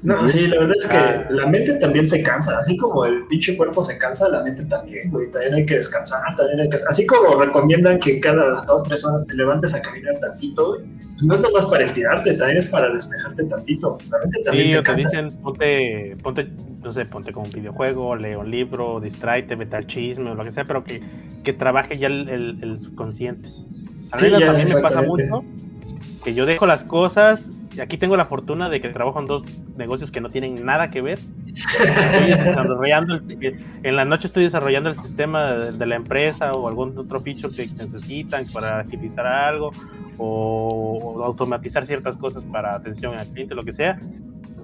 No, 0.04 0.28
sí, 0.28 0.48
la 0.48 0.60
verdad 0.62 0.76
es 0.80 0.88
que 0.88 0.98
Ah. 0.98 1.28
la 1.30 1.46
mente 1.46 1.74
también 1.76 2.08
se 2.08 2.24
cansa, 2.24 2.58
así 2.58 2.76
como 2.76 3.06
el 3.06 3.28
pinche 3.28 3.56
cuerpo 3.56 3.84
se 3.84 4.00
cansa, 4.00 4.28
la 4.30 4.42
mente 4.44 4.66
también, 4.66 5.12
güey, 5.12 5.30
también 5.30 5.54
hay 5.54 5.66
que 5.66 5.76
descansar, 5.76 6.22
también 6.36 6.60
hay 6.62 6.70
que... 6.70 6.78
Así 6.90 7.06
como 7.06 7.40
recomiendan 7.40 8.00
que 8.00 8.20
cada 8.20 8.64
dos, 8.66 8.84
tres 8.86 9.06
horas 9.06 9.28
te 9.28 9.36
levantes 9.36 9.76
a 9.76 9.82
caminar 9.84 10.16
tantito, 10.20 10.70
güey, 10.70 10.82
pues 11.12 11.22
no 11.24 11.34
es 11.36 11.40
nomás 11.42 11.66
para 11.68 11.84
estirarte, 11.84 12.34
también 12.34 12.58
es 12.58 12.66
para 12.68 12.92
despejarte 12.92 13.44
tantito, 13.44 13.98
la 14.10 14.18
mente 14.18 14.40
también 14.44 14.68
Sí, 14.68 14.74
se 14.74 14.80
o 14.80 14.82
te 14.82 14.86
cansa. 14.88 15.10
dicen, 15.10 15.42
ponte, 15.44 16.14
ponte, 16.24 16.48
no 16.84 16.92
sé, 16.92 17.06
ponte 17.06 17.32
como 17.32 17.46
un 17.46 17.52
videojuego, 17.52 18.16
lee 18.16 18.34
un 18.34 18.50
libro, 18.50 19.00
distráete, 19.00 19.54
vete 19.56 19.76
al 19.76 19.86
chisme 19.86 20.32
o 20.32 20.34
lo 20.34 20.44
que 20.44 20.52
sea, 20.52 20.64
pero 20.64 20.84
que, 20.84 21.00
que 21.44 21.54
trabaje 21.54 22.00
ya 22.00 22.08
el, 22.08 22.28
el- 22.28 22.58
el 22.64 22.80
subconsciente. 22.80 23.50
A 24.14 24.18
Sí, 24.18 24.32
mí, 24.32 24.40
ya, 24.40 24.50
a 24.50 24.54
mí 24.54 24.64
me 24.68 24.82
pasa 24.82 25.04
mucho 25.04 25.44
que 26.24 26.34
yo 26.34 26.48
dejo 26.48 26.66
las 26.66 26.84
cosas, 26.84 27.48
aquí 27.80 27.98
tengo 27.98 28.18
la 28.18 28.26
fortuna 28.26 28.70
de 28.70 28.82
que 28.82 28.90
trabajo 28.90 29.20
en 29.20 29.28
dos 29.28 29.44
negocios 29.78 30.12
que 30.12 30.20
no 30.22 30.30
tienen 30.30 30.66
nada 30.66 30.90
que 30.92 31.02
ver, 31.02 31.20
estoy 31.48 32.28
desarrollando 32.28 33.16
el- 33.16 33.66
en 33.84 33.96
la 33.96 34.06
noche 34.06 34.28
estoy 34.28 34.44
desarrollando 34.44 34.90
el 34.90 34.96
sistema 34.98 35.52
de, 35.54 35.72
de 35.74 35.86
la 35.86 35.96
empresa 35.96 36.54
o 36.54 36.68
algún 36.68 36.98
otro 36.98 37.22
feature 37.22 37.54
que 37.54 37.68
necesitan 37.68 38.46
para 38.54 38.80
agilizar 38.82 39.26
algo 39.28 39.72
o, 40.18 40.98
o 41.02 41.24
automatizar 41.24 41.86
ciertas 41.86 42.18
cosas 42.18 42.44
para 42.52 42.76
atención 42.76 43.16
al 43.16 43.28
cliente, 43.28 43.56
lo 43.56 43.64
que 43.64 43.74
sea. 43.74 43.98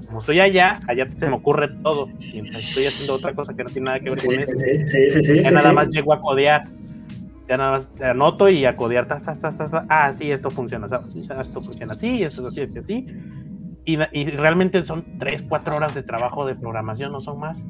Como 0.08 0.20
estoy 0.20 0.40
allá, 0.40 0.80
allá 0.88 1.08
se 1.18 1.28
me 1.28 1.36
ocurre 1.36 1.68
todo. 1.84 2.08
Mientras 2.34 2.64
estoy 2.64 2.86
haciendo 2.86 3.14
otra 3.16 3.34
cosa 3.34 3.54
que 3.54 3.64
no 3.64 3.70
tiene 3.70 3.86
nada 3.86 4.00
que 4.00 4.10
ver 4.10 4.20
Sí, 4.20 4.28
con 4.28 4.36
sí, 4.42 4.42
eso. 4.42 5.24
sí, 5.24 5.42
Ya 5.44 5.52
nada 5.52 5.74
más 5.74 5.90
llego 5.90 6.14
a 6.14 6.20
codear. 6.22 6.62
Ya 7.48 7.58
nada 7.58 7.72
más 7.72 7.92
anoto 8.02 8.50
y 8.50 8.66
a 8.66 8.76
codear. 8.76 9.08
ta, 9.08 9.20
ta, 9.22 9.36
ta, 9.36 9.52
ta, 9.52 9.66
ta. 9.68 9.86
Ah, 9.90 10.12
sí, 10.14 10.32
esto 10.32 10.50
funciona. 10.52 10.86
o 10.86 10.90
sea, 10.90 11.02
Esto 11.40 11.62
funciona 11.62 11.94
así, 11.94 12.24
esto 12.24 12.42
es 12.42 12.48
así, 12.54 12.62
esto 12.62 12.80
es 12.80 12.86
así. 12.86 13.08
Y, 13.86 13.98
y 14.12 14.26
realmente 14.32 14.84
son 14.84 15.06
3, 15.18 15.46
4 15.48 15.76
horas 15.78 15.96
de 15.96 16.04
trabajo 16.04 16.46
de 16.46 16.56
programación, 16.56 17.12
no 17.14 17.22
son 17.22 17.40
más. 17.40 17.64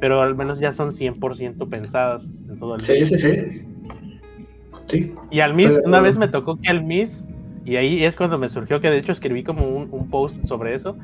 Pero 0.00 0.20
al 0.20 0.34
menos 0.34 0.58
ya 0.60 0.72
son 0.72 0.90
100% 0.90 1.68
pensadas 1.68 2.24
en 2.48 2.58
todo 2.58 2.74
el 2.76 2.80
Sí, 2.82 3.04
sí, 3.04 3.18
sí. 3.18 3.62
Sí. 4.86 5.12
y 5.30 5.40
al 5.40 5.54
Miss, 5.54 5.68
Pero- 5.74 5.82
una 5.86 6.00
vez 6.00 6.16
me 6.16 6.28
tocó 6.28 6.56
que 6.56 6.68
al 6.68 6.82
Miss, 6.82 7.22
y 7.64 7.76
ahí 7.76 8.04
es 8.04 8.16
cuando 8.16 8.38
me 8.38 8.48
surgió 8.48 8.80
que 8.80 8.90
de 8.90 8.98
hecho 8.98 9.12
escribí 9.12 9.44
como 9.44 9.66
un, 9.68 9.88
un 9.92 10.08
post 10.08 10.42
sobre 10.46 10.74
eso, 10.74 10.96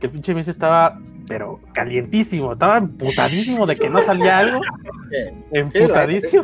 que 0.00 0.06
el 0.06 0.12
pinche 0.12 0.34
Miss 0.34 0.48
estaba, 0.48 0.98
pero 1.28 1.60
calientísimo, 1.72 2.52
estaba 2.52 2.78
emputadísimo 2.78 3.66
de 3.66 3.76
que 3.76 3.88
no 3.88 4.02
salía 4.02 4.38
algo, 4.40 4.60
emputadísimo. 5.52 6.42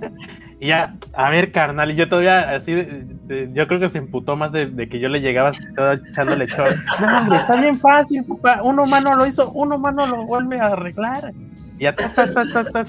y 0.60 0.66
ya, 0.68 0.94
a 1.14 1.30
ver, 1.30 1.52
carnal, 1.52 1.90
y 1.90 1.94
yo 1.96 2.08
todavía 2.08 2.50
así, 2.50 2.72
de- 2.74 3.04
de- 3.26 3.50
yo 3.52 3.66
creo 3.66 3.80
que 3.80 3.88
se 3.88 3.98
emputó 3.98 4.36
más 4.36 4.52
de, 4.52 4.66
de 4.66 4.88
que 4.88 4.98
yo 5.00 5.08
le 5.08 5.20
llegaba 5.20 5.50
estaba 5.50 5.94
echándole 5.94 6.46
chor. 6.46 6.74
No, 7.00 7.18
hombre, 7.18 7.38
está 7.38 7.56
bien 7.60 7.78
fácil, 7.78 8.24
papá, 8.24 8.62
un 8.62 8.78
humano 8.78 9.14
lo 9.16 9.26
hizo, 9.26 9.50
un 9.52 9.72
humano 9.72 10.06
lo 10.06 10.24
vuelve 10.26 10.60
a 10.60 10.66
arreglar. 10.66 11.32
Y 11.78 11.84
ya, 11.84 11.94
ta, 11.94 12.08
ta, 12.12 12.64
ta. 12.70 12.84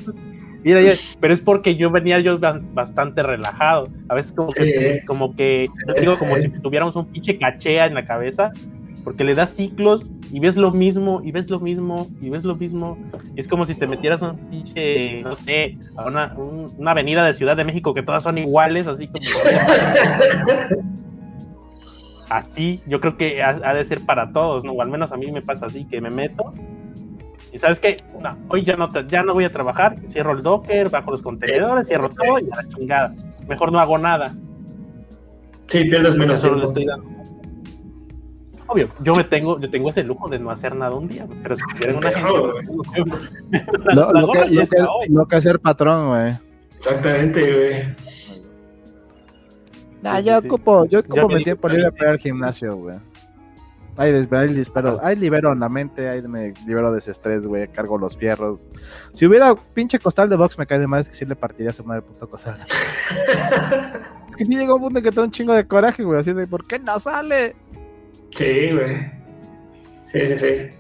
Mira, 0.64 0.82
pero 1.22 1.34
es 1.34 1.40
porque 1.40 1.76
yo 1.78 1.90
venía 1.90 2.20
yo 2.20 2.38
ba- 2.38 2.60
bastante 2.74 3.24
relajado. 3.24 3.88
A 4.10 4.16
veces 4.16 4.34
como 4.34 4.50
que, 4.50 5.00
Sí. 5.00 5.06
como 5.06 5.34
que, 5.36 5.70
digo, 6.00 6.18
como 6.18 6.36
si 6.36 6.50
tuviéramos 6.50 6.96
un 6.98 7.06
pinche 7.06 7.38
cachea 7.38 7.86
en 7.86 7.94
la 7.94 8.04
cabeza, 8.04 8.52
porque 9.10 9.24
le 9.24 9.34
das 9.34 9.56
ciclos 9.56 10.12
y 10.32 10.40
ves 10.40 10.56
lo 10.56 10.70
mismo, 10.70 11.20
y 11.24 11.32
ves 11.32 11.50
lo 11.50 11.60
mismo, 11.60 12.06
y 12.22 12.30
ves 12.30 12.44
lo 12.44 12.56
mismo. 12.56 12.96
Y 13.36 13.40
es 13.40 13.48
como 13.48 13.66
si 13.66 13.74
te 13.74 13.88
metieras 13.88 14.22
a 14.22 14.34
un 14.34 14.38
pinche, 14.52 15.24
no 15.24 15.36
sé, 15.36 15.80
a 15.96 16.06
una, 16.06 16.36
un- 16.38 16.68
una 16.78 16.92
avenida 16.92 17.26
de 17.26 17.34
Ciudad 17.34 17.58
de 17.58 17.64
México 17.64 17.96
que 17.96 18.04
todas 18.04 18.22
son 18.22 18.38
iguales, 18.38 18.86
así 18.86 19.08
como... 19.08 19.26
así, 22.30 22.84
yo 22.86 23.02
creo 23.02 23.18
que 23.18 23.42
ha, 23.42 23.50
ha 23.64 23.74
de 23.74 23.84
ser 23.84 24.06
para 24.06 24.32
todos, 24.32 24.64
¿no? 24.64 24.74
O 24.74 24.84
al 24.84 24.92
menos 24.92 25.12
a 25.12 25.18
mí 25.18 25.32
me 25.32 25.42
pasa 25.42 25.66
así, 25.66 25.86
que 25.86 26.02
me 26.02 26.12
meto 26.12 26.52
y 27.52 27.58
sabes 27.58 27.80
qué, 27.80 27.98
no, 28.22 28.38
hoy 28.50 28.64
ya 28.64 28.76
no, 28.76 28.90
te- 28.90 29.08
ya 29.08 29.24
no 29.24 29.34
voy 29.34 29.46
a 29.46 29.52
trabajar, 29.52 29.96
cierro 30.08 30.34
el 30.34 30.44
Docker, 30.44 30.92
bajo 30.92 31.10
los 31.10 31.24
contenedores, 31.24 31.88
cierro 31.88 32.10
todo 32.10 32.38
y 32.38 32.44
a 32.52 32.58
la 32.58 32.68
chingada. 32.70 33.16
Mejor 33.48 33.72
no 33.72 33.80
hago 33.80 33.98
nada. 33.98 34.36
Sí, 35.66 35.84
pierdes 35.86 36.16
menos 36.16 36.42
solo 36.42 36.58
le 36.58 36.62
tiempo. 36.62 36.80
estoy 36.80 36.86
dando. 36.86 37.19
Obvio, 38.72 38.88
yo 39.02 39.14
me 39.16 39.24
tengo, 39.24 39.60
yo 39.60 39.68
tengo 39.68 39.90
ese 39.90 40.04
lujo 40.04 40.30
de 40.30 40.38
no 40.38 40.52
hacer 40.52 40.76
nada 40.76 40.94
un 40.94 41.08
día, 41.08 41.28
pero 41.42 41.56
si 41.56 41.64
quieren 41.76 41.98
una 41.98 42.12
gente, 42.12 42.30
Lo, 43.96 44.14
lo 44.14 44.32
que, 44.32 44.46
lo, 44.48 44.68
que, 44.68 44.78
lo 45.10 45.28
que 45.28 45.38
es 45.38 45.44
ser 45.44 45.60
patrón, 45.60 46.08
güey. 46.08 46.34
Exactamente, 46.76 47.52
güey. 47.52 47.96
Nah, 50.04 50.20
Sí, 50.20 50.26
yo 50.26 50.36
sí, 50.36 50.42
sí. 50.42 50.48
ocupo, 50.48 50.86
yo 50.86 51.00
ocupo 51.00 51.30
mi 51.30 51.44
tiempo 51.44 51.68
libre 51.68 51.92
para 51.92 52.04
ir 52.04 52.10
al 52.12 52.20
gimnasio, 52.20 52.76
güey. 52.76 52.98
Ahí, 53.98 54.14
ahí 54.32 54.54
disparo, 54.54 55.00
ahí 55.04 55.16
libero 55.16 55.54
la 55.56 55.68
mente, 55.68 56.08
ahí 56.08 56.22
me 56.22 56.54
libero 56.68 56.92
de 56.92 57.00
ese 57.00 57.10
estrés, 57.12 57.46
güey, 57.46 57.68
cargo 57.70 57.98
los 57.98 58.16
fierros. 58.16 58.70
Si 59.14 59.26
hubiera 59.26 59.54
pinche 59.74 59.98
costal 59.98 60.30
de 60.30 60.36
box, 60.38 60.60
me 60.60 60.68
cae 60.68 60.80
de 60.80 60.88
más 60.88 61.10
que 61.10 61.16
si 61.16 61.26
le 61.26 61.36
partiría 61.36 61.72
a 61.72 61.74
su 61.74 61.84
madre 61.84 62.04
puto 62.04 62.30
costal. 62.30 62.56
es 64.30 64.36
que 64.38 64.46
si 64.46 64.56
llega 64.56 64.76
un 64.76 64.80
punto 64.80 65.00
en 65.00 65.04
que 65.04 65.12
tengo 65.12 65.24
un 65.24 65.32
chingo 65.32 65.54
de 65.54 65.68
coraje, 65.68 66.04
güey, 66.04 66.20
así 66.20 66.32
de, 66.34 66.46
¿por 66.46 66.66
qué 66.66 66.78
no 66.78 66.98
sale? 67.00 67.56
Sí, 68.36 68.72
güey. 68.72 68.98
Sí, 70.06 70.28
sí, 70.28 70.38
sí. 70.38 70.78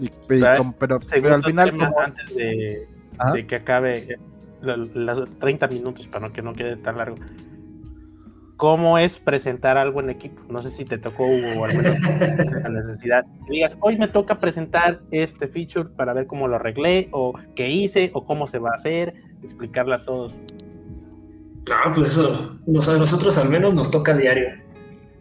Y- 0.00 0.34
y 0.34 0.38
¿Sabes? 0.40 0.58
como- 0.58 0.72
pero, 0.78 0.96
pero 1.10 1.34
al 1.34 1.42
final, 1.42 1.70
como- 1.72 2.00
antes 2.00 2.34
de, 2.34 2.86
Ajá. 3.18 3.32
de 3.32 3.46
que 3.46 3.56
acabe 3.56 3.98
eh, 3.98 4.18
las 4.62 5.22
30 5.38 5.66
minutos 5.68 6.06
para 6.06 6.26
no 6.28 6.32
que 6.32 6.42
no 6.42 6.52
quede 6.52 6.76
tan 6.76 6.96
largo. 6.96 7.16
¿Cómo 8.56 8.98
es 8.98 9.18
presentar 9.18 9.76
algo 9.76 10.00
en 10.00 10.10
equipo? 10.10 10.40
No 10.48 10.62
sé 10.62 10.70
si 10.70 10.84
te 10.84 10.96
tocó 10.96 11.24
Hugo, 11.24 11.60
o 11.60 11.64
al 11.64 11.76
menos 11.76 11.98
la 12.62 12.68
necesidad. 12.70 13.24
Que 13.46 13.52
digas, 13.52 13.76
hoy 13.80 13.98
me 13.98 14.06
toca 14.08 14.38
presentar 14.40 15.00
este 15.10 15.48
feature 15.48 15.88
para 15.96 16.12
ver 16.12 16.26
cómo 16.26 16.46
lo 16.48 16.56
arreglé, 16.56 17.08
o 17.10 17.34
qué 17.56 17.68
hice, 17.68 18.10
o 18.14 18.24
cómo 18.24 18.46
se 18.46 18.58
va 18.58 18.70
a 18.70 18.74
hacer, 18.74 19.12
explicarle 19.42 19.96
a 19.96 20.04
todos. 20.04 20.38
No, 21.68 21.92
pues 21.94 22.08
eso, 22.12 22.58
nos- 22.66 22.88
a 22.88 22.96
nosotros 22.96 23.36
al 23.38 23.48
menos 23.48 23.74
nos 23.74 23.90
toca 23.90 24.14
diario. 24.16 24.48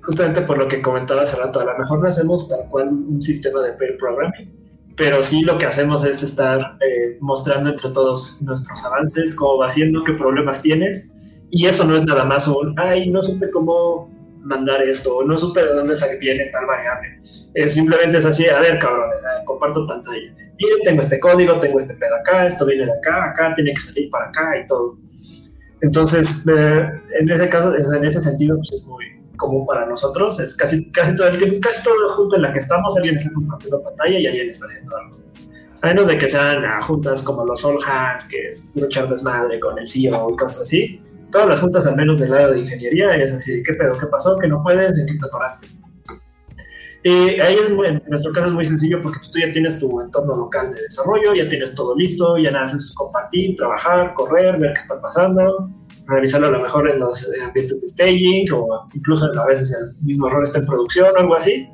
Justamente 0.03 0.41
por 0.41 0.57
lo 0.57 0.67
que 0.67 0.81
comentaba 0.81 1.21
hace 1.21 1.37
rato, 1.37 1.61
a 1.61 1.65
lo 1.65 1.77
mejor 1.77 1.99
no 1.99 2.07
hacemos 2.07 2.49
tal 2.49 2.67
cual 2.69 2.89
un 2.89 3.21
sistema 3.21 3.61
de 3.61 3.73
pair 3.73 3.97
programming, 3.97 4.51
pero 4.97 5.21
sí 5.21 5.41
lo 5.43 5.57
que 5.57 5.65
hacemos 5.65 6.05
es 6.05 6.21
estar 6.23 6.77
eh, 6.81 7.17
mostrando 7.21 7.69
entre 7.69 7.89
todos 7.91 8.41
nuestros 8.41 8.83
avances, 8.85 9.33
cómo 9.33 9.59
va 9.59 9.67
haciendo, 9.67 10.03
qué 10.03 10.13
problemas 10.13 10.61
tienes, 10.61 11.13
y 11.49 11.67
eso 11.67 11.85
no 11.85 11.95
es 11.95 12.05
nada 12.05 12.25
más 12.25 12.47
un, 12.47 12.77
ay, 12.77 13.09
no 13.09 13.21
supe 13.21 13.49
cómo 13.49 14.11
mandar 14.41 14.81
esto, 14.83 15.17
o 15.17 15.23
no 15.23 15.37
supe 15.37 15.63
de 15.63 15.73
dónde 15.73 15.95
viene 16.19 16.47
tal 16.47 16.65
variable. 16.65 17.19
Eh, 17.53 17.69
simplemente 17.69 18.17
es 18.17 18.25
así, 18.25 18.45
a 18.47 18.59
ver, 18.59 18.77
cabrón, 18.79 19.09
eh, 19.09 19.45
comparto 19.45 19.87
pantalla. 19.87 20.33
Miren, 20.59 20.79
tengo 20.83 20.99
este 20.99 21.19
código, 21.19 21.57
tengo 21.59 21.77
este 21.77 21.93
pedo 21.93 22.15
acá, 22.15 22.45
esto 22.45 22.65
viene 22.65 22.85
de 22.85 22.91
acá, 22.91 23.29
acá 23.29 23.53
tiene 23.53 23.73
que 23.73 23.79
salir 23.79 24.09
para 24.09 24.27
acá 24.27 24.59
y 24.61 24.65
todo. 24.65 24.97
Entonces, 25.81 26.45
eh, 26.47 26.89
en 27.19 27.29
ese 27.29 27.47
caso, 27.47 27.73
en 27.73 28.03
ese 28.03 28.19
sentido, 28.19 28.57
pues 28.57 28.71
es 28.73 28.85
muy 28.85 29.22
común 29.37 29.65
para 29.65 29.85
nosotros. 29.85 30.39
Es 30.39 30.55
casi, 30.55 30.91
casi 30.91 31.15
todo 31.15 31.27
el 31.27 31.37
tiempo, 31.37 31.57
casi 31.61 31.83
todo 31.83 31.93
el 31.93 32.15
junto 32.15 32.35
en 32.35 32.43
la 32.43 32.51
que 32.51 32.59
estamos, 32.59 32.95
alguien 32.97 33.15
está 33.15 33.31
compartiendo 33.33 33.81
pantalla 33.83 34.19
y 34.19 34.27
alguien 34.27 34.49
está 34.49 34.65
haciendo 34.65 34.95
algo. 34.97 35.17
A 35.81 35.87
menos 35.87 36.07
de 36.07 36.17
que 36.17 36.29
sean 36.29 36.63
ah, 36.63 36.79
juntas 36.81 37.23
como 37.23 37.45
los 37.45 37.63
All 37.65 37.77
Hands, 37.85 38.25
que 38.29 38.49
es 38.49 38.69
puro 38.73 38.87
desmadre 39.09 39.59
con 39.59 39.77
el 39.77 39.87
CEO 39.87 40.29
y 40.31 40.35
cosas 40.37 40.61
así. 40.61 41.01
Todas 41.29 41.47
las 41.47 41.59
juntas, 41.59 41.85
al 41.87 41.95
menos 41.95 42.19
del 42.21 42.31
lado 42.31 42.53
de 42.53 42.59
ingeniería, 42.59 43.15
es 43.15 43.33
así, 43.33 43.61
¿qué 43.63 43.73
pedo? 43.73 43.97
¿Qué 43.99 44.05
pasó? 44.07 44.37
¿Que 44.37 44.47
no 44.47 44.61
puedes? 44.63 44.97
¿En 44.97 45.05
qué 45.07 45.13
te 45.19 45.25
atoraste? 45.25 45.67
Y 47.05 47.39
ahí 47.41 47.55
es 47.55 47.69
muy- 47.69 47.87
en 47.87 48.01
nuestro 48.07 48.31
caso 48.31 48.47
es 48.47 48.53
muy 48.53 48.63
sencillo 48.63 49.01
porque 49.01 49.17
pues, 49.17 49.29
tú 49.31 49.39
ya 49.39 49.51
tienes 49.51 49.77
tu 49.77 49.99
entorno 49.99 50.33
local 50.35 50.73
de 50.73 50.81
desarrollo, 50.83 51.33
ya 51.33 51.47
tienes 51.49 51.75
todo 51.75 51.95
listo, 51.97 52.37
ya 52.37 52.51
nada 52.51 52.63
haces 52.63 52.93
compartir, 52.95 53.57
trabajar, 53.57 54.13
correr, 54.13 54.57
ver 54.57 54.71
qué 54.73 54.79
está 54.79 55.01
pasando, 55.01 55.69
realizarlo 56.07 56.47
a 56.47 56.51
lo 56.51 56.61
mejor 56.61 56.89
en 56.89 56.99
los 56.99 57.29
ambientes 57.43 57.81
de 57.81 57.87
staging 57.87 58.51
o 58.53 58.87
incluso 58.93 59.25
a 59.25 59.45
veces 59.45 59.75
el 59.79 59.95
mismo 60.05 60.27
error 60.27 60.43
está 60.43 60.59
en 60.59 60.65
producción 60.65 61.07
o 61.15 61.19
algo 61.19 61.35
así. 61.35 61.69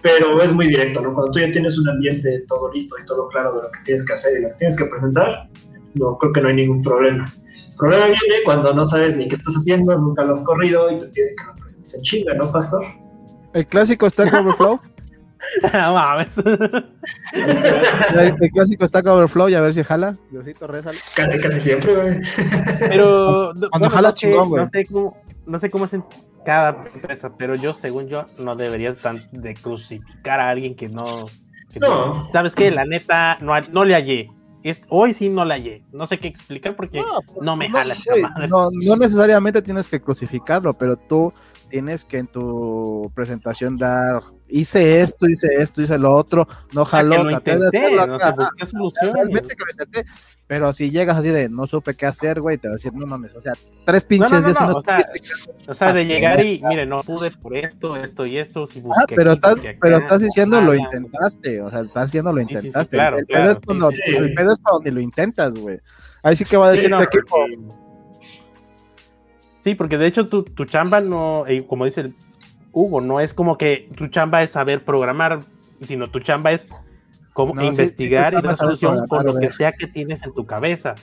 Pero 0.00 0.40
es 0.40 0.52
muy 0.52 0.68
directo, 0.68 1.00
¿no? 1.00 1.12
Cuando 1.12 1.32
tú 1.32 1.40
ya 1.40 1.50
tienes 1.50 1.76
un 1.76 1.88
ambiente 1.88 2.44
todo 2.46 2.70
listo 2.72 2.94
y 3.02 3.04
todo 3.04 3.26
claro 3.28 3.56
de 3.56 3.62
lo 3.62 3.70
que 3.70 3.80
tienes 3.84 4.06
que 4.06 4.12
hacer 4.12 4.38
y 4.38 4.42
lo 4.42 4.48
que 4.50 4.54
tienes 4.54 4.76
que 4.76 4.84
presentar, 4.84 5.48
no 5.94 6.16
creo 6.18 6.32
que 6.32 6.40
no 6.40 6.48
hay 6.48 6.54
ningún 6.54 6.82
problema. 6.82 7.30
El 7.70 7.76
problema 7.76 8.06
viene 8.06 8.44
cuando 8.44 8.72
no 8.72 8.84
sabes 8.84 9.16
ni 9.16 9.26
qué 9.26 9.34
estás 9.34 9.54
haciendo, 9.54 9.98
nunca 9.98 10.24
lo 10.24 10.32
has 10.32 10.44
corrido 10.44 10.90
y 10.90 10.98
te 10.98 11.06
piden 11.08 11.34
que 11.36 11.44
lo 11.44 11.54
presentes 11.54 11.94
en 11.94 12.02
chinga, 12.02 12.34
¿no, 12.34 12.50
pastor? 12.52 12.84
el 13.52 13.66
clásico 13.66 14.08
Stack 14.08 14.32
Overflow. 14.34 14.80
No 15.72 15.94
mames. 15.94 16.34
el, 18.14 18.50
clásico 18.50 18.86
Stack 18.86 19.06
Overflow 19.06 19.48
y 19.48 19.54
a 19.54 19.60
ver 19.60 19.74
si 19.74 19.82
jala. 19.82 20.12
Diosito, 20.30 20.66
rézale. 20.66 20.98
Casi, 21.14 21.38
casi 21.38 21.60
siempre, 21.60 21.94
güey. 21.94 22.20
Pero 22.78 23.52
Cuando 23.70 23.90
jala 23.90 24.08
no 24.08 24.14
sé, 24.14 24.20
chingón, 24.20 24.48
güey. 24.48 24.62
no 24.62 24.68
sé 24.68 24.84
cómo, 24.86 25.22
no 25.46 25.58
sé 25.58 25.70
cómo 25.70 25.84
es 25.84 25.94
en 25.94 26.04
cada 26.44 26.82
empresa, 26.92 27.32
pero 27.36 27.54
yo, 27.54 27.74
según 27.74 28.08
yo, 28.08 28.24
no 28.38 28.56
deberías 28.56 28.96
tan 28.98 29.22
de 29.32 29.54
crucificar 29.54 30.40
a 30.40 30.48
alguien 30.48 30.74
que 30.74 30.88
no. 30.88 31.26
que 31.72 31.80
No. 31.80 32.26
¿Sabes 32.32 32.54
qué? 32.54 32.70
La 32.70 32.84
neta, 32.84 33.38
no, 33.40 33.52
no 33.72 33.84
le 33.84 33.94
hallé. 33.94 34.30
Es, 34.64 34.82
hoy 34.88 35.14
sí 35.14 35.28
no 35.28 35.44
la 35.44 35.54
hallé. 35.54 35.84
No 35.92 36.06
sé 36.06 36.18
qué 36.18 36.28
explicar 36.28 36.74
porque 36.74 37.00
no, 37.40 37.56
me 37.56 37.70
jala 37.70 37.94
esta 37.94 38.12
güey, 38.12 38.22
madre. 38.22 38.48
no, 38.48 38.70
no 38.72 38.96
necesariamente 38.96 39.62
tienes 39.62 39.86
que 39.88 40.00
crucificarlo, 40.00 40.72
pero 40.72 40.96
tú 40.96 41.32
tienes 41.68 42.04
que 42.04 42.18
en 42.18 42.26
tu 42.26 43.10
presentación 43.14 43.76
dar, 43.76 44.22
hice 44.48 45.00
esto, 45.02 45.28
hice 45.28 45.48
esto, 45.58 45.82
hice 45.82 45.98
lo 45.98 46.14
otro, 46.14 46.46
no 46.72 46.82
O 46.82 46.86
sea, 46.86 46.98
jaló, 47.00 47.30
intenté, 47.30 47.52
hacerlo 47.52 48.06
no 48.06 48.18
sé, 48.18 48.26
pero 50.46 50.72
si 50.72 50.90
llegas 50.90 51.18
así 51.18 51.28
de 51.28 51.50
no 51.50 51.66
supe 51.66 51.94
qué 51.94 52.06
hacer, 52.06 52.40
güey, 52.40 52.56
te 52.56 52.68
va 52.68 52.72
a 52.72 52.76
decir, 52.76 52.92
no 52.94 53.06
mames, 53.06 53.34
o 53.36 53.40
sea, 53.40 53.52
tres 53.84 54.04
pinches 54.06 54.32
no, 54.32 54.40
no, 54.40 54.46
no, 54.48 54.70
no 54.70 54.78
o 54.78 54.82
sea, 54.82 54.98
o 55.68 55.74
sea, 55.74 55.92
de 55.92 56.06
llegar 56.06 56.44
y, 56.44 56.62
mire, 56.64 56.86
no 56.86 57.00
pude 57.00 57.30
por 57.32 57.54
esto, 57.54 57.96
esto 57.96 58.24
y 58.24 58.38
esto, 58.38 58.66
si 58.66 58.78
Ah, 58.80 58.82
busqué 58.84 59.14
pero 59.14 59.32
aquí, 59.32 59.36
estás, 59.38 59.58
acá, 59.60 59.78
pero 59.80 59.98
estás 59.98 60.20
diciendo 60.22 60.60
lo 60.62 60.74
intentaste, 60.74 61.60
o 61.60 61.68
sea, 61.68 61.80
estás 61.80 62.06
diciendo 62.06 62.32
lo 62.32 62.40
Sí, 62.40 62.46
sí, 62.46 62.48
sí, 62.48 62.56
intentaste. 62.56 62.96
claro, 62.96 63.18
el, 63.18 63.26
pedo 63.26 63.36
claro, 63.38 63.52
es 63.52 63.58
cuando, 63.64 63.90
el 63.90 64.34
pedo 64.34 64.52
es 64.52 64.58
cuando 64.62 64.84
ni 64.84 64.90
lo 64.90 65.00
intentas, 65.02 65.54
güey. 65.54 65.78
Ahí 66.22 66.34
sí 66.34 66.44
que 66.44 66.56
va 66.56 66.68
a 66.68 66.72
Sí, 66.72 66.78
decir 66.78 66.90
no, 66.90 66.98
tu 66.98 67.04
equipo, 67.04 67.36
porque- 67.36 67.58
Sí, 69.60 69.74
porque 69.74 69.98
de 69.98 70.06
hecho 70.06 70.26
tu, 70.26 70.42
tu 70.44 70.64
chamba 70.64 71.00
no, 71.00 71.46
eh, 71.46 71.64
como 71.66 71.84
dice 71.84 72.00
el 72.02 72.14
Hugo, 72.72 73.00
no 73.00 73.20
es 73.20 73.34
como 73.34 73.58
que 73.58 73.88
tu 73.96 74.06
chamba 74.08 74.42
es 74.42 74.52
saber 74.52 74.84
programar, 74.84 75.38
sino 75.82 76.06
tu 76.08 76.20
chamba 76.20 76.52
es 76.52 76.68
No, 77.36 77.52
sí, 77.60 77.66
investigar 77.66 78.32
sí, 78.32 78.38
y 78.38 78.42
dar 78.42 78.56
solución 78.56 79.06
con 79.08 79.24
lo 79.26 79.38
que 79.38 79.50
sea 79.50 79.72
que 79.72 79.86
tienes 79.86 80.22
en 80.24 80.32
tu 80.34 80.44
cabeza. 80.46 80.94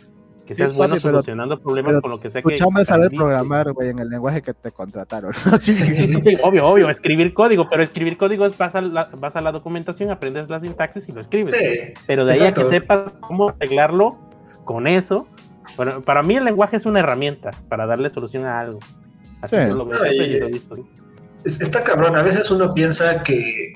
Que 0.45 0.53
Sí, 0.53 0.59
seas 0.59 0.73
bueno 0.73 0.93
papi, 0.93 1.01
pero- 1.01 1.13
solucionando 1.17 1.59
problemas 1.59 1.89
pero 1.93 2.01
con 2.03 2.11
lo 2.11 2.19
que 2.19 2.29
sea 2.29 2.41
Tu 2.43 2.49
que. 2.49 2.55
chamba 2.55 2.81
es 2.81 2.87
saber 2.87 3.09
programar, 3.09 3.71
güey, 3.73 3.89
en 3.89 3.97
el 3.99 4.09
lenguaje 4.09 4.43
que 4.43 4.53
te 4.53 4.71
contrataron. 4.71 5.33
Sí, 5.59 5.73
sí, 5.73 6.21
sí, 6.21 6.37
obvio, 6.43 6.67
obvio, 6.67 6.89
escribir 6.91 7.33
código, 7.33 7.67
pero 7.67 7.81
escribir 7.81 8.15
código 8.15 8.45
es 8.45 8.55
vas 8.57 8.75
a 8.75 8.81
la, 8.81 9.09
vas 9.17 9.35
a 9.35 9.41
la 9.41 9.51
documentación, 9.51 10.11
aprendes 10.11 10.47
la 10.49 10.59
sintaxis 10.59 11.09
y 11.09 11.13
lo 11.13 11.21
escribes. 11.21 11.55
Sí, 11.55 11.93
Pero 12.05 12.25
de 12.25 12.33
ahí 12.33 12.41
a 12.41 12.53
que 12.53 12.63
sepas 12.65 13.11
cómo 13.21 13.49
arreglarlo 13.49 14.19
con 14.65 14.85
eso, 14.85 15.25
bueno, 15.77 16.01
para 16.01 16.23
mí 16.23 16.35
el 16.35 16.45
lenguaje 16.45 16.77
es 16.77 16.85
una 16.85 16.99
herramienta 16.99 17.51
para 17.69 17.85
darle 17.85 18.09
solución 18.09 18.45
a 18.45 18.59
algo. 18.59 18.79
Así 19.41 19.55
Sí. 19.55 19.73
lo 19.73 19.85
veo 19.85 19.99
Ay, 20.03 20.09
siempre 20.11 20.37
y 20.37 20.39
lo 20.39 20.45
he 20.47 20.51
visto 20.51 20.73
así. 20.73 20.83
Es- 21.43 21.61
Está 21.61 21.83
cabrón, 21.83 22.15
a 22.15 22.23
veces 22.23 22.49
uno 22.51 22.73
piensa 22.73 23.21
que 23.23 23.73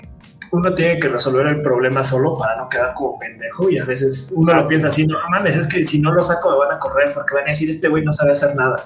uno 0.52 0.74
tiene 0.74 0.98
que 0.98 1.06
resolver 1.08 1.46
el 1.46 1.62
problema 1.62 2.02
solo 2.02 2.34
para 2.34 2.56
no 2.56 2.68
quedar 2.68 2.92
como 2.94 3.16
pendejo 3.20 3.70
y 3.70 3.78
a 3.78 3.84
veces 3.84 4.32
uno 4.34 4.52
lo 4.52 4.66
piensa 4.66 4.88
así, 4.88 5.06
no 5.06 5.16
mames, 5.30 5.56
es 5.56 5.68
que 5.68 5.84
si 5.84 6.00
no 6.00 6.12
lo 6.12 6.22
saco 6.22 6.50
me 6.50 6.56
van 6.58 6.72
a 6.72 6.78
correr 6.80 7.12
porque 7.14 7.34
van 7.36 7.44
a 7.44 7.48
decir 7.50 7.70
este 7.70 7.86
güey 7.88 8.04
no 8.04 8.12
sabe 8.12 8.32
hacer 8.32 8.56
nada. 8.56 8.76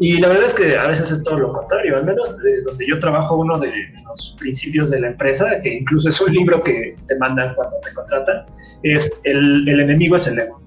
Y 0.00 0.20
la 0.20 0.28
verdad 0.28 0.44
es 0.46 0.54
que 0.54 0.76
a 0.76 0.86
veces 0.88 1.10
es 1.12 1.22
todo 1.24 1.38
lo 1.38 1.52
contrario, 1.52 1.96
al 1.96 2.04
menos 2.04 2.36
donde 2.66 2.86
yo 2.86 2.98
trabajo 3.00 3.36
uno 3.36 3.58
de 3.58 3.72
los 4.06 4.36
principios 4.40 4.90
de 4.90 5.00
la 5.00 5.08
empresa, 5.08 5.60
que 5.60 5.74
incluso 5.74 6.08
es 6.08 6.20
un 6.20 6.32
libro 6.32 6.62
que 6.62 6.96
te 7.06 7.16
mandan 7.18 7.54
cuando 7.54 7.76
te 7.84 7.92
contratan, 7.94 8.46
es 8.84 9.20
el, 9.24 9.68
el 9.68 9.80
enemigo 9.80 10.14
es 10.16 10.26
el 10.28 10.38
ego. 10.38 10.60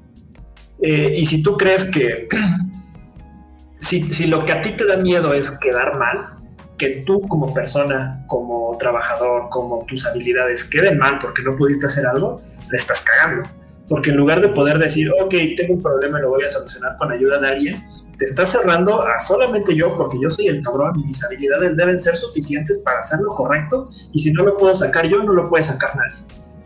Eh, 0.82 1.16
y 1.18 1.26
si 1.26 1.44
tú 1.44 1.58
crees 1.58 1.90
que 1.92 2.28
si, 3.80 4.14
si 4.14 4.28
lo 4.28 4.44
que 4.46 4.52
a 4.52 4.62
ti 4.62 4.72
te 4.72 4.86
da 4.86 4.98
miedo 4.98 5.34
es 5.34 5.52
quedar 5.60 5.98
mal, 5.98 6.42
que 6.82 7.04
tú 7.06 7.22
como 7.28 7.54
persona, 7.54 8.26
como 8.28 8.76
trabajador, 8.80 9.50
como 9.50 9.86
tus 9.86 10.04
habilidades 10.08 10.64
queden 10.64 10.98
mal 10.98 11.20
porque 11.20 11.44
no 11.44 11.56
pudiste 11.56 11.86
hacer 11.86 12.08
algo, 12.08 12.38
le 12.72 12.76
estás 12.76 13.04
cagando. 13.04 13.48
Porque 13.88 14.10
en 14.10 14.18
lugar 14.18 14.42
de 14.42 14.50
poder 14.50 14.80
decir, 14.80 15.12
ok, 15.22 15.36
tengo 15.58 15.76
un 15.76 15.82
problema 15.82 16.18
y 16.18 16.22
lo 16.24 16.30
voy 16.30 16.44
a 16.44 16.50
solucionar 16.50 16.96
con 16.98 17.12
ayuda 17.12 17.38
de 17.38 17.48
alguien, 17.50 17.84
te 18.18 18.26
estás 18.26 18.50
cerrando 18.50 19.02
a 19.02 19.20
solamente 19.20 19.76
yo 19.76 19.96
porque 19.96 20.18
yo 20.20 20.30
soy 20.30 20.48
el 20.48 20.64
cabrón 20.64 21.00
y 21.00 21.06
mis 21.06 21.24
habilidades 21.24 21.78
deben 21.78 22.00
ser 22.00 22.16
suficientes 22.16 22.80
para 22.80 23.00
hacer 23.00 23.20
lo 23.20 23.30
correcto 23.30 23.90
y 24.12 24.20
si 24.20 24.32
no 24.32 24.44
lo 24.44 24.58
puedo 24.58 24.74
sacar 24.74 25.08
yo, 25.08 25.22
no 25.22 25.34
lo 25.34 25.44
puede 25.44 25.64
sacar 25.64 25.96
nadie. 25.96 26.16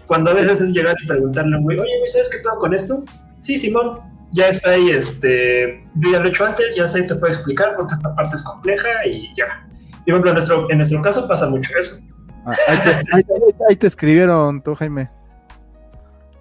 Cuando 0.08 0.32
a 0.32 0.34
veces 0.34 0.62
es 0.62 0.72
llegar 0.72 0.96
y 1.04 1.08
preguntarle 1.08 1.56
a 1.56 1.58
un 1.58 1.64
güey, 1.64 1.78
oye, 1.78 1.90
¿sabes 2.08 2.30
qué 2.30 2.38
pedo 2.38 2.58
con 2.60 2.74
esto? 2.74 3.04
Sí, 3.46 3.58
Simón, 3.58 4.00
ya 4.32 4.48
está 4.48 4.72
ahí, 4.72 4.90
este, 4.90 5.84
yo 5.98 6.12
ya 6.14 6.20
lo 6.20 6.26
he 6.26 6.30
hecho 6.30 6.46
antes, 6.48 6.76
ya 6.76 6.88
sé, 6.88 7.04
te 7.04 7.14
puedo 7.14 7.32
explicar 7.32 7.76
porque 7.78 7.94
esta 7.94 8.16
parte 8.16 8.34
es 8.36 8.44
compleja 8.44 8.90
y 9.06 9.30
ya. 9.38 9.68
Y 10.08 10.12
bueno, 10.12 10.28
en 10.30 10.34
nuestro, 10.34 10.68
en 10.72 10.78
nuestro 10.78 11.00
caso 11.04 11.28
pasa 11.28 11.48
mucho 11.48 11.70
eso. 11.80 12.04
Ah, 12.44 12.54
ahí, 12.68 12.78
te, 12.78 12.90
ahí 13.16 13.24
te- 13.24 13.64
ahí 13.70 13.76
te 13.76 13.86
escribieron 13.88 14.64
tú, 14.64 14.74
Jaime. 14.74 15.12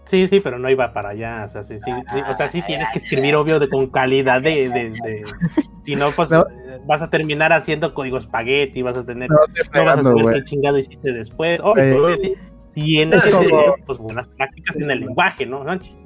Sí, 0.06 0.26
sí, 0.28 0.40
pero 0.40 0.58
no 0.58 0.70
iba 0.70 0.94
para 0.94 1.10
allá. 1.10 1.44
O 1.44 1.48
sea, 1.50 1.62
sí, 1.64 1.78
sí, 1.78 1.90
sí, 2.12 2.20
o 2.30 2.34
sea, 2.34 2.48
sí 2.48 2.62
tienes 2.66 2.88
que 2.92 3.00
escribir, 3.00 3.34
obvio, 3.36 3.58
de, 3.58 3.68
con 3.68 3.86
calidad 3.88 4.40
de, 4.40 4.68
de, 4.70 4.90
de- 4.90 5.24
Si 5.84 5.94
no, 5.96 6.10
pues 6.10 6.30
No. 6.30 6.46
vas 6.86 7.02
a 7.02 7.10
terminar 7.10 7.52
haciendo 7.52 7.92
código 7.92 8.16
espagueti, 8.16 8.80
vas 8.80 8.96
a 8.96 9.04
tener. 9.04 9.28
No, 9.30 9.36
No 9.74 9.84
vas 9.84 9.98
a 9.98 10.02
saber 10.02 10.22
güey. 10.22 10.36
qué 10.36 10.44
chingado 10.44 10.78
hiciste 10.78 11.12
después. 11.12 11.60
Obvio, 11.62 11.82
Eh, 11.84 11.98
obvio, 12.00 12.18
tienes 12.72 13.26
como- 13.26 13.74
pues, 13.86 13.98
buenas 13.98 14.26
prácticas 14.28 14.80
en 14.80 14.90
el 14.90 15.00
lenguaje, 15.00 15.44
¿no? 15.46 15.64
Sanchi? 15.64 15.96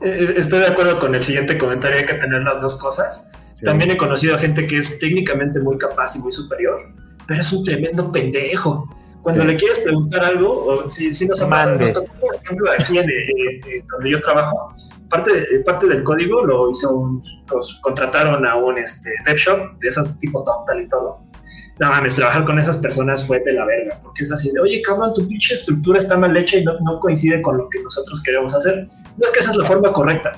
Eh, 0.00 0.34
Estoy 0.36 0.60
de 0.60 0.66
acuerdo 0.66 0.98
con 0.98 1.14
el 1.14 1.22
siguiente 1.22 1.58
comentario, 1.58 1.98
hay 1.98 2.06
que 2.06 2.14
tener 2.14 2.42
las 2.42 2.60
dos 2.60 2.78
cosas. 2.78 3.30
Sí. 3.58 3.64
También 3.64 3.90
he 3.90 3.96
conocido 3.96 4.34
a 4.36 4.38
gente 4.38 4.66
que 4.66 4.78
es 4.78 4.98
técnicamente 4.98 5.60
muy 5.60 5.78
capaz 5.78 6.16
y 6.16 6.18
muy 6.20 6.32
superior, 6.32 6.80
pero 7.26 7.40
es 7.40 7.52
un 7.52 7.64
tremendo 7.64 8.12
pendejo. 8.12 8.86
Cuando 9.22 9.42
Sí. 9.42 9.48
le 9.48 9.56
quieres 9.56 9.80
preguntar 9.80 10.24
algo, 10.24 10.66
o 10.66 10.88
si, 10.88 11.12
si 11.12 11.26
nos 11.26 11.40
tocó, 11.40 12.12
por 12.20 12.34
ejemplo, 12.36 12.70
aquí 12.78 12.98
en 12.98 13.10
eh, 13.10 13.60
eh, 13.66 13.82
donde 13.90 14.10
yo 14.10 14.20
trabajo, 14.20 14.72
parte, 15.10 15.32
parte 15.64 15.88
del 15.88 16.04
código 16.04 16.44
lo 16.44 16.70
hizo 16.70 16.94
un, 16.94 17.22
los 17.50 17.80
contrataron 17.82 18.46
a 18.46 18.54
un 18.54 18.78
este, 18.78 19.10
dev 19.24 19.36
shop 19.36 19.78
de 19.80 19.88
esas 19.88 20.18
tipo 20.20 20.44
Total 20.44 20.80
y 20.80 20.88
todo. 20.88 21.18
No 21.80 21.90
mames, 21.90 22.14
trabajar 22.14 22.44
con 22.44 22.58
esas 22.58 22.76
personas 22.78 23.26
fue 23.26 23.40
de 23.40 23.52
la 23.52 23.66
verga, 23.66 23.98
porque 24.02 24.22
es 24.22 24.32
así 24.32 24.50
de, 24.52 24.60
oye, 24.60 24.80
cabrón, 24.80 25.12
tu 25.12 25.26
pinche 25.26 25.54
estructura 25.54 25.98
está 25.98 26.16
mal 26.16 26.34
hecha 26.36 26.58
y 26.58 26.64
no, 26.64 26.78
no 26.80 27.00
coincide 27.00 27.42
con 27.42 27.58
lo 27.58 27.68
que 27.68 27.82
nosotros 27.82 28.22
queremos 28.22 28.54
hacer. 28.54 28.88
No 29.18 29.24
es 29.24 29.30
que 29.30 29.40
esa 29.40 29.50
es 29.52 29.56
la 29.56 29.64
forma 29.64 29.92
correcta. 29.92 30.32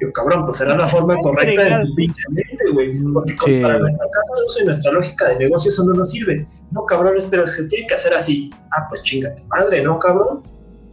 Yo, 0.00 0.10
cabrón, 0.12 0.44
pues 0.44 0.58
será 0.58 0.76
la 0.76 0.88
forma 0.88 1.16
correcta 1.18 1.80
en 1.80 1.86
tu 1.86 1.94
pinche 1.94 2.22
mente, 2.30 2.70
güey. 2.72 2.98
Porque 3.12 3.34
Sí. 3.44 3.60
para 3.62 3.78
nuestra 3.78 4.06
casa 4.10 4.32
de 4.40 4.44
uso 4.44 4.60
y 4.60 4.64
nuestra 4.64 4.92
lógica 4.92 5.28
de 5.28 5.36
negocio 5.36 5.68
eso 5.68 5.84
no 5.84 5.92
nos 5.92 6.10
sirve. 6.10 6.46
No, 6.72 6.84
cabrón, 6.84 7.14
pero 7.30 7.46
se 7.46 7.68
tiene 7.68 7.86
que 7.86 7.94
hacer 7.94 8.12
así. 8.12 8.50
Ah, 8.72 8.86
pues 8.88 9.02
chinga 9.04 9.34
tu 9.36 9.44
madre, 9.46 9.82
¿no, 9.82 9.98
cabrón? 10.00 10.42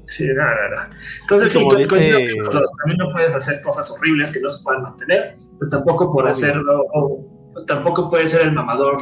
Sí, 0.06 0.26
no, 0.28 0.44
no, 0.44 0.76
no. 0.76 0.96
Entonces, 1.22 1.52
Sí, 1.52 1.60
sí, 1.60 1.66
coincido 1.88 2.18
que, 2.20 2.34
pues, 2.44 2.56
también 2.80 2.98
no 3.00 3.12
puedes 3.12 3.34
hacer 3.36 3.62
cosas 3.64 3.90
horribles 3.92 4.32
que 4.32 4.40
no 4.40 4.50
se 4.50 4.64
puedan 4.64 4.84
mantener, 4.84 5.36
pero 5.60 5.70
tampoco 5.70 6.12
por 6.12 6.24
Obvio. 6.24 6.32
hacerlo, 6.32 6.84
o, 6.94 7.26
o 7.56 7.66
tampoco 7.66 8.10
puedes 8.10 8.32
ser 8.32 8.42
el 8.42 8.52
mamador 8.52 8.98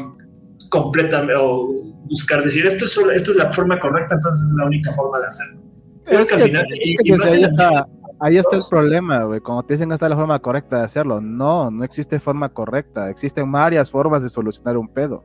completamente, 0.69 1.33
o 1.35 1.67
buscar 2.05 2.43
decir, 2.43 2.65
esto 2.65 2.85
es, 2.85 2.91
solo- 2.91 3.11
esto 3.11 3.31
es 3.31 3.37
la 3.37 3.51
forma 3.51 3.79
correcta, 3.79 4.15
entonces 4.15 4.47
es 4.47 4.53
la 4.53 4.65
única 4.65 4.91
forma 4.93 5.19
de 5.19 5.27
hacerlo. 5.27 5.61
Es 6.07 6.29
que 6.29 6.35
que, 6.35 6.35
al 6.35 6.41
final- 6.49 6.65
es 6.73 6.79
y- 6.91 6.95
que 6.95 7.09
y 7.09 7.43
está, 7.43 7.87
ahí 8.19 8.37
está 8.37 8.55
el 8.55 8.63
problema, 8.69 9.23
güey. 9.23 9.39
Cuando 9.39 9.63
te 9.63 9.73
dicen 9.73 9.89
que 9.89 9.95
esta 9.95 10.05
es 10.05 10.09
la 10.09 10.15
forma 10.15 10.39
correcta 10.39 10.77
de 10.77 10.83
hacerlo, 10.83 11.21
no, 11.21 11.71
no 11.71 11.83
existe 11.83 12.19
forma 12.19 12.49
correcta. 12.49 13.09
Existen 13.09 13.51
varias 13.51 13.89
formas 13.91 14.23
de 14.23 14.29
solucionar 14.29 14.77
un 14.77 14.87
pedo. 14.87 15.23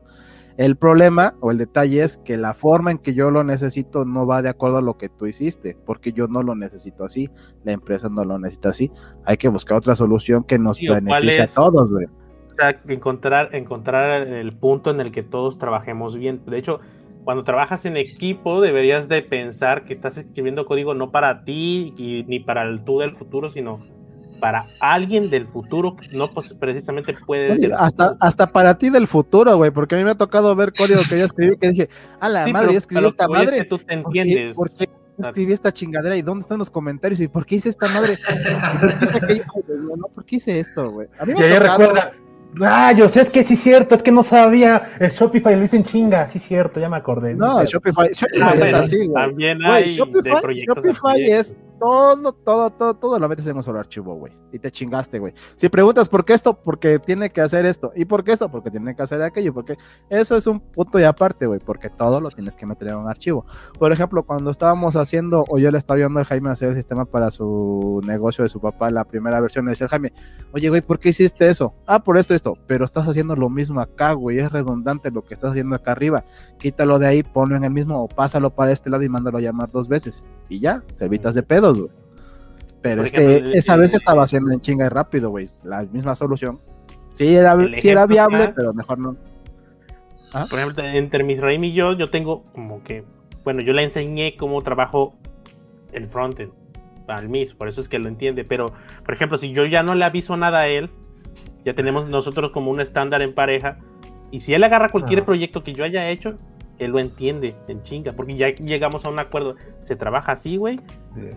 El 0.56 0.76
problema 0.76 1.34
o 1.40 1.50
el 1.50 1.58
detalle 1.58 2.04
es 2.04 2.16
que 2.16 2.36
la 2.36 2.54
forma 2.54 2.92
en 2.92 2.98
que 2.98 3.12
yo 3.12 3.32
lo 3.32 3.42
necesito 3.42 4.04
no 4.04 4.24
va 4.24 4.40
de 4.40 4.48
acuerdo 4.48 4.76
a 4.76 4.82
lo 4.82 4.96
que 4.96 5.08
tú 5.08 5.26
hiciste, 5.26 5.76
porque 5.84 6.12
yo 6.12 6.28
no 6.28 6.44
lo 6.44 6.54
necesito 6.54 7.04
así, 7.04 7.28
la 7.64 7.72
empresa 7.72 8.08
no 8.08 8.24
lo 8.24 8.38
necesita 8.38 8.68
así. 8.68 8.92
Hay 9.24 9.36
que 9.36 9.48
buscar 9.48 9.76
otra 9.76 9.96
solución 9.96 10.44
que 10.44 10.60
nos 10.60 10.76
Sí, 10.76 10.88
¿o 10.88 10.92
cuál 10.92 11.22
beneficie 11.22 11.42
a 11.42 11.46
todos, 11.48 11.90
güey. 11.90 12.06
O 12.06 12.54
sea, 12.54 12.80
encontrar, 12.86 13.52
encontrar 13.52 14.28
el 14.28 14.56
punto 14.56 14.92
en 14.92 15.00
el 15.00 15.10
que 15.10 15.24
todos 15.24 15.58
trabajemos 15.58 16.16
bien. 16.16 16.40
De 16.46 16.56
hecho, 16.56 16.78
cuando 17.24 17.42
trabajas 17.44 17.84
en 17.86 17.96
equipo, 17.96 18.60
deberías 18.60 19.08
de 19.08 19.22
pensar 19.22 19.84
que 19.84 19.94
estás 19.94 20.16
escribiendo 20.18 20.66
código 20.66 20.94
no 20.94 21.10
para 21.10 21.44
ti 21.44 21.94
y, 21.96 22.24
ni 22.28 22.40
para 22.40 22.62
el 22.62 22.84
tú 22.84 22.98
del 23.00 23.12
futuro, 23.14 23.48
sino 23.48 23.84
para 24.40 24.66
alguien 24.80 25.30
del 25.30 25.46
futuro 25.46 25.96
no 26.12 26.30
pues, 26.30 26.52
precisamente 26.52 27.14
puede 27.26 27.52
decir. 27.52 27.72
hasta, 27.76 28.16
hasta 28.20 28.46
para 28.48 28.76
ti 28.76 28.90
del 28.90 29.06
futuro, 29.06 29.56
güey, 29.56 29.70
porque 29.70 29.94
a 29.94 29.98
mí 29.98 30.04
me 30.04 30.10
ha 30.10 30.16
tocado 30.16 30.54
ver 30.54 30.72
código 30.74 31.00
que 31.08 31.18
yo 31.18 31.24
escribí 31.24 31.56
que 31.56 31.70
dije, 31.70 31.88
a 32.20 32.28
la 32.28 32.44
Sí, 32.44 32.52
madre, 32.52 32.64
pero- 32.66 32.72
yo 32.72 32.78
escribí 32.78 32.98
pero 32.98 33.08
esta 33.08 33.24
es 33.24 33.30
madre. 33.30 33.56
que 33.58 33.64
tú 33.64 33.78
te 33.78 33.96
¿Por 34.02 34.12
qué- 34.12 34.20
entiendes. 34.20 34.56
¿Por 34.56 34.70
qué 34.74 34.88
escribí 35.16 35.52
esta 35.52 35.72
chingadera? 35.72 36.16
¿Y 36.16 36.22
dónde 36.22 36.42
están 36.42 36.58
los 36.58 36.68
comentarios? 36.68 37.20
¿Y 37.20 37.28
por 37.28 37.46
qué 37.46 37.54
hice 37.54 37.70
esta 37.70 37.88
madre? 37.88 38.16
¿Por 38.80 38.98
qué 38.98 39.04
hice 39.04 39.16
aquello? 39.16 39.44
¿por 40.14 40.24
qué 40.26 40.36
hice 40.36 40.58
esto, 40.58 40.90
güey? 40.90 41.08
A 41.18 41.24
mí 41.24 41.32
me 41.32 41.40
Y 41.40 41.42
ha 41.42 41.46
ahí 41.46 41.54
tocado- 41.58 41.78
recuerda, 41.78 42.12
rayos, 42.54 43.16
es 43.16 43.30
que 43.30 43.44
sí 43.44 43.54
es 43.54 43.60
cierto, 43.60 43.94
es 43.94 44.02
que 44.02 44.12
no 44.12 44.22
sabía, 44.22 44.90
el 44.98 45.10
Shopify 45.10 45.56
lo 45.56 45.64
hice 45.64 45.76
en 45.76 45.84
chinga, 45.84 46.30
sí 46.30 46.38
es 46.38 46.44
cierto, 46.44 46.80
ya 46.80 46.88
me 46.88 46.96
acordé. 46.96 47.34
No, 47.34 47.64
Shopify, 47.64 48.10
Shopify 48.12 48.42
Ah, 48.42 48.52
es 48.54 48.58
bueno, 48.60 48.78
así, 48.78 48.96
güey. 49.06 49.12
También 49.12 49.64
hay 49.64 49.94
Shopify, 49.94 51.30
es 51.30 51.56
todo, 51.78 52.32
todo, 52.32 52.70
todo, 52.70 52.94
todo 52.94 53.18
lo 53.18 53.28
metes 53.28 53.46
en 53.46 53.56
un 53.56 53.62
solo 53.62 53.78
archivo, 53.78 54.14
güey. 54.14 54.32
Y 54.52 54.58
te 54.58 54.70
chingaste, 54.70 55.18
güey. 55.18 55.34
Si 55.56 55.68
preguntas 55.68 56.08
por 56.08 56.24
qué 56.24 56.32
esto, 56.32 56.54
porque 56.54 56.98
tiene 56.98 57.30
que 57.30 57.40
hacer 57.40 57.66
esto. 57.66 57.92
¿Y 57.94 58.04
por 58.04 58.24
qué 58.24 58.32
esto? 58.32 58.50
Porque 58.50 58.70
tiene 58.70 58.94
que 58.94 59.02
hacer 59.02 59.20
aquello. 59.22 59.52
Porque 59.52 59.76
eso 60.08 60.36
es 60.36 60.46
un 60.46 60.60
punto 60.60 60.98
y 60.98 61.04
aparte, 61.04 61.46
güey. 61.46 61.60
Porque 61.60 61.90
todo 61.90 62.20
lo 62.20 62.30
tienes 62.30 62.56
que 62.56 62.66
meter 62.66 62.88
en 62.88 62.96
un 62.96 63.08
archivo. 63.08 63.46
Por 63.78 63.92
ejemplo, 63.92 64.22
cuando 64.22 64.50
estábamos 64.50 64.96
haciendo, 64.96 65.44
o 65.48 65.58
yo 65.58 65.70
le 65.70 65.78
estaba 65.78 65.96
viendo 65.96 66.20
a 66.20 66.24
Jaime 66.24 66.50
hacer 66.50 66.68
el 66.68 66.76
sistema 66.76 67.04
para 67.04 67.30
su 67.30 68.00
negocio 68.06 68.44
de 68.44 68.48
su 68.48 68.60
papá, 68.60 68.90
la 68.90 69.04
primera 69.04 69.40
versión, 69.40 69.64
le 69.64 69.72
decía 69.72 69.88
Jaime, 69.88 70.12
oye, 70.52 70.68
güey, 70.68 70.82
¿por 70.82 70.98
qué 70.98 71.08
hiciste 71.10 71.48
eso? 71.48 71.74
Ah, 71.86 72.02
por 72.02 72.18
esto, 72.18 72.34
esto. 72.34 72.56
Pero 72.66 72.84
estás 72.84 73.08
haciendo 73.08 73.36
lo 73.36 73.48
mismo 73.48 73.80
acá, 73.80 74.12
güey. 74.12 74.38
Es 74.38 74.52
redundante 74.52 75.10
lo 75.10 75.24
que 75.24 75.34
estás 75.34 75.50
haciendo 75.50 75.76
acá 75.76 75.92
arriba. 75.92 76.24
Quítalo 76.58 76.98
de 76.98 77.06
ahí, 77.06 77.22
ponlo 77.22 77.56
en 77.56 77.64
el 77.64 77.70
mismo, 77.70 78.02
o 78.02 78.08
pásalo 78.08 78.50
para 78.50 78.72
este 78.72 78.90
lado 78.90 79.02
y 79.02 79.08
mándalo 79.08 79.38
a 79.38 79.40
llamar 79.40 79.70
dos 79.70 79.88
veces. 79.88 80.22
Y 80.48 80.60
ya, 80.60 80.82
te 80.96 81.06
evitas 81.06 81.34
de 81.34 81.42
pedos, 81.64 81.78
güey. 81.78 81.90
Pero 82.82 83.02
es 83.02 83.12
que 83.12 83.36
el- 83.38 83.54
esa 83.54 83.76
vez 83.76 83.94
estaba 83.94 84.24
haciendo 84.24 84.52
en 84.52 84.60
chinga 84.60 84.84
y 84.86 84.88
rápido, 84.88 85.30
güey. 85.30 85.46
La 85.64 85.82
misma 85.82 86.14
solución. 86.14 86.60
Sí 87.14 87.34
era, 87.34 87.56
sí 87.74 87.88
era 87.88 88.06
viable, 88.06 88.52
pero 88.54 88.74
mejor 88.74 88.98
no. 88.98 89.16
Por 90.50 90.58
ejemplo, 90.58 90.84
entre 90.84 91.22
Misraim 91.24 91.62
y 91.64 91.72
yo, 91.72 91.92
yo 91.92 92.10
tengo 92.10 92.42
como 92.52 92.82
que, 92.82 93.04
bueno, 93.44 93.62
yo 93.62 93.72
le 93.72 93.84
enseñé 93.84 94.36
cómo 94.36 94.60
trabajo 94.62 95.14
el 95.92 96.08
frontend 96.08 96.50
al 97.06 97.28
MIS, 97.28 97.54
por 97.54 97.68
eso 97.68 97.80
es 97.80 97.88
que 97.88 97.98
lo 98.00 98.08
entiende. 98.08 98.44
Pero, 98.44 98.66
por 99.04 99.14
ejemplo, 99.14 99.38
si 99.38 99.52
yo 99.52 99.64
ya 99.64 99.82
no 99.84 99.94
le 99.94 100.04
aviso 100.04 100.36
nada 100.36 100.60
a 100.60 100.66
él, 100.68 100.90
ya 101.64 101.74
tenemos 101.74 102.08
nosotros 102.08 102.50
como 102.50 102.70
un 102.70 102.80
estándar 102.80 103.22
en 103.22 103.32
pareja, 103.34 103.78
y 104.32 104.40
si 104.40 104.54
él 104.54 104.64
agarra 104.64 104.88
cualquier 104.88 105.20
Ah. 105.20 105.24
proyecto 105.24 105.62
que 105.62 105.72
yo 105.72 105.84
haya 105.84 106.08
hecho, 106.10 106.34
él 106.78 106.90
lo 106.90 106.98
entiende 106.98 107.54
en 107.68 107.82
chinga, 107.82 108.12
porque 108.12 108.34
ya 108.34 108.50
llegamos 108.50 109.04
a 109.04 109.10
un 109.10 109.18
acuerdo, 109.18 109.56
se 109.80 109.96
trabaja 109.96 110.32
así, 110.32 110.56
güey, 110.56 110.80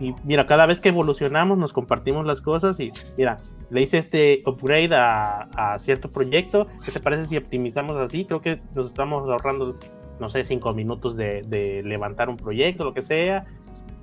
y 0.00 0.14
mira, 0.24 0.46
cada 0.46 0.66
vez 0.66 0.80
que 0.80 0.88
evolucionamos 0.88 1.56
nos 1.58 1.72
compartimos 1.72 2.26
las 2.26 2.40
cosas 2.40 2.80
y 2.80 2.92
mira, 3.16 3.38
le 3.70 3.82
hice 3.82 3.98
este 3.98 4.42
upgrade 4.46 4.94
a, 4.94 5.42
a 5.54 5.78
cierto 5.78 6.10
proyecto. 6.10 6.66
¿Qué 6.84 6.90
te 6.90 7.00
parece 7.00 7.26
si 7.26 7.36
optimizamos 7.36 7.96
así? 7.96 8.24
Creo 8.24 8.40
que 8.40 8.60
nos 8.74 8.86
estamos 8.86 9.28
ahorrando, 9.28 9.76
no 10.18 10.30
sé, 10.30 10.42
cinco 10.44 10.72
minutos 10.72 11.16
de, 11.16 11.42
de 11.42 11.82
levantar 11.82 12.30
un 12.30 12.36
proyecto, 12.36 12.84
lo 12.84 12.94
que 12.94 13.02
sea. 13.02 13.46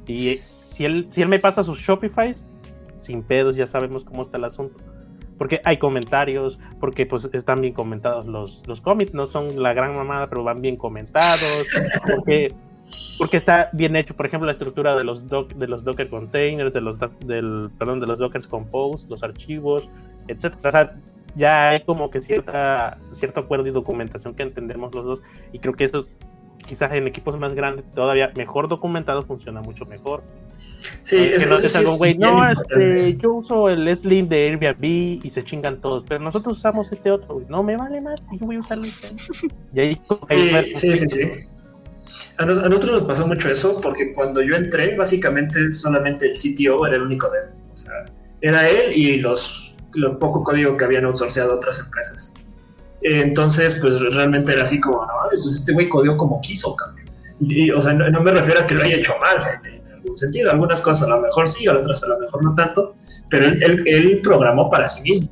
Y 0.08 0.40
si 0.70 0.86
él, 0.86 1.08
si 1.10 1.24
él 1.24 1.30
me 1.30 1.40
pasa 1.40 1.64
sus 1.64 1.80
Shopify, 1.80 2.36
sin 3.02 3.24
pedos, 3.24 3.56
ya 3.56 3.66
sabemos 3.66 4.04
cómo 4.04 4.22
está 4.22 4.38
el 4.38 4.44
asunto. 4.44 4.76
Porque 5.38 5.62
hay 5.66 5.78
comentarios, 5.78 6.60
porque 6.80 7.06
pues 7.06 7.30
están 7.34 7.62
bien 7.62 7.74
comentados 7.74 8.26
los, 8.26 8.64
los 8.68 8.82
cómics, 8.82 9.14
no 9.14 9.28
son 9.28 9.62
la 9.62 9.74
gran 9.74 9.96
mamada, 9.96 10.28
pero 10.28 10.44
van 10.44 10.62
bien 10.62 10.78
comentados, 10.78 11.68
porque, 12.06 12.54
porque 13.18 13.38
está 13.38 13.70
bien 13.74 13.96
hecho, 13.96 14.16
por 14.16 14.26
ejemplo, 14.26 14.46
la 14.46 14.54
estructura 14.54 14.96
de 14.96 15.04
los 15.04 15.28
doc, 15.28 15.54
de 15.54 15.68
los 15.68 15.84
Docker 15.84 16.10
containers, 16.10 16.74
de 16.74 16.82
los 16.82 16.98
del, 17.26 17.70
perdón, 17.78 18.00
de 18.00 18.08
los 18.08 18.20
Docker 18.20 18.48
compose, 18.48 19.08
los 19.10 19.24
archivos, 19.24 19.90
etcétera. 20.28 20.70
O 20.70 20.72
sea, 20.72 20.96
ya 21.36 21.70
hay 21.70 21.84
como 21.84 22.10
que 22.10 22.22
cierta, 22.22 22.98
cierto 23.12 23.42
acuerdo 23.42 23.68
y 23.68 23.72
documentación 23.72 24.36
que 24.36 24.44
entendemos 24.44 24.96
los 24.96 25.06
dos, 25.06 25.22
y 25.52 25.60
creo 25.60 25.74
que 25.74 25.84
eso 25.84 26.00
es, 26.00 26.12
quizás 26.66 26.92
en 26.94 27.08
equipos 27.08 27.38
más 27.38 27.54
grandes 27.54 27.86
todavía 27.92 28.32
mejor 28.36 28.68
documentado 28.68 29.22
funciona 29.22 29.62
mucho 29.62 29.86
mejor. 29.86 30.24
Sí, 31.04 31.18
que 31.18 31.36
eso, 31.36 31.50
no 31.50 31.56
es 31.58 31.98
güey, 31.98 32.18
no, 32.18 32.50
este, 32.50 33.16
yo 33.18 33.34
uso 33.36 33.70
el 33.70 33.96
Slim 33.96 34.28
de 34.28 34.50
Airbnb 34.50 34.84
y 35.24 35.30
se 35.30 35.44
chingan 35.44 35.80
todos, 35.82 36.04
pero 36.08 36.24
nosotros 36.24 36.58
usamos 36.58 36.92
este 36.92 37.12
otro, 37.12 37.36
güey. 37.36 37.46
No 37.50 37.64
me 37.64 37.78
vale 37.78 38.02
más, 38.02 38.20
yo 38.32 38.46
voy 38.46 38.56
a 38.56 38.60
usar 38.60 38.80
este. 38.84 39.10
Y 39.74 39.80
ahí 39.80 40.02
Sí, 40.76 40.96
sí, 40.96 41.08
sí. 41.10 41.22
A, 42.38 42.46
nos- 42.46 42.64
a 42.64 42.70
nosotros 42.70 42.92
nos 42.94 43.04
pasó 43.04 43.26
mucho 43.28 43.50
eso 43.50 43.80
porque 43.82 44.14
cuando 44.14 44.42
yo 44.42 44.56
entré, 44.56 44.96
básicamente 44.96 45.72
solamente 45.72 46.28
el 46.28 46.34
CTO 46.34 46.86
era 46.86 46.96
el 46.98 47.04
único 47.04 47.30
de 47.30 47.40
O 47.74 47.78
sea, 47.78 47.92
era 48.42 48.68
él 48.70 48.92
y 48.94 49.18
los, 49.18 49.76
lo 49.94 50.20
poco 50.20 50.44
código 50.44 50.76
que 50.76 50.84
habían 50.86 51.06
outsourceado 51.06 51.56
otras 51.56 51.80
empresas. 51.80 52.34
Entonces, 53.02 53.78
pues 53.82 54.00
realmente 54.16 54.52
era 54.54 54.64
así 54.64 54.80
como, 54.82 55.02
no, 55.06 55.14
pues 55.30 55.46
este 55.46 55.74
güey 55.74 55.88
codió 55.90 56.18
como 56.18 56.42
quiso, 56.42 56.76
cabrón. 56.76 57.06
Y, 57.40 57.70
o 57.72 57.82
sea, 57.82 57.94
no, 57.94 58.10
no 58.10 58.22
me 58.22 58.32
refiero 58.32 58.62
a 58.62 58.68
que 58.68 58.74
lo 58.76 58.84
haya 58.84 58.96
hecho 58.96 59.14
mal 59.22 59.60
algún 60.06 60.18
sentido. 60.18 60.52
Algunas 60.52 60.82
cosas 60.82 61.08
a 61.08 61.16
lo 61.16 61.22
mejor 61.22 61.48
sí, 61.48 61.68
otras 61.68 62.04
a 62.04 62.08
lo 62.08 62.20
mejor 62.20 62.44
no 62.44 62.54
tanto, 62.54 62.96
pero 63.30 63.46
él, 63.48 63.62
él- 63.62 63.84
él 63.86 64.22
programó 64.24 64.70
para 64.70 64.88
sí 64.88 65.02
mismo. 65.02 65.30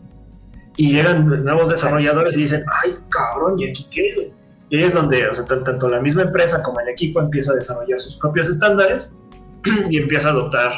Y 0.76 0.92
llegan 0.92 1.28
nuevos 1.44 1.70
desarrolladores 1.70 2.36
y 2.36 2.42
dicen, 2.42 2.64
ay, 2.84 2.96
cabrón, 3.10 3.60
¿y 3.60 3.70
aquí 3.70 3.86
qué? 3.92 4.14
güey?". 4.16 4.34
Y 4.70 4.82
es 4.84 4.94
donde, 4.94 5.28
o 5.28 5.34
sea, 5.34 5.46
tan- 5.46 5.64
tanto 5.64 5.88
la 5.88 6.00
misma 6.02 6.24
empresa 6.24 6.62
como 6.64 6.80
el 6.80 6.90
equipo 6.90 7.20
empieza 7.20 7.52
a 7.52 7.56
desarrollar 7.56 8.00
sus 8.00 8.16
propios 8.16 8.50
estándares 8.50 9.20
y 9.90 9.98
empieza 9.98 10.30
a 10.30 10.32
adoptar 10.32 10.72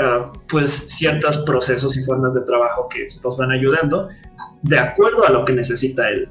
ah, 0.00 0.30
pues 0.48 0.70
ciertos 0.70 1.38
procesos 1.38 1.96
y 1.96 2.02
formas 2.02 2.32
de 2.34 2.42
trabajo 2.42 2.88
que 2.88 3.08
los 3.24 3.36
van 3.36 3.50
ayudando 3.50 4.08
de 4.62 4.78
acuerdo 4.78 5.26
a 5.26 5.30
lo 5.30 5.44
que 5.44 5.52
necesita 5.52 6.08
el, 6.08 6.28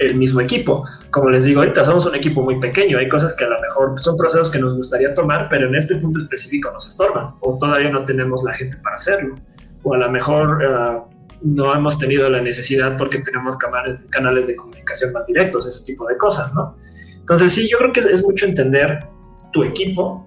el 0.00 0.16
mismo 0.16 0.40
equipo. 0.40 0.84
Como 1.10 1.30
les 1.30 1.44
digo, 1.44 1.60
ahorita 1.60 1.84
somos 1.84 2.06
un 2.06 2.14
equipo 2.14 2.42
muy 2.42 2.58
pequeño, 2.58 2.98
hay 2.98 3.08
cosas 3.08 3.34
que 3.34 3.44
a 3.44 3.48
lo 3.48 3.60
mejor 3.60 4.02
son 4.02 4.16
procesos 4.16 4.50
que 4.50 4.58
nos 4.58 4.74
gustaría 4.74 5.14
tomar, 5.14 5.48
pero 5.48 5.68
en 5.68 5.74
este 5.74 5.96
punto 5.96 6.20
específico 6.20 6.70
nos 6.72 6.86
estorban, 6.88 7.34
o 7.40 7.58
todavía 7.58 7.90
no 7.90 8.04
tenemos 8.04 8.42
la 8.42 8.54
gente 8.54 8.76
para 8.82 8.96
hacerlo, 8.96 9.34
o 9.82 9.94
a 9.94 9.98
lo 9.98 10.10
mejor 10.10 10.64
ah, 10.64 11.04
no 11.42 11.74
hemos 11.74 11.98
tenido 11.98 12.28
la 12.30 12.40
necesidad 12.40 12.96
porque 12.96 13.18
tenemos 13.20 13.56
canales, 13.58 14.06
canales 14.10 14.46
de 14.46 14.56
comunicación 14.56 15.12
más 15.12 15.26
directos, 15.26 15.66
ese 15.66 15.84
tipo 15.84 16.06
de 16.06 16.16
cosas, 16.16 16.54
¿no? 16.54 16.76
Entonces 17.18 17.52
sí, 17.52 17.68
yo 17.70 17.78
creo 17.78 17.92
que 17.92 18.00
es, 18.00 18.22
mucho 18.22 18.46
entender 18.46 19.00
tu 19.52 19.62
equipo, 19.62 20.26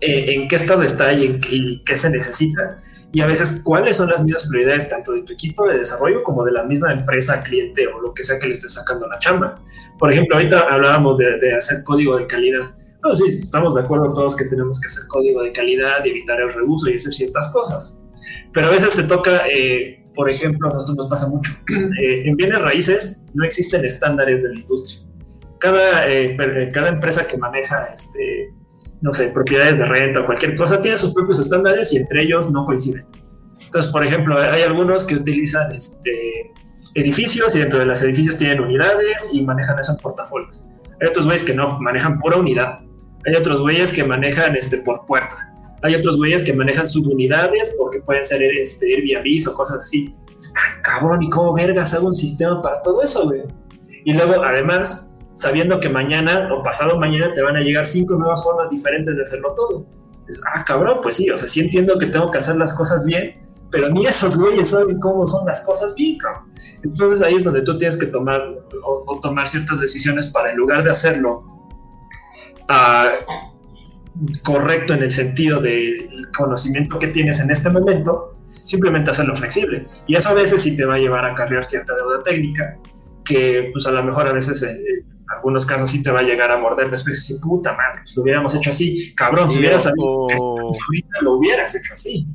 eh, 0.00 0.34
en 0.34 0.48
qué 0.48 0.56
estado 0.56 0.82
está 0.82 1.12
y, 1.12 1.24
en 1.24 1.40
y 1.48 1.82
qué 1.84 1.96
se 1.96 2.10
necesita, 2.10 2.82
y 3.12 3.20
a 3.22 3.26
veces 3.26 3.62
cuáles 3.64 3.96
son 3.96 4.10
las 4.10 4.22
mismas 4.22 4.46
prioridades 4.48 4.88
tanto 4.88 5.12
de 5.12 5.22
tu 5.22 5.32
equipo 5.32 5.66
de 5.66 5.78
desarrollo 5.78 6.22
como 6.22 6.44
de 6.44 6.52
la 6.52 6.64
misma 6.64 6.92
empresa, 6.92 7.42
cliente 7.42 7.86
o 7.86 8.00
lo 8.00 8.12
que 8.12 8.22
sea 8.22 8.38
que 8.38 8.46
le 8.46 8.52
esté 8.52 8.68
sacando 8.68 9.06
la 9.06 9.18
chamba. 9.18 9.60
Por 9.98 10.12
ejemplo, 10.12 10.36
ahorita 10.36 10.60
hablábamos 10.70 11.16
de, 11.18 11.38
de 11.38 11.54
hacer 11.54 11.82
código 11.84 12.18
de 12.18 12.26
calidad. 12.26 12.70
No, 13.02 13.14
sí, 13.14 13.24
estamos 13.28 13.74
de 13.74 13.82
acuerdo 13.82 14.12
todos 14.12 14.36
que 14.36 14.44
tenemos 14.46 14.78
que 14.80 14.88
hacer 14.88 15.04
código 15.08 15.42
de 15.42 15.52
calidad 15.52 16.04
evitar 16.06 16.40
el 16.40 16.52
reuso 16.52 16.90
y 16.90 16.94
hacer 16.96 17.14
ciertas 17.14 17.48
cosas. 17.48 17.96
Pero 18.52 18.66
a 18.66 18.70
veces 18.70 18.92
te 18.94 19.04
toca, 19.04 19.42
eh, 19.50 20.04
por 20.14 20.28
ejemplo, 20.28 20.68
a 20.68 20.74
nosotros 20.74 20.96
nos 20.96 21.08
pasa 21.08 21.28
mucho, 21.28 21.52
eh, 22.02 22.22
en 22.26 22.36
bienes 22.36 22.60
raíces 22.60 23.22
no 23.34 23.44
existen 23.44 23.84
estándares 23.84 24.42
de 24.42 24.48
la 24.50 24.60
industria. 24.60 25.00
Cada, 25.60 26.08
eh, 26.08 26.34
per- 26.36 26.70
cada 26.72 26.88
empresa 26.88 27.26
que 27.26 27.38
maneja 27.38 27.88
este, 27.94 28.52
no 29.00 29.12
sé, 29.12 29.28
propiedades 29.28 29.78
de 29.78 29.86
renta 29.86 30.20
o 30.20 30.26
cualquier 30.26 30.56
cosa, 30.56 30.80
tiene 30.80 30.96
sus 30.96 31.14
propios 31.14 31.38
estándares 31.38 31.92
y 31.92 31.98
entre 31.98 32.22
ellos 32.22 32.50
no 32.50 32.66
coinciden. 32.66 33.06
Entonces, 33.60 33.90
por 33.92 34.04
ejemplo, 34.04 34.38
hay 34.38 34.62
algunos 34.62 35.04
que 35.04 35.16
utilizan 35.16 35.72
este, 35.72 36.52
edificios 36.94 37.54
y 37.54 37.60
dentro 37.60 37.78
de 37.78 37.86
los 37.86 38.02
edificios 38.02 38.36
tienen 38.36 38.60
unidades 38.60 39.28
y 39.32 39.42
manejan 39.42 39.78
eso 39.78 39.92
en 39.92 39.98
portafolios. 39.98 40.68
Hay 41.00 41.08
otros 41.08 41.26
güeyes 41.26 41.44
que 41.44 41.54
no, 41.54 41.78
manejan 41.80 42.18
pura 42.18 42.38
unidad. 42.38 42.80
Hay 43.26 43.34
otros 43.34 43.60
güeyes 43.60 43.92
que 43.92 44.04
manejan 44.04 44.56
este, 44.56 44.78
por 44.78 45.04
puerta. 45.06 45.52
Hay 45.82 45.94
otros 45.94 46.16
güeyes 46.16 46.42
que 46.42 46.52
manejan 46.52 46.88
subunidades 46.88 47.76
porque 47.78 48.00
pueden 48.00 48.24
ser 48.24 48.42
este, 48.42 48.86
Airbnb 48.94 49.48
o 49.48 49.54
cosas 49.54 49.80
así. 49.80 50.14
Entonces, 50.20 50.54
ah, 50.56 50.80
cabrón, 50.82 51.22
¿y 51.22 51.30
cómo 51.30 51.52
vergas 51.52 51.94
hago 51.94 52.08
un 52.08 52.14
sistema 52.14 52.60
para 52.62 52.82
todo 52.82 53.02
eso, 53.02 53.26
güey? 53.26 53.42
Y 54.04 54.12
luego, 54.12 54.42
además, 54.42 55.07
sabiendo 55.38 55.78
que 55.78 55.88
mañana 55.88 56.48
o 56.52 56.64
pasado 56.64 56.98
mañana 56.98 57.32
te 57.32 57.42
van 57.42 57.56
a 57.56 57.60
llegar 57.60 57.86
cinco 57.86 58.16
nuevas 58.16 58.42
formas 58.42 58.70
diferentes 58.70 59.16
de 59.16 59.22
hacerlo 59.22 59.54
todo. 59.54 59.86
Ah, 60.52 60.64
cabrón, 60.64 60.98
pues 61.00 61.16
sí, 61.16 61.30
o 61.30 61.36
sea, 61.36 61.46
sí 61.46 61.60
entiendo 61.60 61.96
que 61.96 62.06
tengo 62.06 62.28
que 62.30 62.38
hacer 62.38 62.56
las 62.56 62.74
cosas 62.74 63.04
bien, 63.04 63.40
pero 63.70 63.88
ni 63.88 64.04
esos 64.04 64.36
güeyes 64.36 64.70
saben 64.70 64.98
cómo 64.98 65.28
son 65.28 65.46
las 65.46 65.60
cosas 65.60 65.94
bien, 65.94 66.18
cabrón. 66.18 66.52
Entonces 66.82 67.22
ahí 67.22 67.36
es 67.36 67.44
donde 67.44 67.62
tú 67.62 67.78
tienes 67.78 67.96
que 67.96 68.06
tomar 68.06 68.40
o, 68.82 69.04
o 69.06 69.20
tomar 69.20 69.46
ciertas 69.46 69.80
decisiones 69.80 70.26
para 70.26 70.50
en 70.50 70.56
lugar 70.56 70.82
de 70.82 70.90
hacerlo 70.90 71.44
ah, 72.68 73.12
correcto 74.42 74.94
en 74.94 75.04
el 75.04 75.12
sentido 75.12 75.60
del 75.60 76.26
conocimiento 76.36 76.98
que 76.98 77.06
tienes 77.06 77.38
en 77.38 77.52
este 77.52 77.70
momento, 77.70 78.32
simplemente 78.64 79.12
hacerlo 79.12 79.36
flexible. 79.36 79.86
Y 80.08 80.16
eso 80.16 80.30
a 80.30 80.34
veces 80.34 80.62
sí 80.62 80.74
te 80.74 80.84
va 80.84 80.96
a 80.96 80.98
llevar 80.98 81.24
a 81.24 81.32
cargar 81.34 81.62
cierta 81.62 81.94
deuda 81.94 82.24
técnica, 82.24 82.76
que 83.24 83.70
pues 83.72 83.86
a 83.86 83.92
lo 83.92 84.02
mejor 84.02 84.26
a 84.26 84.32
veces 84.32 84.64
eh, 84.64 85.04
en 85.17 85.17
algunos 85.28 85.66
casos 85.66 85.90
sí 85.90 86.02
te 86.02 86.10
va 86.10 86.20
a 86.20 86.22
llegar 86.22 86.50
a 86.50 86.56
morder 86.58 86.90
después 86.90 87.16
y 87.16 87.18
decir, 87.34 87.40
puta 87.40 87.72
madre, 87.72 88.00
pues 88.02 88.16
lo 88.16 88.22
hubiéramos 88.22 88.54
hecho 88.54 88.70
así, 88.70 89.14
cabrón, 89.14 89.50
si 89.50 89.58
hubieras 89.58 89.82
sabido 89.82 90.26
que 90.28 90.34
ahorita, 90.34 91.20
lo 91.22 91.32
hubieras 91.34 91.74
hecho 91.74 91.94
así. 91.94 92.26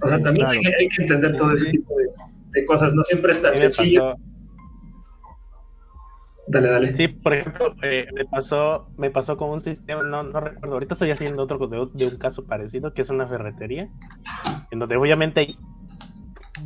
O 0.00 0.08
sea, 0.08 0.18
Sí, 0.18 0.22
también 0.22 0.46
claro. 0.46 0.60
hay, 0.60 0.60
que- 0.70 0.76
hay 0.80 0.88
que 0.88 1.02
entender 1.02 1.36
todo 1.36 1.52
ese 1.52 1.70
tipo 1.70 1.94
de, 1.96 2.04
de 2.60 2.64
cosas, 2.66 2.94
no 2.94 3.02
siempre 3.04 3.32
es 3.32 3.42
tan 3.42 3.56
sencillo. 3.56 4.14
Dale, 6.46 6.68
dale. 6.68 6.94
Sí, 6.94 7.08
por 7.08 7.32
ejemplo, 7.34 7.74
eh, 7.82 8.06
me 8.14 8.24
pasó 8.26 8.90
me 8.96 9.10
pasó 9.10 9.36
con 9.36 9.50
un 9.50 9.60
sistema, 9.60 10.02
no, 10.02 10.22
no 10.24 10.40
recuerdo, 10.40 10.74
ahorita 10.74 10.94
estoy 10.94 11.10
haciendo 11.10 11.42
otro 11.44 11.58
de, 11.68 11.88
de 11.94 12.06
un 12.06 12.16
caso 12.18 12.44
parecido, 12.44 12.92
que 12.92 13.02
es 13.02 13.10
una 13.10 13.26
ferretería, 13.28 13.88
en 14.70 14.78
donde 14.78 14.96
obviamente 14.96 15.40
hay 15.40 15.56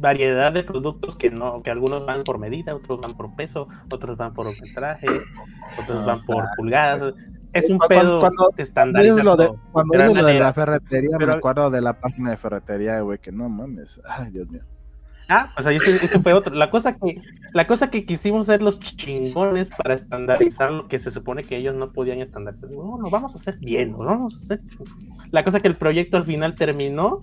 variedad 0.01 0.53
de 0.53 0.63
productos 0.63 1.17
que 1.17 1.31
no 1.31 1.63
que 1.63 1.71
algunos 1.71 2.05
van 2.07 2.23
por 2.25 2.39
medida, 2.39 2.75
otros 2.75 3.01
van 3.01 3.15
por 3.17 3.35
peso, 3.37 3.69
otros 3.93 4.17
van 4.17 4.33
por 4.35 4.47
metraje, 4.61 5.07
otros 5.83 6.05
van 6.05 6.21
por 6.25 6.45
pulgadas. 6.57 7.15
Es 7.53 7.71
un 7.71 7.79
Cuando- 7.79 7.89
pedo 8.03 8.21
cuando 8.21 8.51
estándar. 8.59 9.03
Dices 9.03 9.25
lo 9.25 9.37
de, 9.37 9.51
cuando 9.73 9.93
dices 9.95 10.09
lo 10.09 10.15
de 10.15 10.23
manera. 10.23 10.45
la 10.47 10.53
ferretería, 10.53 11.11
Pero- 11.19 11.33
me 11.33 11.39
acuerdo 11.39 11.71
de 11.71 11.81
la 11.81 11.99
página 12.01 12.31
de 12.31 12.37
ferretería, 12.37 13.01
güey, 13.01 13.19
que 13.19 13.33
no 13.33 13.49
mames. 13.49 14.01
Ay, 14.09 14.31
Dios 14.31 14.49
mío. 14.51 14.61
Ah, 15.29 15.53
o 15.59 15.63
sea, 15.63 15.73
ese, 15.73 15.97
ese 16.05 16.21
fue 16.21 16.35
otro. 16.35 16.55
La 16.55 16.71
cosa 16.71 16.95
que 16.97 17.21
la 17.53 17.67
cosa 17.67 17.91
que 17.91 18.05
quisimos 18.07 18.47
ser 18.47 18.63
los 18.63 18.79
chingones 18.79 19.71
para 19.71 19.95
estandarizar 19.95 20.71
lo 20.71 20.87
que 20.87 20.99
se 21.01 21.11
supone 21.11 21.43
que 21.43 21.57
ellos 21.57 21.75
no 21.75 21.91
podían 21.93 22.21
estandarizar. 22.21 22.71
No, 22.71 22.99
lo 23.01 23.11
vamos 23.11 23.33
a 23.35 23.39
hacer 23.39 23.57
bien, 23.59 23.93
lo 23.93 24.05
vamos 24.05 24.35
a 24.35 24.37
hacer. 24.37 24.61
La 25.33 25.43
cosa 25.43 25.59
que 25.61 25.67
el 25.67 25.77
proyecto 25.77 26.17
al 26.17 26.27
final 26.27 26.55
terminó 26.55 27.23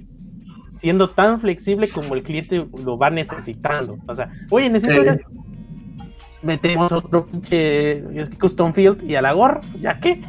siendo 0.83 1.11
tan 1.11 1.39
flexible 1.39 1.89
como 1.89 2.13
el 2.13 2.23
cliente 2.23 2.67
lo 2.83 2.97
va 2.97 3.09
necesitando. 3.09 3.97
O 4.05 4.13
sea, 4.13 4.29
oye, 4.49 4.69
necesito 4.69 5.01
Sí. 5.01 5.19
metemos 6.41 6.91
otro 6.91 7.25
pinche 7.25 8.03
custom 8.37 8.73
field 8.73 9.01
y 9.09 9.15
a 9.15 9.21
la 9.21 9.31
gorra, 9.31 9.61
¿ya 9.79 9.97
qué? 10.01 10.21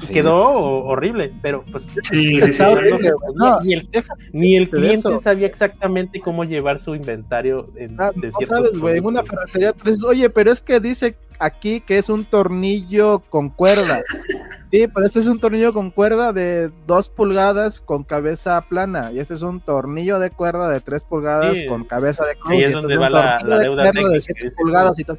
Sí. 0.00 0.06
Quedó 0.08 0.52
horrible, 0.84 1.32
pero 1.42 1.64
pues 1.70 1.84
Sí, 1.84 2.00
sí, 2.02 2.22
sí. 2.42 2.50
Está 2.50 2.70
horrible, 2.70 3.12
güey. 3.12 3.34
No, 3.34 3.60
ni 3.60 3.74
el 3.74 3.88
ni 4.32 4.66
cliente 4.68 4.94
eso. 5.08 5.20
sabía 5.20 5.46
exactamente 5.46 6.20
cómo 6.20 6.44
llevar 6.44 6.78
su 6.78 6.94
inventario 6.94 7.68
en, 7.76 7.96
Ah, 8.00 8.10
de 8.14 8.28
no 8.28 8.38
sabes, 8.46 8.78
güey, 8.78 9.00
una 9.00 9.22
ferretería 9.24 9.72
tú 9.72 9.88
dices, 9.88 10.04
oye, 10.04 10.28
pero 10.30 10.52
es 10.52 10.60
que 10.60 10.80
dice 10.80 11.16
aquí 11.38 11.80
que 11.80 11.98
es 11.98 12.08
un 12.08 12.24
tornillo 12.24 13.20
con 13.30 13.48
cuerda. 13.50 14.00
Sí, 14.68 14.88
pero 14.92 15.06
este 15.06 15.20
es 15.20 15.28
un 15.28 15.38
tornillo 15.38 15.72
con 15.72 15.92
cuerda 15.92 16.32
de 16.32 16.72
dos 16.88 17.08
pulgadas 17.08 17.80
con 17.80 18.02
cabeza 18.02 18.60
plana. 18.68 19.12
Y 19.12 19.20
este 19.20 19.34
es 19.34 19.42
un 19.42 19.60
tornillo 19.60 20.18
de 20.18 20.30
cuerda 20.30 20.68
de 20.68 20.80
tres 20.80 21.04
pulgadas 21.04 21.56
Sí. 21.56 21.66
con 21.66 21.84
cabeza 21.84 22.24
de 22.26 22.34
cruz. 22.34 22.54
Y 22.54 22.58
es 22.58 22.64
este 22.66 22.74
donde 22.80 22.94
es 22.94 22.98
un 22.98 23.04
va 23.04 23.10
la- 23.10 23.36
tornillo 23.38 23.48
la 23.48 23.56
de 23.58 23.62
deuda 23.62 23.76
cuerda 23.84 23.92
técnica 23.92 24.08
de 24.08 24.14
que 24.16 24.20
7 24.22 24.40
dices, 24.42 24.56
pulgadas 24.56 24.98
y 24.98 25.04
todo. 25.04 25.18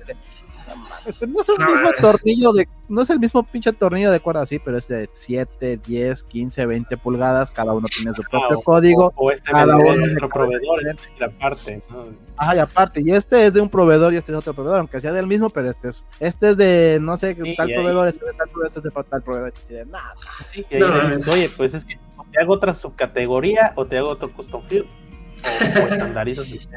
No 1.27 1.41
es 1.41 1.49
el 1.49 1.57
No, 1.57 1.65
mismo 1.65 1.89
es- 1.89 2.01
tornillo 2.01 2.53
de, 2.53 2.67
no 2.89 3.01
es 3.01 3.09
el 3.09 3.19
mismo 3.19 3.43
pinche 3.43 3.71
tornillo 3.73 4.11
de 4.11 4.19
cuerda 4.19 4.41
así, 4.41 4.59
pero 4.59 4.77
es 4.77 4.88
de 4.88 5.09
7, 5.11 5.79
10, 5.85 6.23
15, 6.23 6.65
20 6.65 6.97
pulgadas, 6.97 7.51
cada 7.51 7.73
uno 7.73 7.88
tiene 7.88 8.13
su 8.13 8.21
propio 8.23 8.47
Ah, 8.51 8.57
o- 8.57 8.61
código. 8.63 9.13
O, 9.15 9.25
o 9.27 9.31
este 9.31 9.51
cada 9.51 9.75
uno 9.77 9.93
de 9.95 10.03
es 10.05 10.13
otro 10.15 10.27
de 10.27 10.34
proveedor, 10.34 10.77
diferente. 10.79 11.03
y 11.15 11.19
la 11.19 11.29
parte. 11.29 11.81
¿no? 11.89 12.05
Ajá, 12.38 12.55
y 12.55 12.59
aparte, 12.59 13.01
y 13.03 13.11
este 13.11 13.45
es 13.45 13.53
de 13.53 13.61
un 13.61 13.69
proveedor 13.69 14.13
y 14.13 14.17
este 14.17 14.31
es 14.31 14.34
de 14.34 14.39
otro 14.39 14.53
proveedor, 14.53 14.79
aunque 14.79 14.99
sea 15.01 15.11
del 15.13 15.27
mismo, 15.27 15.49
pero 15.49 15.69
este 15.69 15.89
es, 15.89 16.03
este 16.19 16.49
es 16.49 16.57
de, 16.57 16.99
no 17.01 17.17
sé, 17.17 17.35
Sí, 17.35 17.55
tal 17.55 17.67
proveedor, 17.73 18.07
este 18.07 18.25
es 18.25 18.31
de 18.31 18.38
tal 18.38 18.49
proveedor, 18.49 18.67
este 18.67 18.79
es 18.79 18.84
de 18.95 19.03
tal 19.09 19.21
proveedor, 19.23 19.53
así 19.57 19.73
de, 19.73 19.85
nada. 19.85 20.13
Sí, 20.51 20.65
No, 20.79 21.09
dices, 21.15 21.27
oye, 21.29 21.49
pues 21.55 21.73
es 21.73 21.85
que 21.85 21.97
te 22.31 22.41
hago 22.41 22.53
otra 22.53 22.73
subcategoría 22.73 23.71
o 23.75 23.85
te 23.85 23.97
hago 23.97 24.09
otro 24.09 24.31
custom 24.34 24.61
field 24.67 24.85
o, 24.85 25.79
o 25.79 25.88
estandarizas 25.88 26.45
el. 26.47 26.67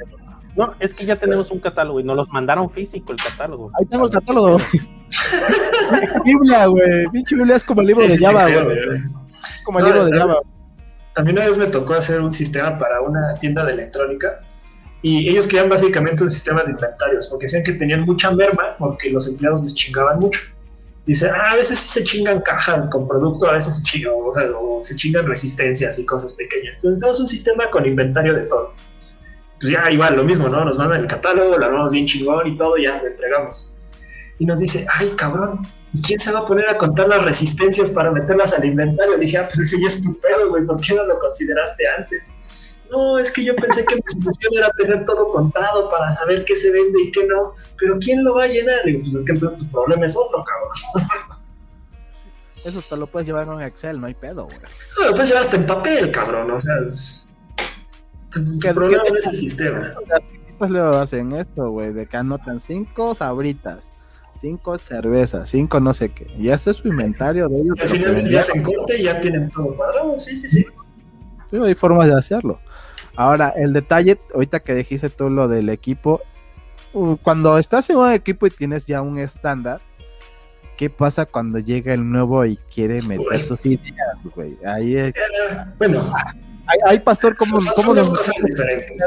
No, 0.57 0.75
es 0.81 0.93
que 0.93 1.07
ya 1.07 1.17
tenemos 1.17 1.51
un 1.51 1.61
catálogo 1.61 2.01
y 2.01 2.05
nos 2.05 2.17
los 2.17 2.29
mandaron 2.31 2.69
físico 2.69 3.13
el 3.13 3.19
catálogo. 3.19 3.71
Ahí 3.79 3.87
tengo 3.87 4.07
el 4.07 4.11
catálogo. 4.11 4.57
Biblia, 6.25 6.67
güey. 6.67 7.07
Pinche 7.13 7.37
Biblia 7.37 7.57
es 7.57 7.65
como 7.65 7.81
el 7.81 7.87
libro 7.89 8.05
Sí, 8.05 8.13
de 8.13 8.19
sí, 8.19 8.25
Java, 8.25 8.45
güey. 8.45 8.77
Como 9.65 9.79
el 9.79 9.85
No, 9.85 9.91
libro 9.93 10.05
de 10.07 10.19
Java. 10.19 10.41
A 11.17 11.23
mí 11.23 11.33
una 11.33 11.45
vez 11.47 11.57
me 11.57 11.67
tocó 11.67 11.95
hacer 11.95 12.21
un 12.21 12.33
sistema 12.33 12.79
para 12.79 13.01
una 13.01 13.35
tienda 13.35 13.65
de 13.65 13.73
electrónica 13.73 14.41
y 15.03 15.29
ellos 15.29 15.47
querían 15.47 15.69
básicamente 15.69 16.23
un 16.23 16.31
sistema 16.31 16.63
de 16.63 16.71
inventarios 16.71 17.29
porque 17.29 17.45
decían 17.45 17.65
que 17.65 17.73
tenían 17.73 18.03
mucha 18.03 18.31
merma 18.31 18.77
porque 18.79 19.11
los 19.11 19.27
empleados 19.29 19.63
les 19.63 19.75
chingaban 19.75 20.19
mucho. 20.19 20.41
Dice, 21.07 21.29
ah, 21.29 21.53
a 21.53 21.57
veces 21.57 21.79
sí 21.79 22.01
se 22.01 22.05
chingan 22.05 22.41
cajas 22.43 22.89
con 22.91 23.09
producto, 23.09 23.49
a 23.49 23.55
veces 23.55 23.79
se 23.79 23.83
chingan, 23.83 24.13
o, 24.17 24.33
sea, 24.33 24.45
o 24.57 24.83
se 24.83 24.95
chingan 24.95 25.27
resistencias 25.27 25.99
y 25.99 26.07
cosas 26.07 26.35
pequeñas. 26.35 26.77
Entonces 26.77 27.01
tenemos 27.01 27.21
un 27.21 27.29
sistema 27.29 27.71
con 27.71 27.87
inventario 27.87 28.35
de 28.35 28.43
todo. 28.43 28.75
Pues 29.61 29.73
ya 29.73 29.91
igual, 29.91 30.16
lo 30.16 30.24
mismo, 30.24 30.49
¿no? 30.49 30.65
Nos 30.65 30.78
mandan 30.78 31.03
el 31.03 31.07
catálogo, 31.07 31.59
lo 31.59 31.66
armamos 31.66 31.93
bien 31.93 32.07
chingón 32.07 32.47
y 32.47 32.57
todo, 32.57 32.78
ya 32.78 33.01
lo 33.03 33.09
entregamos. 33.09 33.73
Y 34.39 34.47
nos 34.47 34.59
dice, 34.59 34.87
ay, 34.99 35.12
cabrón, 35.16 35.61
¿y 35.93 36.01
quién 36.01 36.19
se 36.19 36.32
va 36.32 36.41
a 36.41 36.47
poner 36.47 36.66
a 36.69 36.78
contar 36.78 37.09
las 37.09 37.23
resistencias 37.23 37.91
para 37.91 38.11
meterlas 38.11 38.55
al 38.55 38.65
inventario? 38.65 39.19
Le 39.19 39.27
dije, 39.27 39.37
ah, 39.37 39.47
pues 39.47 39.59
ese 39.59 39.78
ya 39.78 39.89
es 39.89 40.01
tu 40.01 40.19
pedo, 40.19 40.49
güey, 40.49 40.65
¿por 40.65 40.81
qué 40.81 40.95
no 40.95 41.05
lo 41.05 41.19
consideraste 41.19 41.85
antes? 41.99 42.35
No, 42.91 43.19
es 43.19 43.31
que 43.31 43.45
yo 43.45 43.55
pensé 43.55 43.85
que 43.85 43.97
mi 43.97 44.03
solución 44.07 44.53
era 44.57 44.70
tener 44.70 45.05
todo 45.05 45.28
contado 45.31 45.91
para 45.91 46.11
saber 46.11 46.45
qué 46.47 46.57
se 46.57 46.73
vende 46.73 47.03
y 47.03 47.11
qué 47.12 47.27
no, 47.27 47.53
pero 47.78 47.99
¿quién 47.99 48.24
lo 48.24 48.35
va 48.35 48.45
a 48.45 48.49
llenar? 48.49 48.89
Y 48.89 48.97
pues 48.97 49.15
es 49.15 49.24
que 49.27 49.32
entonces 49.32 49.59
tu 49.59 49.70
problema 49.70 50.07
es 50.07 50.16
otro, 50.16 50.43
cabrón. 50.43 51.09
Eso 52.65 52.82
te 52.82 52.97
lo 52.97 53.07
puedes 53.07 53.27
llevar 53.27 53.45
en 53.45 53.51
un 53.51 53.62
Excel, 53.62 54.01
no 54.01 54.07
hay 54.07 54.15
pedo, 54.15 54.47
güey. 54.47 54.59
No, 54.99 55.07
lo 55.07 55.12
puedes 55.12 55.28
llevar 55.28 55.45
hasta 55.45 55.57
en 55.57 55.66
papel, 55.66 56.11
cabrón, 56.11 56.51
o 56.51 56.61
sea, 56.61 56.74
es... 56.85 57.27
tu, 58.31 58.44
tu 58.44 58.59
¿Qué- 58.61 58.74
problema 58.74 59.02
qué- 59.05 59.11
no 59.12 59.19
es 59.19 59.27
el 59.27 59.35
sistema. 59.36 59.94
Pues 60.59 60.70
le 60.70 60.78
hacen 60.81 61.32
esto, 61.32 61.70
güey, 61.70 61.93
de 61.93 62.07
que 62.07 62.16
anotan 62.19 62.61
cinco 62.61 63.15
sabritas, 63.15 63.90
cinco 64.35 64.77
cervezas, 64.78 65.48
cinco 65.48 65.81
no 65.81 65.94
sé 65.94 66.11
qué. 66.11 66.27
Y 66.39 66.51
ese 66.51 66.70
es 66.73 66.77
su 66.78 66.89
inventario 66.89 67.48
de 67.48 67.57
ellos. 67.61 67.81
Al 67.81 67.89
que 67.89 67.94
final 67.94 68.28
ya 68.28 68.40
hacen 68.40 68.62
corte 68.62 68.98
y 69.01 69.05
ya 69.05 69.19
tienen 69.20 69.51
todo 69.51 69.74
cuadrado, 69.74 70.19
sí, 70.19 70.36
sí, 70.36 70.48
sí. 70.48 70.66
Sí, 71.51 71.57
hay 71.57 71.74
formas 71.74 72.09
de 72.09 72.15
hacerlo. 72.19 72.61
Ahora, 73.16 73.52
el 73.57 73.73
detalle, 73.73 74.19
ahorita 74.35 74.61
que 74.61 74.74
dijiste 74.74 75.09
tú 75.11 75.31
lo 75.31 75.48
del 75.48 75.69
equipo, 75.70 76.20
uh, 76.93 77.16
cuando 77.16 77.59
estás 77.59 77.89
en 77.90 77.97
un 77.97 78.12
equipo 78.12 78.47
y 78.47 78.51
tienes 78.51 78.85
ya 78.86 79.01
un 79.02 79.19
estándar, 79.19 79.81
¿qué 80.77 80.90
pasa 80.90 81.27
cuando 81.27 81.59
llega 81.59 81.93
el 81.93 82.09
nuevo 82.09 82.44
y 82.44 82.57
quiere 82.73 83.02
meter 83.02 83.43
sus 83.44 83.65
ideas, 83.66 84.23
güey? 84.35 84.57
Ahí, 84.65 84.97
es- 84.97 85.15
Eh, 85.15 85.20
bueno, 85.78 86.12
ahí, 86.87 86.99
pastor, 87.01 87.37
¿cómo, 87.37 87.61
son, 87.61 87.73
cómo 87.75 87.95
son 87.95 87.97
dos 87.97 88.11
cosas 88.11 88.35
diferentes. 88.45 88.99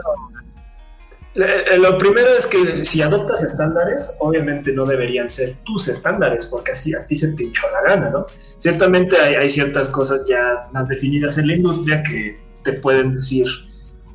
Eh, 1.35 1.77
Lo 1.77 1.97
primero 1.97 2.29
es 2.37 2.45
que 2.45 2.85
si 2.85 3.01
adoptas 3.01 3.41
estándares, 3.43 4.15
obviamente 4.19 4.71
no 4.71 4.85
deberían 4.85 5.27
ser 5.27 5.55
tus 5.63 5.87
estándares, 5.87 6.45
porque 6.45 6.71
así 6.71 6.93
a 6.93 7.05
ti 7.07 7.15
se 7.15 7.33
te 7.33 7.43
hinchó 7.43 7.67
la 7.71 7.81
gana, 7.81 8.09
¿no? 8.09 8.25
Ciertamente 8.57 9.17
hay, 9.17 9.35
hay 9.35 9.49
ciertas 9.49 9.89
cosas 9.89 10.25
ya 10.27 10.67
más 10.71 10.87
definidas 10.87 11.37
en 11.37 11.47
la 11.47 11.55
industria 11.55 12.03
que 12.03 12.39
te 12.63 12.73
pueden 12.73 13.11
decir 13.11 13.45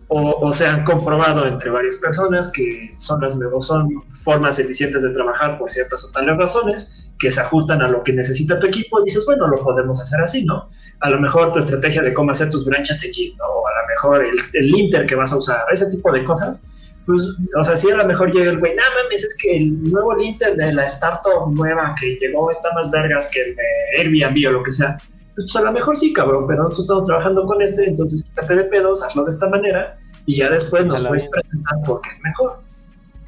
o, 0.09 0.47
o 0.47 0.53
se 0.53 0.67
han 0.67 0.85
comprobado 0.85 1.47
entre 1.47 1.71
varias 1.71 1.97
personas 1.97 2.51
que 2.53 2.93
son 2.97 3.21
las 3.21 3.35
son 3.65 4.03
formas 4.11 4.59
eficientes 4.59 5.03
de 5.03 5.11
trabajar 5.11 5.59
por 5.59 5.71
ciertas 5.71 6.05
o 6.05 6.13
tales 6.13 6.37
razones 6.37 7.11
que 7.19 7.31
se 7.31 7.41
ajustan 7.41 7.83
a 7.83 7.89
lo 7.89 8.03
que 8.03 8.13
necesita 8.13 8.59
tu 8.59 8.67
equipo 8.67 9.01
y 9.01 9.05
dices, 9.05 9.27
bueno, 9.27 9.49
lo 9.49 9.57
podemos 9.57 10.01
hacer 10.01 10.21
así, 10.21 10.45
¿no? 10.45 10.71
A 11.01 11.11
lo 11.11 11.21
mejor 11.21 11.53
tu 11.53 11.59
estrategia 11.59 12.01
de 12.03 12.15
cómo 12.15 12.31
hacer 12.31 12.49
tus 12.49 12.65
branches 12.65 13.05
aquí, 13.07 13.35
¿no? 13.39 13.45
O 13.45 13.67
a 13.67 13.71
lo 13.83 13.89
mejor 13.89 14.25
el, 14.25 14.37
el 14.53 14.69
linter 14.69 15.05
que 15.05 15.15
vas 15.15 15.33
a 15.33 15.37
usar, 15.37 15.65
ese 15.71 15.91
tipo 15.91 16.13
de 16.13 16.25
cosas, 16.25 16.69
pues, 17.09 17.27
o 17.59 17.65
sea, 17.65 17.75
si 17.75 17.91
a 17.91 17.97
lo 17.97 18.05
mejor 18.05 18.33
llega 18.33 18.51
el 18.51 18.59
güey, 18.59 18.77
no 18.77 18.83
mames, 19.03 19.25
es 19.25 19.35
que 19.37 19.57
el 19.57 19.83
nuevo 19.83 20.15
linter 20.15 20.55
de 20.57 20.75
la 20.75 20.85
startup 20.85 21.51
nueva 21.51 21.95
que 21.99 22.19
llegó 22.21 22.51
está 22.51 22.71
más 22.75 22.91
vergas 22.91 23.31
que 23.33 23.41
el 23.41 23.57
de 23.57 23.63
Airbnb 23.99 24.49
o 24.49 24.53
lo 24.53 24.63
que 24.63 24.73
sea. 24.73 24.99
Pues 25.39 25.55
a 25.55 25.63
lo 25.63 25.73
mejor 25.73 25.97
sí, 25.97 26.13
cabrón, 26.13 26.47
pero 26.49 26.65
nosotros 26.65 26.87
estamos 26.87 27.05
trabajando 27.05 27.47
con 27.47 27.63
este, 27.63 27.89
entonces 27.89 28.25
quítate 28.25 28.57
de 28.57 28.65
pedos, 28.65 29.05
hazlo 29.05 29.23
de 29.23 29.31
esta 29.31 29.49
manera 29.49 29.97
y 30.27 30.37
ya 30.37 30.51
después 30.51 30.85
nos 30.85 31.01
puedes 31.01 31.23
vez. 31.23 31.31
presentar 31.31 31.79
porque 31.87 32.11
es 32.11 32.21
mejor. 32.25 32.61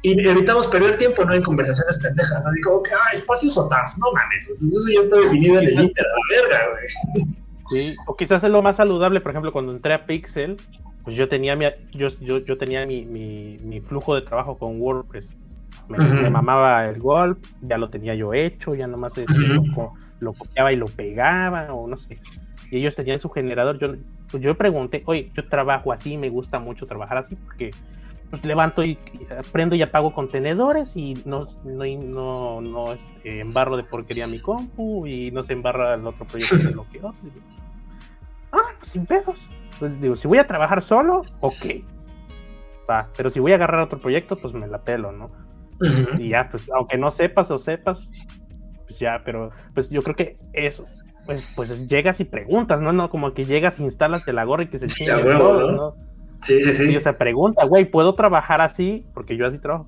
Y 0.01 0.27
evitamos 0.27 0.67
perder 0.67 0.97
tiempo, 0.97 1.23
¿no? 1.23 1.33
En 1.33 1.41
conversaciones 1.41 2.01
pendejas, 2.01 2.43
¿no? 2.43 2.51
Digo, 2.51 2.83
que, 2.83 2.93
ah, 2.93 3.13
espacios 3.13 3.57
o 3.57 3.67
tags, 3.69 3.97
no 3.97 4.07
mames, 4.11 4.49
eso 4.49 4.91
ya 4.93 4.99
está 4.99 5.15
definido 5.15 5.59
en 5.59 5.67
el 5.67 5.79
a 5.79 5.83
la 5.83 6.41
verga, 6.41 6.59
güey. 6.71 7.29
Sí, 7.79 7.95
o 8.05 8.15
quizás 8.17 8.43
es 8.43 8.49
lo 8.49 8.61
más 8.61 8.75
saludable, 8.75 9.21
por 9.21 9.31
ejemplo, 9.31 9.53
cuando 9.53 9.71
entré 9.71 9.93
a 9.93 10.05
Pixel, 10.05 10.57
pues 11.05 11.15
yo 11.15 11.29
tenía 11.29 11.55
mi, 11.55 11.65
yo, 11.93 12.09
yo, 12.19 12.39
yo 12.39 12.57
tenía 12.57 12.85
mi, 12.85 13.05
mi, 13.05 13.57
mi 13.63 13.79
flujo 13.79 14.15
de 14.15 14.23
trabajo 14.23 14.57
con 14.57 14.81
WordPress. 14.81 15.33
Me, 15.87 16.29
mamaba 16.29 16.87
el 16.89 16.99
golf, 16.99 17.37
ya 17.61 17.77
lo 17.77 17.89
tenía 17.89 18.15
yo 18.15 18.33
hecho, 18.33 18.75
ya 18.75 18.87
nomás 18.87 19.17
este, 19.17 19.31
Ujú. 19.31 19.93
Lo, 20.21 20.33
co- 20.33 20.45
lo 20.45 20.45
copiaba 20.45 20.71
y 20.71 20.75
lo 20.77 20.85
pegaba, 20.85 21.73
o 21.73 21.87
no 21.87 21.97
sé. 21.97 22.19
Y 22.69 22.77
ellos 22.77 22.95
tenían 22.95 23.19
su 23.19 23.29
generador. 23.29 23.77
Yo, 23.79 23.93
pues 24.29 24.41
yo 24.41 24.55
pregunté, 24.55 25.03
oye, 25.05 25.31
yo 25.35 25.47
trabajo 25.49 25.91
así, 25.91 26.17
me 26.17 26.29
gusta 26.29 26.59
mucho 26.59 26.85
trabajar 26.85 27.17
así, 27.17 27.35
porque 27.35 27.71
pues, 28.29 28.43
levanto 28.45 28.83
y 28.83 28.97
prendo 29.51 29.75
y 29.75 29.81
apago 29.81 30.13
contenedores 30.13 30.95
y 30.95 31.15
no, 31.25 31.45
no, 31.65 31.83
no, 31.85 32.61
no 32.61 32.93
este, 32.93 33.41
embarro 33.41 33.75
de 33.75 33.83
porquería 33.83 34.27
mi 34.27 34.39
compu 34.39 35.05
y 35.05 35.31
no 35.31 35.43
se 35.43 35.53
embarra 35.53 35.95
el 35.95 36.07
otro 36.07 36.25
proyecto 36.25 36.57
de 36.57 36.71
lo 36.71 36.87
que 36.89 36.99
otro. 36.99 37.13
Digo, 37.23 37.45
ah, 38.53 38.69
pues 38.79 38.91
sin 38.91 39.05
pedos. 39.05 39.45
Pues 39.79 39.99
digo, 39.99 40.15
si 40.15 40.27
voy 40.27 40.37
a 40.37 40.47
trabajar 40.47 40.81
solo, 40.81 41.23
ok. 41.41 41.65
Va, 42.89 43.09
pero 43.17 43.29
si 43.29 43.39
voy 43.39 43.51
a 43.51 43.55
agarrar 43.55 43.81
otro 43.81 43.99
proyecto, 43.99 44.37
pues 44.37 44.53
me 44.53 44.67
la 44.67 44.81
pelo, 44.81 45.11
¿no? 45.11 45.31
Ujú. 45.79 46.21
Y 46.21 46.29
ya, 46.29 46.49
pues 46.49 46.69
aunque 46.75 46.97
no 46.97 47.09
sepas 47.11 47.49
o 47.51 47.57
sepas, 47.57 48.09
pues 48.91 48.99
ya, 48.99 49.21
pero 49.23 49.51
pues 49.73 49.89
yo 49.89 50.01
creo 50.01 50.15
que 50.15 50.37
eso, 50.53 50.85
pues, 51.25 51.45
pues 51.55 51.87
llegas 51.87 52.19
y 52.19 52.25
preguntas, 52.25 52.81
¿no? 52.81 52.91
No 52.91 53.09
como 53.09 53.33
que 53.33 53.45
llegas, 53.45 53.79
instalas 53.79 54.27
el 54.27 54.43
gorra 54.45 54.63
y 54.63 54.67
que 54.67 54.79
se 54.79 54.89
Sí, 54.89 54.95
chingue 54.95 55.13
a 55.13 55.17
huevo, 55.19 55.39
todo, 55.39 55.71
¿no? 55.71 55.77
¿no? 55.77 55.95
Sí, 56.41 56.73
sí, 56.73 56.95
o 56.97 56.99
sea, 56.99 57.17
pregunta, 57.17 57.65
güey, 57.65 57.85
¿puedo 57.85 58.15
trabajar 58.15 58.61
así? 58.61 59.05
Porque 59.13 59.37
yo 59.37 59.45
así 59.45 59.59
trabajo. 59.59 59.85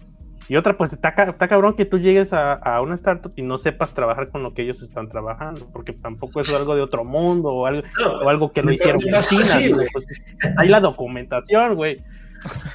Y 0.50 0.56
otra, 0.58 0.78
pues 0.78 0.94
está, 0.94 1.10
está 1.10 1.48
cabrón 1.48 1.74
que 1.76 1.86
tú 1.86 1.98
llegues 1.98 2.34
a, 2.34 2.54
a 2.54 2.82
una 2.82 2.96
startup 2.96 3.32
y 3.36 3.42
no 3.42 3.58
sepas 3.58 3.94
trabajar 3.94 4.30
con 4.30 4.44
lo 4.44 4.54
que 4.54 4.62
ellos 4.62 4.82
están 4.84 5.10
trabajando, 5.10 5.68
porque 5.72 5.94
tampoco 5.94 6.42
es 6.42 6.54
algo 6.54 6.76
de 6.76 6.82
otro 6.82 7.06
mundo 7.06 7.50
o 7.50 7.66
algo, 7.66 7.82
No, 7.98 8.20
o 8.20 8.30
algo 8.30 8.52
que 8.52 8.62
Me 8.62 8.76
hicieron 8.76 9.02
en 9.02 9.22
China. 9.22 9.76
güey. 9.76 9.88
pues, 9.92 10.06
hay 10.58 10.68
la 10.68 10.80
documentación, 10.80 11.76
güey. 11.76 12.04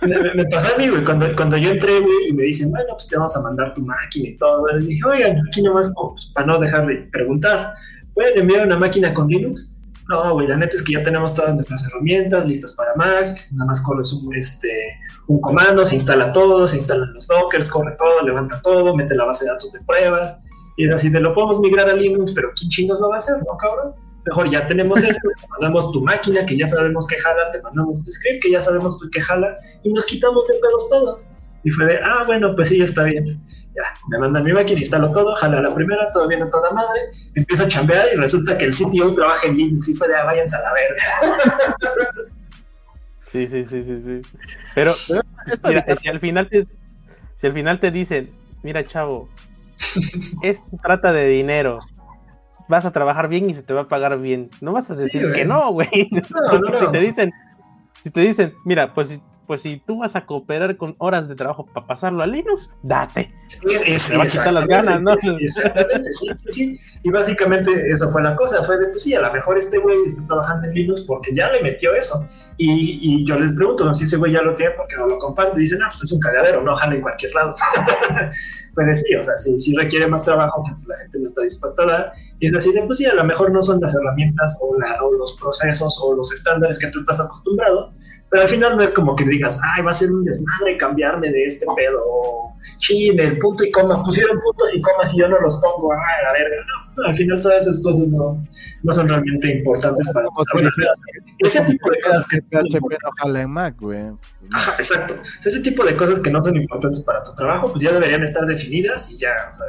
Me, 0.03 0.35
me- 0.35 0.45
pasó 0.47 0.75
a 0.75 0.79
mí, 0.79 0.89
güey, 0.89 1.05
cuando, 1.05 1.27
cuando 1.37 1.57
yo 1.57 1.71
entré, 1.71 2.01
güey, 2.01 2.29
y 2.29 2.33
me 2.33 2.45
dicen, 2.45 2.71
bueno, 2.71 2.87
pues 2.93 3.07
te 3.09 3.17
vamos 3.17 3.37
a 3.37 3.43
mandar 3.43 3.75
tu 3.75 3.81
máquina 3.83 4.29
y 4.29 4.37
todo. 4.39 4.67
Les 4.69 4.87
dije, 4.87 5.03
oigan, 5.07 5.37
aquí 5.49 5.63
nomás, 5.63 5.93
como, 5.95 6.13
pues, 6.13 6.27
para 6.35 6.47
no 6.47 6.59
dejar 6.59 6.87
de 6.87 6.97
preguntar, 7.13 7.75
¿pueden 8.15 8.39
enviar 8.39 8.67
una 8.67 8.79
máquina 8.79 9.13
con 9.15 9.29
Linux? 9.29 9.75
No, 10.09 10.33
güey, 10.33 10.47
la 10.49 10.57
neta 10.57 10.75
es 10.75 10.83
que 10.83 10.95
ya 10.95 11.03
tenemos 11.03 11.35
todas 11.35 11.55
nuestras 11.55 11.85
herramientas 11.87 12.47
listas 12.47 12.73
para 12.73 12.95
Mac, 12.95 13.39
nada 13.53 13.67
más 13.67 13.81
corres 13.83 14.11
un, 14.15 14.35
este, 14.35 14.71
un 15.27 15.39
comando, 15.41 15.85
se 15.85 15.97
instala 15.97 16.33
todo, 16.33 16.67
se 16.67 16.77
instalan 16.79 17.13
los 17.13 17.27
dockers, 17.27 17.69
corre 17.69 17.95
todo, 17.99 18.23
levanta 18.23 18.59
todo, 18.63 18.97
mete 18.97 19.15
la 19.15 19.27
base 19.27 19.45
de 19.45 19.51
datos 19.51 19.71
de 19.73 19.81
pruebas, 19.83 20.41
y 20.79 20.87
es 20.89 20.95
así, 20.95 21.11
de 21.11 21.21
lo 21.21 21.35
podemos 21.35 21.61
migrar 21.61 21.91
a 21.91 21.93
Linux, 21.93 22.33
pero 22.33 22.49
¿quién 22.59 22.71
chingos 22.71 23.01
lo 23.01 23.11
va 23.11 23.17
a 23.17 23.19
hacer, 23.19 23.37
no, 23.37 23.55
cabrón? 23.59 23.93
Mejor 24.29 24.51
ya 24.51 24.67
tenemos 24.67 25.03
esto, 25.03 25.29
te 25.41 25.49
mandamos 25.49 25.91
tu 25.91 26.03
máquina 26.03 26.45
que 26.45 26.59
ya 26.59 26.67
sabemos 26.67 27.07
que 27.07 27.19
jala, 27.19 27.51
te 27.51 27.63
mandamos 27.63 28.05
tu 28.05 28.13
script 28.13 28.43
que 28.43 28.51
ya 28.51 28.61
sabemos 28.61 28.99
que 29.11 29.21
jala, 29.21 29.57
y 29.83 29.93
nos 29.93 30.05
quitamos 30.05 30.47
de 30.49 30.55
pedos 30.55 30.89
todos. 30.91 31.29
Y 31.65 31.71
fue 31.71 31.87
de, 31.87 31.99
ah, 31.99 32.25
bueno, 32.27 32.55
pues 32.55 32.69
sí, 32.69 32.79
ya 32.79 32.85
está 32.85 33.05
bien. 33.05 33.41
Ya, 33.75 33.83
me 34.09 34.19
mandan 34.19 34.45
mi 34.45 34.53
máquina, 34.53 34.81
instalo 34.81 35.11
todo, 35.13 35.35
jala 35.37 35.63
la 35.63 35.75
primera, 35.75 36.11
todo 36.11 36.29
bien 36.29 36.43
a 36.43 36.51
toda 36.51 36.71
madre, 36.73 37.01
empiezo 37.35 37.65
a 37.65 37.69
chambear 37.69 38.09
y 38.13 38.17
resulta 38.17 38.59
que 38.59 38.67
el 38.67 38.75
CTO 38.75 39.15
trabaja 39.15 39.47
en 39.47 39.57
Linux 39.57 39.89
y 39.89 39.95
fue 39.95 40.09
de, 40.09 40.17
ah, 40.17 40.25
váyanse 40.25 40.57
a 40.57 40.61
la 40.61 40.73
verga. 40.75 42.33
Sí, 43.31 43.47
sí, 43.47 43.63
sí, 43.63 43.83
sí, 43.83 44.01
sí. 44.03 44.39
Pero, 44.75 44.95
Es 45.47 45.61
para 45.61 45.83
mira, 45.83 45.97
si 45.97 46.09
al 46.09 46.19
final 46.19 46.49
te, 46.49 46.65
si 47.37 47.47
al 47.47 47.53
final 47.53 47.79
te 47.79 47.91
dicen, 47.91 48.31
mira, 48.63 48.87
chavo, 48.87 49.29
esto 50.43 50.65
trata 50.83 51.13
de 51.13 51.27
dinero. 51.27 51.81
Vas 52.69 52.85
a 52.85 52.93
trabajar 52.93 53.29
bien 53.29 53.49
y 53.49 53.55
se 53.55 53.63
te 53.63 53.73
va 53.73 53.83
a 53.83 53.89
pagar 53.89 54.19
bien. 54.19 54.51
No 54.61 54.73
vas 54.73 54.91
a 54.91 54.95
decir 54.95 55.33
que 55.33 55.45
no, 55.45 55.73
güey. 55.73 55.89
No, 56.11 56.21
si 56.81 56.91
te 56.93 57.01
dicen, 57.01 57.33
si 58.03 58.11
te 58.11 58.21
dicen, 58.21 58.55
mira, 58.65 58.95
pues 58.95 59.09
si 59.09 59.23
pues 59.49 59.63
si 59.63 59.79
tú 59.85 59.99
vas 59.99 60.15
a 60.15 60.25
cooperar 60.27 60.77
con 60.77 60.95
horas 60.99 61.27
de 61.27 61.35
trabajo 61.35 61.67
para 61.67 61.87
pasarlo 61.87 62.23
a 62.23 62.27
Linux, 62.29 62.71
date. 62.85 63.33
Es, 63.69 63.83
es- 63.89 64.11
Me 64.13 64.19
va 64.19 64.23
a 64.25 64.27
quitar 64.27 64.53
las 64.53 64.67
ganas, 64.67 65.01
¿no? 65.03 65.17
Sí, 65.19 65.35
Exactamente, 65.41 66.13
sí, 66.13 66.27
sí, 66.37 66.53
sí. 66.53 66.81
Y 67.03 67.11
básicamente 67.11 67.71
eso 67.91 68.09
fue 68.11 68.23
la 68.23 68.37
cosa, 68.37 68.65
fue 68.65 68.79
de, 68.79 68.87
pues 68.89 69.03
sí, 69.03 69.15
a 69.15 69.21
lo 69.21 69.33
mejor 69.33 69.59
este 69.59 69.79
güey 69.79 69.97
está 70.07 70.23
trabajando 70.25 70.69
en 70.69 70.75
Linux 70.75 71.01
porque 71.01 71.35
ya 71.35 71.51
le 71.51 71.63
metió 71.63 71.95
eso. 71.95 72.25
Y, 72.59 73.01
y 73.21 73.25
yo 73.25 73.39
les 73.39 73.55
pregunto, 73.55 73.85
no 73.85 73.95
si 73.95 74.05
ese 74.05 74.17
güey 74.19 74.33
ya 74.33 74.43
lo 74.43 74.55
tiene 74.55 74.73
porque 74.77 74.97
no 74.97 75.07
lo 75.07 75.19
comparte. 75.19 75.59
Dicen, 75.61 75.79
no, 75.79 75.87
pues 75.89 76.03
es 76.03 76.13
un 76.13 76.21
cagadero, 76.21 76.63
no 76.63 76.75
jala 76.75 76.95
en 76.97 77.01
cualquier 77.01 77.35
lado. 77.35 77.55
pues 78.75 79.03
sí, 79.03 79.15
o 79.15 79.23
sea, 79.23 79.37
sí, 79.39 79.59
sí 79.59 79.75
requiere 79.77 80.07
más 80.07 80.25
trabajo 80.25 80.63
que 80.65 80.89
la 80.89 80.99
gente 80.99 81.19
no 81.21 81.27
está 81.27 81.43
dispuesta 81.43 81.83
a 81.83 81.87
dar. 81.87 82.13
Y 82.41 82.47
es 82.47 82.53
decir, 82.53 82.75
pues 82.87 82.99
sí, 82.99 83.07
a 83.07 83.15
lo 83.15 83.25
mejor 83.25 83.51
no 83.51 83.63
son 83.63 83.81
las 83.81 83.95
herramientas 83.95 84.59
o, 84.63 84.79
la- 84.79 85.03
o 85.03 85.13
los 85.15 85.37
procesos 85.41 85.99
o 86.03 86.15
los 86.15 86.33
estándares 86.33 86.79
que 86.79 86.89
tú 86.89 87.01
estás 87.01 87.19
acostumbrado, 87.21 87.93
pero 88.31 88.43
al 88.43 88.49
final 88.49 88.77
no 88.77 88.83
es 88.83 88.91
como 88.91 89.17
que 89.17 89.25
digas, 89.25 89.59
ay, 89.75 89.83
va 89.83 89.91
a 89.91 89.95
ser 89.95 90.11
un 90.13 90.23
desmadre 90.23 90.77
cambiarme 90.77 91.31
de 91.31 91.45
este 91.47 91.65
pedo, 91.75 92.03
chin, 92.79 93.19
el 93.19 93.39
punto 93.39 93.65
y 93.65 93.71
coma, 93.71 94.03
pusieron 94.03 94.39
puntos 94.39 94.77
y 94.77 94.83
comas 94.83 95.15
y 95.15 95.21
yo 95.21 95.29
no 95.29 95.39
los 95.39 95.55
pongo, 95.55 95.93
ay, 95.93 95.99
a 96.21 96.25
la 96.25 96.33
verga. 96.33 96.57
No, 96.67 97.03
no, 97.03 97.09
al 97.09 97.15
final 97.15 97.41
todas 97.41 97.63
esas 97.67 97.83
cosas 97.83 98.07
no, 98.09 98.45
no 98.83 98.93
son 98.93 99.09
realmente 99.09 99.59
importantes 99.59 100.07
para 100.13 100.27
Bueno, 100.53 100.71
ese 101.39 101.61
tipo 101.63 101.91
de 101.91 102.01
cosas 102.01 102.29
que 102.29 102.41
jala 103.19 103.41
en 103.41 103.51
Mac, 103.51 103.77
güey. 103.81 104.13
Ajá, 104.53 104.75
exacto. 104.75 105.15
O 105.15 105.43
sea, 105.43 105.51
ese 105.51 105.61
tipo 105.61 105.85
de 105.85 105.95
cosas 105.95 106.21
que 106.21 106.31
no 106.31 106.43
son 106.43 106.57
importantes 106.57 107.03
para 107.05 107.25
tu 107.25 107.33
trabajo, 107.35 107.73
pues 107.73 107.83
ya 107.83 107.93
deberían 107.93 108.23
estar 108.23 108.45
definidas 108.45 109.11
y 109.11 109.19
ya. 109.19 109.53
o 109.53 109.57
sea, 109.57 109.67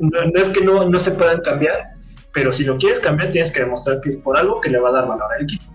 no, 0.00 0.24
no 0.26 0.40
es 0.40 0.48
que 0.50 0.62
no, 0.62 0.88
no 0.90 0.98
se 0.98 1.12
puedan 1.12 1.40
cambiar, 1.40 1.94
pero 2.32 2.52
si 2.52 2.64
lo 2.64 2.76
quieres 2.76 3.00
cambiar, 3.00 3.30
tienes 3.30 3.52
que 3.52 3.60
demostrar 3.60 4.00
que 4.02 4.10
es 4.10 4.16
por 4.18 4.36
algo 4.36 4.60
que 4.60 4.68
le 4.68 4.78
va 4.78 4.90
a 4.90 4.92
dar 4.92 5.08
valor 5.08 5.32
al 5.32 5.44
equipo. 5.44 5.73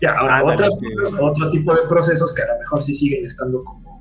Ya, 0.00 0.12
ahora, 0.12 0.38
Ándale, 0.38 0.54
otras 0.54 0.80
cosas, 0.96 1.20
otro 1.20 1.50
tipo 1.50 1.74
de 1.74 1.82
procesos 1.88 2.34
que 2.34 2.42
a 2.42 2.52
lo 2.52 2.58
mejor 2.58 2.82
sí 2.82 2.94
siguen 2.94 3.24
estando 3.24 3.62
como 3.64 3.98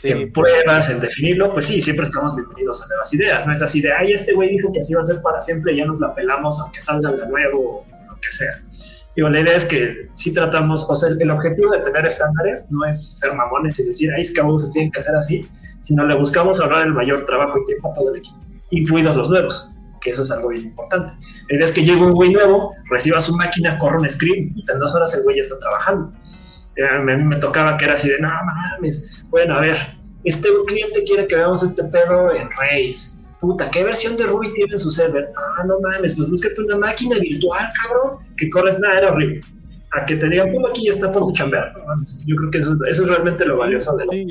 Sí, 0.00 0.08
en 0.08 0.30
pruebas, 0.30 0.90
en 0.90 1.00
definirlo, 1.00 1.52
pues 1.54 1.64
sí, 1.64 1.80
siempre 1.80 2.04
estamos 2.04 2.36
bienvenidos 2.36 2.82
a 2.82 2.88
nuevas 2.88 3.14
ideas. 3.14 3.46
No 3.46 3.52
es 3.54 3.62
así 3.62 3.80
de, 3.80 3.92
ay, 3.92 4.12
este 4.12 4.34
güey 4.34 4.50
dijo 4.50 4.70
que 4.70 4.80
así 4.80 4.92
va 4.92 5.00
a 5.00 5.04
ser 5.04 5.22
para 5.22 5.40
siempre 5.40 5.74
ya 5.74 5.86
nos 5.86 6.00
la 6.00 6.14
pelamos 6.14 6.60
aunque 6.60 6.82
salga 6.82 7.12
de 7.12 7.26
nuevo 7.26 7.78
o 7.78 7.86
lo 8.10 8.20
que 8.20 8.30
sea. 8.30 8.62
Digo, 9.16 9.30
la 9.30 9.40
idea 9.40 9.56
es 9.56 9.64
que 9.64 10.08
si 10.12 10.34
tratamos, 10.34 10.84
o 10.90 10.94
sea, 10.94 11.08
el 11.18 11.30
objetivo 11.30 11.70
de 11.72 11.80
tener 11.80 12.04
estándares 12.04 12.70
no 12.70 12.84
es 12.84 13.18
ser 13.20 13.32
mamones 13.32 13.78
y 13.78 13.84
decir, 13.84 14.10
ay, 14.14 14.20
es 14.20 14.30
que 14.30 14.40
aún 14.40 14.60
se 14.60 14.70
tienen 14.72 14.92
que 14.92 15.00
hacer 15.00 15.16
así, 15.16 15.48
sino 15.80 16.04
le 16.04 16.14
buscamos 16.14 16.60
ahorrar 16.60 16.86
el 16.86 16.92
mayor 16.92 17.24
trabajo 17.24 17.58
y 17.58 17.64
tiempo 17.64 17.90
a 17.90 17.94
todo 17.94 18.10
el 18.12 18.18
equipo, 18.18 18.36
incluidos 18.70 19.16
los 19.16 19.30
nuevos, 19.30 19.72
que 20.06 20.12
eso 20.12 20.22
es 20.22 20.30
algo 20.30 20.50
bien 20.50 20.66
importante. 20.66 21.12
La 21.48 21.56
idea 21.56 21.64
es 21.66 21.72
que 21.72 21.82
llegue 21.84 22.00
un 22.00 22.12
güey 22.12 22.32
nuevo, 22.32 22.72
reciba 22.90 23.20
su 23.20 23.34
máquina, 23.34 23.76
corra 23.76 23.98
un 23.98 24.08
script 24.08 24.56
y 24.56 24.64
en 24.72 24.78
dos 24.78 24.94
horas 24.94 25.12
el 25.16 25.24
güey 25.24 25.36
ya 25.36 25.42
está 25.42 25.58
trabajando. 25.58 26.12
Eh, 26.76 26.84
A 26.84 27.00
mí 27.00 27.24
me 27.24 27.36
tocaba 27.36 27.76
que 27.76 27.86
era 27.86 27.94
así 27.94 28.08
de, 28.08 28.20
no 28.20 28.28
mames, 28.28 29.24
bueno, 29.30 29.56
a 29.56 29.60
ver, 29.60 29.76
este 30.22 30.48
cliente 30.68 31.02
quiere 31.04 31.26
que 31.26 31.34
veamos 31.34 31.62
este 31.64 31.82
pedo 31.84 32.32
en 32.32 32.48
Rails. 32.52 33.20
Puta, 33.40 33.68
¿qué 33.70 33.82
versión 33.82 34.16
de 34.16 34.24
Ruby 34.24 34.52
tiene 34.54 34.72
en 34.74 34.78
su 34.78 34.90
server? 34.92 35.28
Ah, 35.36 35.64
no 35.64 35.80
mames, 35.80 36.14
pues 36.14 36.30
búscate 36.30 36.62
una 36.62 36.78
máquina 36.78 37.18
virtual, 37.18 37.68
cabrón, 37.82 38.18
que 38.36 38.48
corres 38.48 38.78
nada, 38.78 38.98
era 38.98 39.10
horrible. 39.10 39.40
A 39.92 40.04
que 40.06 40.14
te 40.16 40.28
digan, 40.28 40.52
pum, 40.52 40.64
aquí 40.66 40.84
ya 40.84 40.90
está 40.90 41.10
por 41.10 41.32
chambear. 41.32 41.72
No 41.76 41.84
mames, 41.84 42.22
Yo 42.26 42.36
creo 42.36 42.50
que 42.52 42.58
eso, 42.58 42.76
eso 42.88 43.02
es 43.02 43.08
realmente 43.08 43.44
lo 43.44 43.56
valioso 43.58 43.96
de 43.96 44.04
los 44.04 44.14
Sí. 44.14 44.24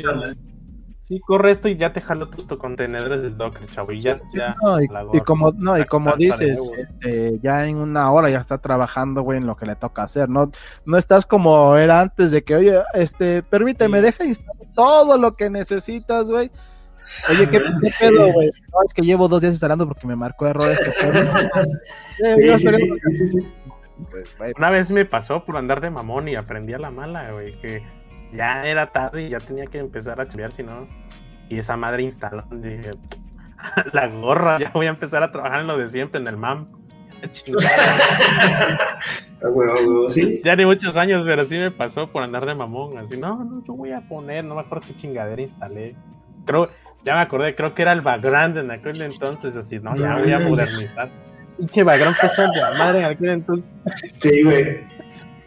Sí, 1.08 1.20
corre 1.20 1.52
esto 1.52 1.70
y 1.70 1.76
ya 1.76 1.94
te 1.94 2.02
jalo 2.02 2.30
tus 2.30 2.58
contenedores 2.58 3.22
del 3.22 3.38
Docker, 3.38 3.68
chavo. 3.68 3.92
Y 3.92 4.00
ya, 4.00 4.20
ya. 4.34 4.56
no, 4.64 4.82
y, 4.82 5.20
como 5.20 5.52
no 5.52 5.78
y 5.78 5.86
como 5.86 6.10
de 6.16 6.26
dices 6.26 6.60
este, 6.76 7.38
ya 7.44 7.68
en 7.68 7.78
una 7.78 8.12
hora 8.12 8.28
ya 8.32 8.40
está 8.40 8.58
trabajando 8.58 9.22
güey 9.22 9.38
en 9.38 9.46
lo 9.46 9.56
que 9.56 9.68
le 9.68 9.76
toca 9.76 10.02
hacer 10.02 10.30
no 10.30 10.50
no 10.84 10.98
estás 10.98 11.28
como 11.28 11.76
era 11.76 12.02
antes 12.02 12.32
de 12.32 12.44
que 12.44 12.56
oye 12.56 12.82
este 12.96 13.44
permíteme 13.44 14.00
Sí. 14.00 14.06
deja 14.06 14.26
instalar 14.26 14.68
todo 14.74 15.20
lo 15.20 15.36
que 15.36 15.52
necesitas 15.52 16.28
güey 16.28 16.50
oye 17.30 17.50
qué, 17.52 17.60
pedo 18.00 18.34
güey 18.34 18.50
no 18.72 18.80
es 18.84 18.94
que 18.96 19.04
llevo 19.04 19.28
dos 19.28 19.42
días 19.42 19.54
instalando 19.54 19.88
porque 19.88 20.08
me 20.08 20.16
marcó 20.16 20.48
error 20.48 20.72
este 20.72 20.92
pedo 20.92 21.22
Sí, 22.18 22.58
sí, 22.58 23.14
sí, 23.14 23.28
sí, 23.28 23.54
Una 24.58 24.72
vez 24.72 24.90
me 24.90 25.06
pasó 25.06 25.46
por 25.46 25.56
andar 25.58 25.82
de 25.82 25.92
mamón 25.92 26.28
y 26.30 26.36
aprendí 26.36 26.74
a 26.74 26.80
la 26.80 26.90
mala, 26.90 27.32
güey, 27.32 27.54
que 27.60 27.84
ya 28.34 28.66
era 28.66 28.92
tarde 28.92 29.24
y 29.24 29.30
ya 29.30 29.40
tenía 29.40 29.66
que 29.66 29.80
empezar 29.80 30.20
a 30.20 30.28
chambear, 30.28 30.52
si 30.52 30.64
no. 30.64 30.88
Y 31.50 31.58
esa 31.58 31.78
madre 31.78 32.04
instaló, 32.04 32.44
dije, 32.52 32.92
la 33.94 34.08
gorra, 34.08 34.60
ya 34.60 34.72
voy 34.74 34.88
a 34.88 34.90
empezar 34.90 35.24
a 35.24 35.32
trabajar 35.32 35.62
en 35.62 35.68
lo 35.68 35.78
de 35.78 35.90
siempre, 35.90 36.20
en 36.20 36.28
el 36.28 36.38
MAM. 36.38 36.68
Chingada. 37.32 39.00
A 39.44 39.50
huevo, 39.50 39.72
a 39.72 39.76
huevo, 39.76 40.10
sí. 40.10 40.42
ya 40.44 40.56
ni 40.56 40.66
muchos 40.66 40.98
años, 40.98 41.24
pero 41.26 41.46
sí 41.46 41.58
me 41.58 41.72
pasó 41.72 42.12
por 42.12 42.24
andar 42.24 42.46
de 42.46 42.56
mamón, 42.56 42.98
así, 42.98 43.18
no, 43.18 43.44
no, 43.44 43.64
yo 43.64 43.74
voy 43.74 43.92
a 43.92 44.02
poner, 44.02 44.44
no 44.44 44.56
me 44.56 44.62
acuerdo 44.62 44.88
qué 44.88 44.96
chingadera 44.96 45.42
instalé. 45.42 45.96
Creo, 46.46 46.70
ya 47.04 47.14
me 47.14 47.20
acordé, 47.20 47.56
creo 47.56 47.74
que 47.74 47.82
era 47.82 47.94
el 47.94 48.02
background 48.02 48.58
en 48.58 48.72
aquel 48.72 49.02
entonces, 49.02 49.56
así, 49.56 49.80
no, 49.80 49.96
ya 49.96 50.18
voy 50.18 50.32
a 50.32 50.40
modernizar. 50.40 51.10
Pinche 51.58 51.84
background 51.84 52.18
que 52.20 52.28
son 52.30 52.52
de 52.52 52.62
la 52.62 52.72
madre 52.78 53.00
en 53.00 53.06
aquel 53.06 53.30
entonces. 53.30 53.72
Sí, 54.20 54.44
güey. 54.44 54.86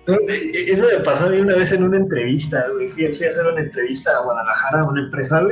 E- 0.08 0.72
Eso 0.72 0.86
me 0.90 1.00
pasó 1.00 1.26
a 1.26 1.28
mí 1.28 1.38
una 1.38 1.54
vez 1.54 1.72
en 1.72 1.82
una 1.82 1.98
entrevista, 1.98 2.66
güey. 2.72 2.88
Fui, 2.88 3.04
a 3.04 3.28
hacer 3.28 3.46
una 3.46 3.60
entrevista 3.60 4.10
a 4.16 4.22
Guadalajara 4.22 4.80
a 4.80 4.84
una 4.88 5.02
empresa. 5.02 5.42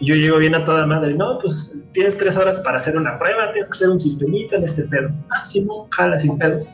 Y 0.00 0.06
yo 0.06 0.14
llego 0.14 0.38
bien 0.38 0.54
a 0.54 0.64
toda 0.64 0.86
madre. 0.86 1.14
No, 1.14 1.38
pues 1.38 1.84
tienes 1.92 2.16
tres 2.16 2.36
horas 2.36 2.58
para 2.58 2.78
hacer 2.78 2.96
una 2.96 3.18
prueba, 3.18 3.50
tienes 3.52 3.68
que 3.68 3.74
hacer 3.76 3.90
un 3.90 3.98
sistemita 3.98 4.56
en 4.56 4.64
este 4.64 4.82
pedo. 4.84 5.10
Ah, 5.30 5.44
sí, 5.44 5.64
no, 5.64 5.86
jala 5.90 6.18
sin 6.18 6.38
pedos. 6.38 6.72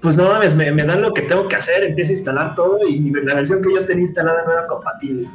Pues 0.00 0.16
no 0.16 0.24
mames, 0.28 0.54
me, 0.54 0.70
me 0.70 0.84
dan 0.84 1.00
lo 1.00 1.14
que 1.14 1.22
tengo 1.22 1.48
que 1.48 1.56
hacer, 1.56 1.82
empiezo 1.82 2.10
a 2.10 2.14
instalar 2.14 2.54
todo 2.54 2.86
y 2.86 3.10
la 3.10 3.34
versión 3.34 3.62
que 3.62 3.72
yo 3.74 3.84
tenía 3.86 4.02
instalada 4.02 4.44
no 4.44 4.52
era 4.52 4.66
compatible. 4.66 5.26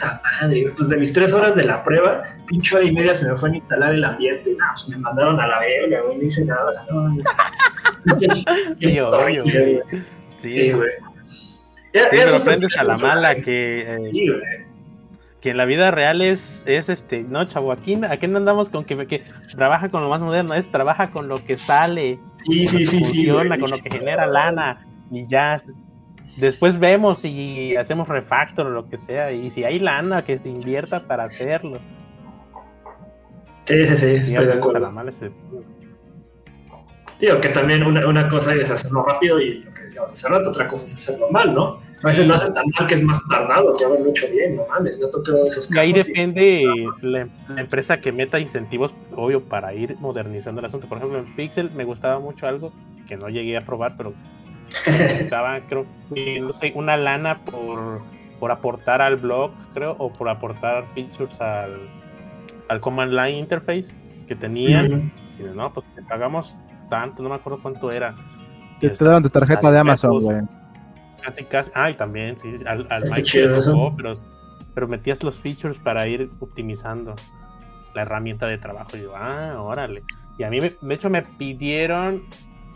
Puta 0.00 0.22
madre, 0.40 0.72
pues 0.76 0.88
de 0.88 0.96
mis 0.96 1.12
tres 1.12 1.32
horas 1.34 1.54
de 1.54 1.64
la 1.64 1.82
prueba, 1.84 2.22
pinche 2.46 2.76
hora 2.76 2.84
y 2.84 2.92
media 2.92 3.14
se 3.14 3.30
me 3.30 3.36
fue 3.36 3.50
a 3.50 3.54
instalar 3.54 3.94
el 3.94 4.02
ambiente. 4.04 4.50
No, 4.58 4.64
pues 4.72 4.88
me 4.88 4.96
mandaron 4.98 5.38
a 5.40 5.46
la 5.46 5.58
verga, 5.60 6.00
güey, 6.02 6.16
no 6.18 6.24
hice 6.24 6.44
nada. 6.44 6.86
No. 6.90 7.16
Sí, 8.78 8.98
obvio, 9.00 9.42
güey. 9.44 9.80
Sí, 10.42 10.50
Sí, 10.50 10.72
güey. 10.72 10.90
Sí, 11.92 11.98
Eso 11.98 12.06
pero 12.10 12.22
es 12.36 12.40
aprendes 12.40 12.78
a 12.78 12.84
la 12.84 12.96
mala 12.96 13.34
que, 13.36 13.82
eh, 13.82 14.10
Sí, 14.10 14.26
güey. 14.28 14.40
que 15.40 15.50
en 15.50 15.56
la 15.58 15.64
vida 15.66 15.90
real 15.90 16.22
es, 16.22 16.62
es 16.66 16.88
este, 16.88 17.22
no, 17.24 17.44
chavo, 17.46 17.72
aquí, 17.72 18.00
aquí 18.08 18.26
no 18.26 18.38
andamos 18.38 18.70
con 18.70 18.84
que, 18.84 19.06
que 19.06 19.22
trabaja 19.54 19.90
con 19.90 20.02
lo 20.02 20.08
más 20.08 20.20
moderno, 20.22 20.54
es 20.54 20.70
trabaja 20.70 21.10
con 21.10 21.28
lo 21.28 21.44
que 21.44 21.58
sale, 21.58 22.18
Sí, 22.46 22.66
sí, 22.66 22.86
sí, 22.86 22.86
sí. 22.86 22.98
funciona, 23.00 23.56
güey. 23.56 23.60
con 23.60 23.70
lo 23.70 23.78
que 23.82 23.90
genera 23.90 24.26
lana, 24.26 24.86
y 25.10 25.26
ya. 25.26 25.60
Después 26.36 26.78
vemos 26.78 27.18
si 27.18 27.76
hacemos 27.76 28.08
refactor 28.08 28.66
o 28.66 28.70
lo 28.70 28.88
que 28.88 28.96
sea, 28.98 29.32
y 29.32 29.50
si 29.50 29.64
hay 29.64 29.78
lana 29.78 30.24
que 30.24 30.38
se 30.38 30.48
invierta 30.48 31.06
para 31.06 31.24
hacerlo. 31.24 31.78
Sí, 33.64 33.84
sí, 33.86 33.96
sí, 33.96 34.06
estoy 34.16 34.46
de 34.46 34.52
acuerdo. 34.54 34.92
ese- 35.08 35.30
Digo 37.20 37.38
que 37.38 37.50
también 37.50 37.82
una, 37.84 38.06
una 38.08 38.28
cosa 38.30 38.54
es 38.54 38.70
hacerlo 38.70 39.02
rápido 39.04 39.38
y 39.38 39.58
lo 39.62 39.74
que 39.74 39.82
decíamos 39.82 40.12
hace 40.12 40.26
rato, 40.28 40.48
otra 40.48 40.66
cosa 40.68 40.86
es 40.86 40.94
hacerlo 40.94 41.30
mal, 41.30 41.52
¿no? 41.54 41.78
A 42.02 42.06
veces 42.06 42.26
lo 42.26 42.32
haces 42.34 42.54
tan 42.54 42.64
mal 42.78 42.88
que 42.88 42.94
es 42.94 43.04
más 43.04 43.20
tardado 43.28 43.76
que 43.76 43.84
haberlo 43.84 44.08
hecho 44.08 44.26
bien, 44.32 44.56
no 44.56 44.66
mames, 44.66 44.98
no 44.98 45.10
tocado 45.10 45.44
esos 45.46 45.70
Y 45.70 45.78
ahí 45.78 45.92
casos. 45.92 46.06
depende 46.06 46.64
la, 47.02 47.28
la 47.48 47.60
empresa 47.60 48.00
que 48.00 48.10
meta 48.10 48.40
incentivos, 48.40 48.94
obvio, 49.14 49.44
para 49.44 49.74
ir 49.74 49.96
modernizando 50.00 50.60
el 50.60 50.64
asunto. 50.64 50.88
Por 50.88 50.96
ejemplo, 50.96 51.18
en 51.18 51.26
Pixel 51.36 51.70
me 51.72 51.84
gustaba 51.84 52.18
mucho 52.20 52.46
algo 52.46 52.72
que 53.06 53.18
no 53.18 53.28
llegué 53.28 53.58
a 53.58 53.60
probar, 53.60 53.98
pero 53.98 54.14
necesitaba, 54.86 55.60
creo 55.68 55.86
que, 56.14 56.40
no 56.40 56.52
sé, 56.52 56.72
una 56.74 56.96
lana 56.96 57.40
por, 57.44 58.02
por 58.38 58.50
aportar 58.50 59.02
al 59.02 59.16
blog, 59.16 59.52
creo, 59.74 59.96
o 59.98 60.12
por 60.12 60.28
aportar 60.28 60.84
features 60.94 61.40
al, 61.40 61.74
al 62.68 62.80
Command 62.80 63.12
Line 63.12 63.38
Interface 63.38 63.94
que 64.26 64.34
tenían. 64.36 65.12
Si 65.26 65.42
no, 65.42 65.72
pues 65.72 65.86
te 65.94 66.02
pagamos 66.02 66.56
tanto, 66.88 67.22
no 67.22 67.28
me 67.30 67.34
acuerdo 67.36 67.60
cuánto 67.62 67.90
era. 67.90 68.14
te, 68.78 68.90
te 68.90 69.04
daban 69.04 69.22
tu 69.22 69.30
tarjeta 69.30 69.70
de 69.70 69.78
Amazon 69.78 70.18
güey 70.18 70.40
Casi, 71.22 71.44
casi. 71.44 71.70
Ay, 71.74 71.94
también, 71.94 72.38
sí. 72.38 72.56
Al, 72.66 72.86
al 72.90 73.02
Mike 73.02 73.22
chido 73.24 73.58
tocó, 73.58 73.94
pero, 73.96 74.12
pero 74.74 74.88
metías 74.88 75.22
los 75.22 75.38
features 75.38 75.78
para 75.78 76.06
ir 76.08 76.30
optimizando 76.40 77.14
la 77.94 78.02
herramienta 78.02 78.46
de 78.46 78.56
trabajo. 78.56 78.96
Y 78.96 79.02
yo, 79.02 79.12
ah, 79.14 79.60
órale. 79.60 80.02
Y 80.38 80.44
a 80.44 80.50
mí, 80.50 80.60
me- 80.60 80.72
de 80.80 80.94
hecho, 80.94 81.10
me 81.10 81.20
pidieron 81.22 82.22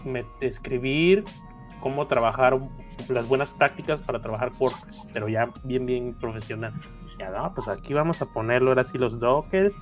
me- 0.04 0.26
escribir 0.40 1.24
cómo 1.84 2.06
trabajar 2.06 2.58
las 3.10 3.28
buenas 3.28 3.50
prácticas 3.50 4.00
para 4.00 4.18
trabajar 4.18 4.52
WordPress, 4.58 5.02
pero 5.12 5.28
ya 5.28 5.52
bien, 5.64 5.84
bien 5.84 6.14
profesional. 6.14 6.72
Ya, 7.18 7.28
no, 7.28 7.52
pues 7.54 7.68
aquí 7.68 7.92
vamos 7.92 8.22
a 8.22 8.26
ponerlo 8.26 8.70
ahora 8.70 8.84
sí 8.84 8.96
los 8.96 9.20
dockers 9.20 9.74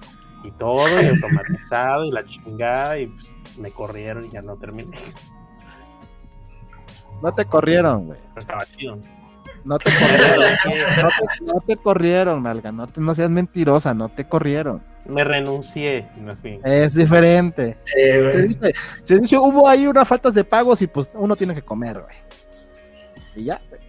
y 0.43 0.51
todo, 0.51 0.85
y 1.01 1.07
automatizado, 1.07 2.05
y 2.05 2.11
la 2.11 2.25
chingada, 2.25 2.99
y 2.99 3.07
pues, 3.07 3.37
me 3.57 3.71
corrieron 3.71 4.25
y 4.25 4.31
ya 4.31 4.43
no 4.43 4.57
terminé. 4.57 4.99
no 7.23 7.33
te 7.33 7.45
corrieron 7.45 8.07
güey 8.07 8.19
Pero 8.35 8.41
estaba 8.41 8.67
chido. 8.67 8.99
No 9.65 9.79
te 9.79 9.91
corrieron 9.91 10.41
no 11.03 11.09
te, 11.09 11.45
no 11.45 11.61
te 11.67 11.77
corrieron 11.77 12.43
Malga 12.43 12.73
no, 12.73 12.87
te- 12.87 13.01
no 13.01 13.15
seas 13.15 13.31
mentirosa 13.31 13.95
no 13.95 14.09
te 14.09 14.27
corrieron 14.29 14.83
Me 15.07 15.25
renuncié, 15.25 16.09
más 16.21 16.41
bien. 16.43 16.61
es 16.65 16.95
diferente 16.95 17.79
Sí, 17.85 17.93
Se 17.95 18.23
güey. 18.23 18.49
dice, 18.49 18.73
se 19.05 19.19
dice, 19.21 19.39
hubo 19.39 19.69
ahí 19.69 19.87
unas 19.87 20.07
faltas 20.09 20.35
de 20.35 20.45
pagos 20.45 20.83
y 20.83 20.87
pues 20.87 21.11
uno 21.15 21.35
tiene 21.37 21.55
que 21.55 21.63
comer, 21.63 22.01
güey. 22.01 22.17
Y 23.35 23.45
ya, 23.45 23.61
güey. 23.69 23.81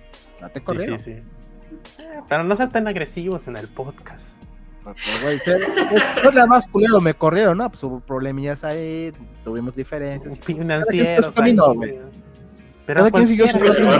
No 0.41 0.49
te 0.49 0.61
corrieron. 0.61 0.99
sí, 0.99 1.15
sí. 1.15 2.03
Pero 2.29 2.43
no 2.43 2.55
sean 2.55 2.69
tan 2.69 2.87
agresivos 2.87 3.47
en 3.47 3.57
el 3.57 3.67
podcast. 3.67 4.35
Güey, 4.83 5.37
Suena 6.21 6.45
más 6.45 6.67
culero, 6.67 6.99
me 6.99 7.13
corrieron, 7.13 7.57
¿no? 7.57 7.69
Pues 7.69 7.83
hubo 7.83 7.99
problemillas 8.01 8.63
ahí, 8.63 9.11
tuvimos 9.43 9.75
diferencias. 9.75 10.37
Financieros. 10.39 11.25
su 11.25 11.33
camino, 11.33 11.65
ahí, 11.71 11.75
güey. 11.77 11.99
Pero 12.85 12.99
Cada 12.99 13.11
quien 13.11 13.27
siguió 13.27 13.47
su 13.47 13.59
camino. 13.59 13.97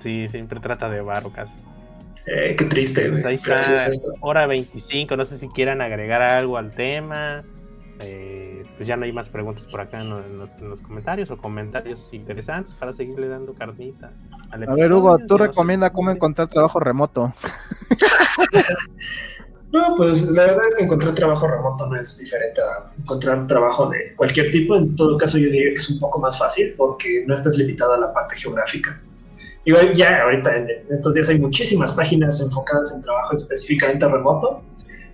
Sí, 0.00 0.28
siempre 0.28 0.60
trata 0.60 0.88
de 0.88 1.00
barro 1.00 1.30
casi. 1.30 1.54
Eh, 2.26 2.54
qué 2.56 2.64
triste, 2.66 3.08
güey. 3.08 3.22
Pues 3.22 3.26
ahí 3.26 3.34
está, 3.34 3.90
hora 4.20 4.46
25. 4.46 5.16
No 5.16 5.24
sé 5.24 5.38
si 5.38 5.48
quieran 5.48 5.80
agregar 5.80 6.22
algo 6.22 6.58
al 6.58 6.70
tema. 6.70 7.44
Eh, 8.00 8.64
pues 8.76 8.88
ya 8.88 8.96
no 8.96 9.04
hay 9.04 9.12
más 9.12 9.28
preguntas 9.28 9.66
por 9.66 9.80
acá 9.82 10.00
en 10.00 10.08
los, 10.08 10.56
en 10.56 10.70
los 10.70 10.80
comentarios 10.80 11.30
o 11.30 11.36
comentarios 11.36 12.14
interesantes 12.14 12.72
para 12.72 12.94
seguirle 12.94 13.28
dando 13.28 13.52
carnita. 13.52 14.12
al 14.50 14.68
A 14.68 14.74
ver, 14.74 14.92
Hugo, 14.92 15.18
tú 15.18 15.24
Ya 15.24 15.32
no 15.34 15.38
sé 15.38 15.46
recomienda 15.48 15.90
cómo 15.90 16.10
encontrar 16.10 16.48
trabajo 16.48 16.80
remoto. 16.80 17.32
No, 19.72 19.94
pues 19.96 20.22
la 20.22 20.46
verdad 20.46 20.66
es 20.68 20.74
que 20.74 20.82
encontrar 20.82 21.14
trabajo 21.14 21.46
remoto 21.46 21.86
no 21.86 22.00
es 22.00 22.18
diferente 22.18 22.60
a 22.60 22.90
encontrar 22.98 23.46
trabajo 23.46 23.88
de 23.88 24.16
cualquier 24.16 24.50
tipo. 24.50 24.74
En 24.74 24.96
todo 24.96 25.16
caso, 25.16 25.38
yo 25.38 25.44
diría 25.46 25.70
que 25.70 25.76
es 25.76 25.88
un 25.90 26.00
poco 26.00 26.18
más 26.18 26.36
fácil 26.36 26.74
porque 26.76 27.22
no 27.24 27.34
estás 27.34 27.56
limitado 27.56 27.94
a 27.94 27.98
la 27.98 28.12
parte 28.12 28.36
geográfica. 28.36 29.00
Igual 29.70 29.92
ya 29.92 30.22
ahorita 30.24 30.56
en 30.56 30.66
estos 30.90 31.14
días 31.14 31.28
hay 31.28 31.38
muchísimas 31.38 31.92
páginas 31.92 32.40
enfocadas 32.40 32.92
en 32.92 33.02
trabajo 33.02 33.36
específicamente 33.36 34.08
remoto. 34.08 34.64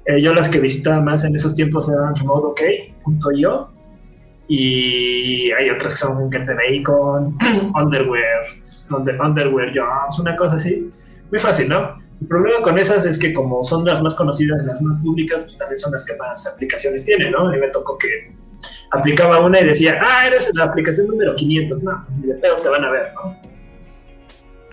Eh, 0.07 0.23
yo 0.23 0.33
las 0.33 0.49
que 0.49 0.59
visitaba 0.59 0.99
más 1.03 1.25
en 1.25 1.37
esos 1.37 1.55
tiempos 1.55 1.91
eran 1.93 2.15
remoteok.io 2.17 3.69
y 4.49 5.51
hay 5.53 5.69
otras 5.69 5.93
que 5.93 5.99
son 5.99 6.33
Get 6.33 6.47
the 6.47 6.55
Bacon, 6.55 7.37
Underwear, 7.75 8.41
Under- 8.97 9.21
Underwear 9.21 9.73
Jobs, 9.75 10.19
una 10.21 10.35
cosa 10.37 10.57
así. 10.57 10.89
Muy 11.31 11.39
fácil, 11.39 11.69
¿no? 11.69 11.99
El 12.19 12.27
problema 12.27 12.63
con 12.63 12.79
esas 12.79 13.05
es 13.05 13.19
que 13.19 13.35
como 13.35 13.63
son 13.63 13.85
las 13.85 14.01
más 14.03 14.15
conocidas, 14.15 14.65
las 14.65 14.81
más 14.81 14.97
públicas, 15.01 15.43
pues 15.43 15.59
también 15.59 15.79
son 15.79 15.93
las 15.93 16.07
que 16.07 16.17
más 16.17 16.47
aplicaciones 16.47 17.05
tienen, 17.05 17.31
¿no? 17.33 17.51
Mí 17.51 17.59
me 17.59 17.69
tocó 17.69 17.99
que 17.99 18.33
aplicaba 18.91 19.41
una 19.41 19.61
y 19.61 19.67
decía, 19.67 20.01
ah, 20.01 20.27
eres 20.27 20.51
la 20.55 20.65
aplicación 20.65 21.09
número 21.09 21.35
500, 21.37 21.83
no, 21.83 22.07
ni 22.17 22.29
de 22.29 22.35
te 22.37 22.69
van 22.71 22.85
a 22.85 22.91
ver, 22.91 23.13
¿no? 23.17 23.37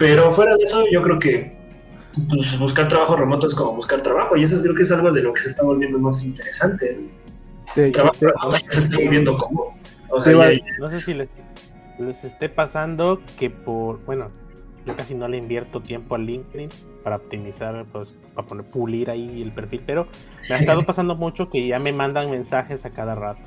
Pero 0.03 0.29
fuera 0.33 0.57
de 0.57 0.63
eso, 0.65 0.83
yo 0.91 1.01
creo 1.01 1.17
que 1.17 1.55
pues, 2.29 2.59
buscar 2.59 2.89
trabajo 2.89 3.15
remoto 3.15 3.47
es 3.47 3.55
como 3.55 3.73
buscar 3.73 4.01
trabajo 4.01 4.35
y 4.35 4.43
eso 4.43 4.61
creo 4.61 4.75
que 4.75 4.81
es 4.81 4.91
algo 4.91 5.13
de 5.13 5.21
lo 5.21 5.31
que 5.33 5.39
se 5.39 5.47
está 5.47 5.63
volviendo 5.63 5.97
más 5.97 6.25
interesante. 6.25 6.99
Trabajo 7.93 8.15
te- 8.19 8.25
remoto 8.25 8.57
ya 8.57 8.71
se 8.71 8.79
está 8.81 8.97
volviendo 8.97 9.37
como... 9.37 9.77
O 10.09 10.17
sea, 10.17 10.25
Te 10.25 10.31
iba- 10.33 10.51
ya- 10.51 10.59
No 10.77 10.89
sé 10.89 10.97
si 10.97 11.13
les, 11.13 11.31
les 11.99 12.21
esté 12.25 12.49
pasando 12.49 13.21
que 13.39 13.49
por, 13.49 14.03
bueno, 14.03 14.29
yo 14.85 14.93
casi 14.97 15.15
no 15.15 15.29
le 15.29 15.37
invierto 15.37 15.79
tiempo 15.81 16.15
a 16.15 16.17
LinkedIn 16.17 16.67
para 17.01 17.15
optimizar, 17.15 17.85
pues, 17.93 18.17
para 18.35 18.45
poner, 18.45 18.65
pulir 18.65 19.09
ahí 19.09 19.41
el 19.41 19.53
perfil, 19.53 19.83
pero 19.85 20.07
me 20.49 20.55
ha 20.55 20.59
estado 20.59 20.85
pasando 20.85 21.15
mucho 21.15 21.49
que 21.49 21.65
ya 21.65 21.79
me 21.79 21.93
mandan 21.93 22.29
mensajes 22.29 22.85
a 22.85 22.89
cada 22.89 23.15
rato. 23.15 23.39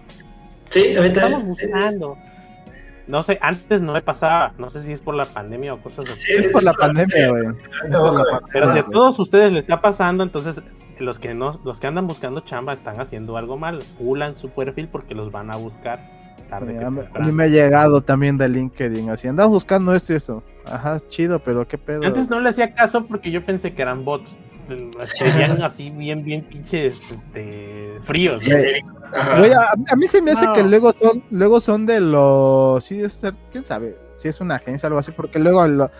sí, 0.70 0.97
a 0.97 1.03
mí 1.03 1.09
Estamos 1.09 1.45
buscando. 1.45 2.16
No 3.07 3.23
sé, 3.23 3.39
antes 3.41 3.81
no 3.83 3.93
me 3.93 4.03
pasaba, 4.03 4.53
no 4.59 4.69
sé 4.69 4.81
si 4.81 4.93
es 4.93 5.01
por 5.01 5.15
la 5.15 5.24
pandemia 5.24 5.74
o 5.74 5.81
cosas 5.81 6.11
así. 6.11 6.20
Sí, 6.23 6.33
es 6.39 6.49
por 6.49 6.65
la 6.65 6.73
pandemia, 6.74 7.28
güey. 7.31 7.45
Pero 8.53 8.73
si 8.73 8.78
a 8.78 8.85
todos 8.85 9.19
ustedes 9.19 9.53
les 9.53 9.61
está 9.62 9.81
pasando, 9.81 10.24
entonces 10.24 10.61
los 10.99 11.19
que 11.19 11.35
no, 11.35 11.53
los 11.65 11.78
que 11.78 11.87
andan 11.87 12.07
buscando 12.07 12.41
chamba 12.41 12.73
están 12.73 13.01
haciendo 13.01 13.37
algo 13.37 13.57
mal. 13.57 13.78
Pulan 13.99 14.35
su 14.35 14.51
perfil 14.51 14.89
porque 14.89 15.15
los 15.15 15.31
van 15.31 15.53
a 15.53 15.57
buscar 15.57 16.01
tarde 16.49 16.78
A 16.85 16.91
mí- 16.91 16.99
a 17.01 17.03
temprano. 17.05 17.27
mí 17.27 17.33
me 17.33 17.45
ha 17.45 17.49
llegado 17.49 18.01
también 18.03 18.39
de 18.39 18.49
LinkedIn, 18.49 19.11
así, 19.11 19.27
andas 19.28 19.49
buscando 19.49 19.95
esto 19.95 20.12
y 20.12 20.16
eso. 20.16 20.43
Ajá, 20.70 20.97
es 20.97 21.07
chido, 21.09 21.39
pero 21.41 21.66
qué 21.66 21.78
pedo. 21.78 22.05
Antes 22.05 22.28
no 22.28 22.41
le 22.41 22.49
hacía 22.49 22.74
caso 22.74 23.05
porque 23.07 23.31
yo 23.31 23.45
pensé 23.45 23.73
que 23.74 23.83
eran 23.83 24.05
bots. 24.05 24.39
Serían 25.14 25.62
así 25.62 25.90
bien, 25.90 26.22
bien 26.24 26.43
pinches 26.43 27.01
este, 27.10 27.98
fríos. 28.02 28.43
a, 28.48 29.72
a 29.93 29.97
mí 29.97 30.06
se 30.09 30.20
me 30.22 30.32
hace 30.32 30.47
No. 30.47 30.52
que 30.52 30.62
luego 30.62 30.93
son, 30.93 31.22
luego 31.30 31.60
son 31.60 31.86
de 31.86 32.01
los. 32.01 32.84
Sí, 32.84 33.01
es 33.01 33.12
ser- 33.12 33.34
quién 33.52 33.64
sabe. 33.64 33.97
Si 34.18 34.28
es 34.28 34.40
una 34.40 34.55
agencia 34.56 34.86
o 34.86 34.88
algo 34.88 34.98
así, 34.98 35.12
porque 35.12 35.38
luego 35.38 35.66
lo- 35.68 35.90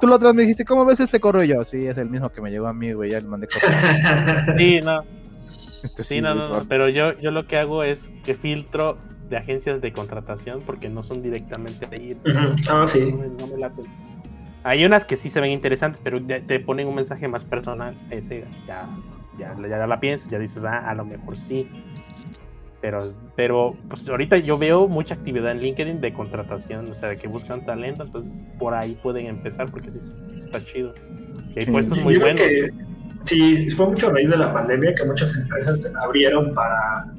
tú 0.00 0.12
otra 0.12 0.28
vez 0.28 0.34
me 0.34 0.42
dijiste, 0.42 0.64
¿cómo 0.64 0.84
ves 0.84 1.00
este 1.00 1.18
correo? 1.20 1.42
Y 1.44 1.48
yo, 1.48 1.64
sí, 1.64 1.86
es 1.86 1.98
el 1.98 2.08
mismo 2.08 2.30
que 2.30 2.40
me 2.40 2.50
llegó 2.50 2.68
a 2.68 2.72
mí, 2.72 2.92
güey, 2.92 3.10
ya 3.10 3.20
le 3.20 3.26
mandé 3.26 3.48
copia. 3.48 3.68
Sí, 4.56 4.78
no, 4.82 5.02
Este 5.82 6.04
sí, 6.04 6.20
no, 6.20 6.34
no, 6.34 6.48
no, 6.50 6.64
pero 6.68 6.88
yo, 6.88 7.18
yo 7.20 7.30
lo 7.32 7.46
que 7.48 7.58
hago 7.58 7.82
es 7.82 8.10
que 8.24 8.34
filtro 8.34 8.96
de 9.28 9.36
agencias 9.38 9.80
de 9.80 9.92
contratación 9.92 10.60
porque 10.64 10.88
no 10.88 11.02
son 11.02 11.20
directamente 11.22 11.86
de 11.86 11.96
ahí. 11.96 12.12
Ujú. 12.24 12.56
Ah, 12.70 12.86
sí. 12.86 13.10
No 13.10 13.18
me- 13.18 13.28
no 13.28 13.46
me 13.48 13.58
laten. 13.58 13.84
Hay 14.64 14.82
unas 14.84 15.04
que 15.04 15.16
sí 15.16 15.28
se 15.28 15.42
ven 15.42 15.50
interesantes, 15.50 16.00
pero 16.02 16.20
te 16.22 16.58
ponen 16.58 16.88
un 16.88 16.94
mensaje 16.94 17.28
más 17.28 17.44
personal. 17.44 17.94
Ese 18.10 18.46
ya, 18.66 18.88
ya, 19.38 19.54
ya 19.68 19.86
la 19.86 20.00
piensas, 20.00 20.30
ya 20.30 20.38
dices, 20.38 20.64
ah, 20.64 20.78
a 20.78 20.94
lo 20.94 21.04
mejor 21.04 21.36
sí. 21.36 21.68
Pero, 22.80 23.14
pero 23.36 23.76
pues 23.88 24.08
ahorita 24.08 24.38
yo 24.38 24.56
veo 24.56 24.88
mucha 24.88 25.14
actividad 25.14 25.52
en 25.52 25.60
LinkedIn 25.60 26.00
de 26.00 26.12
contratación, 26.14 26.90
o 26.90 26.94
sea, 26.94 27.10
de 27.10 27.18
que 27.18 27.28
buscan 27.28 27.64
talento, 27.64 28.04
entonces 28.04 28.42
por 28.58 28.74
ahí 28.74 28.98
pueden 29.02 29.26
empezar 29.26 29.70
porque 29.70 29.90
sí 29.90 30.00
está 30.36 30.64
chido. 30.64 30.94
Y 31.54 31.60
hay 31.60 31.66
puestos 31.66 31.98
muy 32.02 32.16
buenos. 32.16 32.40
que 32.40 32.70
sí, 33.20 33.70
fue 33.70 33.88
mucho 33.88 34.08
a 34.08 34.12
raíz 34.12 34.30
de 34.30 34.38
la 34.38 34.52
pandemia 34.52 34.94
que 34.94 35.04
muchas 35.04 35.36
empresas 35.36 35.82
se 35.82 35.92
abrieron 35.98 36.52
para 36.52 37.12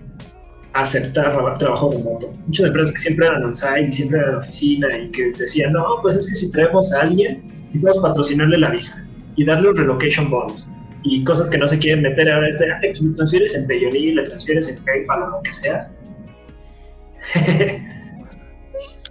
aceptar 0.75 1.31
tra- 1.31 1.57
trabajo 1.57 1.91
remoto. 1.91 2.31
Muchas 2.45 2.67
empresas 2.67 2.93
que 2.93 2.99
siempre 2.99 3.25
eran 3.27 3.43
on-site 3.45 3.87
y 3.89 3.91
siempre 3.91 4.19
eran 4.19 4.35
oficina 4.35 4.87
y 4.97 5.09
que 5.11 5.31
decían, 5.37 5.71
no, 5.73 5.83
pues 6.01 6.15
es 6.15 6.27
que 6.27 6.33
si 6.33 6.51
traemos 6.51 6.93
a 6.93 7.01
alguien, 7.01 7.43
necesitamos 7.67 7.99
patrocinarle 8.03 8.57
la 8.57 8.69
visa 8.71 9.07
y 9.35 9.45
darle 9.45 9.69
un 9.69 9.75
relocation 9.75 10.29
bonus. 10.29 10.67
Y 11.03 11.23
cosas 11.23 11.47
que 11.49 11.57
no 11.57 11.67
se 11.67 11.77
quieren 11.77 12.01
meter 12.03 12.29
ahora 12.31 12.49
es 12.49 12.57
de, 12.59 12.65
"Ay, 12.65 12.89
pues 12.89 13.01
le 13.01 13.11
transfieres 13.13 13.55
en 13.55 13.67
Payoneer, 13.67 14.15
le 14.15 14.23
transfieres 14.23 14.69
en 14.69 14.83
PayPal 14.83 15.23
o 15.23 15.29
lo 15.29 15.41
que 15.43 15.53
sea. 15.53 15.91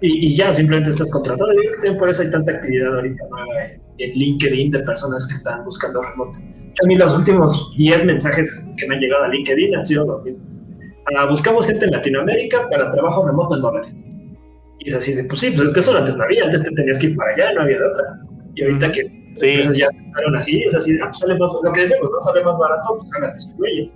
y, 0.00 0.26
y 0.28 0.36
ya, 0.36 0.52
simplemente 0.52 0.90
estás 0.90 1.10
contratado. 1.10 1.50
Yo 1.52 1.70
creo 1.80 1.92
que 1.94 1.98
por 1.98 2.10
eso 2.10 2.22
hay 2.22 2.30
tanta 2.30 2.52
actividad 2.52 2.94
ahorita 2.96 3.24
en 3.98 4.10
LinkedIn 4.10 4.70
de 4.72 4.80
personas 4.80 5.26
que 5.28 5.34
están 5.34 5.64
buscando 5.64 6.02
remoto. 6.02 6.38
A 6.82 6.86
mí 6.86 6.96
los 6.96 7.16
últimos 7.16 7.72
10 7.76 8.04
mensajes 8.04 8.68
que 8.76 8.88
me 8.88 8.96
han 8.96 9.00
llegado 9.00 9.24
a 9.24 9.28
LinkedIn 9.28 9.76
han 9.76 9.84
sido 9.84 10.04
los 10.04 10.24
mismos. 10.24 10.58
Ah, 11.16 11.26
buscamos 11.26 11.66
gente 11.66 11.85
en 11.85 11.90
Latinoamérica 11.93 12.68
para 12.68 12.90
trabajo 12.90 13.26
remoto 13.26 13.56
en 13.56 13.60
dólares. 13.60 14.02
Y 14.78 14.89
es 14.89 14.94
así 14.97 15.14
de, 15.14 15.24
pues 15.24 15.40
sí, 15.40 15.51
pues 15.51 15.68
es 15.68 15.74
que 15.74 15.81
eso 15.81 15.97
antes 15.97 16.16
no 16.16 16.24
había, 16.24 16.44
antes 16.44 16.62
te 16.62 16.70
tenías 16.70 16.98
que 16.98 17.06
ir 17.09 17.16
para 17.16 17.32
allá, 17.32 17.52
no 17.55 17.62
había 17.62 17.78
de 17.78 17.86
otra. 17.86 18.05
Y 18.55 18.64
ahorita 18.64 18.93
que 18.93 19.24
Sí. 19.35 19.48
empresas 19.48 19.76
ya 19.76 19.86
estaron 20.06 20.36
así, 20.36 20.62
es 20.62 20.74
así, 20.76 20.93
de, 20.93 21.02
ah, 21.02 21.06
pues 21.06 21.18
sale 21.18 21.36
más, 21.39 21.51
lo 21.62 21.72
que 21.72 21.81
decimos, 21.81 22.09
¿no? 22.10 22.20
Sale 22.20 22.44
más 22.44 22.59
barato, 22.59 22.98
pues 22.98 23.10
hágate 23.16 23.40
sus 23.40 23.56
güeyes. 23.56 23.94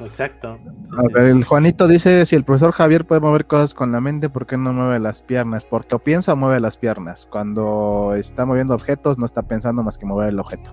Exacto. 0.00 0.58
Sí, 0.64 0.96
A 0.96 1.02
ver, 1.12 1.28
el 1.28 1.44
Juanito 1.44 1.88
dice, 1.88 2.24
si 2.26 2.36
el 2.36 2.44
profesor 2.44 2.72
Javier 2.72 3.04
puede 3.04 3.20
mover 3.20 3.46
cosas 3.46 3.74
con 3.74 3.90
la 3.90 4.00
mente, 4.00 4.28
¿por 4.28 4.46
qué 4.46 4.56
no 4.56 4.72
mueve 4.72 5.00
las 5.00 5.22
piernas? 5.22 5.64
Porque 5.64 5.96
o 5.96 5.98
piensa 5.98 6.34
o 6.34 6.36
mueve 6.36 6.60
las 6.60 6.76
piernas. 6.76 7.26
Cuando 7.26 8.14
está 8.16 8.44
moviendo 8.46 8.74
objetos, 8.74 9.18
no 9.18 9.24
está 9.24 9.42
pensando 9.42 9.82
más 9.82 9.98
que 9.98 10.06
mover 10.06 10.28
el 10.28 10.38
objeto. 10.38 10.70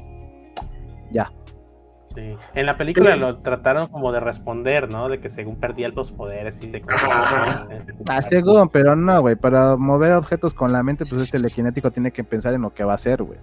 Ya. 1.12 1.32
Sí. 2.16 2.32
En 2.54 2.66
la 2.66 2.78
película 2.78 3.16
lo 3.16 3.38
trataron 3.38 3.88
como 3.88 4.12
de 4.12 4.20
responder, 4.22 4.90
¿no? 4.92 5.10
De 5.10 5.20
que 5.20 5.30
según 5.30 5.58
perdía 5.58 5.90
los 5.90 6.12
poderes 6.12 6.64
y 6.64 6.68
de 6.70 6.82
ajá. 6.88 7.68
Ah, 8.10 8.22
según, 8.22 8.70
pero 8.70 8.96
no, 8.96 9.22
güey. 9.22 9.36
Para 9.36 9.76
mover 9.76 10.14
objetos 10.14 10.54
con 10.54 10.72
la 10.72 10.82
mente, 10.82 11.06
pues 11.06 11.22
este 11.24 11.38
telequinético 11.38 11.92
tiene 11.92 12.12
que 12.12 12.24
pensar 12.24 12.54
en 12.54 12.62
lo 12.62 12.74
que 12.74 12.84
va 12.84 12.94
a 12.94 12.96
hacer, 12.96 13.22
güey. 13.24 13.38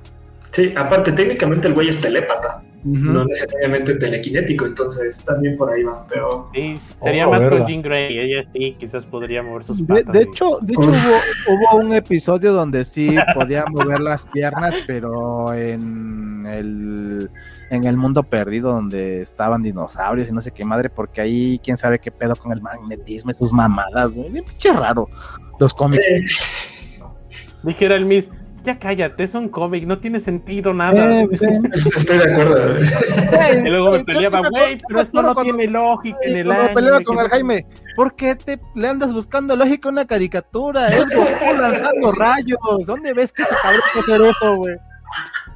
Sí, 0.51 0.73
aparte, 0.77 1.13
técnicamente 1.13 1.67
el 1.69 1.73
güey 1.73 1.89
es 1.89 1.99
telépata, 1.99 2.61
no 2.85 3.25
necesariamente 3.25 3.95
telequinético, 3.95 4.67
entonces 4.67 5.25
también 5.25 5.57
por 5.57 5.71
ahí 5.73 5.83
va, 5.83 6.05
pero... 6.07 6.51
Sí, 6.53 6.79
sería 7.03 7.27
Oh, 7.27 7.31
más 7.31 7.43
verga. 7.43 7.57
con 7.61 7.67
Jean 7.67 7.81
Grey. 7.81 8.19
Ella 8.19 8.43
sí, 8.53 8.77
quizás 8.79 9.07
podría 9.07 9.43
mover 9.43 9.65
sus 9.65 9.79
De, 9.79 9.85
patas. 9.87 10.13
de 10.13 10.19
y- 10.19 10.23
hecho, 10.25 10.59
de 10.61 10.73
hecho 10.75 10.91
hubo, 10.91 11.55
hubo 11.57 11.77
un 11.87 11.95
episodio 11.95 12.53
donde 12.53 12.85
sí 12.85 13.17
podía 13.35 13.65
mover 13.71 14.01
las 14.01 14.27
piernas, 14.27 14.75
pero 14.87 15.55
en 15.55 16.45
el, 16.47 17.31
en 17.73 17.85
el 17.85 17.97
mundo 17.97 18.23
perdido 18.23 18.71
donde 18.71 19.23
estaban 19.23 19.63
dinosaurios 19.63 20.29
y 20.29 20.33
no 20.33 20.43
sé 20.43 20.51
qué 20.51 20.63
madre, 20.63 20.91
porque 20.91 21.23
ahí 21.23 21.59
quién 21.65 21.79
sabe 21.79 21.99
qué 21.99 22.13
pedo 22.13 22.37
con 22.37 22.53
el 22.53 22.61
magnetismo 22.61 23.31
y 23.31 23.35
sus 23.35 23.51
mamadas, 23.51 24.15
güey. 24.15 24.29
Bien 24.29 24.45
pinche 24.45 24.71
raro. 24.75 25.09
Los 25.59 25.73
cómics. 25.73 26.05
Sí, 26.05 27.01
Dijera 27.63 27.95
el 27.95 28.05
Miss, 28.05 28.29
ya 28.63 28.79
cállate, 28.79 29.25
es 29.25 29.33
un 29.33 29.49
cómic, 29.49 29.87
no 29.87 29.99
tiene 29.99 30.21
sentido 30.21 30.75
nada. 30.75 31.23
Eh, 31.23 31.29
sí. 31.33 31.47
estoy 31.97 32.19
de 32.19 32.31
acuerdo. 32.31 32.79
Y 33.65 33.69
luego 33.71 33.93
me 33.93 34.05
peleaba, 34.05 34.43
güey, 34.51 34.79
pero 34.87 35.01
esto 35.01 35.23
no 35.23 35.35
tiene 35.37 35.67
lógica 35.67 36.19
en 36.25 36.37
el 36.37 36.45
cuando 36.45 36.63
anime. 36.65 36.75
peleaba 36.75 37.01
con 37.05 37.19
el 37.21 37.29
Jaime, 37.31 37.67
¿por 37.97 38.15
qué 38.15 38.35
te 38.35 38.61
le 38.75 38.87
andas 38.87 39.15
buscando 39.15 39.57
lógica 39.57 39.89
a 39.89 39.93
una 39.93 40.07
caricatura? 40.07 40.89
Es 40.89 41.09
Goku 41.09 41.57
lanzando 41.59 42.13
rayos. 42.13 42.59
¿Dónde 42.85 43.15
ves 43.15 43.33
que 43.33 43.45
ese 43.45 43.55
cabrón 43.63 43.81
puede 43.95 44.15
hacer 44.15 44.29
eso, 44.29 44.57
güey? 44.57 44.77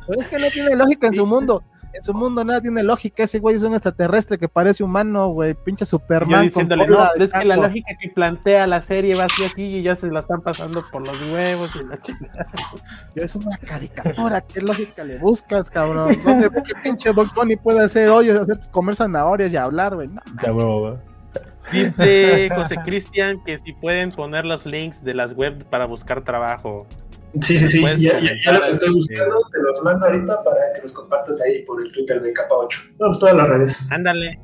Pero 0.07 0.21
es 0.21 0.29
que 0.29 0.39
no 0.39 0.47
tiene 0.49 0.77
lógica 0.77 1.09
en 1.09 1.15
su 1.15 1.27
mundo. 1.27 1.61
En 1.97 2.05
su 2.05 2.13
mundo 2.13 2.45
nada 2.45 2.61
tiene 2.61 2.83
lógica. 2.83 3.23
Ese 3.23 3.39
güey 3.39 3.57
es 3.57 3.63
un 3.63 3.73
extraterrestre 3.73 4.37
que 4.39 4.49
parece 4.49 4.85
humano, 4.85 5.29
güey. 5.29 5.55
Pinche 5.55 5.87
Superman. 5.87 6.41
Yo 6.41 6.43
diciéndole, 6.43 6.87
no, 6.87 7.05
es 7.15 7.33
que 7.33 7.45
la 7.45 7.55
chango". 7.55 7.67
lógica 7.69 7.91
que 7.99 8.11
plantea 8.11 8.67
la 8.67 8.83
serie 8.83 9.15
va 9.15 9.25
así 9.25 9.45
así 9.45 9.63
y 9.63 9.83
ya 9.83 9.97
se 9.97 10.11
la 10.11 10.21
están 10.21 10.43
pasando 10.43 10.85
por 10.93 11.07
los 11.07 11.17
huevos 11.33 11.71
y 11.75 11.85
la 11.87 11.97
chingada. 11.99 12.47
Es 13.15 13.35
una 13.35 13.57
caricatura. 13.57 14.41
¿Qué 14.43 14.61
lógica 14.61 15.05
le 15.05 15.19
buscas, 15.19 15.71
cabrón? 15.71 16.15
¿Dónde 16.23 16.51
qué 16.51 16.73
pinche 16.83 17.11
Bunny 17.13 17.57
puede 17.57 17.81
hacer 17.83 18.11
hoyos, 18.11 18.39
hacer 18.39 18.59
comer 18.71 18.95
zanahorias 18.95 19.53
y 19.53 19.57
hablar, 19.57 19.95
güey? 19.95 20.09
No, 20.09 20.21
Ya, 20.43 20.53
huevo, 20.53 20.81
güey. 20.81 20.95
Dice 21.73 22.49
José 22.55 22.77
Cristian 22.85 23.43
que 23.45 23.59
si 23.59 23.73
pueden 23.73 24.11
poner 24.11 24.45
los 24.45 24.67
links 24.67 25.03
de 25.03 25.15
las 25.15 25.33
webs 25.33 25.65
para 25.65 25.87
buscar 25.87 26.23
trabajo. 26.23 26.87
Sí, 27.41 27.59
sí, 27.59 27.69
sí, 27.69 27.83
ya, 27.83 28.19
ya- 28.21 28.53
los 28.53 28.69
estoy 28.69 28.95
buscando, 28.95 29.41
te 29.53 29.59
los 29.61 29.83
mando 29.85 30.07
ahorita 30.07 30.43
para 30.43 30.73
que 30.75 30.83
los 30.83 30.95
compartas 30.95 31.41
ahí 31.43 31.63
por 31.65 31.83
el 31.83 31.93
Twitter 31.93 32.23
de 32.23 32.33
Capa 32.33 32.55
8. 32.55 32.81
Vamos, 32.99 33.19
todas 33.19 33.37
las 33.37 33.49
redes. 33.49 33.87
Ándale, 33.91 34.39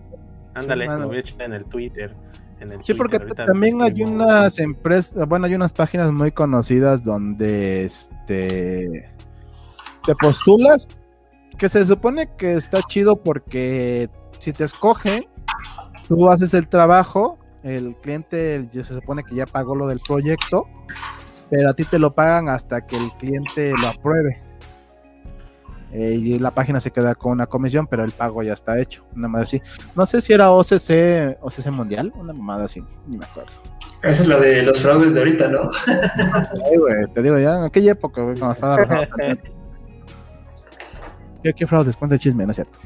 ándale, 0.54 0.84
Sí, 0.86 1.00
lo 1.00 1.06
voy 1.08 1.16
a 1.16 1.20
echar 1.20 1.42
en 1.42 1.52
el 1.54 1.64
Twitter. 1.64 2.14
En 2.60 2.72
el 2.72 2.78
Sí, 2.78 2.84
Twitter, 2.84 2.96
porque 2.98 3.16
ahorita 3.16 3.46
también 3.46 3.80
hay 3.80 4.02
unas 4.02 4.58
empresas, 4.58 5.26
bueno, 5.26 5.46
hay 5.46 5.54
unas 5.54 5.72
páginas 5.72 6.12
muy 6.12 6.32
conocidas 6.32 7.02
donde 7.02 7.84
este 7.84 9.10
te 10.04 10.14
postulas, 10.16 10.86
que 11.56 11.68
se 11.68 11.86
supone 11.86 12.28
que 12.36 12.54
está 12.54 12.82
chido 12.82 13.16
porque 13.16 14.10
si 14.38 14.52
te 14.52 14.64
escogen, 14.64 15.24
tú 16.08 16.28
haces 16.28 16.52
el 16.54 16.66
trabajo, 16.68 17.38
el 17.62 17.94
cliente 17.94 18.68
ya 18.72 18.82
se 18.82 18.94
supone 18.94 19.22
que 19.24 19.34
ya 19.36 19.46
pagó 19.46 19.74
lo 19.76 19.86
del 19.86 20.00
proyecto, 20.06 20.66
pero 21.52 21.68
a 21.68 21.74
ti 21.74 21.84
te 21.84 21.98
lo 21.98 22.14
pagan 22.14 22.48
hasta 22.48 22.86
que 22.86 22.96
el 22.96 23.10
cliente 23.18 23.74
lo 23.78 23.88
apruebe. 23.88 24.38
Eh, 25.92 26.14
y 26.14 26.38
la 26.38 26.50
página 26.50 26.80
se 26.80 26.90
queda 26.90 27.14
con 27.14 27.32
una 27.32 27.46
comisión, 27.46 27.86
pero 27.86 28.04
el 28.04 28.12
pago 28.12 28.42
ya 28.42 28.54
está 28.54 28.78
hecho. 28.78 29.04
Una 29.14 29.28
madre 29.28 29.42
así. 29.42 29.62
No 29.94 30.06
sé 30.06 30.22
si 30.22 30.32
era 30.32 30.50
OCC, 30.50 31.36
OCC 31.42 31.66
Mundial, 31.66 32.10
una 32.14 32.32
mamada 32.32 32.64
así, 32.64 32.82
ni 33.06 33.18
me 33.18 33.26
acuerdo. 33.26 33.52
Esa 34.02 34.22
es 34.22 34.28
la 34.28 34.40
de 34.40 34.62
los 34.62 34.80
fraudes 34.80 35.12
de 35.12 35.20
ahorita, 35.20 35.48
¿no? 35.48 35.68
Ay, 36.70 36.78
güey, 36.78 37.06
te 37.12 37.22
digo, 37.22 37.38
ya 37.38 37.58
en 37.58 37.64
aquella 37.64 37.92
época, 37.92 38.22
güey, 38.22 38.38
cuando 38.38 38.54
estaba 38.54 38.76
también. 38.86 39.38
¿Qué, 41.42 41.52
qué 41.52 41.66
fraudes? 41.66 41.98
Chisme, 42.18 42.46
¿no 42.46 42.52
es 42.52 42.56
cierto? 42.56 42.78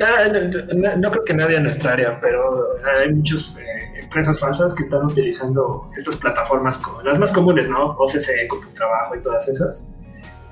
Ah, 0.00 0.28
no, 0.30 0.96
no- 0.96 1.10
creo 1.10 1.24
que 1.24 1.34
nadie 1.34 1.56
en 1.56 1.64
nuestra 1.64 1.92
área, 1.92 2.18
pero 2.20 2.76
hay 3.00 3.12
muchas 3.12 3.54
eh, 3.58 4.00
empresas 4.02 4.38
falsas 4.38 4.74
que 4.74 4.82
están 4.82 5.04
utilizando 5.06 5.90
estas 5.96 6.16
plataformas 6.16 6.78
como 6.78 7.00
las 7.02 7.18
más 7.18 7.32
comunes, 7.32 7.68
¿no? 7.68 7.92
OCC, 7.98 8.48
Trabajo 8.74 9.14
y 9.16 9.22
todas 9.22 9.48
esas, 9.48 9.86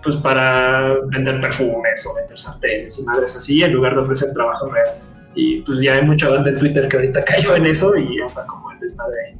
pues 0.02 0.16
para 0.16 0.94
vender 1.08 1.40
perfumes 1.40 2.06
o 2.06 2.14
vender 2.14 2.38
sartenes 2.38 2.98
y 2.98 3.04
madres 3.04 3.36
así, 3.36 3.62
en 3.62 3.72
lugar 3.72 3.94
de 3.94 4.02
ofrecer 4.02 4.32
trabajos 4.32 4.72
reales. 4.72 5.14
Y 5.34 5.60
pues 5.62 5.80
ya 5.82 5.94
hay 5.94 6.02
mucha 6.06 6.28
banda 6.28 6.50
en 6.50 6.58
Twitter 6.58 6.88
que 6.88 6.96
ahorita 6.96 7.24
cayó 7.24 7.54
en 7.56 7.66
eso 7.66 7.96
y 7.96 8.20
anda 8.22 8.46
como 8.46 8.70
el 8.72 8.78
desmadre. 8.80 9.36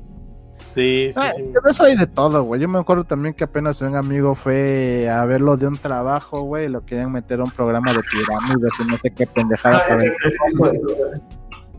Sí, 0.55 1.11
sí, 1.13 1.13
Ah, 1.17 1.33
sí. 1.37 1.53
eso 1.69 1.83
hay 1.83 1.97
de 1.97 2.07
todo, 2.07 2.45
güey. 2.45 2.61
Yo 2.61 2.69
me 2.69 2.79
acuerdo 2.79 3.03
también 3.03 3.35
que 3.35 3.43
apenas 3.43 3.81
un 3.83 3.97
amigo 3.97 4.37
fue 4.37 5.11
a 5.11 5.25
verlo 5.25 5.57
de 5.57 5.67
un 5.67 5.77
trabajo, 5.77 6.43
güey, 6.43 6.67
y 6.67 6.69
lo 6.69 6.85
querían 6.87 7.11
meter 7.11 7.41
a 7.41 7.45
un 7.45 7.51
programa 7.51 7.93
de 7.93 7.99
pirámides 8.03 8.73
y 8.81 8.85
no 8.85 8.97
sé 8.99 9.11
qué 9.11 9.27
pendejada. 9.27 9.79
Ah, 9.79 9.89
para. 9.89 10.73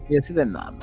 Y 0.09 0.17
así 0.17 0.33
de 0.33 0.45
nada. 0.45 0.73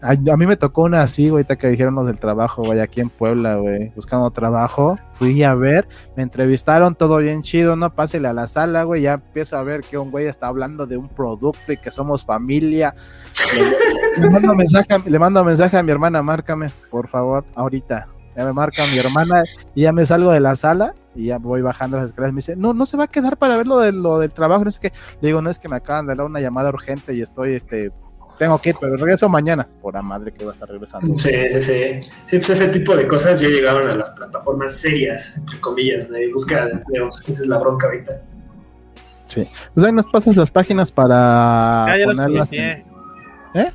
A, 0.00 0.10
a 0.10 0.36
mí 0.36 0.46
me 0.46 0.56
tocó 0.56 0.82
una 0.82 1.02
así, 1.02 1.28
güey, 1.28 1.44
que 1.44 1.68
dijeron 1.68 1.94
los 1.94 2.06
del 2.06 2.20
trabajo, 2.20 2.62
güey, 2.62 2.80
aquí 2.80 3.00
en 3.00 3.10
Puebla, 3.10 3.56
güey, 3.56 3.90
buscando 3.94 4.30
trabajo. 4.30 4.98
Fui 5.10 5.42
a 5.42 5.54
ver, 5.54 5.88
me 6.16 6.22
entrevistaron, 6.22 6.94
todo 6.94 7.18
bien 7.18 7.42
chido, 7.42 7.76
¿no? 7.76 7.90
Pásele 7.90 8.28
a 8.28 8.32
la 8.32 8.46
sala, 8.46 8.84
güey, 8.84 9.02
ya 9.02 9.14
empiezo 9.14 9.56
a 9.56 9.62
ver 9.62 9.82
que 9.82 9.98
un 9.98 10.10
güey 10.10 10.26
está 10.26 10.46
hablando 10.46 10.86
de 10.86 10.96
un 10.96 11.08
producto 11.08 11.72
y 11.72 11.76
que 11.76 11.90
somos 11.90 12.24
familia. 12.24 12.94
Le, 14.20 14.30
mando 14.30 14.54
mensaje, 14.54 14.98
le 15.04 15.18
mando 15.18 15.44
mensaje 15.44 15.76
a 15.76 15.82
mi 15.82 15.90
hermana, 15.90 16.22
márcame, 16.22 16.70
por 16.90 17.08
favor, 17.08 17.44
ahorita. 17.54 18.08
Ya 18.36 18.44
me 18.44 18.52
marca 18.52 18.84
mi 18.92 18.98
hermana 18.98 19.42
y 19.74 19.82
ya 19.82 19.92
me 19.92 20.06
salgo 20.06 20.30
de 20.30 20.38
la 20.38 20.54
sala 20.54 20.94
y 21.12 21.26
ya 21.26 21.38
voy 21.38 21.60
bajando 21.60 21.96
las 21.96 22.06
escaleras. 22.06 22.32
Me 22.32 22.38
dice, 22.38 22.54
no, 22.54 22.72
no 22.72 22.86
se 22.86 22.96
va 22.96 23.04
a 23.04 23.08
quedar 23.08 23.36
para 23.36 23.56
ver 23.56 23.66
lo, 23.66 23.80
de, 23.80 23.90
lo 23.90 24.20
del 24.20 24.30
trabajo, 24.30 24.64
no 24.64 24.70
sé 24.70 24.78
qué. 24.80 24.92
Digo, 25.20 25.42
no 25.42 25.50
es 25.50 25.58
que 25.58 25.68
me 25.68 25.74
acaban 25.74 26.06
de 26.06 26.14
dar 26.14 26.24
una 26.24 26.40
llamada 26.40 26.68
urgente 26.68 27.14
y 27.14 27.20
estoy, 27.20 27.54
este, 27.54 27.90
tengo 28.38 28.58
que 28.60 28.70
ir, 28.70 28.76
pero 28.80 28.96
regreso 28.96 29.28
mañana. 29.28 29.66
Por 29.82 29.94
la 29.94 30.02
madre 30.02 30.32
que 30.32 30.44
va 30.44 30.50
a 30.50 30.54
estar 30.54 30.68
regresando. 30.68 31.18
Sí, 31.18 31.30
sí, 31.52 31.62
sí. 31.62 31.82
Sí, 32.26 32.36
pues 32.38 32.50
ese 32.50 32.68
tipo 32.68 32.96
de 32.96 33.06
cosas 33.08 33.40
ya 33.40 33.48
llegaron 33.48 33.88
a 33.88 33.94
las 33.94 34.10
plataformas 34.12 34.72
serias, 34.76 35.36
entre 35.36 35.60
comillas, 35.60 36.08
de 36.10 36.32
búsqueda 36.32 36.66
de 36.66 36.72
empleos. 36.72 37.20
Esa 37.28 37.42
es 37.42 37.48
la 37.48 37.58
bronca 37.58 37.86
ahorita. 37.88 38.20
Pues 39.74 39.86
ahí 39.86 39.92
nos 39.92 40.06
pasas 40.06 40.36
las 40.36 40.50
páginas 40.50 40.90
para 40.90 41.84
Ya, 41.88 41.98
ya 41.98 42.04
ponerlas. 42.06 42.48
inicié. 42.52 42.84
¿Eh? 43.54 43.72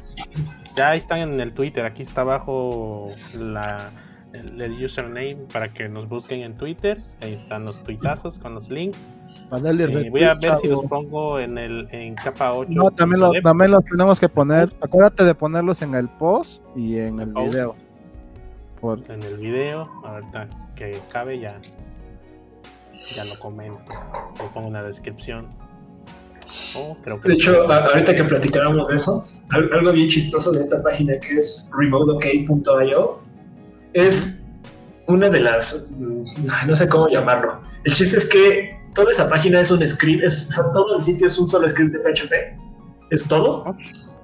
Ya 0.76 0.90
ahí 0.90 0.98
están 1.00 1.20
en 1.20 1.40
el 1.40 1.54
Twitter. 1.54 1.86
Aquí 1.86 2.02
está 2.02 2.22
abajo 2.22 3.12
la, 3.40 3.92
el, 4.34 4.60
el 4.60 4.84
username 4.84 5.38
para 5.54 5.70
que 5.70 5.88
nos 5.88 6.10
busquen 6.10 6.42
en 6.42 6.56
Twitter. 6.56 6.98
Ahí 7.22 7.34
están 7.36 7.66
los 7.66 7.84
tuitazos 7.84 8.40
con 8.40 8.56
los 8.56 8.70
links. 8.70 8.98
Para 9.50 9.62
darle 9.64 9.84
Eh, 9.86 10.10
voy 10.10 10.24
a 10.24 10.34
ver 10.36 10.58
si 10.62 10.68
los 10.68 10.84
pongo 10.86 11.40
en 11.40 11.58
el 11.58 11.88
en 11.92 12.16
capa 12.16 12.54
8. 12.54 12.72
No, 12.74 12.92
también, 12.92 13.20
lo- 13.22 13.32
también 13.42 13.72
los 13.72 13.86
tenemos 13.86 14.20
que 14.20 14.30
poner. 14.30 14.70
Acuérdate 14.82 15.24
de 15.24 15.36
ponerlos 15.36 15.82
en 15.82 15.96
el 15.96 16.08
post 16.10 16.66
y 16.76 16.98
en 17.00 17.20
el 17.20 17.32
Post. 17.34 17.52
video. 17.52 17.76
Por, 18.82 19.00
en 19.10 19.24
el 19.24 19.38
video. 19.38 19.90
Ahorita 20.06 20.48
que 20.76 21.00
cabe 21.12 21.40
ya. 21.40 21.56
Ya 23.16 23.26
lo 23.26 23.38
comento. 23.40 23.80
Lo 24.40 24.48
pongo 24.54 24.68
en 24.68 24.74
la 24.74 24.84
descripción. 24.84 25.48
Oh, 26.76 26.96
creo 27.04 27.20
que 27.20 27.30
De 27.30 27.36
hecho, 27.36 27.70
a- 27.72 27.86
ahorita 27.86 28.16
que 28.16 28.24
platicábamos 28.24 28.88
de 28.88 28.96
eso, 28.96 29.28
al- 29.52 29.70
algo 29.74 29.92
bien 29.92 30.08
chistoso 30.10 30.52
de 30.52 30.62
esta 30.62 30.82
página 30.82 31.14
que 31.20 31.38
es 31.40 31.70
remoteok.io 31.78 33.20
es 33.94 34.46
una 35.08 35.30
de 35.30 35.40
las, 35.42 35.92
mm, 35.98 36.24
no 36.68 36.76
sé 36.76 36.88
cómo 36.88 37.08
llamarlo. 37.10 37.60
El 37.84 37.94
chiste 37.94 38.18
es 38.18 38.30
que 38.30 38.73
toda 38.94 39.12
esa 39.12 39.30
página 39.30 39.62
es 39.62 39.72
un 39.72 39.86
script, 39.88 40.24
es, 40.24 40.50
o 40.50 40.52
sea, 40.52 40.72
todo 40.72 40.96
el 40.96 41.02
sitio 41.02 41.28
es 41.28 41.38
un 41.38 41.48
solo 41.48 41.68
script 41.68 41.94
de 41.94 42.00
PHP, 42.00 42.34
es 43.12 43.28
todo, 43.28 43.64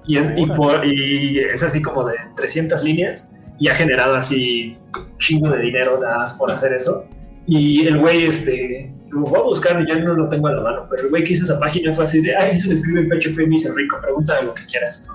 y 0.08 0.18
es, 0.18 0.28
y, 0.36 0.46
por- 0.48 0.86
y 0.86 1.40
es 1.40 1.62
así 1.64 1.82
como 1.82 2.06
de 2.06 2.16
300 2.36 2.84
líneas, 2.84 3.32
y 3.60 3.68
ha 3.68 3.76
generado 3.76 4.16
así 4.16 4.78
chingo 5.18 5.50
de 5.52 5.60
dinero 5.62 6.00
nada 6.02 6.20
más 6.20 6.34
por 6.36 6.52
hacer 6.52 6.74
eso. 6.74 7.06
Y 7.46 7.86
el 7.88 7.98
güey, 8.00 8.26
este, 8.26 8.94
lo 9.10 9.22
voy 9.22 9.40
a 9.40 9.44
buscar, 9.44 9.86
ya 9.88 9.96
no 9.96 10.14
lo 10.14 10.30
tengo 10.30 10.48
a 10.48 10.54
la 10.54 10.62
mano, 10.62 10.88
pero 10.90 11.04
el 11.04 11.10
güey 11.10 11.24
que 11.24 11.34
hizo 11.34 11.44
esa 11.44 11.60
página 11.60 11.92
fue 11.94 12.06
así 12.06 12.22
de, 12.22 12.36
ay, 12.36 12.56
se 12.56 12.68
le 12.68 12.76
escribe 12.76 13.02
en 13.02 13.10
PHP 13.10 13.40
y 13.42 13.48
me 13.48 13.56
hice 13.56 13.74
rico, 13.74 13.98
pregúntame 14.02 14.44
lo 14.44 14.54
que 14.54 14.66
quieras. 14.68 15.08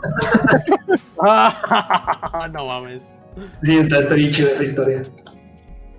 no 2.52 2.66
mames. 2.66 3.02
Sí, 3.62 3.78
está, 3.78 3.98
está 4.00 4.14
bien 4.14 4.30
chida 4.30 4.50
esa 4.52 4.64
historia. 4.64 5.02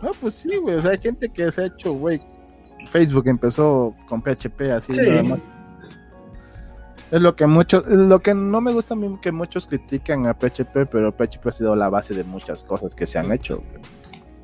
no, 0.01 0.11
pues 0.21 0.35
sí, 0.35 0.55
güey. 0.57 0.75
O 0.75 0.81
sea, 0.81 0.91
hay 0.91 0.99
gente 0.99 1.29
que 1.29 1.51
se 1.51 1.61
ha 1.63 1.65
hecho, 1.65 1.93
güey. 1.93 2.21
Facebook 2.95 3.27
empezó 3.27 3.93
con 4.07 4.21
PHP 4.21 4.71
así 4.71 4.93
Sí. 4.93 5.01
nada 5.01 5.23
más. 5.23 5.39
Es 7.11 7.21
lo 7.21 7.35
que 7.35 7.45
muchos, 7.45 7.85
lo 7.87 8.21
que 8.21 8.33
no 8.33 8.61
me 8.61 8.71
gusta 8.71 8.93
a 8.93 8.97
mí 8.97 9.17
que 9.21 9.33
muchos 9.33 9.67
critican 9.67 10.25
a 10.27 10.33
PHP, 10.33 10.85
pero 10.89 11.11
PHP 11.11 11.45
ha 11.47 11.51
sido 11.51 11.75
la 11.75 11.89
base 11.89 12.13
de 12.13 12.23
muchas 12.23 12.63
cosas 12.63 12.95
que 12.95 13.05
se 13.05 13.19
han 13.19 13.33
hecho. 13.33 13.61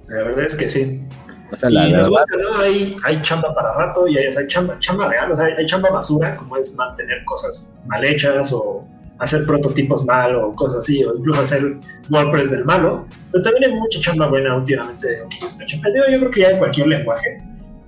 La 0.09 0.23
verdad 0.23 0.45
es 0.45 0.55
que 0.55 0.67
sí. 0.67 1.01
O 1.49 1.55
sea, 1.55 1.69
la 1.69 1.87
y 1.87 1.93
nos 1.93 2.09
verdad, 2.09 2.09
gusta, 2.09 2.37
¿no? 2.43 2.59
Hay, 2.59 2.97
hay 3.03 3.21
chamba 3.21 3.53
para 3.53 3.71
rato 3.73 4.05
y 4.07 4.17
hay, 4.17 4.27
o 4.27 4.31
sea, 4.33 4.41
hay 4.41 4.47
chamba, 4.47 4.77
chamba 4.79 5.07
real, 5.07 5.31
o 5.31 5.35
sea, 5.35 5.45
hay 5.45 5.65
chamba 5.65 5.89
basura, 5.89 6.35
como 6.35 6.57
es 6.57 6.75
mantener 6.75 7.23
cosas 7.23 7.71
mal 7.87 8.03
hechas 8.03 8.51
o 8.51 8.81
hacer 9.19 9.45
prototipos 9.45 10.03
mal 10.05 10.35
o 10.35 10.51
cosas 10.53 10.79
así, 10.79 11.03
o 11.05 11.15
incluso 11.15 11.41
hacer 11.41 11.77
WordPress 12.09 12.51
del 12.51 12.65
malo. 12.65 13.05
Pero 13.31 13.43
también 13.43 13.71
hay 13.71 13.79
mucha 13.79 13.99
chamba 14.01 14.27
buena 14.27 14.57
últimamente 14.57 15.07
PHP. 15.39 15.83
Yo 16.11 16.19
creo 16.19 16.31
que 16.31 16.41
ya 16.41 16.49
en 16.51 16.57
cualquier 16.57 16.87
lenguaje, 16.87 17.37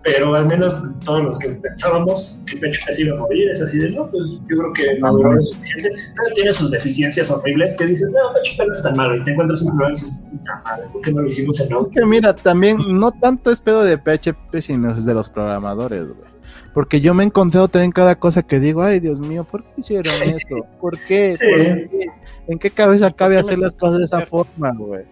pero 0.04 0.36
al 0.36 0.48
menos 0.48 0.76
todos 1.06 1.24
los 1.24 1.40
que 1.40 1.50
pensábamos 1.50 2.42
que 2.46 2.58
PHP 2.58 2.92
se 2.92 3.02
iba 3.04 3.16
a 3.16 3.20
morir, 3.20 3.50
es 3.50 3.62
así 3.62 3.80
de 3.80 3.92
no, 3.92 4.10
pues 4.10 4.24
yo 4.50 4.58
creo 4.58 4.74
que 4.74 5.00
maduró 5.00 5.34
lo 5.34 5.42
suficiente. 5.42 5.90
Pero 6.16 6.34
tiene 6.34 6.54
sus 6.54 6.72
deficiencias 6.72 7.32
horribles 7.32 7.76
que 7.78 7.86
dices, 7.86 8.12
no, 8.12 8.34
PHP 8.34 8.68
no 8.68 8.74
es 8.74 8.84
tan 8.84 8.98
malo, 8.98 9.16
y 9.16 9.24
te 9.24 9.32
encuentras 9.32 9.62
un 9.62 9.70
problema 9.70 9.90
y 9.90 9.94
dices, 9.94 10.22
puta 10.30 10.62
madre, 10.66 10.84
¿por 10.92 11.02
qué 11.02 11.12
no 11.14 11.22
lo 11.22 11.28
hicimos 11.30 11.60
en 11.62 11.78
Es 11.78 11.88
que 11.88 12.06
mira, 12.06 12.36
también 12.36 12.78
no 13.00 13.12
tanto 13.12 13.50
es 13.50 13.62
pedo 13.62 13.84
de 13.84 13.98
PHP, 13.98 14.60
sino 14.60 14.92
es 14.92 15.06
de 15.06 15.14
los 15.14 15.30
programadores, 15.30 16.08
güey. 16.08 16.34
Porque 16.74 17.02
yo 17.02 17.14
me 17.14 17.24
he 17.24 17.28
encontrado 17.28 17.68
también 17.68 17.92
cada 17.92 18.16
cosa 18.16 18.42
que 18.42 18.60
digo, 18.60 18.82
ay 18.82 19.00
Dios 19.00 19.20
mío, 19.20 19.44
¿por 19.44 19.64
qué 19.64 19.72
hicieron 19.78 20.14
esto? 20.24 20.66
¿Por 20.82 21.00
qué? 21.00 21.36
Sí. 21.36 21.46
¿Por 21.46 21.90
qué? 21.90 22.08
¿En 22.48 22.60
qué 22.60 22.72
cabeza 22.72 23.12
cabe 23.12 23.36
qué 23.36 23.40
hacer 23.40 23.60
las 23.60 23.74
cosas 23.74 24.00
de 24.00 24.06
esa 24.06 24.26
forma, 24.26 24.74
güey? 24.74 25.04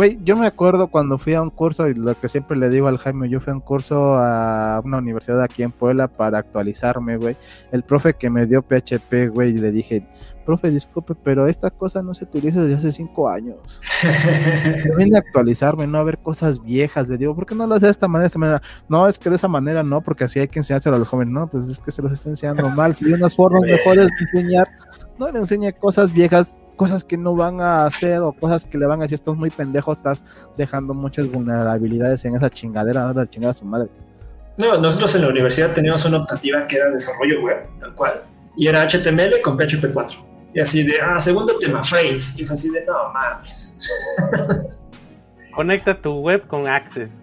Güey, 0.00 0.18
yo 0.24 0.34
me 0.34 0.46
acuerdo 0.46 0.86
cuando 0.86 1.18
fui 1.18 1.34
a 1.34 1.42
un 1.42 1.50
curso, 1.50 1.86
y 1.86 1.92
lo 1.92 2.18
que 2.18 2.30
siempre 2.30 2.56
le 2.56 2.70
digo 2.70 2.88
al 2.88 2.96
Jaime, 2.96 3.28
yo 3.28 3.38
fui 3.38 3.50
a 3.50 3.54
un 3.54 3.60
curso 3.60 4.16
a 4.16 4.80
una 4.82 4.96
universidad 4.96 5.42
aquí 5.42 5.62
en 5.62 5.72
Puebla 5.72 6.08
para 6.08 6.38
actualizarme, 6.38 7.18
güey. 7.18 7.36
El 7.70 7.82
profe 7.82 8.14
que 8.14 8.30
me 8.30 8.46
dio 8.46 8.62
PHP, 8.62 9.28
güey, 9.30 9.52
le 9.52 9.70
dije, 9.70 10.06
profe, 10.46 10.70
disculpe, 10.70 11.14
pero 11.14 11.46
esta 11.46 11.70
cosa 11.70 12.02
no 12.02 12.14
se 12.14 12.24
utiliza 12.24 12.62
desde 12.62 12.76
hace 12.76 12.92
cinco 12.92 13.28
años. 13.28 13.58
Vine 14.96 15.18
a 15.18 15.20
actualizarme, 15.20 15.86
no 15.86 15.98
a 15.98 16.02
ver 16.02 16.16
cosas 16.16 16.62
viejas. 16.62 17.06
Le 17.06 17.18
digo, 17.18 17.34
¿por 17.34 17.44
qué 17.44 17.54
no 17.54 17.66
lo 17.66 17.74
hace 17.74 17.84
de 17.84 17.92
esta 17.92 18.08
manera, 18.08 18.22
de 18.22 18.26
esta 18.28 18.38
manera? 18.38 18.62
No, 18.88 19.06
es 19.06 19.18
que 19.18 19.28
de 19.28 19.36
esa 19.36 19.48
manera 19.48 19.82
no, 19.82 20.00
porque 20.00 20.24
así 20.24 20.40
hay 20.40 20.48
que 20.48 20.60
enseñárselo 20.60 20.96
a 20.96 20.98
los 20.98 21.08
jóvenes. 21.08 21.34
No, 21.34 21.46
pues 21.46 21.66
es 21.66 21.78
que 21.78 21.90
se 21.90 22.00
los 22.00 22.10
está 22.12 22.30
enseñando 22.30 22.68
mal. 22.70 22.94
Si 22.94 23.04
hay 23.04 23.12
unas 23.12 23.36
formas 23.36 23.62
mejores 23.62 24.06
de 24.06 24.40
enseñar, 24.40 24.68
no 25.20 25.30
le 25.30 25.38
enseñe 25.38 25.72
cosas 25.74 26.12
viejas, 26.12 26.58
cosas 26.76 27.04
que 27.04 27.18
no 27.18 27.36
van 27.36 27.60
a 27.60 27.84
hacer 27.84 28.20
o 28.20 28.32
cosas 28.32 28.64
que 28.64 28.78
le 28.78 28.86
van 28.86 29.00
a 29.00 29.02
decir, 29.02 29.16
estás 29.16 29.36
muy 29.36 29.50
pendejo, 29.50 29.92
estás 29.92 30.24
dejando 30.56 30.94
muchas 30.94 31.30
vulnerabilidades 31.30 32.24
en 32.24 32.34
esa 32.34 32.48
chingadera, 32.48 33.04
no 33.04 33.12
la 33.12 33.28
chingada 33.28 33.50
a 33.50 33.54
su 33.54 33.66
madre. 33.66 33.90
No, 34.56 34.78
nosotros 34.78 35.14
en 35.14 35.22
la 35.22 35.28
universidad 35.28 35.74
teníamos 35.74 36.06
una 36.06 36.16
optativa 36.16 36.66
que 36.66 36.76
era 36.76 36.90
desarrollo 36.90 37.42
web, 37.42 37.66
tal 37.78 37.94
cual, 37.94 38.22
y 38.56 38.66
era 38.66 38.88
HTML 38.88 39.42
con 39.42 39.58
PHP 39.58 39.92
4. 39.92 40.30
Y 40.54 40.60
así 40.60 40.82
de, 40.82 41.00
ah, 41.00 41.20
segundo 41.20 41.56
tema, 41.58 41.84
frames. 41.84 42.36
Y 42.36 42.42
es 42.42 42.50
así 42.50 42.70
de, 42.70 42.84
no 42.86 43.12
mames. 43.12 43.76
Conecta 45.54 46.00
tu 46.00 46.18
web 46.18 46.46
con 46.46 46.66
Access. 46.66 47.22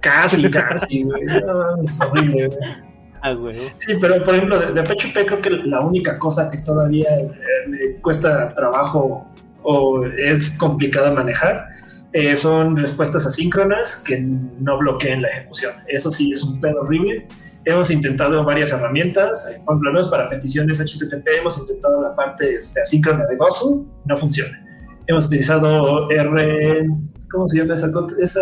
Casi, 0.00 0.48
casi, 0.50 1.02
güey. 1.02 1.24
No, 1.24 1.82
es 1.82 2.00
horrible, 2.00 2.48
güey. 2.48 2.89
Ah. 3.22 3.34
Sí, 3.76 3.94
pero 4.00 4.22
por 4.24 4.34
ejemplo, 4.34 4.58
de, 4.58 4.72
de 4.72 4.82
PHP 4.82 5.26
creo 5.26 5.40
que 5.42 5.50
la 5.50 5.80
única 5.80 6.18
cosa 6.18 6.50
que 6.50 6.58
todavía 6.58 7.18
eh, 7.18 7.30
me 7.68 8.00
cuesta 8.00 8.54
trabajo 8.54 9.24
o 9.62 10.04
es 10.06 10.50
complicada 10.52 11.12
manejar 11.12 11.68
eh, 12.12 12.34
son 12.34 12.76
respuestas 12.76 13.24
asíncronas 13.26 14.02
que 14.04 14.18
no 14.18 14.78
bloqueen 14.78 15.22
la 15.22 15.28
ejecución. 15.28 15.72
Eso 15.86 16.10
sí 16.10 16.32
es 16.32 16.42
un 16.42 16.60
pedo 16.60 16.80
horrible. 16.80 17.26
Hemos 17.66 17.90
intentado 17.90 18.42
varias 18.42 18.72
herramientas, 18.72 19.48
eh, 19.48 19.60
por 19.64 19.76
al 19.76 19.80
menos 19.80 20.08
para 20.08 20.28
peticiones 20.28 20.80
HTTP 20.80 21.26
hemos 21.38 21.58
intentado 21.58 22.02
la 22.02 22.16
parte 22.16 22.56
este, 22.56 22.80
asíncrona 22.80 23.26
de 23.26 23.36
Gozu, 23.36 23.86
no 24.06 24.16
funciona. 24.16 24.58
Hemos 25.06 25.26
utilizado 25.26 26.10
R, 26.10 26.88
¿cómo 27.30 27.46
se 27.46 27.58
llama 27.58 27.74
esa? 27.74 27.90
esa 28.20 28.40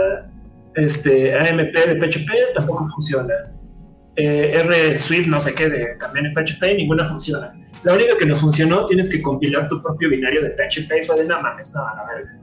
este, 0.76 1.34
AMP 1.36 1.74
de 1.74 1.96
PHP, 1.96 2.54
tampoco 2.54 2.84
funciona. 2.86 3.34
Eh, 4.20 4.50
R 4.52 4.98
Swift, 4.98 5.28
no 5.28 5.38
sé 5.38 5.54
qué, 5.54 5.68
de, 5.68 5.86
también 5.96 6.26
en 6.26 6.34
PHP, 6.34 6.76
ninguna 6.76 7.04
funciona. 7.04 7.52
La 7.84 7.94
única 7.94 8.16
que 8.18 8.26
nos 8.26 8.40
funcionó, 8.40 8.84
tienes 8.84 9.08
que 9.08 9.22
compilar 9.22 9.68
tu 9.68 9.80
propio 9.80 10.10
binario 10.10 10.42
de 10.42 10.50
PHP 10.50 10.90
y 11.00 11.06
fue 11.06 11.18
de 11.18 11.24
no 11.24 11.40
mames, 11.40 11.72
no, 11.72 11.86
a 11.86 11.94
la 11.94 12.06
verga. 12.12 12.36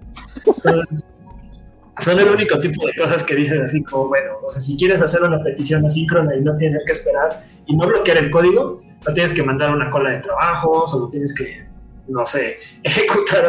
Entonces, 0.46 1.04
son 2.00 2.18
el 2.18 2.30
único 2.30 2.58
tipo 2.62 2.88
de 2.88 2.94
cosas 2.96 3.24
que 3.24 3.36
dices 3.36 3.60
así 3.60 3.84
como, 3.84 4.08
bueno, 4.08 4.38
o 4.42 4.50
sea, 4.50 4.62
si 4.62 4.78
quieres 4.78 5.02
hacer 5.02 5.22
una 5.24 5.44
petición 5.44 5.86
asíncrona 5.86 6.34
y 6.38 6.42
no 6.42 6.56
tener 6.56 6.80
que 6.86 6.94
esperar 6.94 7.44
y 7.66 7.76
no 7.76 7.86
bloquear 7.88 8.20
el 8.20 8.32
código, 8.32 8.82
no 9.06 9.14
tienes 9.14 9.34
que 9.34 9.44
mandar 9.44 9.76
una 9.76 9.90
cola 9.90 10.12
de 10.12 10.20
trabajos 10.20 10.94
o 10.94 11.00
no 11.02 11.10
tienes 11.10 11.36
que, 11.36 11.62
no 12.08 12.26
sé, 12.26 12.58
ejecutar. 12.84 13.44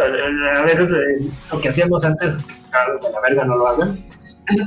A 0.56 0.62
veces 0.62 0.90
eh, 0.90 1.28
lo 1.52 1.60
que 1.60 1.68
hacíamos 1.68 2.04
antes, 2.04 2.38
que 2.38 3.06
de 3.06 3.12
la 3.12 3.20
verga 3.20 3.44
no 3.44 3.56
lo 3.56 3.68
hagan, 3.68 3.96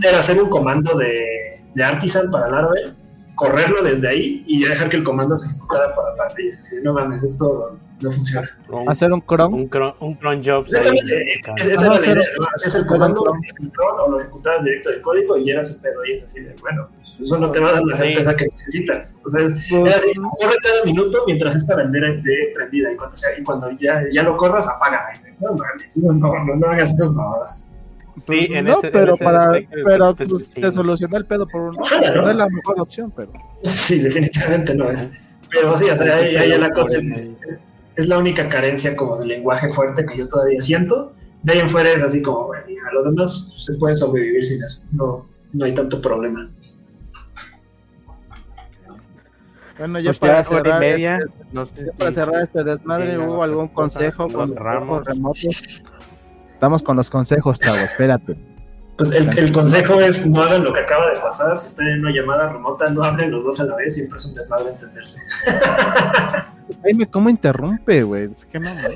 era 0.01 0.19
hacer 0.19 0.41
un 0.41 0.49
comando 0.49 0.97
de, 0.97 1.59
de 1.75 1.83
Artisan 1.83 2.31
para 2.31 2.49
Laravel, 2.49 2.95
correrlo 3.39 3.81
desde 3.81 4.09
ahí 4.09 4.43
y 4.45 4.61
ya 4.63 4.69
dejar 4.69 4.89
que 4.89 4.97
el 4.97 5.03
comando 5.03 5.37
se 5.37 5.47
ejecutara 5.47 5.95
por 5.95 6.05
aparte. 6.09 6.43
Y 6.43 6.47
es 6.47 6.59
así, 6.59 6.75
no 6.83 6.93
mames, 6.93 7.23
esto 7.23 7.77
no 8.01 8.11
funciona. 8.11 8.49
Un, 8.69 8.89
Hacer 8.89 9.11
un 9.13 9.21
cron. 9.21 9.53
un, 9.53 9.67
cron, 9.67 9.93
un 10.01 10.13
cron 10.15 10.43
job. 10.43 10.65
Exactamente, 10.67 11.23
es- 11.57 11.67
esa 11.67 11.91
Ah, 11.91 11.95
era 11.95 11.99
la 12.01 12.07
idea, 12.21 12.25
¿no? 12.37 12.47
Hacías 12.55 12.75
el 12.75 12.85
comando 12.85 13.23
cron 13.23 13.95
o 14.01 14.11
lo 14.11 14.19
ejecutabas 14.19 14.63
directo 14.65 14.89
del 14.91 15.01
código 15.01 15.37
y 15.37 15.51
era 15.51 15.63
su 15.63 15.81
pedo 15.81 16.03
y 16.05 16.13
es 16.13 16.23
así 16.23 16.41
de, 16.43 16.53
bueno, 16.61 16.89
pues 16.97 17.15
eso 17.21 17.37
no 17.39 17.49
te 17.51 17.59
va 17.61 17.69
a 17.69 17.73
dar 17.73 17.83
la 17.83 17.95
Sí. 17.95 18.03
certeza 18.03 18.35
que 18.35 18.45
necesitas. 18.45 19.21
O 19.25 19.29
sea, 19.29 19.41
es, 19.43 19.71
era 19.71 19.95
así, 19.95 20.11
corre 20.13 20.55
cada 20.61 20.83
minuto 20.83 21.23
mientras 21.25 21.55
esta 21.55 21.75
bandera 21.77 22.09
esté 22.09 22.51
prendida 22.55 22.91
y 22.91 22.95
cuando, 22.97 23.15
sea, 23.15 23.29
y 23.39 23.43
cuando 23.43 23.71
ya, 23.79 24.03
ya 24.11 24.23
lo 24.23 24.35
corras, 24.35 24.67
apaga. 24.67 25.05
No 25.39 25.53
mames, 25.53 25.95
eso 25.95 26.11
no, 26.11 26.43
no, 26.45 26.55
no 26.57 26.67
hagas 26.67 26.91
estas 26.91 27.13
mamadas. 27.13 27.68
Sí, 28.27 28.47
en 28.51 28.65
no, 28.65 28.77
ese- 28.77 28.87
en 28.87 28.93
pero 28.93 29.15
ese 29.15 29.23
para, 29.23 29.43
aspecto, 29.45 29.75
pero 29.85 30.15
pues, 30.15 30.29
pues, 30.29 30.45
sí. 30.47 30.61
te 30.61 30.71
soluciona 30.71 31.17
el 31.17 31.25
pedo 31.25 31.47
por 31.47 31.61
un 31.61 31.79
Ojalá, 31.79 32.11
¿no? 32.15 32.21
no 32.23 32.29
es 32.31 32.35
la 32.35 32.47
mejor 32.49 32.79
opción, 32.81 33.11
pero 33.15 33.31
Sí, 33.63 33.99
definitivamente 33.99 34.75
no 34.75 34.89
es. 34.89 35.11
Pero 35.49 35.75
sí, 35.75 35.85
o 35.89 35.95
sea, 35.95 36.15
ahí, 36.17 36.49
la 36.57 36.69
cosa 36.71 36.97
es, 36.97 37.05
es 37.95 38.07
la 38.07 38.17
única 38.17 38.47
carencia 38.49 38.95
como 38.95 39.17
de 39.17 39.25
lenguaje 39.25 39.67
fuerte 39.69 40.05
que 40.05 40.17
yo 40.17 40.27
todavía 40.27 40.61
siento. 40.61 41.13
De 41.43 41.53
ahí 41.53 41.59
en 41.59 41.69
fuera 41.69 41.89
es 41.91 42.03
así 42.03 42.21
como, 42.21 42.47
bueno, 42.47 42.63
a 42.87 42.93
lo 42.93 43.03
demás 43.03 43.55
se 43.57 43.73
puede 43.77 43.95
sobrevivir 43.95 44.45
sin 44.45 44.61
eso. 44.63 44.85
No, 44.91 45.25
no 45.53 45.65
hay 45.65 45.73
tanto 45.73 46.01
problema. 46.01 46.49
bueno, 49.77 49.99
ya 49.99 50.09
Pues 50.11 50.19
para 50.19 50.37
ya 50.41 50.43
cerrar, 50.43 50.79
media. 50.81 51.17
este- 51.17 51.31
No 51.53 51.65
sé 51.65 51.75
ya 51.77 51.83
si- 51.91 51.97
para 51.97 52.11
cerrar 52.11 52.41
este 52.41 52.63
desmadre, 52.63 53.17
¿hubo 53.17 53.41
algún 53.43 53.69
consejo 53.69 54.27
con 54.27 54.53
remotos? 54.55 55.07
Estamos 56.59 56.83
con 56.83 56.97
los 56.97 57.09
consejos, 57.09 57.57
chavo, 57.57 57.77
espérate. 57.77 58.35
Pues 58.97 59.11
el, 59.13 59.29
el 59.39 59.49
consejo 59.53 60.01
es 60.01 60.27
no 60.27 60.41
hagan 60.41 60.61
lo 60.61 60.73
que 60.73 60.81
acaba 60.81 61.09
de 61.13 61.17
pasar. 61.21 61.57
Si 61.57 61.67
están 61.69 61.87
en 61.87 62.01
una 62.01 62.11
llamada 62.11 62.49
remota, 62.49 62.89
no 62.89 63.01
hablen 63.01 63.31
los 63.31 63.45
dos 63.45 63.61
a 63.61 63.63
la 63.63 63.77
vez. 63.77 63.95
Siempre 63.95 64.17
es 64.17 64.25
un 64.25 64.33
desmadre 64.33 64.71
entenderse. 64.71 65.21
Jaime, 66.83 67.07
¿cómo 67.09 67.29
interrumpe, 67.29 68.03
güey? 68.03 68.29
Es 68.35 68.43
que 68.43 68.59
no, 68.59 68.69
güey. 68.73 68.93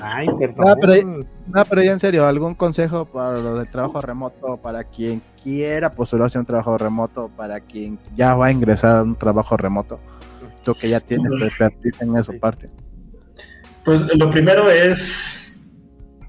Ay, 0.00 0.26
perdón. 0.38 0.76
pero- 0.80 1.24
No, 1.48 1.64
pero 1.68 1.82
ya 1.82 1.92
en 1.92 2.00
serio, 2.00 2.26
¿algún 2.26 2.54
consejo 2.54 3.04
para 3.04 3.38
lo 3.38 3.56
del 3.56 3.68
trabajo 3.68 4.00
remoto? 4.00 4.56
Para 4.56 4.84
quien 4.84 5.20
quiera 5.42 5.92
postularse 5.92 6.38
a 6.38 6.40
un 6.40 6.46
trabajo 6.46 6.78
remoto, 6.78 7.28
para 7.36 7.60
quien 7.60 7.98
ya 8.16 8.34
va 8.34 8.46
a 8.46 8.50
ingresar 8.52 8.96
a 8.96 9.02
un 9.02 9.16
trabajo 9.16 9.54
remoto. 9.58 10.00
Tú 10.64 10.72
que 10.74 10.88
ya 10.88 11.00
tienes 11.00 11.30
tu 11.30 11.44
expertise 11.44 12.00
en 12.00 12.16
esa 12.16 12.32
parte. 12.40 12.70
Pues 13.84 14.00
lo 14.14 14.30
primero 14.30 14.70
es. 14.70 15.49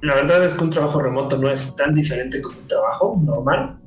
La 0.01 0.15
verdad 0.15 0.43
es 0.43 0.53
que 0.55 0.63
un 0.63 0.69
trabajo 0.69 0.99
remoto 0.99 1.37
no 1.37 1.49
es 1.49 1.75
tan 1.75 1.93
diferente 1.93 2.41
como 2.41 2.57
un 2.59 2.67
trabajo 2.67 3.19
normal. 3.23 3.77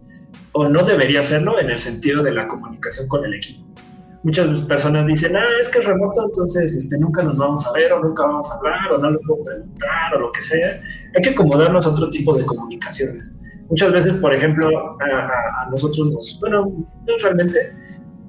O 0.53 0.69
no 0.69 0.85
debería 0.85 1.23
serlo 1.23 1.59
en 1.59 1.71
el 1.71 1.79
sentido 1.79 2.23
de 2.23 2.33
la 2.33 2.47
comunicación 2.47 3.09
con 3.09 3.25
el 3.25 3.35
equipo. 3.35 3.65
Muchas 4.23 4.63
personas 4.63 5.07
dicen, 5.07 5.37
ah, 5.37 5.45
es 5.61 5.69
que 5.69 5.81
es 5.81 5.85
remoto, 5.85 6.25
entonces 6.25 6.75
este, 6.75 6.97
nunca 6.99 7.23
nos 7.23 7.37
vamos 7.37 7.67
a 7.67 7.73
ver, 7.73 7.93
o 7.93 8.01
nunca 8.01 8.25
vamos 8.25 8.51
a 8.51 8.57
hablar, 8.57 8.93
o 8.93 8.99
no 8.99 9.11
le 9.11 9.19
puedo 9.19 9.43
preguntar, 9.43 10.15
o 10.17 10.21
lo 10.21 10.33
que 10.33 10.43
sea. 10.43 10.81
Hay 11.15 11.23
que 11.23 11.31
acomodarnos 11.31 11.85
a 11.87 11.91
otro 11.91 12.09
tipo 12.09 12.35
de 12.35 12.47
comunicaciones. 12.47 13.37
Muchas 13.69 13.93
veces, 13.93 14.15
por 14.17 14.33
ejemplo, 14.33 14.69
a, 15.01 15.65
a- 15.65 15.71
nosotros 15.71 16.07
nos, 16.13 16.39
bueno, 16.41 16.63
no 16.67 17.13
realmente, 17.23 17.75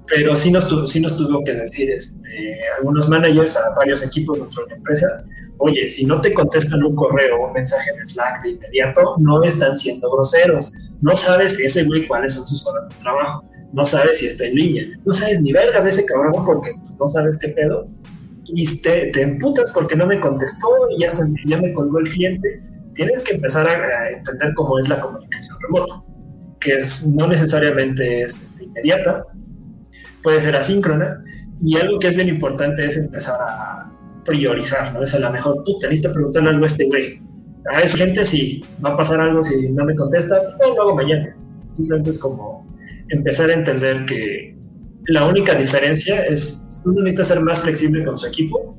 pero 0.08 0.36
sí 0.36 0.52
nos, 0.52 0.68
tu- 0.68 0.86
sí 0.86 1.00
nos 1.00 1.16
tuvo 1.18 1.44
que 1.44 1.54
decir 1.54 1.90
este, 1.92 2.60
algunos 2.78 3.10
managers 3.10 3.58
a 3.58 3.74
varios 3.76 4.04
equipos 4.04 4.40
dentro 4.40 4.64
de 4.64 4.70
la 4.72 4.76
empresa, 4.78 5.24
oye, 5.58 5.88
si 5.90 6.06
no 6.06 6.22
te 6.22 6.34
contestan 6.34 6.84
un 6.84 6.96
correo 6.96 7.38
o 7.38 7.48
un 7.48 7.54
mensaje 7.54 7.90
en 7.98 8.06
Slack 8.08 8.44
de 8.44 8.50
inmediato, 8.52 9.16
no 9.20 9.44
están 9.44 9.76
siendo 9.76 10.12
groseros. 10.12 10.72
No 11.02 11.16
sabes 11.16 11.60
ese 11.60 11.84
güey 11.84 12.08
cuáles 12.08 12.34
son 12.36 12.46
sus 12.46 12.66
horas 12.68 12.90
de 12.90 12.96
trabajo. 12.96 13.44
No 13.74 13.84
sabes 13.84 14.20
si 14.20 14.28
está 14.28 14.46
en 14.46 14.56
línea. 14.56 14.86
No 15.06 15.14
sabes 15.14 15.42
ni 15.42 15.52
verga 15.52 15.82
de 15.82 15.90
ese 15.90 16.06
cabrón 16.06 16.46
porque 16.46 16.72
no 17.00 17.08
sabes 17.08 17.38
qué 17.40 17.50
pedo. 17.50 17.88
Y 18.46 18.82
te, 18.82 19.08
te 19.08 19.22
emputas 19.22 19.72
porque 19.74 19.96
no 19.96 20.06
me 20.06 20.20
contestó 20.20 20.68
y 20.96 21.02
ya, 21.02 21.10
se, 21.10 21.24
ya 21.46 21.58
me 21.58 21.74
colgó 21.74 22.00
el 22.00 22.10
cliente. 22.10 22.60
Tienes 22.94 23.20
que 23.22 23.36
empezar 23.36 23.68
a, 23.68 24.10
entender 24.10 24.54
cómo 24.56 24.80
es 24.80 24.88
la 24.88 25.02
comunicación 25.02 25.58
remota, 25.64 26.02
que 26.62 26.76
es, 26.76 27.06
no 27.08 27.28
necesariamente 27.28 28.22
es 28.22 28.42
este, 28.42 28.66
inmediata, 28.66 29.26
puede 30.26 30.42
ser 30.42 30.56
asíncrona. 30.56 31.22
Y 31.64 31.78
algo 31.78 32.00
que 32.00 32.08
es 32.08 32.16
bien 32.16 32.28
importante 32.28 32.84
es 32.84 32.98
empezar 32.98 33.40
a 33.40 33.90
priorizar, 34.26 34.92
¿no? 34.92 35.04
Es 35.04 35.14
a 35.14 35.20
lo 35.20 35.32
mejor, 35.32 35.64
puta, 35.64 35.88
necesito 35.88 36.12
preguntarle 36.12 36.50
algo 36.50 36.64
a 36.64 36.66
este 36.66 36.86
güey. 36.86 37.22
A 37.72 37.82
esa 37.82 37.96
gente 37.98 38.24
sí, 38.24 38.64
va 38.84 38.90
a 38.90 38.96
pasar 38.96 39.22
algo 39.22 39.42
si 39.44 39.70
no 39.70 39.86
me 39.86 39.96
contesta, 39.96 40.42
no, 40.60 40.76
lo 40.76 40.82
hago 40.82 40.96
mañana. 40.96 41.38
Simplemente 41.70 42.10
es 42.10 42.18
como 42.18 42.68
empezar 43.10 43.52
a 43.52 43.54
entender 43.54 44.06
que 44.06 44.58
la 45.08 45.26
única 45.28 45.54
diferencia 45.54 46.26
es 46.26 46.66
uno 46.86 47.02
necesita 47.02 47.24
ser 47.24 47.42
más 47.42 47.62
flexible 47.62 48.04
con 48.04 48.18
su 48.18 48.26
equipo 48.26 48.76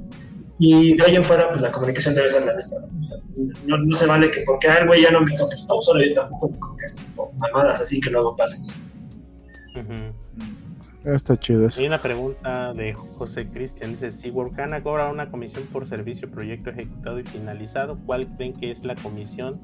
y 0.58 0.96
de 0.96 1.04
ahí 1.04 1.14
en 1.14 1.22
fuera 1.22 1.48
pues 1.48 1.60
la 1.60 1.70
comunicación 1.70 2.16
debe 2.16 2.28
ser 2.28 2.44
la 2.44 2.54
misma. 2.54 2.78
¿no? 3.66 3.78
No, 3.78 3.94
se 3.94 4.06
vale 4.06 4.30
que 4.30 4.42
porque 4.44 4.68
ah, 4.68 4.84
güey 4.84 5.02
ya 5.02 5.10
no 5.10 5.20
me 5.20 5.36
contestó, 5.36 5.80
solo 5.80 6.04
yo 6.04 6.14
tampoco 6.14 6.48
me 6.48 6.58
contesto. 6.58 7.04
O 7.16 7.32
mamadas 7.34 7.80
así 7.80 8.00
que 8.00 8.10
luego 8.10 8.34
pasen. 8.34 8.66
Ujú. 9.76 11.14
Está 11.14 11.36
chido 11.38 11.68
eso. 11.68 11.80
Hay 11.80 11.86
una 11.86 12.00
pregunta 12.02 12.72
de 12.74 12.92
José 12.94 13.46
Cristian. 13.48 13.90
Dice, 13.90 14.10
si 14.10 14.30
Workana 14.30 14.82
cobra 14.82 15.08
una 15.08 15.30
comisión 15.30 15.64
por 15.72 15.86
servicio, 15.86 16.28
proyecto 16.30 16.70
ejecutado 16.70 17.20
y 17.20 17.22
finalizado, 17.24 17.96
¿cuál 18.06 18.26
creen 18.36 18.54
que 18.54 18.72
es 18.72 18.84
la 18.84 18.94
comisión 18.96 19.60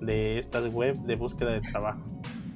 de 0.00 0.38
estas 0.38 0.72
web 0.72 0.96
de 1.02 1.14
búsqueda 1.14 1.52
de 1.52 1.60
trabajo? 1.60 2.00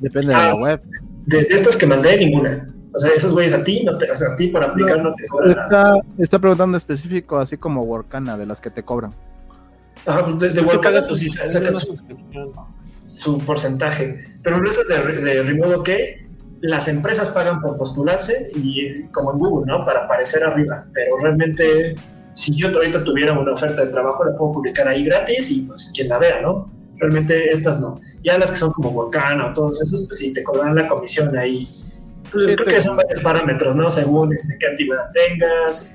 Depende 0.00 0.28
de 0.28 0.34
Ah. 0.34 0.48
la 0.48 0.54
web. 0.56 0.82
De, 1.26 1.44
de 1.44 1.54
estas 1.54 1.76
que 1.76 1.86
mandé, 1.86 2.16
ninguna. 2.18 2.68
O 2.92 2.98
sea, 2.98 3.12
esos 3.12 3.32
güeyes 3.32 3.54
a 3.54 3.62
ti, 3.64 3.82
no 3.84 3.96
te, 3.96 4.10
o 4.10 4.14
sea, 4.14 4.32
a 4.32 4.36
ti 4.36 4.48
por 4.48 4.62
aplicar 4.64 5.00
no, 5.02 5.12
te 5.14 5.26
cobran 5.26 5.50
nada. 5.56 5.64
Está, 5.64 6.22
está 6.22 6.38
preguntando 6.38 6.76
específico, 6.76 7.38
así 7.38 7.56
como 7.56 7.82
Workana, 7.82 8.36
de 8.36 8.46
las 8.46 8.60
que 8.60 8.70
te 8.70 8.82
cobran. 8.82 9.12
Ajá, 10.06 10.24
pues 10.24 10.38
de, 10.40 10.48
de 10.50 10.54
¿Qué 10.54 10.60
Workana, 10.60 11.02
pues 11.06 11.20
sí 11.20 11.28
sacan 11.28 11.78
su- 11.78 11.96
su 13.14 13.38
porcentaje. 13.38 14.24
Pero 14.42 14.60
vez 14.60 14.76
de, 14.88 15.20
de 15.22 15.42
remote 15.42 15.74
OK, 15.76 15.88
las 16.64 16.88
empresas 16.88 17.28
pagan 17.28 17.60
por 17.60 17.76
postularse 17.76 18.50
y 18.54 19.02
como 19.08 19.32
en 19.32 19.38
Google, 19.38 19.66
¿no? 19.66 19.84
Para 19.84 20.04
aparecer 20.04 20.42
arriba. 20.44 20.86
Pero 20.94 21.18
realmente, 21.18 21.94
si 22.32 22.54
yo 22.56 22.68
ahorita 22.68 23.04
tuviera 23.04 23.38
una 23.38 23.52
oferta 23.52 23.84
de 23.84 23.90
trabajo, 23.90 24.24
la 24.24 24.34
puedo 24.34 24.52
publicar 24.52 24.88
ahí 24.88 25.04
gratis 25.04 25.50
y 25.50 25.60
pues 25.60 25.90
quien 25.94 26.08
la 26.08 26.18
vea, 26.18 26.40
¿no? 26.40 26.70
Realmente 26.96 27.50
estas 27.50 27.80
no. 27.80 28.00
Ya 28.22 28.38
las 28.38 28.50
que 28.50 28.56
son 28.56 28.72
como 28.72 28.92
Volcán 28.92 29.42
o 29.42 29.52
todos 29.52 29.82
esos, 29.82 30.06
pues 30.06 30.18
sí, 30.18 30.32
te 30.32 30.42
cobran 30.42 30.74
la 30.74 30.88
comisión 30.88 31.36
ahí. 31.36 31.68
Pues, 32.32 32.46
creo 32.46 32.64
que 32.64 32.80
son 32.80 32.96
varios 32.96 33.20
parámetros, 33.22 33.76
¿no? 33.76 33.90
Según 33.90 34.32
este, 34.32 34.56
qué 34.58 34.68
antigüedad 34.68 35.10
tengas, 35.12 35.94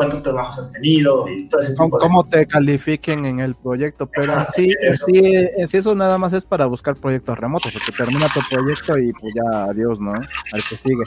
cuántos 0.00 0.22
trabajos 0.22 0.58
has 0.58 0.72
tenido 0.72 1.28
y 1.28 1.46
todo 1.46 1.60
ese 1.60 1.72
tipo 1.72 1.98
cómo 1.98 2.24
te 2.24 2.46
califiquen 2.46 3.26
en 3.26 3.40
el 3.40 3.54
proyecto, 3.54 4.06
pero 4.06 4.32
en 4.32 4.46
sí, 4.46 4.74
eso. 4.80 5.06
En 5.10 5.68
sí, 5.68 5.76
eso 5.76 5.94
nada 5.94 6.16
más 6.16 6.32
es 6.32 6.46
para 6.46 6.64
buscar 6.64 6.96
proyectos 6.96 7.38
remotos, 7.38 7.70
porque 7.70 7.92
termina 7.92 8.26
tu 8.32 8.40
proyecto 8.48 8.96
y 8.96 9.12
pues 9.12 9.34
ya 9.34 9.64
adiós, 9.64 10.00
¿no? 10.00 10.12
Al 10.12 10.62
que 10.66 10.78
sigue. 10.78 11.04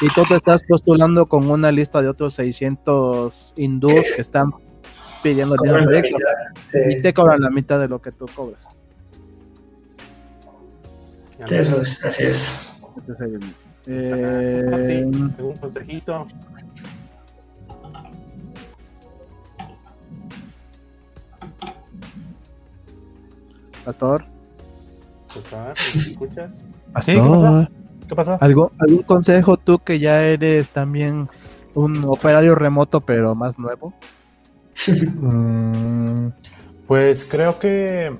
Y 0.00 0.08
tú 0.10 0.22
te 0.28 0.36
estás 0.36 0.62
postulando 0.62 1.26
con 1.26 1.50
una 1.50 1.72
lista 1.72 2.00
de 2.00 2.08
otros 2.08 2.34
600 2.34 3.54
hindús 3.56 4.06
que 4.14 4.20
están 4.20 4.52
pidiendo 5.24 5.56
el 5.56 5.72
proyecto 5.72 6.16
sí. 6.66 6.78
y 6.88 7.02
te 7.02 7.12
cobran 7.12 7.40
la 7.40 7.50
mitad 7.50 7.80
de 7.80 7.88
lo 7.88 8.00
que 8.00 8.12
tú 8.12 8.26
cobras. 8.32 8.68
Sí, 11.46 11.54
eso 11.56 11.80
es, 11.80 12.04
así 12.04 12.24
es. 12.26 12.60
Eh, 13.88 15.02
un 15.04 15.56
consejito. 15.60 16.28
Pastor. 23.86 24.24
¿Me 25.94 26.00
escuchas? 26.00 26.50
Pastor. 26.92 27.14
¿Qué 27.14 27.20
pasó? 27.20 27.68
¿Qué 28.08 28.14
pasó? 28.16 28.38
¿Algo, 28.40 28.72
¿Algún 28.80 29.02
consejo 29.04 29.56
tú 29.58 29.78
que 29.78 30.00
ya 30.00 30.24
eres 30.24 30.70
también 30.70 31.28
un 31.74 32.04
operario 32.04 32.56
remoto 32.56 33.00
pero 33.00 33.36
más 33.36 33.60
nuevo? 33.60 33.94
mm, 34.88 36.28
pues 36.88 37.24
creo 37.24 37.60
que 37.60 38.12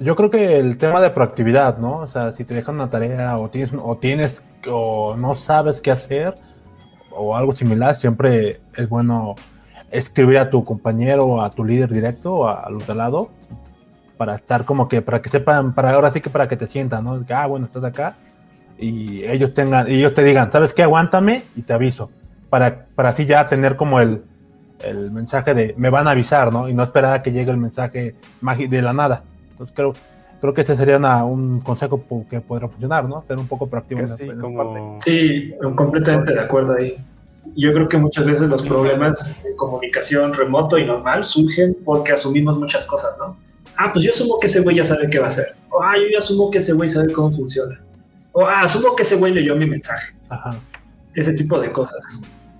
yo 0.00 0.16
creo 0.16 0.30
que 0.30 0.58
el 0.58 0.76
tema 0.76 1.00
de 1.00 1.10
proactividad, 1.10 1.78
¿no? 1.78 1.98
O 1.98 2.08
sea, 2.08 2.34
si 2.34 2.44
te 2.44 2.54
dejan 2.54 2.74
una 2.74 2.90
tarea 2.90 3.38
o 3.38 3.48
tienes 3.48 3.72
o 3.80 3.96
tienes 3.96 4.42
o 4.68 5.14
no 5.16 5.36
sabes 5.36 5.80
qué 5.80 5.92
hacer 5.92 6.34
o 7.12 7.36
algo 7.36 7.54
similar, 7.54 7.94
siempre 7.94 8.60
es 8.76 8.88
bueno 8.88 9.36
escribir 9.92 10.38
a 10.38 10.50
tu 10.50 10.64
compañero, 10.64 11.40
a 11.40 11.50
tu 11.50 11.64
líder 11.64 11.92
directo, 11.92 12.48
a 12.48 12.68
los 12.70 12.84
de 12.84 12.94
lado, 12.96 13.30
para 14.18 14.34
estar 14.34 14.66
como 14.66 14.88
que, 14.88 15.00
para 15.00 15.22
que 15.22 15.30
sepan, 15.30 15.74
para 15.74 15.92
ahora 15.92 16.12
sí 16.12 16.20
que 16.20 16.28
para 16.28 16.46
que 16.46 16.56
te 16.56 16.66
sientan, 16.66 17.04
¿no? 17.04 17.24
Que, 17.24 17.32
ah, 17.32 17.46
bueno, 17.46 17.66
estás 17.66 17.84
acá, 17.84 18.16
y 18.78 19.24
ellos 19.24 19.54
tengan, 19.54 19.90
y 19.90 19.94
ellos 19.94 20.12
te 20.12 20.22
digan, 20.22 20.52
¿sabes 20.52 20.74
qué? 20.74 20.82
Aguántame 20.82 21.44
y 21.56 21.62
te 21.62 21.72
aviso, 21.72 22.10
para, 22.50 22.86
para 22.94 23.10
así 23.10 23.24
ya 23.24 23.46
tener 23.46 23.76
como 23.76 24.00
el, 24.00 24.22
el 24.84 25.10
mensaje 25.10 25.54
de, 25.54 25.74
me 25.78 25.88
van 25.88 26.06
a 26.06 26.10
avisar, 26.10 26.52
¿no? 26.52 26.68
Y 26.68 26.74
no 26.74 26.82
esperar 26.82 27.14
a 27.14 27.22
que 27.22 27.32
llegue 27.32 27.50
el 27.50 27.56
mensaje 27.56 28.16
de 28.42 28.82
la 28.82 28.92
nada. 28.92 29.22
Entonces 29.52 29.74
creo, 29.74 29.94
creo 30.40 30.52
que 30.52 30.60
ese 30.60 30.76
sería 30.76 30.98
una, 30.98 31.24
un 31.24 31.60
consejo 31.60 32.04
que 32.28 32.40
podría 32.40 32.68
funcionar, 32.68 33.08
¿no? 33.08 33.22
Ser 33.26 33.38
un 33.38 33.48
poco 33.48 33.66
proactivo. 33.66 34.06
Sí, 34.06 34.24
en 34.24 34.40
como... 34.40 34.98
sí, 35.00 35.54
completamente 35.74 36.34
de 36.34 36.40
acuerdo 36.40 36.74
ahí 36.78 36.96
yo 37.56 37.72
creo 37.72 37.88
que 37.88 37.98
muchas 37.98 38.26
veces 38.26 38.48
los 38.48 38.62
problemas 38.62 39.36
de 39.42 39.54
comunicación 39.56 40.34
remoto 40.34 40.78
y 40.78 40.84
normal 40.84 41.24
surgen 41.24 41.76
porque 41.84 42.12
asumimos 42.12 42.58
muchas 42.58 42.84
cosas, 42.84 43.16
¿no? 43.18 43.36
Ah, 43.80 43.92
pues 43.92 44.04
yo 44.04 44.10
asumo 44.10 44.40
que 44.40 44.48
ese 44.48 44.58
güey 44.60 44.76
ya 44.76 44.82
sabe 44.82 45.08
qué 45.08 45.20
va 45.20 45.26
a 45.26 45.28
hacer. 45.28 45.54
O, 45.70 45.80
ah, 45.80 45.94
yo 45.96 46.08
ya 46.10 46.18
asumo 46.18 46.50
que 46.50 46.58
ese 46.58 46.72
güey 46.72 46.88
sabe 46.88 47.12
cómo 47.12 47.30
funciona. 47.30 47.80
O, 48.32 48.44
ah, 48.44 48.62
asumo 48.62 48.96
que 48.96 49.04
ese 49.04 49.14
güey 49.14 49.32
leyó 49.32 49.54
mi 49.54 49.66
mensaje. 49.66 50.16
Ajá. 50.28 50.56
Ese 51.14 51.32
tipo 51.32 51.60
de 51.60 51.70
cosas. 51.70 52.04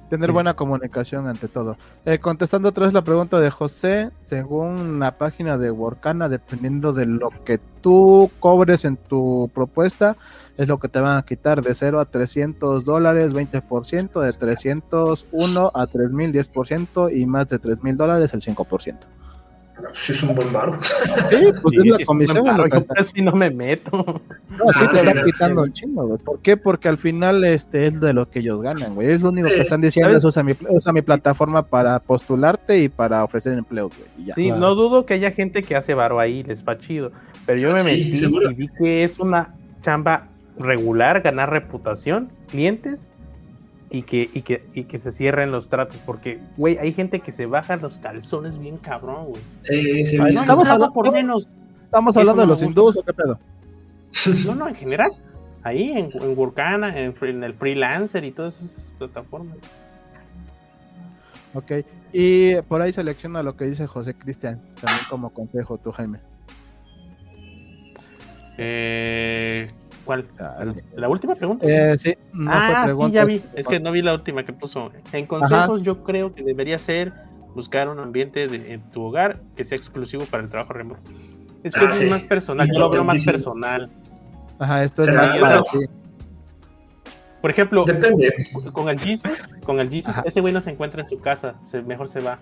Tener 0.09 0.31
buena 0.31 0.55
comunicación 0.55 1.27
ante 1.27 1.49
todo. 1.49 1.77
Eh, 2.05 2.21
contestando 2.21 2.69
otra 2.69 2.85
vez 2.85 2.95
la 2.95 3.03
pregunta 3.03 3.41
de 3.41 3.51
José, 3.51 4.13
según 4.25 5.01
la 5.01 5.19
página 5.19 5.59
de 5.59 5.73
Workana, 5.73 6.29
dependiendo 6.29 6.93
de 6.93 7.07
lo 7.07 7.31
que 7.45 7.59
tú 7.83 8.31
cobres 8.39 8.85
en 8.85 8.97
tu 8.97 9.51
propuesta, 9.53 10.17
es 10.57 10.69
lo 10.69 10.79
que 10.79 10.89
te 10.89 11.01
van 11.01 11.19
a 11.19 11.23
quitar 11.23 11.63
de 11.63 11.75
0 11.75 11.99
a 11.99 12.05
300 12.05 12.85
dólares, 12.85 13.33
20%, 13.33 14.21
de 14.21 14.33
301 14.33 15.73
a 15.75 15.87
3000, 15.89 16.33
10% 16.33 17.17
y 17.17 17.27
más 17.27 17.49
de 17.49 17.59
3000 17.59 17.97
dólares, 17.97 18.33
el 18.33 18.41
5%. 18.41 18.99
Sí, 19.93 20.13
es 20.13 20.23
un 20.23 20.35
buen 20.35 20.53
bar. 20.53 20.79
Sí, 21.31 21.37
pues 21.63 21.73
Sí, 21.81 21.89
es 21.91 21.99
la 22.01 22.05
comisión. 22.07 22.45
yo 22.47 22.87
casi 22.95 23.23
no 23.23 23.33
me 23.33 23.51
meto. 23.51 23.91
No, 24.51 24.73
sí 24.73 24.81
Ah, 24.85 24.89
te 24.91 24.97
sí, 24.99 25.07
están 25.07 25.25
quitando 25.25 25.65
el 25.65 25.73
chingo, 25.73 26.07
güey. 26.07 26.19
¿Por 26.19 26.41
qué? 26.41 26.57
Porque 26.57 26.89
al 26.89 26.99
final 26.99 27.45
este 27.45 27.87
es 27.87 28.01
de 28.01 28.13
lo 28.13 28.29
que 28.29 28.41
ellos 28.41 28.61
ganan, 28.63 28.95
güey. 28.95 29.11
Es 29.13 29.23
lo 29.23 29.29
único 29.29 29.49
Sí, 29.49 29.55
que 29.55 29.61
están 29.61 29.81
diciendo, 29.81 30.09
¿sabes? 30.11 30.23
es 30.23 30.25
usa 30.25 30.43
mi, 30.43 30.53
usa 30.69 30.93
mi 30.93 31.03
plataforma 31.03 31.63
para 31.63 31.99
postularte 32.01 32.79
y 32.79 32.89
para 32.89 33.23
ofrecer 33.25 33.53
empleo, 33.57 33.89
güey. 33.89 34.09
Y 34.19 34.25
ya. 34.27 34.35
Sí, 34.35 34.47
Claro. 34.47 34.61
no 34.61 34.75
dudo 34.75 35.07
que 35.07 35.15
haya 35.15 35.31
gente 35.31 35.63
que 35.63 35.77
hace 35.77 35.95
varo 35.95 36.19
ahí, 36.21 36.43
les 36.43 36.65
va 36.65 36.77
chido. 36.79 37.13
Pero 37.47 37.61
yo 37.61 37.73
me 37.73 37.81
Sí, 37.81 37.89
metí 38.05 38.17
seguro. 38.17 38.51
y 38.51 38.55
vi 38.55 38.69
que 38.69 39.05
es 39.05 39.19
una 39.19 39.55
chamba 39.81 40.29
regular, 40.59 41.21
ganar 41.23 41.51
reputación, 41.51 42.31
clientes 42.51 43.13
y 43.91 44.03
que, 44.03 44.29
y 44.33 44.43
que, 44.43 44.67
y 44.75 44.85
que 44.85 44.99
se 44.99 45.13
cierren 45.13 45.51
los 45.51 45.69
tratos. 45.69 45.99
Porque, 46.05 46.41
güey, 46.57 46.79
hay 46.79 46.93
gente 46.93 47.21
que 47.21 47.33
se 47.33 47.47
baja 47.47 47.77
los 47.77 47.99
calzones 47.99 48.59
bien 48.59 48.77
cabrón, 48.79 49.27
güey. 49.27 49.43
Sí, 49.63 50.07
sí, 50.07 50.19
Ay, 50.21 50.35
estamos 50.35 50.65
No, 50.65 50.71
yo 50.71 50.73
hablando- 50.75 50.93
por 50.95 51.13
menos. 51.13 51.49
¿Estamos 51.85 52.17
hablando 52.17 52.43
de 52.43 52.49
los 52.49 52.63
hindús 52.63 52.97
o 52.97 53.03
qué 53.03 53.13
pedo? 53.13 53.39
No, 54.47 54.55
no, 54.55 54.69
en 54.69 54.75
general. 54.75 55.13
Ahí 55.63 55.91
en, 55.93 56.11
en 56.13 56.39
Workana, 56.39 56.99
en, 56.99 57.15
en 57.21 57.45
el 57.45 57.55
freelancer 57.55 58.25
y 58.25 58.31
todas 58.33 58.61
esas 58.61 58.93
plataformas. 58.99 59.57
Ok. 61.55 61.73
Y 62.13 62.57
por 62.63 62.81
ahí 62.81 62.93
selecciona 62.93 63.43
lo 63.43 63.57
que 63.57 63.65
dice 63.67 63.87
José 63.87 64.15
Cristian, 64.15 64.61
también 64.81 65.05
como 65.11 65.31
consejo 65.31 65.77
tú, 65.79 65.93
Jaime. 65.93 66.21
Eh, 68.57 69.71
¿Cuál? 70.09 70.27
Dale. 70.39 70.85
¿La 70.97 71.07
última 71.11 71.35
pregunta? 71.35 71.67
Eh, 71.69 71.95
sí, 71.99 72.17
no 72.33 72.51
ah, 72.51 72.89
sí, 72.91 73.13
ya 73.13 73.21
es- 73.25 73.27
vi. 73.27 73.43
Es 73.55 73.67
que 73.67 73.79
no 73.79 73.93
vi 73.93 74.01
la 74.01 74.15
última 74.15 74.43
que 74.43 74.55
puso. 74.55 74.91
En 75.13 75.27
consejos, 75.27 75.83
yo 75.83 76.03
creo 76.03 76.35
que 76.35 76.43
debería 76.43 76.79
ser 76.79 77.13
buscar 77.55 77.91
un 77.91 77.99
ambiente 77.99 78.47
de- 78.47 78.73
en 78.73 78.81
tu 78.91 79.03
hogar 79.03 79.39
que 79.55 79.65
sea 79.65 79.77
exclusivo 79.77 80.25
para 80.25 80.43
el 80.45 80.49
trabajo 80.49 80.73
remoto. 80.73 81.03
Es 81.63 81.75
que 81.75 81.85
Ah, 81.85 81.91
es 81.91 81.97
sí. 81.99 82.07
más 82.07 82.25
personal, 82.25 82.67
yo 82.73 82.79
lo 82.81 82.89
veo 82.89 83.05
más 83.05 83.23
personal. 83.23 83.91
Ajá, 84.59 84.83
esto 84.83 85.03
es 85.03 85.13
más 85.13 85.37
para 85.39 85.61
ti. 85.65 85.79
Por 87.43 87.51
ejemplo, 87.51 87.85
Depende. 87.85 88.33
con 88.73 88.89
el 88.89 88.99
Jesus, 88.99 89.47
con 89.67 89.79
el 89.79 89.91
Jesus, 89.91 90.09
Ajá. 90.17 90.23
ese 90.25 90.41
güey 90.41 90.55
no 90.55 90.63
se 90.63 90.71
encuentra 90.71 91.03
en 91.03 91.07
su 91.07 91.21
casa, 91.21 91.57
se- 91.71 91.83
mejor 91.83 92.09
se 92.09 92.21
va 92.21 92.39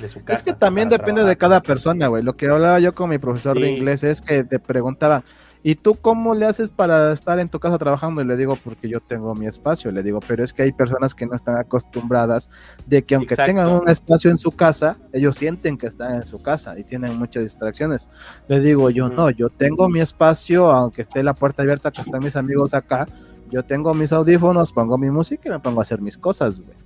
de 0.00 0.08
su 0.08 0.24
casa. 0.24 0.36
Es 0.38 0.42
que 0.42 0.54
también 0.54 0.88
depende 0.88 1.22
de 1.22 1.36
cada 1.36 1.62
persona, 1.62 2.08
güey. 2.08 2.24
Lo 2.24 2.36
que 2.36 2.46
hablaba 2.50 2.80
yo 2.80 2.92
con 2.96 3.10
mi 3.10 3.18
profesor 3.18 3.56
de 3.60 3.70
inglés 3.70 4.02
es 4.02 4.20
que 4.20 4.42
te 4.42 4.58
preguntaban, 4.58 5.22
¿y 5.62 5.74
tú 5.74 5.94
cómo 5.94 6.34
le 6.34 6.46
haces 6.46 6.72
para 6.72 7.12
estar 7.12 7.38
en 7.38 7.48
tu 7.48 7.58
casa 7.60 7.76
trabajando? 7.78 8.22
Y 8.22 8.24
le 8.24 8.36
digo, 8.36 8.56
porque 8.62 8.88
yo 8.88 9.00
tengo 9.00 9.34
mi 9.34 9.46
espacio. 9.46 9.90
Le 9.92 10.02
digo, 10.02 10.20
pero 10.26 10.42
es 10.42 10.52
que 10.52 10.62
hay 10.62 10.72
personas 10.72 11.14
que 11.14 11.26
no 11.26 11.34
están 11.34 11.58
acostumbradas 11.58 12.48
de 12.86 13.02
que 13.02 13.14
aunque 13.14 13.34
Exacto. 13.34 13.50
tengan 13.50 13.68
un 13.70 13.88
espacio 13.88 14.30
en 14.30 14.36
su 14.36 14.52
casa, 14.52 14.96
ellos 15.12 15.36
sienten 15.36 15.76
que 15.76 15.86
están 15.86 16.14
en 16.14 16.26
su 16.26 16.42
casa 16.42 16.78
y 16.78 16.84
tienen 16.84 17.18
muchas 17.18 17.42
distracciones. 17.42 18.08
Le 18.48 18.60
digo, 18.60 18.90
yo 18.90 19.08
no, 19.08 19.30
yo 19.30 19.50
tengo 19.50 19.88
mi 19.88 20.00
espacio, 20.00 20.70
aunque 20.70 21.02
esté 21.02 21.22
la 21.22 21.34
puerta 21.34 21.62
abierta, 21.62 21.90
que 21.90 22.00
están 22.02 22.22
mis 22.24 22.36
amigos 22.36 22.72
acá. 22.74 23.06
Yo 23.50 23.64
tengo 23.64 23.92
mis 23.94 24.12
audífonos, 24.12 24.72
pongo 24.72 24.96
mi 24.96 25.10
música 25.10 25.48
y 25.48 25.52
me 25.52 25.58
pongo 25.58 25.80
a 25.80 25.82
hacer 25.82 26.00
mis 26.00 26.16
cosas, 26.16 26.60
güey. 26.60 26.76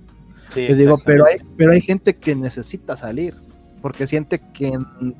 Sí, 0.53 0.61
Le 0.67 0.75
digo, 0.75 0.97
pero 1.03 1.25
hay, 1.25 1.37
pero 1.57 1.71
hay 1.73 1.81
gente 1.81 2.15
que 2.15 2.35
necesita 2.35 2.97
salir, 2.97 3.35
porque 3.81 4.07
siente 4.07 4.39
que 4.53 4.71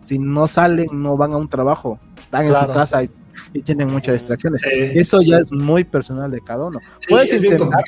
si 0.02 0.18
no 0.18 0.48
salen, 0.48 0.88
no 0.94 1.18
van 1.18 1.34
a 1.34 1.38
un 1.38 1.48
trabajo, 1.50 2.00
están 2.18 2.46
en 2.46 2.50
Claro. 2.52 2.68
su 2.68 2.74
casa 2.74 3.04
y, 3.04 3.10
y 3.54 3.62
tienen 3.62 3.92
muchas 3.92 4.14
distracciones. 4.14 4.62
Sí, 4.62 4.70
Eso 4.94 5.22
ya 5.22 5.38
es 5.38 5.52
muy 5.52 5.84
personal 5.84 6.32
de 6.32 6.42
cada 6.42 6.66
uno. 6.66 6.80
sí, 7.00 7.08
puedes 7.10 7.32
intentar, 7.34 7.84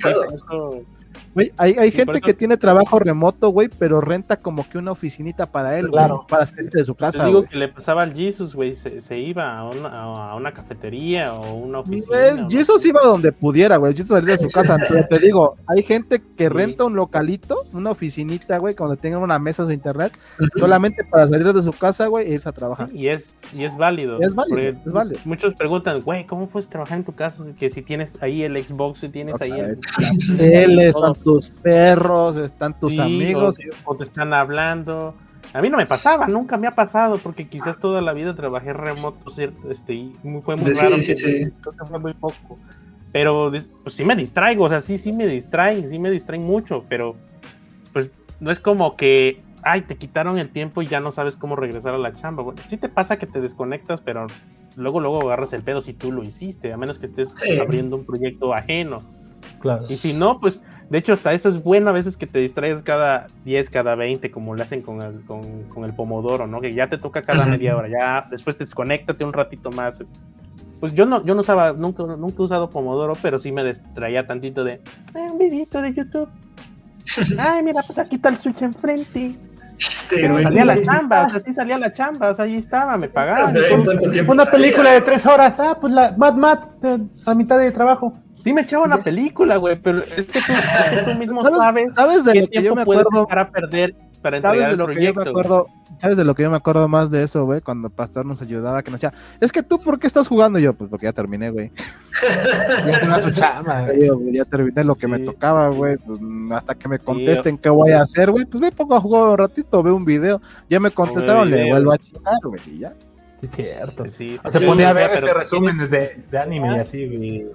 Güey, 1.37 1.51
hay, 1.55 1.73
hay 1.73 1.91
gente 1.91 2.13
eso- 2.13 2.21
que 2.25 2.33
tiene 2.33 2.57
trabajo 2.57 2.97
remoto, 2.97 3.49
güey, 3.49 3.69
pero 3.77 4.01
renta 4.01 4.37
como 4.37 4.67
que 4.67 4.79
una 4.79 4.91
oficinita 4.91 5.45
para 5.45 5.77
él, 5.77 5.87
güey, 5.89 5.99
Claro. 6.03 6.25
para 6.27 6.47
salirse 6.47 6.79
de 6.79 6.83
su 6.83 6.95
Te 6.95 6.99
casa, 7.01 7.25
digo 7.25 7.39
güey. 7.41 7.49
que 7.51 7.57
le 7.59 7.67
pasaba 7.67 8.01
al 8.01 8.15
Jesus, 8.15 8.55
güey, 8.55 8.73
se, 8.73 9.01
se 9.01 9.19
iba 9.19 9.55
a 9.59 9.69
una, 9.69 9.89
a 10.31 10.35
una 10.35 10.51
cafetería 10.51 11.33
o 11.35 11.53
una 11.53 11.79
oficina. 11.81 12.07
Güey. 12.07 12.45
Jesus 12.49 12.83
iba 12.87 13.01
donde 13.01 13.31
pudiera, 13.31 13.77
güey. 13.77 13.93
Jesus 13.93 14.07
salía 14.07 14.35
de 14.35 14.47
su 14.47 14.51
casa. 14.51 14.77
Pero 14.89 15.05
te 15.07 15.19
digo, 15.19 15.57
hay 15.67 15.83
gente 15.83 16.23
que 16.35 16.49
renta 16.49 16.85
un 16.85 16.95
localito, 16.95 17.65
una 17.71 17.91
oficinita, 17.91 18.57
güey, 18.57 18.73
cuando 18.73 18.95
tengan 18.95 19.21
una 19.21 19.37
mesa 19.37 19.63
o 19.63 19.71
internet, 19.71 20.17
solamente 20.55 21.03
para 21.03 21.27
salir 21.27 21.53
de 21.53 21.61
su 21.61 21.71
casa, 21.71 22.07
güey, 22.07 22.31
e 22.31 22.33
irse 22.33 22.49
a 22.49 22.51
trabajar. 22.51 22.89
Y 22.91 23.09
es, 23.09 23.35
y 23.53 23.63
es 23.63 23.77
válido. 23.77 24.17
Y 24.19 24.25
es 24.25 24.33
válido, 24.33 24.59
es 24.59 24.91
válido. 24.91 25.19
Muchos 25.25 25.53
preguntan, 25.53 26.01
güey, 26.01 26.25
¿cómo 26.25 26.47
puedes 26.47 26.67
trabajar 26.67 26.97
en 26.97 27.03
tu 27.03 27.13
casa? 27.13 27.43
Que 27.59 27.69
si 27.69 27.83
tienes 27.83 28.13
ahí 28.21 28.41
el 28.41 28.57
Xbox, 28.57 29.01
si 29.01 29.09
tienes 29.09 29.35
O 29.35 29.37
sea, 29.37 29.53
ahí 29.53 29.59
el... 29.59 29.79
Él, 30.39 30.91
todo. 30.93 31.13
Tus 31.27 31.49
perros, 31.49 32.37
están 32.37 32.79
tus 32.79 32.93
Sí, 32.93 33.01
amigos. 33.01 33.57
O, 33.85 33.91
o 33.91 33.97
te 33.97 34.05
están 34.05 34.33
hablando. 34.33 35.13
A 35.53 35.61
mí 35.61 35.69
no 35.69 35.75
me 35.75 35.85
pasaba, 35.85 36.25
nunca 36.29 36.55
me 36.55 36.67
ha 36.67 36.71
pasado, 36.71 37.17
porque 37.21 37.49
quizás 37.49 37.77
toda 37.81 37.99
la 37.99 38.13
vida 38.13 38.33
trabajé 38.33 38.71
remoto, 38.71 39.29
¿cierto? 39.31 39.69
Este, 39.69 39.93
y 39.93 40.13
fue 40.41 40.55
muy 40.55 40.73
Sí, 40.73 40.81
raro. 40.81 41.01
sí, 41.01 41.15
sí. 41.17 41.39
creo 41.61 41.73
que 41.77 41.85
fue 41.85 41.99
muy 41.99 42.13
poco. 42.13 42.59
Pero 43.11 43.51
pues 43.83 43.93
sí 43.95 44.05
me 44.05 44.15
distraigo, 44.15 44.63
o 44.63 44.69
sea, 44.69 44.79
sí, 44.79 44.97
sí 44.97 45.11
me 45.11 45.27
distraen, 45.27 45.89
sí 45.89 45.99
me 45.99 46.09
distraen 46.11 46.43
mucho, 46.43 46.85
pero 46.87 47.17
pues 47.91 48.09
no 48.39 48.49
es 48.49 48.61
como 48.61 48.95
que, 48.95 49.41
ay, 49.63 49.81
te 49.81 49.97
quitaron 49.97 50.37
el 50.37 50.47
tiempo 50.47 50.81
y 50.81 50.87
ya 50.87 51.01
no 51.01 51.11
sabes 51.11 51.35
cómo 51.35 51.57
regresar 51.57 51.93
a 51.93 51.97
la 51.97 52.13
chamba. 52.13 52.43
Bueno, 52.43 52.61
sí 52.67 52.77
te 52.77 52.87
pasa 52.87 53.17
que 53.17 53.27
te 53.27 53.41
desconectas, 53.41 53.99
pero 53.99 54.27
luego, 54.77 55.01
luego 55.01 55.21
agarras 55.23 55.51
el 55.51 55.61
pedo 55.61 55.81
si 55.81 55.91
tú 55.93 56.13
lo 56.13 56.23
hiciste, 56.23 56.71
a 56.71 56.77
menos 56.77 56.99
que 56.99 57.07
estés 57.07 57.35
Sí. 57.35 57.59
abriendo 57.59 57.97
un 57.97 58.05
proyecto 58.05 58.53
ajeno. 58.53 59.01
Claro. 59.59 59.85
Y 59.89 59.97
si 59.97 60.13
no, 60.13 60.39
pues, 60.39 60.59
de 60.89 60.97
hecho, 60.97 61.13
hasta 61.13 61.33
eso 61.33 61.49
es 61.49 61.61
bueno 61.63 61.89
a 61.89 61.93
veces 61.93 62.15
que 62.17 62.27
te 62.27 62.39
distraigas 62.39 62.81
cada 62.81 63.27
10, 63.45 63.69
cada 63.69 63.95
20, 63.95 64.31
como 64.31 64.55
lo 64.55 64.63
hacen 64.63 64.81
con 64.81 65.01
el, 65.01 65.21
con, 65.25 65.63
con 65.63 65.83
el 65.83 65.93
pomodoro, 65.93 66.47
¿no? 66.47 66.61
Que 66.61 66.73
ya 66.73 66.87
te 66.87 66.97
toca 66.97 67.23
cada 67.23 67.45
media 67.45 67.75
hora, 67.75 67.87
ya 67.89 68.27
después 68.29 68.57
desconéctate 68.57 69.23
un 69.25 69.33
ratito 69.33 69.69
más. 69.71 69.99
Pues 70.79 70.93
yo 70.93 71.05
no, 71.05 71.25
yo 71.25 71.33
no 71.33 71.41
usaba, 71.41 71.73
nunca, 71.73 72.03
nunca 72.03 72.35
he 72.39 72.41
usado 72.45 72.69
pomodoro, 72.69 73.13
pero 73.21 73.39
sí 73.39 73.51
me 73.51 73.63
distraía 73.63 74.27
tantito 74.27 74.63
de, 74.63 74.73
"Eh, 74.73 74.81
un 75.31 75.37
videito 75.39 75.81
de 75.81 75.93
YouTube. 75.93 76.29
Ay, 77.39 77.63
mira, 77.63 77.81
pues 77.85 77.97
aquí 77.99 78.15
está 78.17 78.29
el 78.29 78.37
switch 78.37 78.61
enfrente. 78.61 79.35
Este, 79.79 80.15
Pero 80.17 80.39
salía 80.39 80.65
la 80.65 80.81
chamba, 80.81 81.23
o 81.23 81.29
sea, 81.29 81.39
sí 81.39 81.53
salía 81.53 81.77
la 81.77 81.93
chamba, 81.93 82.29
o 82.29 82.33
sea, 82.33 82.45
ahí 82.45 82.55
estaba, 82.55 82.97
me 82.97 83.09
pagaban. 83.09 83.55
y 83.55 83.59
¿en 83.59 83.83
todo. 83.83 83.83
cuánto 83.95 84.11
tiempo 84.11 84.31
Una 84.33 84.45
película 84.45 84.91
de 84.91 85.01
tres 85.01 85.25
horas. 85.25 85.55
Ah, 85.59 85.77
pues 85.79 85.93
la 85.93 86.13
Mad 86.17 86.33
Mad, 86.35 86.59
eh, 86.83 86.97
a 87.25 87.35
mitad 87.35 87.59
de 87.59 87.71
trabajo. 87.71 88.13
Sí 88.43 88.53
me 88.53 88.61
echaba 88.61 88.85
una 88.85 89.03
película, 89.03 89.57
güey, 89.57 89.75
pero 89.81 89.99
es 89.99 90.25
que 90.25 90.39
tú, 91.03 91.19
mismo 91.19 91.43
¿Sabes, 91.43 91.93
sabes 91.95 92.23
de 92.23 92.33
qué 92.33 92.41
lo 92.41 92.47
que 92.47 92.55
yo 92.55 92.61
tiempo 92.61 92.75
me 92.75 92.85
puedes 92.85 93.01
acuerdo? 93.07 93.25
echar 93.25 93.39
a 93.39 93.49
perder 93.51 93.95
para 94.21 94.41
¿Sabes 94.41 94.61
entregar 94.61 94.67
de 94.67 94.71
el 94.73 94.77
lo 94.77 94.87
que 94.87 94.93
yo 94.93 95.13
proyecto. 95.13 95.23
me 95.23 95.29
acuerdo? 95.29 95.67
¿Sabes 95.97 96.17
de 96.17 96.23
lo 96.23 96.35
que 96.35 96.43
yo 96.43 96.51
me 96.51 96.57
acuerdo 96.57 96.87
más 96.87 97.09
de 97.11 97.23
eso, 97.23 97.45
güey? 97.45 97.61
Cuando 97.61 97.89
Pastor 97.89 98.25
nos 98.25 98.41
ayudaba, 98.41 98.83
que 98.83 98.91
nos 98.91 99.01
decía, 99.01 99.17
es 99.41 99.51
que 99.51 99.63
tú, 99.63 99.79
¿por 99.81 99.99
qué 99.99 100.07
estás 100.07 100.27
jugando? 100.27 100.59
Y 100.59 100.63
yo, 100.63 100.73
pues 100.73 100.89
porque 100.89 101.05
ya 101.05 101.13
terminé, 101.13 101.49
güey. 101.49 101.71
Ya 102.87 102.99
tenía 102.99 103.21
tu 103.21 103.31
chama. 103.31 103.87
Ya, 103.93 103.93
yo, 104.07 104.19
ya 104.31 104.45
terminé 104.45 104.83
lo 104.83 104.95
que 104.95 105.07
me 105.07 105.19
tocaba, 105.19 105.69
güey. 105.69 105.97
Pues, 105.97 106.19
hasta 106.51 106.75
que 106.75 106.87
me 106.87 106.99
contesten 106.99 107.57
qué 107.57 107.69
voy 107.69 107.91
a 107.91 108.01
hacer, 108.01 108.31
güey. 108.31 108.45
Pues 108.45 108.61
me 108.61 108.71
pongo 108.71 108.95
a 108.95 109.01
jugar 109.01 109.23
un 109.23 109.37
ratito, 109.37 109.83
veo 109.83 109.95
un 109.95 110.05
video. 110.05 110.41
Ya 110.69 110.79
me 110.79 110.91
contestaron, 110.91 111.49
le 111.49 111.69
vuelvo 111.69 111.91
a 111.91 111.97
chingar, 111.97 112.37
güey. 112.43 112.61
Y 112.67 112.79
ya. 112.79 112.93
Sí, 113.39 113.47
cierto. 113.53 114.03
Se 114.05 114.09
sí, 114.09 114.39
ponía 114.65 114.89
a 114.89 114.93
ver 114.93 115.11
pero 115.13 115.27
este 115.27 115.39
resumen 115.39 115.77
de, 115.91 116.23
de 116.31 116.37
anime 116.39 116.75
y 116.75 116.79
así, 116.79 117.05
güey. 117.07 117.45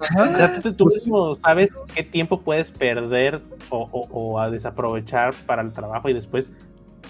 tú, 0.77 0.85
Pues- 0.85 0.95
mismo 0.95 1.35
sabes 1.35 1.71
qué 1.93 2.03
tiempo 2.03 2.39
puedes 2.41 2.71
perder 2.71 3.41
o, 3.69 3.89
o- 3.91 4.07
o 4.11 4.39
a 4.39 4.49
desaprovechar 4.49 5.33
para 5.45 5.61
el 5.61 5.73
trabajo 5.73 6.07
y 6.07 6.13
después, 6.13 6.49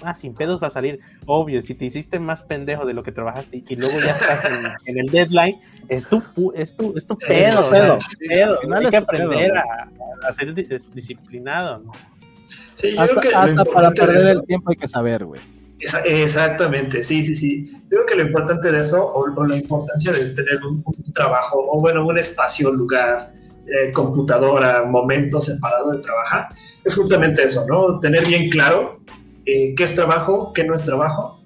ah, 0.02 0.16
sin 0.16 0.34
pedos 0.34 0.60
va 0.62 0.68
a 0.68 0.72
salir. 0.72 1.00
Obvio, 1.28 1.62
si 1.62 1.76
te 1.76 1.86
hiciste 1.86 2.18
más 2.18 2.41
pendejo 2.41 2.84
de 2.88 2.95
lo 2.95 3.04
que 3.04 3.12
trabajaste 3.12 3.58
y, 3.58 3.64
y 3.70 3.76
luego 3.76 4.00
ya 4.00 4.14
estás 4.14 4.45
en, 4.45 4.66
en 4.88 4.98
el 4.98 5.06
deadline, 5.06 5.56
es 5.90 6.08
tu, 6.08 6.20
pu- 6.22 6.54
es 6.56 6.76
tu, 6.76 6.98
es 6.98 7.06
tu 7.06 7.16
Sí, 7.20 7.28
pedo. 7.28 7.60
es 7.72 8.16
es. 8.22 8.41
Al 8.41 8.74
Hay 8.74 8.86
es 8.86 8.90
que 8.90 9.02
pedo, 9.02 9.04
aprender 9.04 9.56
a, 9.56 9.90
a 10.28 10.34
ser 10.34 10.52
di- 10.56 10.68
disciplinado. 10.95 11.78
¿no? 11.78 11.91
Sí, 12.74 12.94
yo 12.95 13.02
Hasta, 13.02 13.20
creo 13.20 13.32
que 13.32 13.38
hasta 13.38 13.66
para 13.66 13.91
perder 13.91 14.18
eso- 14.18 14.32
el 14.32 14.44
tiempo 14.48 14.72
hay 14.72 14.78
que 14.78 14.88
saber, 14.88 15.26
güey. 15.26 15.40
Esa- 15.80 16.02
Exactamente, 16.06 17.04
sí, 17.04 17.22
sí, 17.24 17.36
sí. 17.36 17.72
Creo 17.90 18.06
que 18.06 18.16
lo 18.16 18.24
importante 18.24 18.72
de 18.72 18.80
eso, 18.82 19.04
o, 19.06 19.26
o 19.36 19.45
la 19.45 19.58
importancia 19.58 20.12
de 20.12 20.26
tener 20.34 20.64
un, 20.66 20.82
un 20.86 21.04
trabajo, 21.14 21.60
o 21.72 21.80
bueno, 21.82 22.06
un 22.06 22.18
espacio, 22.18 22.72
lugar, 22.72 23.34
eh, 23.68 23.91
computadora, 23.91 24.84
momento 24.86 25.40
separado 25.41 25.91
de 25.91 26.02
trabajar, 26.02 26.48
es 26.84 26.95
justamente 26.95 27.44
eso, 27.44 27.66
¿no? 27.68 28.00
Tener 28.00 28.26
bien 28.28 28.50
claro 28.50 29.00
eh, 29.45 29.74
qué 29.76 29.84
es 29.84 29.95
trabajo, 29.95 30.52
qué 30.54 30.64
no 30.64 30.74
es 30.76 30.84
trabajo, 30.84 31.41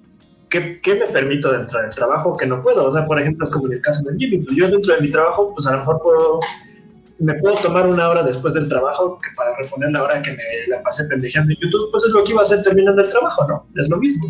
qué, 0.48 0.80
qué 0.82 0.94
me 0.96 1.06
permito 1.06 1.50
dentro 1.52 1.80
del 1.80 1.90
trabajo, 1.94 2.36
qué 2.36 2.46
no 2.46 2.62
puedo. 2.62 2.86
O 2.86 2.92
sea, 2.92 3.06
por 3.06 3.20
ejemplo, 3.20 3.44
es 3.44 3.50
como 3.50 3.66
en 3.66 3.74
el 3.74 3.80
caso 3.80 4.02
del 4.04 4.16
Jimmy, 4.18 4.38
pues 4.44 4.56
yo 4.56 4.68
dentro 4.68 4.94
de 4.94 5.00
mi 5.00 5.10
trabajo, 5.10 5.52
pues 5.54 5.66
a 5.66 5.72
lo 5.72 5.78
mejor 5.78 6.00
puedo, 6.02 6.40
me 7.18 7.34
puedo 7.34 7.56
tomar 7.56 7.86
una 7.86 8.08
hora 8.08 8.22
después 8.22 8.54
del 8.54 8.68
trabajo 8.68 9.18
que 9.20 9.28
para 9.36 9.56
reponer 9.56 9.90
la 9.90 10.02
hora 10.04 10.22
que 10.22 10.30
me 10.32 10.42
la 10.68 10.80
pasé 10.82 11.04
pendejeando 11.04 11.52
en 11.52 11.58
YouTube, 11.60 11.90
pues 11.90 12.04
es 12.04 12.12
lo 12.12 12.22
que 12.24 12.32
iba 12.32 12.40
a 12.40 12.44
hacer 12.44 12.62
terminando 12.62 13.02
el 13.02 13.08
trabajo, 13.08 13.46
¿no? 13.48 13.66
Es 13.80 13.88
lo 13.88 13.96
mismo. 13.96 14.28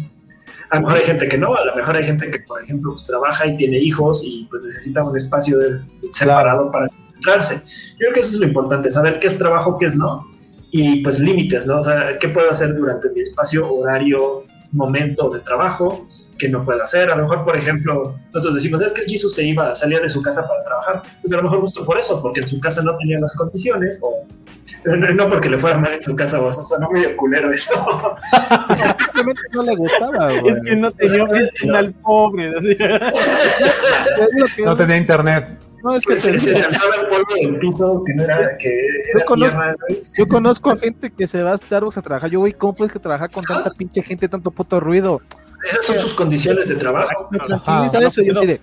A 0.71 0.77
lo 0.77 0.83
mejor 0.83 0.99
hay 0.99 1.05
gente 1.05 1.29
que 1.29 1.39
no, 1.39 1.55
a 1.55 1.65
lo 1.65 1.75
mejor 1.75 1.97
hay 1.97 2.05
gente 2.05 2.31
que, 2.31 2.41
por 2.41 2.63
ejemplo, 2.63 2.91
pues 2.93 3.07
trabaja 3.07 3.47
y 3.47 3.57
tiene 3.57 3.79
hijos 3.79 4.23
y 4.25 4.47
pues 4.51 4.63
necesita 4.63 5.03
un 5.03 5.17
espacio 5.17 5.59
de- 5.59 5.81
separado 6.11 6.71
para 6.71 6.89
concentrarse. 6.89 7.55
Yo 7.55 7.97
creo 7.99 8.13
que 8.13 8.21
eso 8.21 8.35
es 8.35 8.41
lo 8.41 8.47
importante, 8.47 8.91
saber 8.91 9.19
qué 9.19 9.27
es 9.29 9.39
trabajo, 9.39 9.79
qué 9.79 9.87
es 9.87 9.97
no, 9.97 10.27
y 10.71 11.03
pues 11.03 11.19
límites, 11.21 11.67
¿no? 11.67 11.81
O 11.81 11.83
sea, 11.83 12.19
qué 12.19 12.29
puedo 12.29 12.51
hacer 12.51 12.75
durante 12.77 13.11
mi 13.13 13.21
espacio, 13.21 13.71
horario, 13.73 14.45
momento 14.73 15.31
de 15.31 15.41
trabajo, 15.41 16.09
que 16.39 16.49
no 16.49 16.63
puedo 16.63 16.83
hacer. 16.83 17.11
A 17.11 17.17
lo 17.17 17.23
mejor, 17.23 17.45
por 17.45 17.57
ejemplo, 17.57 18.15
nosotros 18.33 18.55
decimos, 18.55 18.81
es 18.83 18.93
que 18.93 19.03
el 19.03 19.09
Jesus 19.09 19.35
se 19.35 19.45
iba, 19.45 19.75
salía 19.75 20.01
de 20.01 20.09
su 20.09 20.23
casa 20.23 20.47
para 20.47 20.65
trabajar. 20.65 21.03
Pues 21.21 21.33
a 21.33 21.37
lo 21.37 21.43
mejor 21.45 21.61
justo 21.61 21.85
por 21.85 21.99
eso, 21.99 22.21
porque 22.23 22.41
en 22.41 22.49
su 22.49 22.61
casa 22.61 22.83
no 22.83 22.97
tenía 22.97 23.19
las 23.19 23.35
condiciones, 23.35 24.01
o 24.03 24.25
no, 24.85 24.97
no 24.97 25.29
porque 25.29 25.51
le 25.51 25.59
fuera 25.59 25.79
mal 25.79 25.95
en 25.95 26.03
su 26.03 26.15
casa, 26.15 26.41
o 26.41 26.53
sea, 26.53 26.63
sonó 26.63 26.91
medio 26.91 27.17
culero 27.17 27.51
eso. 27.51 27.75
Simplemente 28.97 29.43
no 29.53 29.63
le 29.63 29.77
gustaba, 29.77 30.39
güey. 30.41 30.55
Es 30.55 30.63
que 30.63 30.77
no 30.77 30.93
tenía 30.93 31.25
oficina 31.25 31.79
al 31.79 31.93
pobre. 31.95 32.53
No 34.65 34.77
tenía 34.77 34.97
internet. 34.97 35.68
No, 35.85 35.95
es 35.95 36.05
que 36.05 36.19
se, 36.19 36.33
te 36.33 36.39
se 36.39 36.53
digo, 36.55 36.67
alzaba 36.67 36.95
el 37.03 37.07
polvo 37.09 37.35
del 37.41 37.59
piso, 37.59 38.03
que 38.05 38.15
no 38.15 38.25
era, 38.25 38.57
que 38.57 38.69
era 39.15 39.25
conozco- 39.25 39.59
tierra, 39.59 39.77
yo 40.17 40.27
conozco 40.27 40.71
a 40.71 40.77
gente 40.77 41.11
que 41.11 41.27
se 41.27 41.43
va 41.43 41.53
a 41.53 41.59
Starbucks 41.59 41.99
a 41.99 42.03
trabajar. 42.03 42.31
Yo, 42.31 42.41
güey, 42.41 42.53
¿cómo 42.53 42.75
puedes 42.75 42.93
que 42.93 42.99
trabajar 42.99 43.31
con 43.31 43.45
tanta 43.45 43.71
pinche 43.71 44.03
gente, 44.03 44.29
tanto 44.29 44.51
puto 44.51 44.81
ruido? 44.81 45.21
Esas 45.65 45.85
son 45.87 45.99
sus 45.99 46.15
condiciones 46.15 46.69
de 46.69 46.77
trabajo. 46.77 47.29
Me 47.31 47.39
tranquiliza 47.39 47.99
Ajá. 47.99 48.07
eso. 48.07 48.23
Yo 48.23 48.33
de. 48.35 48.61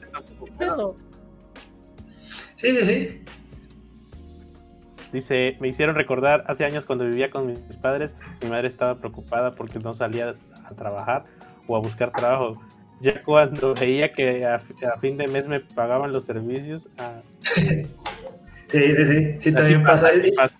Sí, 2.56 2.74
sí, 2.76 2.86
sí. 2.86 3.22
Dice, 5.12 5.58
me 5.60 5.68
hicieron 5.70 5.96
recordar 5.96 6.44
hace 6.48 6.66
años 6.66 6.86
cuando 6.86 7.06
vivía 7.06 7.30
con 7.30 7.48
mis 7.48 7.58
padres, 7.82 8.16
mi 8.42 8.50
madre 8.50 8.68
estaba 8.68 8.96
preocupada 8.96 9.52
porque 9.56 9.80
no 9.80 9.94
salía 9.94 10.36
a 10.66 10.74
trabajar 10.74 11.26
o 11.68 11.76
a 11.78 11.80
buscar 11.80 12.12
trabajo. 12.12 12.62
Ya 13.02 13.22
cuando 13.24 13.74
veía 13.74 14.12
que 14.14 14.46
a, 14.46 14.56
a 14.56 15.00
fin 15.00 15.18
de 15.18 15.28
mes 15.28 15.48
me 15.48 15.60
pagaban 15.60 16.14
los 16.14 16.26
servicios, 16.26 16.88
ah, 16.98 17.22
Sí, 18.68 18.96
sí, 18.96 19.06
sí. 19.06 19.34
Sí, 19.38 19.52
también 19.54 19.84
pasa. 19.84 20.14
Y, 20.14 20.32
pasa. 20.32 20.56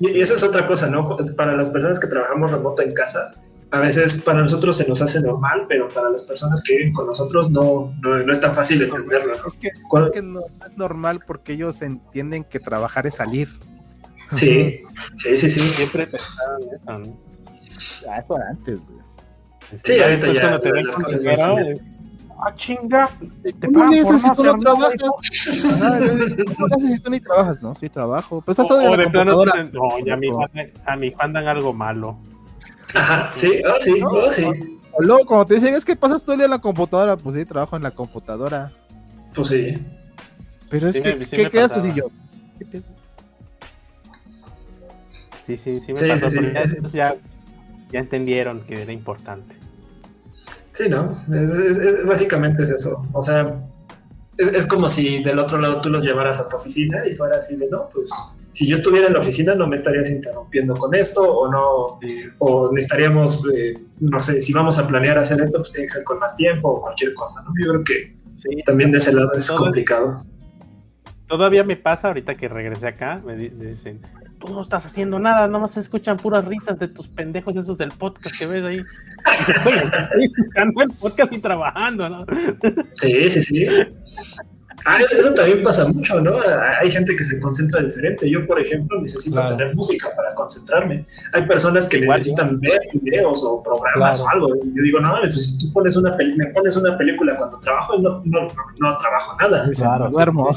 y 0.00 0.20
eso 0.20 0.34
es 0.34 0.42
otra 0.42 0.66
cosa, 0.66 0.88
¿no? 0.88 1.16
Para 1.36 1.56
las 1.56 1.68
personas 1.68 2.00
que 2.00 2.06
trabajamos 2.06 2.50
remoto 2.50 2.82
en 2.82 2.94
casa, 2.94 3.32
a 3.70 3.80
veces 3.80 4.22
para 4.22 4.40
nosotros 4.40 4.76
se 4.76 4.88
nos 4.88 5.02
hace 5.02 5.20
normal, 5.20 5.66
pero 5.68 5.88
para 5.88 6.10
las 6.10 6.22
personas 6.22 6.62
que 6.62 6.76
viven 6.76 6.92
con 6.92 7.06
nosotros 7.06 7.50
no, 7.50 7.94
no, 8.00 8.18
no 8.18 8.32
es 8.32 8.40
tan 8.40 8.54
fácil 8.54 8.82
entenderlo, 8.82 9.34
¿no? 9.36 9.46
Es 9.46 9.58
que, 9.58 9.68
es 9.68 10.10
que 10.10 10.22
no 10.22 10.40
es 10.66 10.76
normal 10.76 11.20
porque 11.26 11.52
ellos 11.52 11.82
entienden 11.82 12.44
que 12.44 12.60
trabajar 12.60 13.06
es 13.06 13.16
salir. 13.16 13.48
Sí, 14.32 14.80
sí, 15.16 15.36
sí, 15.36 15.50
sí. 15.50 15.60
Siempre 15.60 16.06
pensaban 16.06 16.62
eso, 16.74 16.98
¿no? 16.98 17.18
Ah, 18.08 18.18
Eso 18.18 18.36
era 18.36 18.48
antes, 18.50 18.90
güey. 18.90 19.07
Sí, 19.84 19.96
Ya 19.98 20.04
ahorita 20.06 20.32
ya 20.32 20.40
cuando 20.40 20.60
te 20.60 20.72
ven 20.72 20.86
con 20.86 21.04
ah, 22.40 22.54
chinga, 22.54 23.08
te, 23.42 23.52
te 23.52 23.66
¿Cómo 23.66 23.86
le 23.90 24.00
haces 24.00 24.22
si 24.22 24.32
tú 24.34 24.44
no 24.44 24.58
trabajas? 24.58 24.94
¿Cómo 25.02 26.66
le 26.68 26.74
haces 26.76 26.92
si 26.92 27.00
tú 27.00 27.10
ni 27.10 27.20
trabajas? 27.20 27.60
No, 27.62 27.74
sí 27.74 27.88
trabajo. 27.88 28.40
Pues 28.40 28.58
estás 28.58 28.66
O, 28.66 28.68
todo 28.68 28.80
en 28.80 28.88
o 28.88 28.96
la 28.96 29.02
de 29.02 29.10
plano 29.10 29.44
dicen, 29.44 29.70
no, 29.72 29.88
ya 30.06 30.14
a 30.14 30.16
mi, 30.16 30.30
Juan, 30.30 30.50
a 30.86 30.96
mi 30.96 31.10
Juan 31.10 31.32
dan 31.32 31.46
algo 31.48 31.72
malo. 31.74 32.18
Ajá, 32.94 33.30
sí, 33.36 33.60
oh, 33.66 33.74
sí, 33.78 34.00
No, 34.00 34.08
oh, 34.08 34.32
sí. 34.32 34.44
O 34.92 35.02
luego, 35.02 35.26
como 35.26 35.44
te 35.46 35.54
dicen, 35.54 35.74
es 35.74 35.84
que 35.84 35.94
pasas 35.96 36.22
todo 36.22 36.32
el 36.32 36.38
día 36.38 36.46
en 36.46 36.52
la 36.52 36.60
computadora. 36.60 37.16
Pues 37.16 37.36
sí, 37.36 37.44
trabajo 37.44 37.76
en 37.76 37.82
la 37.82 37.90
computadora. 37.90 38.72
Pues 39.34 39.48
sí. 39.48 39.78
Pero 40.70 40.88
es 40.88 40.94
Sí 40.96 41.02
que, 41.02 41.14
me- 41.16 41.24
sí 41.24 41.36
¿qué, 41.36 41.42
me 41.44 41.50
qué 41.50 41.60
haces? 41.60 41.84
pasaba. 41.84 41.92
Y 41.94 41.98
yo. 41.98 42.04
Sí, 45.46 45.56
sí, 45.56 45.80
sí 45.80 45.92
me 45.92 45.98
Sí, 45.98 46.08
pasó, 46.08 46.28
sí, 46.30 46.38
sí. 46.84 46.96
ya, 46.96 47.14
ya 47.90 48.00
entendieron 48.00 48.60
que 48.60 48.82
era 48.82 48.92
importante. 48.92 49.57
Sí, 50.78 50.88
¿no? 50.88 51.20
Es, 51.34 51.54
es- 51.54 51.78
es- 51.78 52.06
básicamente 52.06 52.62
es 52.62 52.70
eso. 52.70 53.02
O 53.12 53.20
sea, 53.20 53.60
es, 54.36 54.64
como 54.64 54.88
si 54.88 55.24
del 55.24 55.40
otro 55.40 55.58
lado 55.58 55.80
tú 55.80 55.90
los 55.90 56.04
llevaras 56.04 56.38
a 56.38 56.48
tu 56.48 56.54
oficina 56.54 57.04
y 57.04 57.14
fuera 57.14 57.38
así 57.38 57.56
de, 57.56 57.68
no, 57.68 57.88
pues 57.92 58.08
si 58.52 58.68
yo 58.68 58.76
estuviera 58.76 59.08
en 59.08 59.14
la 59.14 59.18
oficina 59.18 59.56
no 59.56 59.66
me 59.66 59.74
estarías 59.74 60.08
interrumpiendo 60.08 60.74
con 60.74 60.94
esto 60.94 61.20
o 61.22 61.50
no, 61.50 61.98
o 62.38 62.72
necesitaríamos, 62.72 63.42
eh, 63.52 63.74
no 63.98 64.20
sé, 64.20 64.40
si 64.40 64.52
vamos 64.52 64.78
a 64.78 64.86
planear 64.86 65.18
hacer 65.18 65.40
esto, 65.40 65.58
pues 65.58 65.72
tiene 65.72 65.86
que 65.86 65.94
ser 65.94 66.04
con 66.04 66.20
más 66.20 66.36
tiempo 66.36 66.68
o 66.68 66.80
cualquier 66.80 67.12
cosa, 67.14 67.42
¿no? 67.42 67.50
Yo 67.60 67.70
creo 67.72 67.82
que 67.84 68.16
Sí, 68.36 68.62
también 68.64 68.92
de 68.92 68.98
ese 68.98 69.12
lado 69.12 69.32
es 69.32 69.50
complicado. 69.50 70.20
Todavía 71.26 71.64
me 71.64 71.76
pasa 71.76 72.06
ahorita 72.06 72.36
que 72.36 72.46
regresé 72.48 72.86
acá, 72.86 73.20
me 73.26 73.34
dicen, 73.34 74.00
tú 74.38 74.52
no 74.52 74.62
estás 74.62 74.86
haciendo 74.86 75.18
nada, 75.18 75.48
nomás 75.48 75.72
se 75.72 75.80
escuchan 75.80 76.16
puras 76.16 76.44
risas 76.44 76.78
de 76.78 76.88
tus 76.88 77.08
pendejos 77.08 77.56
esos 77.56 77.76
del 77.78 77.90
podcast 77.90 78.38
que 78.38 78.46
ves 78.46 78.64
ahí. 78.64 78.76
Y 78.76 79.52
yo, 79.52 79.70
"Oye, 79.70 79.76
estoy 79.84 80.24
escuchando 80.24 80.82
el 80.82 80.90
podcast 80.90 81.32
y 81.32 81.40
trabajando, 81.40 82.08
¿no? 82.08 82.26
Sí, 82.94 83.28
sí, 83.28 83.42
sí. 83.42 83.66
Ah, 84.86 84.98
eso 85.10 85.34
también 85.34 85.62
pasa 85.62 85.86
mucho, 85.88 86.20
¿no? 86.20 86.36
Hay 86.80 86.90
gente 86.90 87.16
que 87.16 87.24
se 87.24 87.40
concentra 87.40 87.82
diferente. 87.82 88.30
Yo, 88.30 88.46
por 88.46 88.60
ejemplo, 88.60 89.00
necesito 89.00 89.44
tener 89.46 89.74
música 89.74 90.08
para 90.14 90.32
concentrarme. 90.34 91.04
Hay 91.32 91.46
personas 91.46 91.88
que 91.88 92.00
necesitan 92.00 92.60
ver 92.60 92.80
videos 92.94 93.44
o 93.44 93.62
programas 93.62 94.20
o 94.20 94.28
algo. 94.28 94.54
Yo 94.54 94.82
digo, 94.82 95.00
no, 95.00 95.16
pues, 95.20 95.34
si 95.34 95.58
tú 95.58 95.72
pones 95.72 95.96
una 95.96 96.16
me 96.16 96.46
pones 96.46 96.76
una 96.76 96.96
película 96.96 97.36
cuando 97.36 97.58
trabajo, 97.58 97.98
no, 97.98 98.22
no, 98.24 98.46
no, 98.78 98.98
trabajo 98.98 99.36
nada. 99.40 99.68
Claro, 99.72 100.10
duermo. 100.10 100.50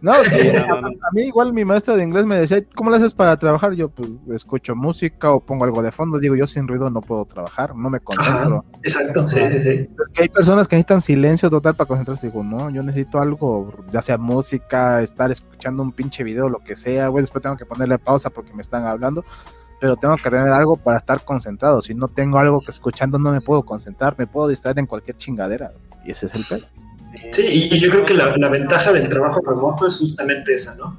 No, 0.00 0.12
sí, 0.24 0.48
a, 0.48 0.80
mí 1.12 1.22
igual 1.22 1.52
mi 1.52 1.64
maestra 1.64 1.96
de 1.96 2.04
inglés 2.04 2.24
me 2.24 2.36
decía, 2.36 2.62
¿cómo 2.74 2.90
lo 2.90 2.96
haces 2.96 3.14
para 3.14 3.36
trabajar? 3.36 3.72
Yo 3.72 3.88
pues 3.88 4.08
escucho 4.30 4.76
música 4.76 5.32
o 5.32 5.40
pongo 5.40 5.64
algo 5.64 5.82
de 5.82 5.90
fondo, 5.90 6.18
digo, 6.20 6.36
yo 6.36 6.46
sin 6.46 6.68
ruido 6.68 6.88
no 6.88 7.00
puedo 7.00 7.24
trabajar, 7.24 7.74
no 7.74 7.90
me 7.90 7.98
concentro. 7.98 8.64
exacto, 8.82 9.26
sí, 9.26 9.40
sí, 9.50 9.60
sí. 9.60 9.88
hay 10.16 10.28
personas 10.28 10.68
que 10.68 10.76
necesitan 10.76 11.00
silencio 11.00 11.50
total 11.50 11.74
para 11.74 11.88
concentrarse, 11.88 12.28
digo, 12.28 12.44
no, 12.44 12.70
yo 12.70 12.82
necesito 12.82 13.20
algo, 13.20 13.72
ya 13.90 14.00
sea 14.00 14.18
música, 14.18 15.02
estar 15.02 15.32
escuchando 15.32 15.82
un 15.82 15.90
pinche 15.90 16.22
video, 16.22 16.48
lo 16.48 16.60
que 16.60 16.76
sea, 16.76 17.08
güey, 17.08 17.22
después 17.22 17.42
tengo 17.42 17.56
que 17.56 17.66
ponerle 17.66 17.98
pausa 17.98 18.30
porque 18.30 18.54
me 18.54 18.62
están 18.62 18.84
hablando, 18.84 19.24
pero 19.80 19.96
tengo 19.96 20.16
que 20.16 20.30
tener 20.30 20.52
algo 20.52 20.76
para 20.76 20.98
estar 20.98 21.24
concentrado, 21.24 21.82
si 21.82 21.94
no 21.94 22.06
tengo 22.06 22.38
algo 22.38 22.60
que 22.60 22.70
escuchando 22.70 23.18
no 23.18 23.32
me 23.32 23.40
puedo 23.40 23.64
concentrar, 23.64 24.14
me 24.16 24.28
puedo 24.28 24.46
distraer 24.46 24.78
en 24.78 24.86
cualquier 24.86 25.16
chingadera, 25.16 25.72
y 26.04 26.12
ese 26.12 26.26
es 26.26 26.34
el 26.36 26.46
pelo. 26.46 26.68
Sí, 27.30 27.46
y 27.46 27.78
yo 27.78 27.90
creo 27.90 28.04
que 28.04 28.14
la, 28.14 28.48
ventaja 28.48 28.92
del 28.92 29.08
trabajo 29.08 29.40
remoto 29.46 29.86
es 29.86 29.96
justamente 29.96 30.54
esa, 30.54 30.76
¿no? 30.76 30.98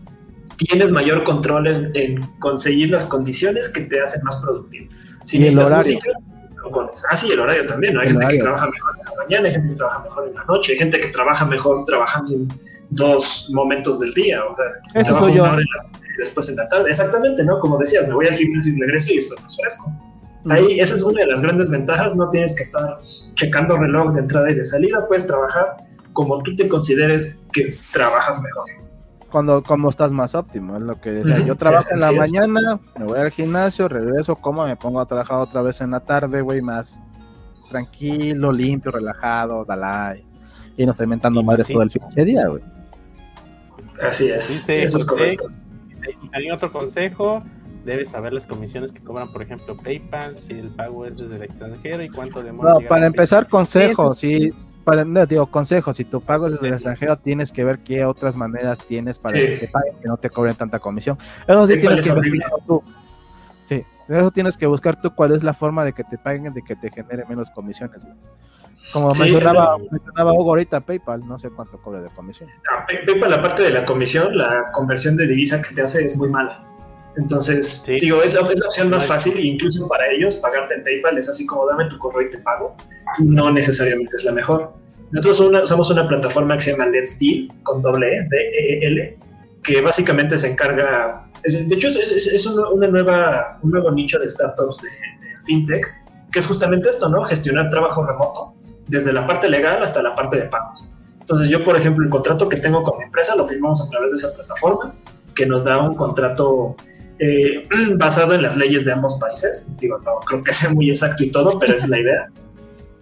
Tienes 0.57 0.91
mayor 0.91 1.23
control 1.23 1.91
en, 1.95 2.21
conseguir 2.39 2.89
las 2.89 3.05
condiciones 3.05 3.69
que 3.69 3.81
te 3.81 4.01
hacen 4.01 4.21
más 4.23 4.35
productivo. 4.37 4.91
Si 5.23 5.37
y 5.37 5.47
el 5.47 5.57
horario. 5.57 5.95
Música, 5.95 6.19
Ah, 7.09 7.15
sí, 7.15 7.31
el 7.31 7.39
horario 7.39 7.65
también, 7.65 7.93
¿no? 7.93 8.01
Hay 8.01 8.09
gente 8.09 8.27
que 8.27 8.37
trabaja 8.37 8.69
mejor 8.69 8.95
en 8.97 9.05
la 9.05 9.23
mañana, 9.23 9.47
hay 9.47 9.53
gente 9.53 9.69
que 9.69 9.75
trabaja 9.75 10.03
mejor 10.03 10.27
en 10.27 10.35
la 10.35 10.43
noche, 10.45 10.73
hay 10.73 10.77
gente 10.77 10.99
que 10.99 11.07
trabaja 11.07 11.45
mejor 11.45 11.85
trabajando 11.85 12.33
en 12.33 12.47
dos 12.89 13.49
momentos 13.53 13.99
del 13.99 14.13
día, 14.13 14.43
o 14.43 14.55
sea, 14.55 15.01
Eso 15.01 15.17
soy 15.17 15.35
yo. 15.35 15.45
después 16.17 16.49
en 16.49 16.57
la 16.57 16.67
tarde. 16.67 16.89
Exactamente, 16.89 17.43
¿no? 17.43 17.59
Como 17.59 17.77
decías, 17.77 18.07
me 18.07 18.13
voy 18.13 18.27
al 18.27 18.35
gimnasio 18.35 18.73
y 18.73 18.79
regreso 18.79 19.13
y 19.13 19.17
estoy 19.17 19.41
más 19.41 19.57
fresco. 19.57 19.91
Ahí, 20.49 20.79
esa 20.79 20.95
es 20.95 21.03
una 21.03 21.21
de 21.21 21.27
las 21.27 21.41
grandes 21.41 21.69
ventajas, 21.69 22.15
no 22.15 22.29
tienes 22.29 22.55
que 22.55 22.63
estar 22.63 22.99
checando 23.35 23.77
reloj 23.77 24.13
de 24.13 24.21
entrada 24.21 24.49
y 24.51 24.55
de 24.55 24.65
salida, 24.65 25.05
puedes 25.07 25.27
trabajar 25.27 25.77
como 26.13 26.41
tú 26.43 26.55
te 26.55 26.67
consideres 26.67 27.39
que 27.51 27.77
trabajas 27.91 28.41
mejor. 28.41 28.65
Cuando 29.29 29.61
como 29.61 29.89
estás 29.89 30.11
más 30.11 30.33
óptimo, 30.33 30.75
es 30.77 30.83
lo 30.83 30.99
que 30.99 31.11
decía. 31.11 31.45
Yo 31.45 31.55
trabajo 31.55 31.87
en 31.91 31.99
la 31.99 32.11
mañana, 32.11 32.79
me 32.97 33.05
voy 33.05 33.19
al 33.19 33.31
gimnasio, 33.31 33.87
regreso, 33.87 34.35
como, 34.35 34.65
me 34.65 34.75
pongo 34.75 34.99
a 34.99 35.05
trabajar 35.05 35.37
otra 35.37 35.61
vez 35.61 35.81
en 35.81 35.91
la 35.91 35.99
tarde, 35.99 36.41
güey, 36.41 36.61
más 36.61 36.99
tranquilo, 37.69 38.51
limpio, 38.51 38.91
relajado, 38.91 39.63
dalai. 39.65 40.25
Y 40.75 40.85
no 40.85 40.91
estoy 40.91 41.05
inventando 41.05 41.43
madres 41.43 41.67
todo 41.67 41.83
el 41.83 41.89
pinche 41.89 42.25
día, 42.25 42.47
güey. 42.47 42.63
Así 44.01 44.29
es. 44.29 44.67
eso 44.67 44.97
es 44.97 45.05
correcto. 45.05 45.49
¿Hay 46.31 46.49
otro 46.49 46.71
consejo? 46.71 47.43
Debes 47.85 48.09
saber 48.09 48.33
las 48.33 48.45
comisiones 48.45 48.91
que 48.91 49.01
cobran, 49.01 49.31
por 49.31 49.41
ejemplo, 49.41 49.75
PayPal, 49.75 50.39
si 50.39 50.53
el 50.53 50.67
pago 50.69 51.05
es 51.05 51.17
desde 51.17 51.35
el 51.35 51.43
extranjero 51.43 52.03
y 52.03 52.09
cuánto 52.09 52.43
demora. 52.43 52.73
No, 52.73 52.79
para 52.81 53.07
empezar, 53.07 53.47
consejo, 53.47 54.13
si, 54.13 54.49
para, 54.83 55.05
no, 55.05 55.25
digo, 55.25 55.45
consejo, 55.47 55.93
si 55.93 56.05
tu 56.05 56.21
pago 56.21 56.47
es 56.47 56.53
desde 56.53 56.67
el 56.67 56.73
extranjero, 56.73 57.17
tienes 57.17 57.51
que 57.51 57.63
ver 57.63 57.79
qué 57.79 58.05
otras 58.05 58.35
maneras 58.35 58.79
tienes 58.79 59.17
para 59.19 59.39
que 59.39 59.57
te 59.57 59.67
paguen, 59.67 59.95
que 60.01 60.07
no 60.07 60.17
te 60.17 60.29
cobren 60.29 60.55
tanta 60.55 60.79
comisión. 60.79 61.17
Eso 61.47 61.67
sí 61.67 61.77
tienes 61.77 62.01
que 62.01 62.09
investigar 62.09 62.51
tú. 62.65 62.83
Sí, 63.63 63.83
eso 64.07 64.31
tienes 64.31 64.57
que 64.57 64.65
buscar 64.65 64.99
tú 65.01 65.13
cuál 65.15 65.31
es 65.31 65.43
la 65.43 65.53
forma 65.53 65.85
de 65.85 65.93
que 65.93 66.03
te 66.03 66.17
paguen, 66.17 66.51
de 66.51 66.61
que 66.61 66.75
te 66.75 66.91
genere 66.91 67.25
menos 67.27 67.49
comisiones. 67.51 68.05
Como 68.91 69.13
mencionaba, 69.13 69.77
mencionaba 69.91 70.33
Hugo 70.33 70.49
ahorita, 70.49 70.81
PayPal, 70.81 71.27
no 71.27 71.37
sé 71.37 71.49
cuánto 71.51 71.77
cobra 71.79 72.01
de 72.01 72.09
comisión. 72.09 72.49
Ah, 72.71 72.85
PayPal, 72.87 73.29
la 73.29 73.41
parte 73.41 73.63
de 73.63 73.69
la 73.69 73.85
comisión, 73.85 74.35
la 74.35 74.71
conversión 74.73 75.15
de 75.15 75.27
divisa 75.27 75.61
que 75.61 75.75
te 75.75 75.83
hace 75.83 76.03
es 76.03 76.17
muy 76.17 76.29
mala. 76.29 76.65
Entonces, 77.19 77.83
digo, 77.99 78.23
es 78.23 78.33
la, 78.33 78.41
opción 78.41 78.89
más 78.89 79.05
fácil 79.05 79.37
e 79.37 79.41
incluso 79.41 79.87
para 79.87 80.09
ellos 80.09 80.35
pagarte 80.35 80.75
en 80.75 80.83
PayPal 80.83 81.17
es 81.17 81.27
así 81.27 81.45
como 81.45 81.67
dame 81.67 81.85
tu 81.89 81.97
correo 81.97 82.27
y 82.27 82.29
te 82.29 82.37
pago. 82.39 82.75
No 83.19 83.51
necesariamente 83.51 84.15
es 84.15 84.23
la 84.23 84.31
mejor. 84.31 84.73
Nosotros 85.11 85.67
somos 85.67 85.89
una 85.89 86.07
plataforma 86.07 86.55
que 86.55 86.63
se 86.63 86.71
llama 86.71 86.85
Let's 86.85 87.19
Deal, 87.19 87.49
con 87.63 87.81
doble 87.81 88.07
E, 88.07 88.27
D-E-L, 88.29 89.17
que 89.63 89.81
básicamente 89.81 90.37
se 90.37 90.51
encarga, 90.51 91.27
de 91.43 91.75
hecho 91.75 91.87
es, 91.87 92.45
una, 92.45 92.87
nueva, 92.87 93.59
un 93.63 93.71
nuevo 93.71 93.91
nicho 93.91 94.19
de 94.19 94.29
startups 94.29 94.81
de, 94.81 94.89
fintech, 95.45 95.85
que 96.31 96.39
es 96.39 96.45
justamente 96.45 96.89
esto, 96.89 97.09
¿no? 97.09 97.23
Gestionar 97.23 97.69
trabajo 97.69 98.05
remoto, 98.05 98.53
desde 98.87 99.11
la 99.11 99.25
parte 99.25 99.49
legal 99.49 99.81
hasta 99.81 100.01
la 100.03 100.13
parte 100.13 100.37
de 100.37 100.43
pagos. 100.43 100.87
Entonces 101.19 101.49
yo, 101.49 101.63
por 101.63 101.75
ejemplo, 101.75 102.03
el 102.03 102.09
contrato 102.09 102.47
que 102.47 102.57
tengo 102.57 102.83
con 102.83 102.99
mi 102.99 103.05
empresa 103.05 103.35
lo 103.35 103.45
firmamos 103.45 103.81
a 103.81 103.87
través 103.87 104.11
de 104.11 104.15
esa 104.15 104.33
plataforma, 104.33 104.93
que 105.35 105.45
nos 105.45 105.63
da 105.63 105.79
un 105.79 105.95
contrato 105.95 106.75
eh, 107.19 107.61
basado 107.95 108.33
en 108.33 108.41
las 108.41 108.57
leyes 108.57 108.85
de 108.85 108.93
ambos 108.93 109.15
países. 109.19 109.71
Digo, 109.77 109.99
no 109.99 110.19
creo 110.25 110.43
que 110.43 110.53
sea 110.53 110.69
muy 110.69 110.89
exacto 110.89 111.23
y 111.23 111.31
todo, 111.31 111.59
pero 111.59 111.75
esa 111.75 111.85
es 111.85 111.91
la 111.91 111.99
idea. 111.99 112.29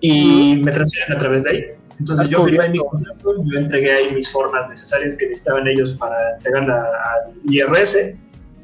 Y 0.01 0.61
me 0.63 0.71
transfieren 0.71 1.13
a 1.13 1.17
través 1.17 1.43
de 1.43 1.49
ahí. 1.49 1.63
Entonces 1.99 2.29
yo 2.29 2.43
firmé 2.43 2.69
mi 2.69 2.77
contrato, 2.77 3.35
yo 3.43 3.59
entregué 3.59 3.91
ahí 3.91 4.13
mis 4.13 4.29
formas 4.29 4.69
necesarias 4.69 5.15
que 5.15 5.27
necesitaban 5.27 5.67
ellos 5.67 5.95
para 5.99 6.33
entregarla 6.33 6.75
al 6.83 7.33
IRS. 7.51 8.13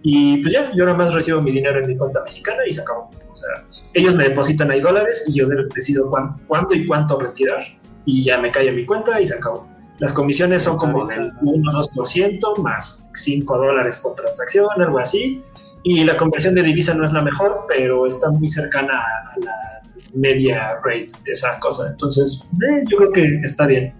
Y 0.03 0.37
pues 0.37 0.53
ya, 0.53 0.71
yo 0.75 0.85
nada 0.85 0.97
más 0.97 1.13
recibo 1.13 1.41
mi 1.41 1.51
dinero 1.51 1.81
en 1.81 1.87
mi 1.87 1.97
cuenta 1.97 2.21
mexicana 2.23 2.61
y 2.67 2.71
se 2.71 2.81
acabó. 2.81 3.09
O 3.31 3.35
sea, 3.35 3.65
ellos 3.93 4.15
me 4.15 4.25
depositan 4.25 4.69
ahí 4.69 4.81
dólares 4.81 5.25
y 5.27 5.33
yo 5.33 5.47
decido 5.47 6.11
cuánto 6.47 6.73
y 6.73 6.85
cuánto 6.85 7.19
retirar. 7.19 7.65
Y 8.05 8.25
ya 8.25 8.37
me 8.37 8.51
cae 8.51 8.67
en 8.67 8.75
mi 8.75 8.85
cuenta 8.85 9.19
y 9.19 9.25
se 9.25 9.35
acabó. 9.35 9.67
Las 9.99 10.13
comisiones 10.13 10.63
son 10.63 10.77
como 10.77 11.05
del 11.05 11.31
1-2% 11.41 12.57
más 12.63 13.09
5 13.13 13.57
dólares 13.57 13.99
por 13.99 14.15
transacción, 14.15 14.67
algo 14.77 14.99
así. 14.99 15.43
Y 15.83 16.03
la 16.03 16.17
conversión 16.17 16.55
de 16.55 16.63
divisa 16.63 16.93
no 16.93 17.05
es 17.05 17.13
la 17.13 17.21
mejor, 17.21 17.65
pero 17.67 18.07
está 18.07 18.29
muy 18.29 18.47
cercana 18.47 18.97
a 18.97 19.39
la 19.39 19.81
media 20.13 20.75
rate 20.83 21.07
de 21.25 21.31
esa 21.31 21.59
cosa. 21.59 21.89
Entonces, 21.89 22.49
eh, 22.53 22.83
yo 22.89 22.97
creo 22.97 23.11
que 23.11 23.39
está 23.43 23.65
bien. 23.65 23.93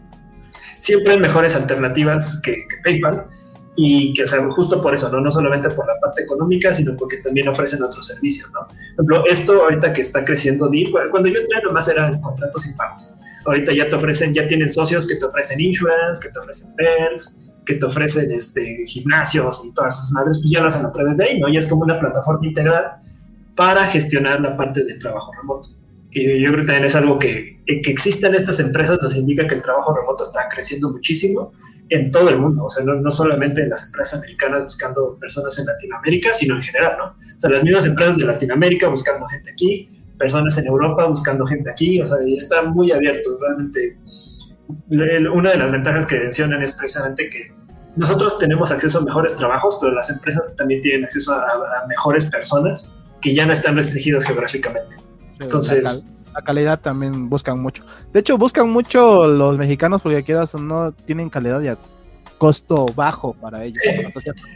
Siempre 0.77 1.13
hay 1.13 1.19
mejores 1.19 1.55
alternativas 1.55 2.41
que, 2.41 2.65
PayPal 2.83 3.27
y 3.75 4.13
que 4.13 4.25
sea 4.25 4.43
justo 4.49 4.81
por 4.81 4.93
eso, 4.93 5.09
¿no? 5.09 5.19
no 5.19 5.31
solamente 5.31 5.69
por 5.69 5.87
la 5.87 5.99
parte 5.99 6.23
económica, 6.23 6.73
sino 6.73 6.95
porque 6.95 7.17
también 7.17 7.47
ofrecen 7.47 7.83
otros 7.83 8.07
servicios. 8.07 8.51
¿no? 8.51 8.67
Por 8.67 8.77
ejemplo, 8.93 9.23
esto 9.29 9.63
ahorita 9.63 9.93
que 9.93 10.01
está 10.01 10.23
creciendo 10.25 10.69
cuando 11.11 11.29
yo 11.29 11.39
entré 11.39 11.61
nomás 11.63 11.87
eran 11.87 12.19
contratos 12.21 12.63
sin 12.63 12.75
pagos 12.75 13.13
ahorita 13.45 13.73
ya 13.73 13.89
te 13.89 13.95
ofrecen, 13.95 14.33
ya 14.33 14.47
tienen 14.47 14.71
socios 14.71 15.07
que 15.07 15.15
te 15.15 15.25
ofrecen 15.25 15.59
insurance, 15.59 16.21
que 16.21 16.31
te 16.31 16.39
ofrecen 16.39 16.75
bells, 16.75 17.39
que 17.65 17.75
te 17.75 17.85
ofrecen 17.85 18.31
este, 18.31 18.83
gimnasios 18.87 19.63
y 19.65 19.73
todas 19.73 19.95
esas 19.95 20.11
madres, 20.11 20.37
pues 20.39 20.51
ya 20.51 20.61
lo 20.61 20.67
hacen 20.67 20.85
a 20.85 20.91
través 20.91 21.17
de 21.17 21.25
ahí, 21.25 21.39
¿no? 21.39 21.51
Ya 21.51 21.59
es 21.59 21.67
como 21.67 21.83
una 21.83 21.99
plataforma 21.99 22.45
integral 22.45 22.85
para 23.55 23.85
gestionar 23.87 24.41
la 24.41 24.55
parte 24.57 24.83
del 24.83 24.99
trabajo 24.99 25.31
remoto. 25.39 25.69
Y 26.11 26.41
yo 26.41 26.51
creo 26.51 26.61
que 26.61 26.67
también 26.67 26.85
es 26.85 26.95
algo 26.95 27.17
que, 27.17 27.59
que 27.65 27.91
existan 27.91 28.35
estas 28.35 28.59
empresas 28.59 28.99
nos 29.01 29.15
indica 29.15 29.47
que 29.47 29.55
el 29.55 29.61
trabajo 29.61 29.95
remoto 29.95 30.23
está 30.23 30.47
creciendo 30.49 30.89
muchísimo 30.91 31.53
en 31.89 32.11
todo 32.11 32.29
el 32.29 32.39
mundo, 32.39 32.65
o 32.65 32.69
sea, 32.69 32.83
no, 32.83 32.95
no, 32.95 33.11
solamente 33.11 33.61
en 33.61 33.69
las 33.69 33.85
empresas 33.85 34.19
americanas 34.19 34.63
buscando 34.63 35.17
personas 35.19 35.57
en 35.59 35.65
Latinoamérica, 35.65 36.33
sino 36.33 36.55
en 36.55 36.61
general, 36.61 36.95
¿no? 36.97 37.05
O 37.05 37.39
sea, 37.39 37.49
las 37.49 37.63
mismas 37.63 37.85
empresas 37.85 38.17
de 38.17 38.25
Latinoamérica 38.25 38.87
buscando 38.87 39.25
gente 39.27 39.51
aquí, 39.51 40.02
personas 40.23 40.57
en 40.57 40.67
Europa 40.67 41.05
buscando 41.05 41.45
gente 41.45 41.69
aquí, 41.69 42.01
o 42.01 42.07
sea, 42.07 42.17
y 42.25 42.37
está 42.37 42.63
muy 42.63 42.93
abierto, 42.93 43.37
realmente. 43.41 43.97
Una 44.89 45.51
de 45.51 45.57
las 45.57 45.71
ventajas 45.73 46.05
que 46.05 46.17
mencionan 46.17 46.63
es 46.63 46.71
precisamente 46.71 47.29
que 47.29 47.51
nosotros 47.97 48.37
tenemos 48.39 48.71
acceso 48.71 48.99
a 48.99 49.01
mejores 49.01 49.35
trabajos, 49.35 49.77
pero 49.81 49.93
las 49.93 50.09
empresas 50.09 50.55
también 50.55 50.79
tienen 50.79 51.03
acceso 51.03 51.33
a, 51.33 51.85
mejores 51.89 52.23
personas 52.25 52.93
que 53.21 53.35
ya 53.35 53.45
no 53.45 53.51
están 53.51 53.75
restringidos 53.75 54.25
geográficamente. 54.25 54.95
Entonces... 55.41 56.05
La, 56.33 56.41
calidad 56.41 56.79
también 56.79 57.29
buscan 57.29 57.59
mucho. 57.59 57.83
De 58.13 58.21
hecho, 58.21 58.37
buscan 58.37 58.69
mucho 58.69 59.27
los 59.27 59.57
mexicanos 59.57 60.01
porque 60.01 60.23
quieras 60.23 60.55
o 60.55 60.57
no 60.57 60.93
tienen 60.93 61.29
calidad 61.29 61.61
y 61.61 61.67
costo 62.43 62.85
bajo 62.93 63.33
para 63.39 63.63
ellos. 63.63 63.81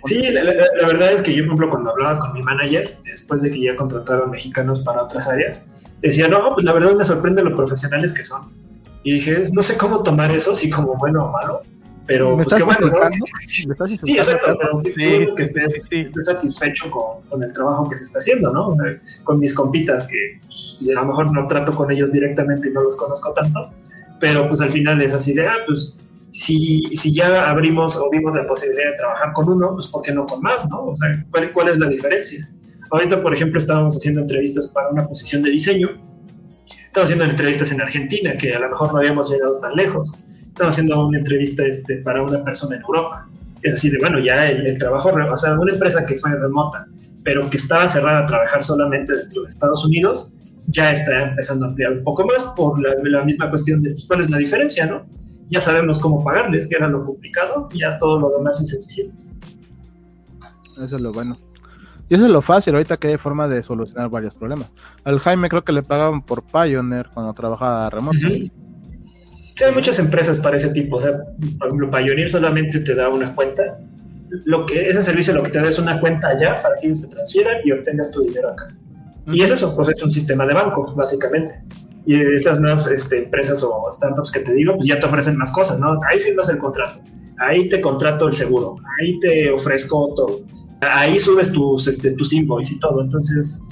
Sí, 0.03 0.21
la, 0.29 0.43
verdad 0.43 1.13
es 1.13 1.21
que 1.21 1.33
yo, 1.33 1.45
por 1.45 1.53
ejemplo, 1.53 1.69
cuando 1.69 1.91
hablaba 1.91 2.19
con 2.19 2.33
mi 2.33 2.41
manager, 2.41 2.85
después 3.05 3.41
de 3.41 3.49
que 3.49 3.61
ya 3.61 3.77
contrataron 3.77 4.29
mexicanos 4.29 4.81
para 4.81 5.03
otras 5.03 5.25
áreas, 5.29 5.67
decía, 6.01 6.27
no, 6.27 6.53
pues 6.53 6.65
la 6.65 6.73
verdad 6.73 6.95
me 6.95 7.05
sorprende 7.05 7.41
lo 7.41 7.55
profesionales 7.55 8.13
que 8.13 8.25
son. 8.25 8.51
Y 9.03 9.13
dije, 9.13 9.41
no 9.53 9.63
sé 9.63 9.77
cómo 9.77 10.03
tomar 10.03 10.35
eso, 10.35 10.53
si 10.53 10.69
como 10.69 10.95
bueno 10.97 11.27
o 11.27 11.31
malo, 11.31 11.61
pero 12.05 12.31
¿Me 12.31 12.43
pues 12.43 12.47
estás 12.47 12.59
qué 12.59 12.65
bueno, 12.65 12.87
¿no? 12.87 13.87
Sí, 13.87 14.17
exacto, 14.17 14.81
pero 14.95 15.35
que 15.35 15.43
estés, 15.43 15.89
satisfecho 16.25 16.91
con, 16.91 17.21
con, 17.29 17.41
el 17.41 17.53
trabajo 17.53 17.89
que 17.89 17.95
se 17.95 18.03
está 18.03 18.19
haciendo, 18.19 18.51
¿no? 18.51 18.75
Con 19.23 19.39
mis 19.39 19.53
compitas, 19.53 20.05
que 20.07 20.41
pues, 20.45 20.77
a 20.89 20.99
lo 20.99 21.05
mejor 21.05 21.31
no 21.31 21.47
trato 21.47 21.73
con 21.73 21.89
ellos 21.89 22.11
directamente 22.11 22.67
y 22.67 22.73
no 22.73 22.81
los 22.81 22.97
conozco 22.97 23.31
tanto, 23.31 23.71
pero 24.19 24.45
pues 24.49 24.59
al 24.59 24.71
final 24.71 25.01
es 25.01 25.13
así 25.13 25.33
de, 25.33 25.47
ah, 25.47 25.55
pues 25.65 25.95
si, 26.31 26.81
si 26.93 27.13
ya 27.13 27.49
abrimos 27.49 27.95
o 27.97 28.09
vimos 28.09 28.35
la 28.35 28.45
posibilidad 28.47 28.91
de 28.91 28.97
trabajar 28.97 29.33
con 29.33 29.49
uno, 29.49 29.73
pues 29.73 29.87
¿por 29.87 30.01
qué 30.01 30.13
no 30.13 30.25
con 30.25 30.41
más, 30.41 30.67
no? 30.69 30.85
O 30.85 30.95
sea, 30.95 31.09
¿cuál, 31.31 31.51
cuál 31.51 31.69
es 31.69 31.77
la 31.77 31.87
diferencia? 31.87 32.47
Ahorita, 32.91 33.21
por 33.21 33.33
ejemplo, 33.33 33.59
estábamos 33.59 33.95
haciendo 33.97 34.21
entrevistas 34.21 34.67
para 34.69 34.89
una 34.89 35.07
posición 35.07 35.41
de 35.41 35.51
diseño. 35.51 35.89
Estamos 36.85 37.11
haciendo 37.11 37.25
entrevistas 37.25 37.71
en 37.71 37.81
Argentina, 37.81 38.37
que 38.37 38.53
a 38.53 38.59
lo 38.59 38.69
mejor 38.69 38.93
no 38.93 38.99
habíamos 38.99 39.29
llegado 39.29 39.59
tan 39.59 39.75
lejos. 39.75 40.15
estamos 40.47 40.73
haciendo 40.73 41.05
una 41.05 41.17
entrevista 41.17 41.65
este, 41.65 41.97
para 41.97 42.23
una 42.23 42.43
persona 42.43 42.75
en 42.75 42.81
Europa. 42.81 43.27
Es 43.61 43.73
así 43.73 43.89
de, 43.89 43.97
bueno, 43.99 44.19
ya 44.19 44.47
el, 44.47 44.77
trabajo, 44.77 45.09
o 45.09 45.37
sea, 45.37 45.53
una 45.59 45.73
empresa 45.73 46.05
que 46.05 46.17
fue 46.17 46.31
remota, 46.31 46.87
pero 47.23 47.49
que 47.49 47.57
estaba 47.57 47.87
cerrada 47.87 48.19
a 48.19 48.25
trabajar 48.25 48.63
solamente 48.63 49.15
dentro 49.15 49.41
de 49.43 49.49
Estados 49.49 49.83
Unidos, 49.83 50.33
ya 50.67 50.91
está 50.91 51.29
empezando 51.29 51.65
a 51.65 51.69
ampliar 51.69 51.93
un 51.93 52.03
poco 52.03 52.25
más 52.25 52.43
por 52.55 52.79
la, 52.79 53.23
misma 53.23 53.49
cuestión 53.49 53.81
de 53.81 53.91
pues, 53.91 54.05
cuál 54.05 54.21
es 54.21 54.29
la 54.29 54.37
diferencia, 54.37 54.85
¿no? 54.85 55.05
Ya 55.49 55.61
sabemos 55.61 55.99
cómo 55.99 56.23
pagarles, 56.23 56.67
que 56.67 56.75
era 56.75 56.87
lo 56.87 57.05
complicado, 57.05 57.69
y 57.73 57.79
ya 57.79 57.97
todo 57.97 58.19
lo 58.19 58.29
demás 58.37 58.59
es 58.61 58.69
sencillo. 58.69 59.11
Eso 60.83 60.95
es 60.95 61.01
lo 61.01 61.11
bueno. 61.11 61.37
Y 62.09 62.15
eso 62.15 62.25
es 62.25 62.31
lo 62.31 62.41
fácil, 62.41 62.73
ahorita 62.73 62.97
que 62.97 63.09
hay 63.09 63.17
forma 63.17 63.47
de 63.47 63.61
solucionar 63.63 64.09
varios 64.09 64.35
problemas. 64.35 64.71
Al 65.03 65.19
Jaime 65.19 65.49
creo 65.49 65.63
que 65.63 65.73
le 65.73 65.83
pagaban 65.83 66.21
por 66.21 66.43
Pioneer 66.43 67.09
cuando 67.13 67.33
trabajaba 67.33 67.89
remoto. 67.89 68.17
Sí, 68.19 69.63
hay 69.63 69.73
muchas 69.73 69.99
empresas 69.99 70.37
para 70.37 70.55
ese 70.55 70.69
tipo. 70.69 70.97
O 70.97 70.99
sea, 70.99 71.13
por 71.57 71.67
ejemplo, 71.67 71.89
Pioneer 71.89 72.29
solamente 72.29 72.79
te 72.79 72.95
da 72.95 73.09
una 73.09 73.35
cuenta. 73.35 73.77
Lo 74.45 74.65
que, 74.65 74.89
ese 74.89 75.03
servicio 75.03 75.33
lo 75.33 75.43
que 75.43 75.49
te 75.49 75.59
da 75.59 75.67
es 75.67 75.79
una 75.79 75.99
cuenta 75.99 76.29
allá 76.29 76.61
para 76.61 76.75
que 76.79 76.87
ellos 76.87 77.01
te 77.01 77.15
transfieran 77.15 77.57
y 77.65 77.71
obtengas 77.71 78.11
tu 78.11 78.21
dinero 78.21 78.51
acá. 78.51 78.73
Y 79.25 79.41
es 79.41 79.51
eso, 79.51 79.75
pues 79.75 79.89
es 79.89 80.01
un 80.01 80.11
sistema 80.11 80.45
de 80.45 80.53
banco, 80.53 80.93
básicamente. 80.95 81.55
Y 82.07 82.15
estas 82.15 82.59
nuevas 82.59 82.87
este, 82.87 83.25
empresas 83.25 83.63
o 83.63 83.87
startups 83.91 84.31
que 84.31 84.39
te 84.39 84.53
digo, 84.53 84.75
pues 84.75 84.87
ya 84.87 84.99
te 84.99 85.05
ofrecen 85.05 85.37
más 85.37 85.51
cosas, 85.51 85.79
¿no? 85.79 85.99
Ahí 86.09 86.19
firmas 86.19 86.49
el 86.49 86.57
contrato, 86.57 87.01
ahí 87.37 87.67
te 87.67 87.79
contrato 87.81 88.27
el 88.27 88.33
seguro, 88.33 88.77
ahí 88.99 89.19
te 89.19 89.51
ofrezco 89.51 90.13
todo 90.15 90.39
ahí 90.81 91.19
subes 91.19 91.51
tus, 91.51 91.87
este, 91.87 92.11
tus 92.11 92.33
invoices 92.33 92.77
y 92.77 92.79
todo. 92.79 93.01
Entonces, 93.01 93.65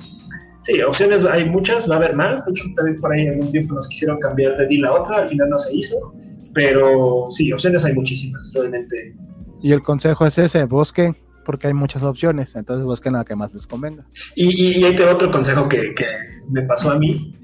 sí, 0.61 0.81
opciones 0.81 1.23
hay 1.25 1.45
muchas, 1.45 1.89
va 1.89 1.95
a 1.95 1.97
haber 1.97 2.15
más. 2.15 2.45
De 2.45 2.51
hecho, 2.51 2.63
también 2.75 2.99
por 2.99 3.11
ahí 3.11 3.27
algún 3.27 3.51
tiempo 3.51 3.75
nos 3.75 3.87
quisieron 3.87 4.19
cambiar 4.19 4.57
de 4.57 4.67
deal 4.67 4.85
a 4.85 4.93
otra, 4.93 5.17
al 5.17 5.27
final 5.27 5.49
no 5.49 5.57
se 5.57 5.75
hizo. 5.75 6.13
Pero 6.53 7.25
sí, 7.29 7.51
opciones 7.51 7.83
hay 7.85 7.93
muchísimas, 7.93 8.51
realmente. 8.53 9.15
Y 9.61 9.71
el 9.71 9.81
consejo 9.81 10.25
es 10.25 10.37
ese, 10.37 10.63
busquen, 10.65 11.15
porque 11.43 11.67
hay 11.67 11.73
muchas 11.73 12.03
opciones, 12.03 12.55
entonces 12.55 12.85
busquen 12.85 13.13
la 13.13 13.25
que 13.25 13.35
más 13.35 13.53
les 13.53 13.67
convenga. 13.67 14.05
Y, 14.35 14.79
y, 14.79 14.83
hay 14.83 14.95
otro 15.01 15.31
consejo 15.31 15.67
que, 15.67 15.93
que, 15.93 16.05
me 16.49 16.61
pasó 16.61 16.91
a 16.91 16.97
mí, 16.97 17.35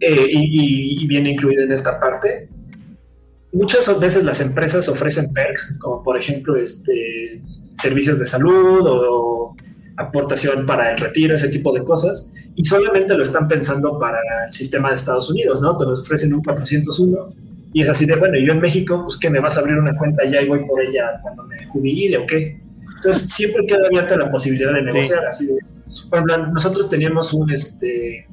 eh, 0.00 0.26
y, 0.30 1.02
y, 1.02 1.06
viene 1.06 1.30
incluido 1.30 1.62
en 1.62 1.72
esta 1.72 1.98
parte, 1.98 2.48
muchas 3.52 3.98
veces 3.98 4.24
las 4.24 4.40
empresas 4.40 4.88
ofrecen 4.88 5.32
perks, 5.32 5.76
como 5.80 6.02
por 6.02 6.18
ejemplo 6.18 6.56
este, 6.56 7.40
servicios 7.70 8.18
de 8.18 8.26
salud 8.26 8.86
o 8.86 9.56
aportación 9.96 10.64
para 10.64 10.92
el 10.92 10.98
retiro, 10.98 11.34
ese 11.34 11.48
tipo 11.48 11.72
de 11.72 11.82
cosas, 11.82 12.30
y 12.54 12.64
solamente 12.64 13.14
lo 13.16 13.22
están 13.22 13.48
pensando 13.48 13.98
para 13.98 14.18
el 14.46 14.52
sistema 14.52 14.90
de 14.90 14.96
Estados 14.96 15.30
Unidos, 15.30 15.60
¿no? 15.60 15.76
Te 15.76 15.84
los 15.84 16.00
ofrecen 16.00 16.32
un 16.32 16.42
401 16.42 17.28
y 17.72 17.82
es 17.82 17.88
así 17.88 18.06
de, 18.06 18.16
bueno, 18.16 18.38
yo 18.38 18.52
en 18.52 18.60
México, 18.60 19.02
pues 19.02 19.18
que 19.18 19.28
me 19.28 19.40
vas 19.40 19.56
a 19.56 19.60
abrir 19.60 19.76
una 19.76 19.96
cuenta 19.96 20.24
ya 20.24 20.40
y 20.40 20.48
voy 20.48 20.64
por 20.66 20.80
ella 20.80 21.20
cuando 21.22 21.44
me 21.44 21.66
jubile 21.66 22.18
o 22.18 22.26
qué. 22.26 22.60
Entonces 22.96 23.28
siempre 23.30 23.66
queda 23.66 23.86
abierta 23.86 24.16
la 24.16 24.30
posibilidad 24.30 24.72
de 24.72 24.82
negociar, 24.82 25.26
así 25.26 25.46
de, 25.46 25.58
nosotros 26.52 26.88
teníamos 26.88 27.32
un, 27.34 27.50
este, 27.52 28.26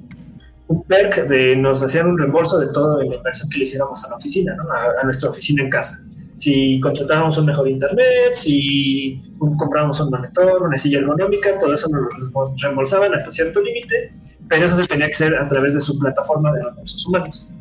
un 0.67 0.83
perk 0.83 1.27
de 1.27 1.55
nos 1.55 1.83
hacían 1.83 2.07
un 2.07 2.17
reembolso 2.17 2.59
de 2.59 2.67
toda 2.71 3.03
la 3.03 3.15
inversión 3.15 3.49
que 3.49 3.57
le 3.57 3.63
hiciéramos 3.63 4.03
a 4.03 4.09
la 4.09 4.15
oficina, 4.15 4.55
¿no? 4.55 4.63
a, 4.71 5.03
nuestra 5.03 5.29
oficina 5.29 5.63
en 5.63 5.69
casa. 5.69 6.03
Si 6.37 6.79
contratábamos 6.81 7.37
un 7.37 7.45
mejor 7.45 7.69
internet, 7.69 8.33
si 8.33 9.21
comprábamos 9.57 9.99
un 10.01 10.09
monitor, 10.09 10.63
una 10.63 10.77
silla 10.77 10.99
ergonómica, 10.99 11.57
todo 11.59 11.73
eso 11.73 11.87
nos 11.89 12.61
reembolsaban 12.61 13.13
hasta 13.13 13.31
cierto 13.31 13.61
límite, 13.61 14.11
pero 14.49 14.65
eso 14.65 14.75
se 14.75 14.85
tenía 14.85 15.07
que 15.07 15.13
hacer 15.13 15.35
a 15.35 15.47
través 15.47 15.75
de 15.75 15.81
su 15.81 15.97
plataforma 15.97 16.51
de 16.51 16.63
recursos 16.63 17.05
humanos. 17.07 17.53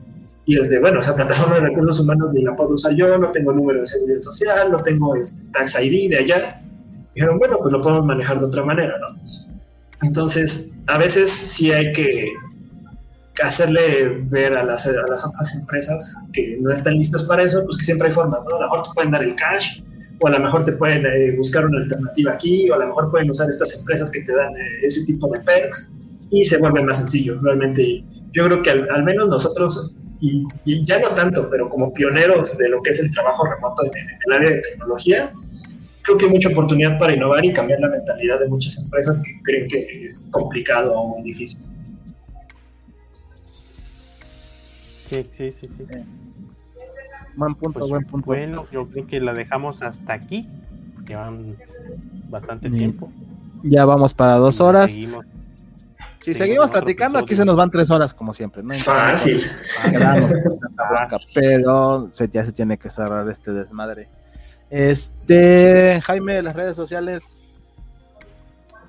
Y 0.47 0.57
desde, 0.57 0.79
bueno, 0.81 1.01
esa 1.01 1.15
plataforma 1.15 1.55
de 1.55 1.69
recursos 1.69 2.01
humanos 2.01 2.33
ni 2.35 2.43
la 2.43 2.57
puedo 2.57 2.71
usar 2.71 2.95
yo, 2.95 3.17
no 3.17 3.31
tengo 3.31 3.53
número 3.53 3.81
de 3.81 3.87
seguridad 3.87 4.21
social, 4.21 4.73
no 4.73 4.79
tengo 4.79 5.15
este, 5.17 5.43
tax 5.53 5.81
ID 5.81 6.11
de 6.11 6.19
allá. 6.19 6.61
Dijeron, 7.15 7.39
bueno, 7.39 7.57
pues 7.59 7.73
lo 7.73 7.81
podemos 7.81 8.05
manejar 8.05 8.41
de 8.41 8.47
otra 8.47 8.65
manera, 8.65 8.95
¿no? 8.99 9.17
Entonces, 10.03 10.75
a 10.87 10.99
veces 10.99 11.31
sí 11.31 11.73
hay 11.73 11.93
que 11.93 12.27
hacerle 13.43 14.23
ver 14.27 14.57
a 14.57 14.65
las, 14.65 14.87
a 14.87 14.93
las 15.09 15.27
otras 15.27 15.55
empresas 15.55 16.17
que 16.33 16.57
no 16.61 16.71
están 16.71 16.95
listas 16.95 17.25
para 17.25 17.43
eso, 17.43 17.65
pues 17.65 17.79
que 17.79 17.85
siempre 17.85 18.09
hay 18.09 18.15
formas, 18.15 18.41
¿no? 18.49 18.57
A 18.57 18.61
lo 18.61 18.67
mejor 18.67 18.83
te 18.83 18.91
pueden 18.95 19.11
dar 19.11 19.23
el 19.23 19.35
cash, 19.35 19.83
o 20.21 20.29
a 20.29 20.31
lo 20.31 20.39
mejor 20.39 20.65
te 20.65 20.73
pueden 20.73 21.05
eh, 21.05 21.35
buscar 21.37 21.67
una 21.67 21.79
alternativa 21.79 22.33
aquí, 22.33 22.71
o 22.71 22.75
a 22.75 22.79
lo 22.79 22.87
mejor 22.87 23.11
pueden 23.11 23.31
usar 23.31 23.49
estas 23.49 23.77
empresas 23.79 24.11
que 24.11 24.23
te 24.23 24.33
dan 24.33 24.55
eh, 24.55 24.87
ese 24.87 25.05
tipo 25.05 25.29
de 25.29 25.41
perks, 25.41 25.93
y 26.31 26.45
se 26.45 26.59
vuelve 26.59 26.83
más 26.83 26.99
sencillo. 26.99 27.41
Realmente, 27.43 28.05
yo 28.33 28.47
creo 28.47 28.63
que 28.63 28.71
al, 28.71 29.05
menos 29.05 29.29
nosotros, 29.29 29.95
y, 30.21 30.45
ya 30.85 31.01
no 31.01 31.15
tanto, 31.15 31.51
pero 31.51 31.69
como 31.69 31.93
pioneros 31.93 32.57
de 32.57 32.69
lo 32.69 32.83
que 32.83 32.91
es 32.91 33.01
el 33.01 33.11
trabajo 33.11 33.45
remoto 33.47 33.85
en, 33.85 33.97
en 33.97 34.19
el 34.27 34.33
área 34.33 34.51
de 34.51 34.61
tecnología, 34.61 35.33
creo 36.03 36.19
que 36.19 36.27
hay 36.27 36.31
mucha 36.31 36.51
oportunidad 36.51 36.99
para 36.99 37.15
innovar 37.15 37.45
y 37.45 37.53
cambiar 37.53 37.81
la 37.81 37.89
mentalidad 37.89 38.39
de 38.39 38.49
muchas 38.49 38.79
empresas 38.79 39.21
que 39.25 39.41
creen 39.43 39.69
que 39.69 40.07
es 40.07 40.29
complicado 40.31 40.95
o 40.95 41.09
muy 41.09 41.23
difícil. 41.25 41.61
Sí, 45.23 45.53
sí, 45.53 45.53
sí, 45.53 45.69
sí. 45.77 45.85
Buen 47.37 47.55
punto, 47.55 47.81
pues, 47.81 47.91
buen 47.91 48.05
punto. 48.05 48.27
Bueno, 48.27 48.67
yo 48.71 48.89
creo 48.89 49.07
que 49.07 49.21
la 49.21 49.33
dejamos 49.33 49.83
hasta 49.83 50.13
aquí. 50.13 50.49
Llevan 51.07 51.57
bastante 52.29 52.71
tiempo. 52.71 53.11
Ya 53.63 53.85
vamos 53.85 54.15
para 54.15 54.35
dos 54.37 54.61
horas. 54.61 54.93
Si 56.21 56.33
seguimos, 56.33 56.71
platicando, 56.71 57.19
aquí 57.19 57.35
se 57.35 57.45
nos 57.45 57.55
van 57.55 57.71
tres 57.71 57.91
horas, 57.91 58.15
como 58.15 58.33
siempre. 58.33 58.63
¿no? 58.63 58.73
Fácil. 58.75 59.45
pero 61.35 62.11
ya 62.13 62.43
se 62.43 62.53
tiene 62.53 62.79
que 62.79 62.89
cerrar 62.89 63.29
este 63.29 63.53
desmadre. 63.53 64.09
Este, 64.71 66.01
Jaime, 66.03 66.41
las 66.43 66.57
redes 66.57 66.77
sociales. 66.77 67.43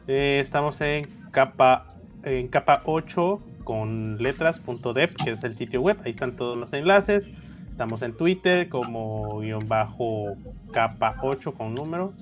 Eh, 0.07 0.39
estamos 0.41 0.79
en 0.81 1.07
capa, 1.31 1.87
en 2.25 2.47
capa 2.47 2.81
8 2.85 3.39
con 3.63 4.21
letras.dev, 4.21 5.15
que 5.15 5.31
es 5.31 5.43
el 5.43 5.55
sitio 5.55 5.81
web. 5.81 5.97
Ahí 6.03 6.11
están 6.11 6.35
todos 6.35 6.57
los 6.57 6.73
enlaces. 6.73 7.29
Estamos 7.69 8.01
en 8.01 8.13
Twitter 8.13 8.67
como 8.69 9.39
guion 9.39 9.67
bajo 9.67 10.35
capa 10.73 11.15
8 11.21 11.53
con 11.53 11.73
número. 11.73 12.13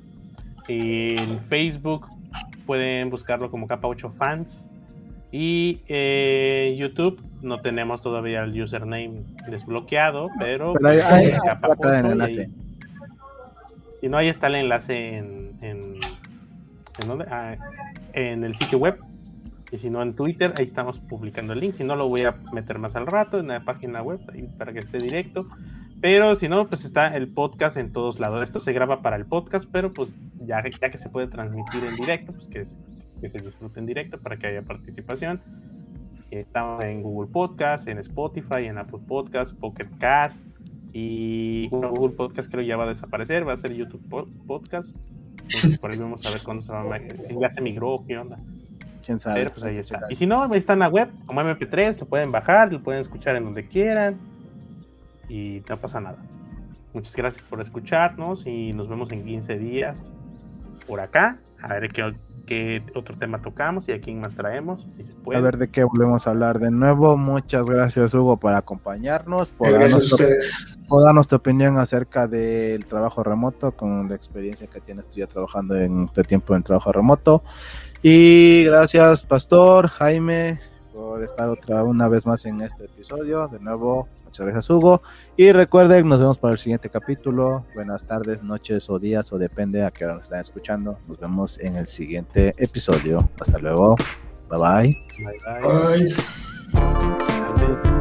En 0.68 1.40
Facebook 1.42 2.08
pueden 2.66 3.10
buscarlo 3.10 3.50
como 3.50 3.68
capa 3.68 3.88
8 3.88 4.10
fans. 4.10 4.70
Y 5.32 5.82
en 5.88 6.76
YouTube 6.76 7.20
no 7.42 7.62
tenemos 7.62 8.02
todavía 8.02 8.42
el 8.44 8.62
username 8.62 9.24
desbloqueado, 9.50 10.28
pero, 10.40 10.74
capa 10.74 11.70
8 11.78 12.28
si 14.02 14.10
no, 14.10 14.18
ahí 14.18 14.28
está 14.28 14.48
el 14.48 14.56
enlace 14.56 15.18
en, 15.18 15.54
en, 15.62 15.96
ah, 17.32 17.56
en 18.12 18.44
el 18.44 18.54
sitio 18.54 18.78
web 18.78 19.00
y 19.74 19.80
si 19.80 19.90
no 19.90 20.04
en 20.04 20.14
Twitter, 20.14 20.54
ahí 20.58 20.66
estamos 20.66 21.00
publicando 21.00 21.54
el 21.54 21.60
link. 21.60 21.74
Si 21.74 21.84
no, 21.84 21.96
lo 21.96 22.08
voy 22.08 22.22
a 22.22 22.36
meter 22.54 22.78
más 22.78 22.96
al 22.96 23.08
rato 23.08 23.40
en 23.40 23.48
la 23.48 23.66
página 23.66 24.04
web 24.04 24.20
para 24.56 24.72
que 24.72 24.78
esté 24.78 25.00
directo. 25.00 25.48
Pero 26.00 26.36
si 26.36 26.48
no, 26.48 26.68
pues 26.68 26.86
está 26.86 27.08
el 27.18 27.28
podcast 27.28 27.78
en 27.78 27.92
todos 27.92 28.20
lados. 28.20 28.44
Esto 28.44 28.60
se 28.60 28.72
graba 28.72 29.02
para 29.02 29.16
el 29.16 29.26
podcast, 29.26 29.66
pero 29.72 29.90
pues 29.90 30.12
ya, 30.46 30.62
ya 30.80 30.92
que 30.92 31.00
se 31.00 31.10
puede 31.10 31.26
transmitir 31.26 31.84
en 31.86 31.96
directo, 31.96 32.34
pues 32.34 32.48
que, 32.50 32.68
que 33.20 33.30
se 33.30 33.40
disfrute 33.40 33.80
en 33.80 33.88
directo 33.88 34.20
para 34.20 34.38
que 34.38 34.46
haya 34.46 34.62
participación. 34.62 35.42
Estamos 36.30 36.84
en 36.84 37.02
Google 37.02 37.32
Podcast, 37.32 37.88
en 37.88 37.98
Spotify, 37.98 38.66
en 38.66 38.78
Apple 38.78 39.00
Podcast, 39.08 39.58
Pocket 39.58 39.90
Cast 39.98 40.46
y 40.92 41.68
Google 41.70 42.16
Podcast 42.16 42.52
creo 42.52 42.64
ya 42.64 42.78
va 42.78 42.84
a 42.84 42.90
desaparecer, 42.90 43.48
va 43.48 43.54
a 43.54 43.58
ser 43.58 43.74
YouTube 43.74 44.08
Podcast. 44.46 44.96
Entonces 45.32 45.80
por 45.80 45.90
ahí 45.90 45.98
vamos 45.98 46.24
a 46.28 46.30
ver 46.30 46.44
cuándo 46.44 46.62
se 46.62 46.72
va 46.72 46.96
a... 46.96 47.00
Si 47.00 47.40
ya 47.40 47.50
se 47.50 47.60
migró, 47.60 47.96
¿qué 48.08 48.20
onda? 48.20 48.38
Quién 49.06 49.20
sabe. 49.20 49.50
pues 49.50 49.64
ahí 49.64 49.78
está. 49.78 50.02
Y 50.10 50.16
si 50.16 50.26
no, 50.26 50.44
ahí 50.44 50.58
está 50.58 50.74
en 50.74 50.80
la 50.80 50.90
web, 50.90 51.10
como 51.26 51.42
MP3, 51.42 52.00
lo 52.00 52.06
pueden 52.06 52.32
bajar, 52.32 52.72
lo 52.72 52.82
pueden 52.82 53.02
escuchar 53.02 53.36
en 53.36 53.46
donde 53.46 53.68
quieran. 53.68 54.18
Y 55.30 55.64
no 55.70 55.80
pasa 55.80 56.00
nada. 56.00 56.18
Muchas 56.94 57.16
gracias 57.16 57.44
por 57.44 57.60
escucharnos 57.60 58.46
y 58.46 58.72
nos 58.74 58.88
vemos 58.88 59.12
en 59.12 59.24
15 59.24 59.58
días 59.58 60.12
por 60.88 61.00
acá. 61.00 61.40
A 61.62 61.74
ver 61.74 61.92
qué, 61.92 62.14
qué 62.46 62.84
otro 62.94 63.18
tema 63.18 63.42
tocamos 63.42 63.88
y 63.88 63.94
a 63.94 64.02
quién 64.02 64.20
más 64.20 64.36
traemos, 64.36 64.86
si 64.98 65.06
se 65.06 65.14
puede. 65.16 65.40
A 65.40 65.42
ver 65.42 65.58
de 65.58 65.70
qué 65.70 65.84
volvemos 65.84 66.28
a 66.28 66.32
hablar 66.32 66.60
de 66.60 66.72
nuevo. 66.72 67.18
Muchas 67.18 67.68
gracias, 67.68 68.14
Hugo, 68.14 68.38
por 68.38 68.54
acompañarnos, 68.54 69.54
por, 69.54 69.72
darnos 69.72 70.10
tu, 70.10 70.18
por 70.88 71.04
darnos, 71.04 71.28
tu, 71.28 71.36
opinión 71.36 71.78
acerca 71.78 72.28
del 72.28 72.86
trabajo 72.86 73.24
remoto, 73.24 73.72
con 73.72 74.10
la 74.10 74.16
experiencia 74.16 74.68
que 74.68 74.82
tienes 74.82 75.08
tú 75.08 75.18
ya 75.18 75.28
trabajando 75.28 75.76
en 75.76 76.04
este 76.04 76.24
tiempo 76.24 76.56
en 76.56 76.64
trabajo 76.64 76.92
remoto. 76.92 77.44
Y 78.06 78.66
gracias, 78.66 79.24
Pastor, 79.24 79.88
Jaime, 79.88 80.60
por 80.94 81.24
estar 81.24 81.48
otra 81.48 81.86
una 81.86 82.10
vez 82.10 82.26
más 82.26 82.46
en 82.46 82.60
este 82.60 82.84
episodio. 82.84 83.48
De 83.48 83.62
nuevo, 83.62 84.10
muchas 84.26 84.46
gracias, 84.46 84.70
Hugo. 84.70 85.02
Y 85.38 85.54
recuerden, 85.54 86.10
nos 86.10 86.20
vemos 86.20 86.38
para 86.38 86.52
el 86.52 86.60
siguiente 86.60 86.90
capítulo. 86.90 87.66
Buenas 87.74 88.04
tardes, 88.06 88.44
noches 88.44 88.90
o 88.90 89.00
días, 89.00 89.32
o 89.32 89.38
depende 89.38 89.86
a 89.86 89.92
qué 89.92 90.04
hora 90.04 90.16
nos 90.16 90.24
están 90.24 90.42
escuchando. 90.42 91.00
Nos 91.08 91.18
vemos 91.18 91.58
en 91.62 91.78
el 91.78 91.88
siguiente 91.88 92.52
episodio. 92.58 93.30
Hasta 93.40 93.58
luego. 93.58 93.96
Bye 94.50 94.60
bye. 94.60 94.98
Bye 95.24 95.38
bye. 95.62 96.14
bye. 97.84 97.93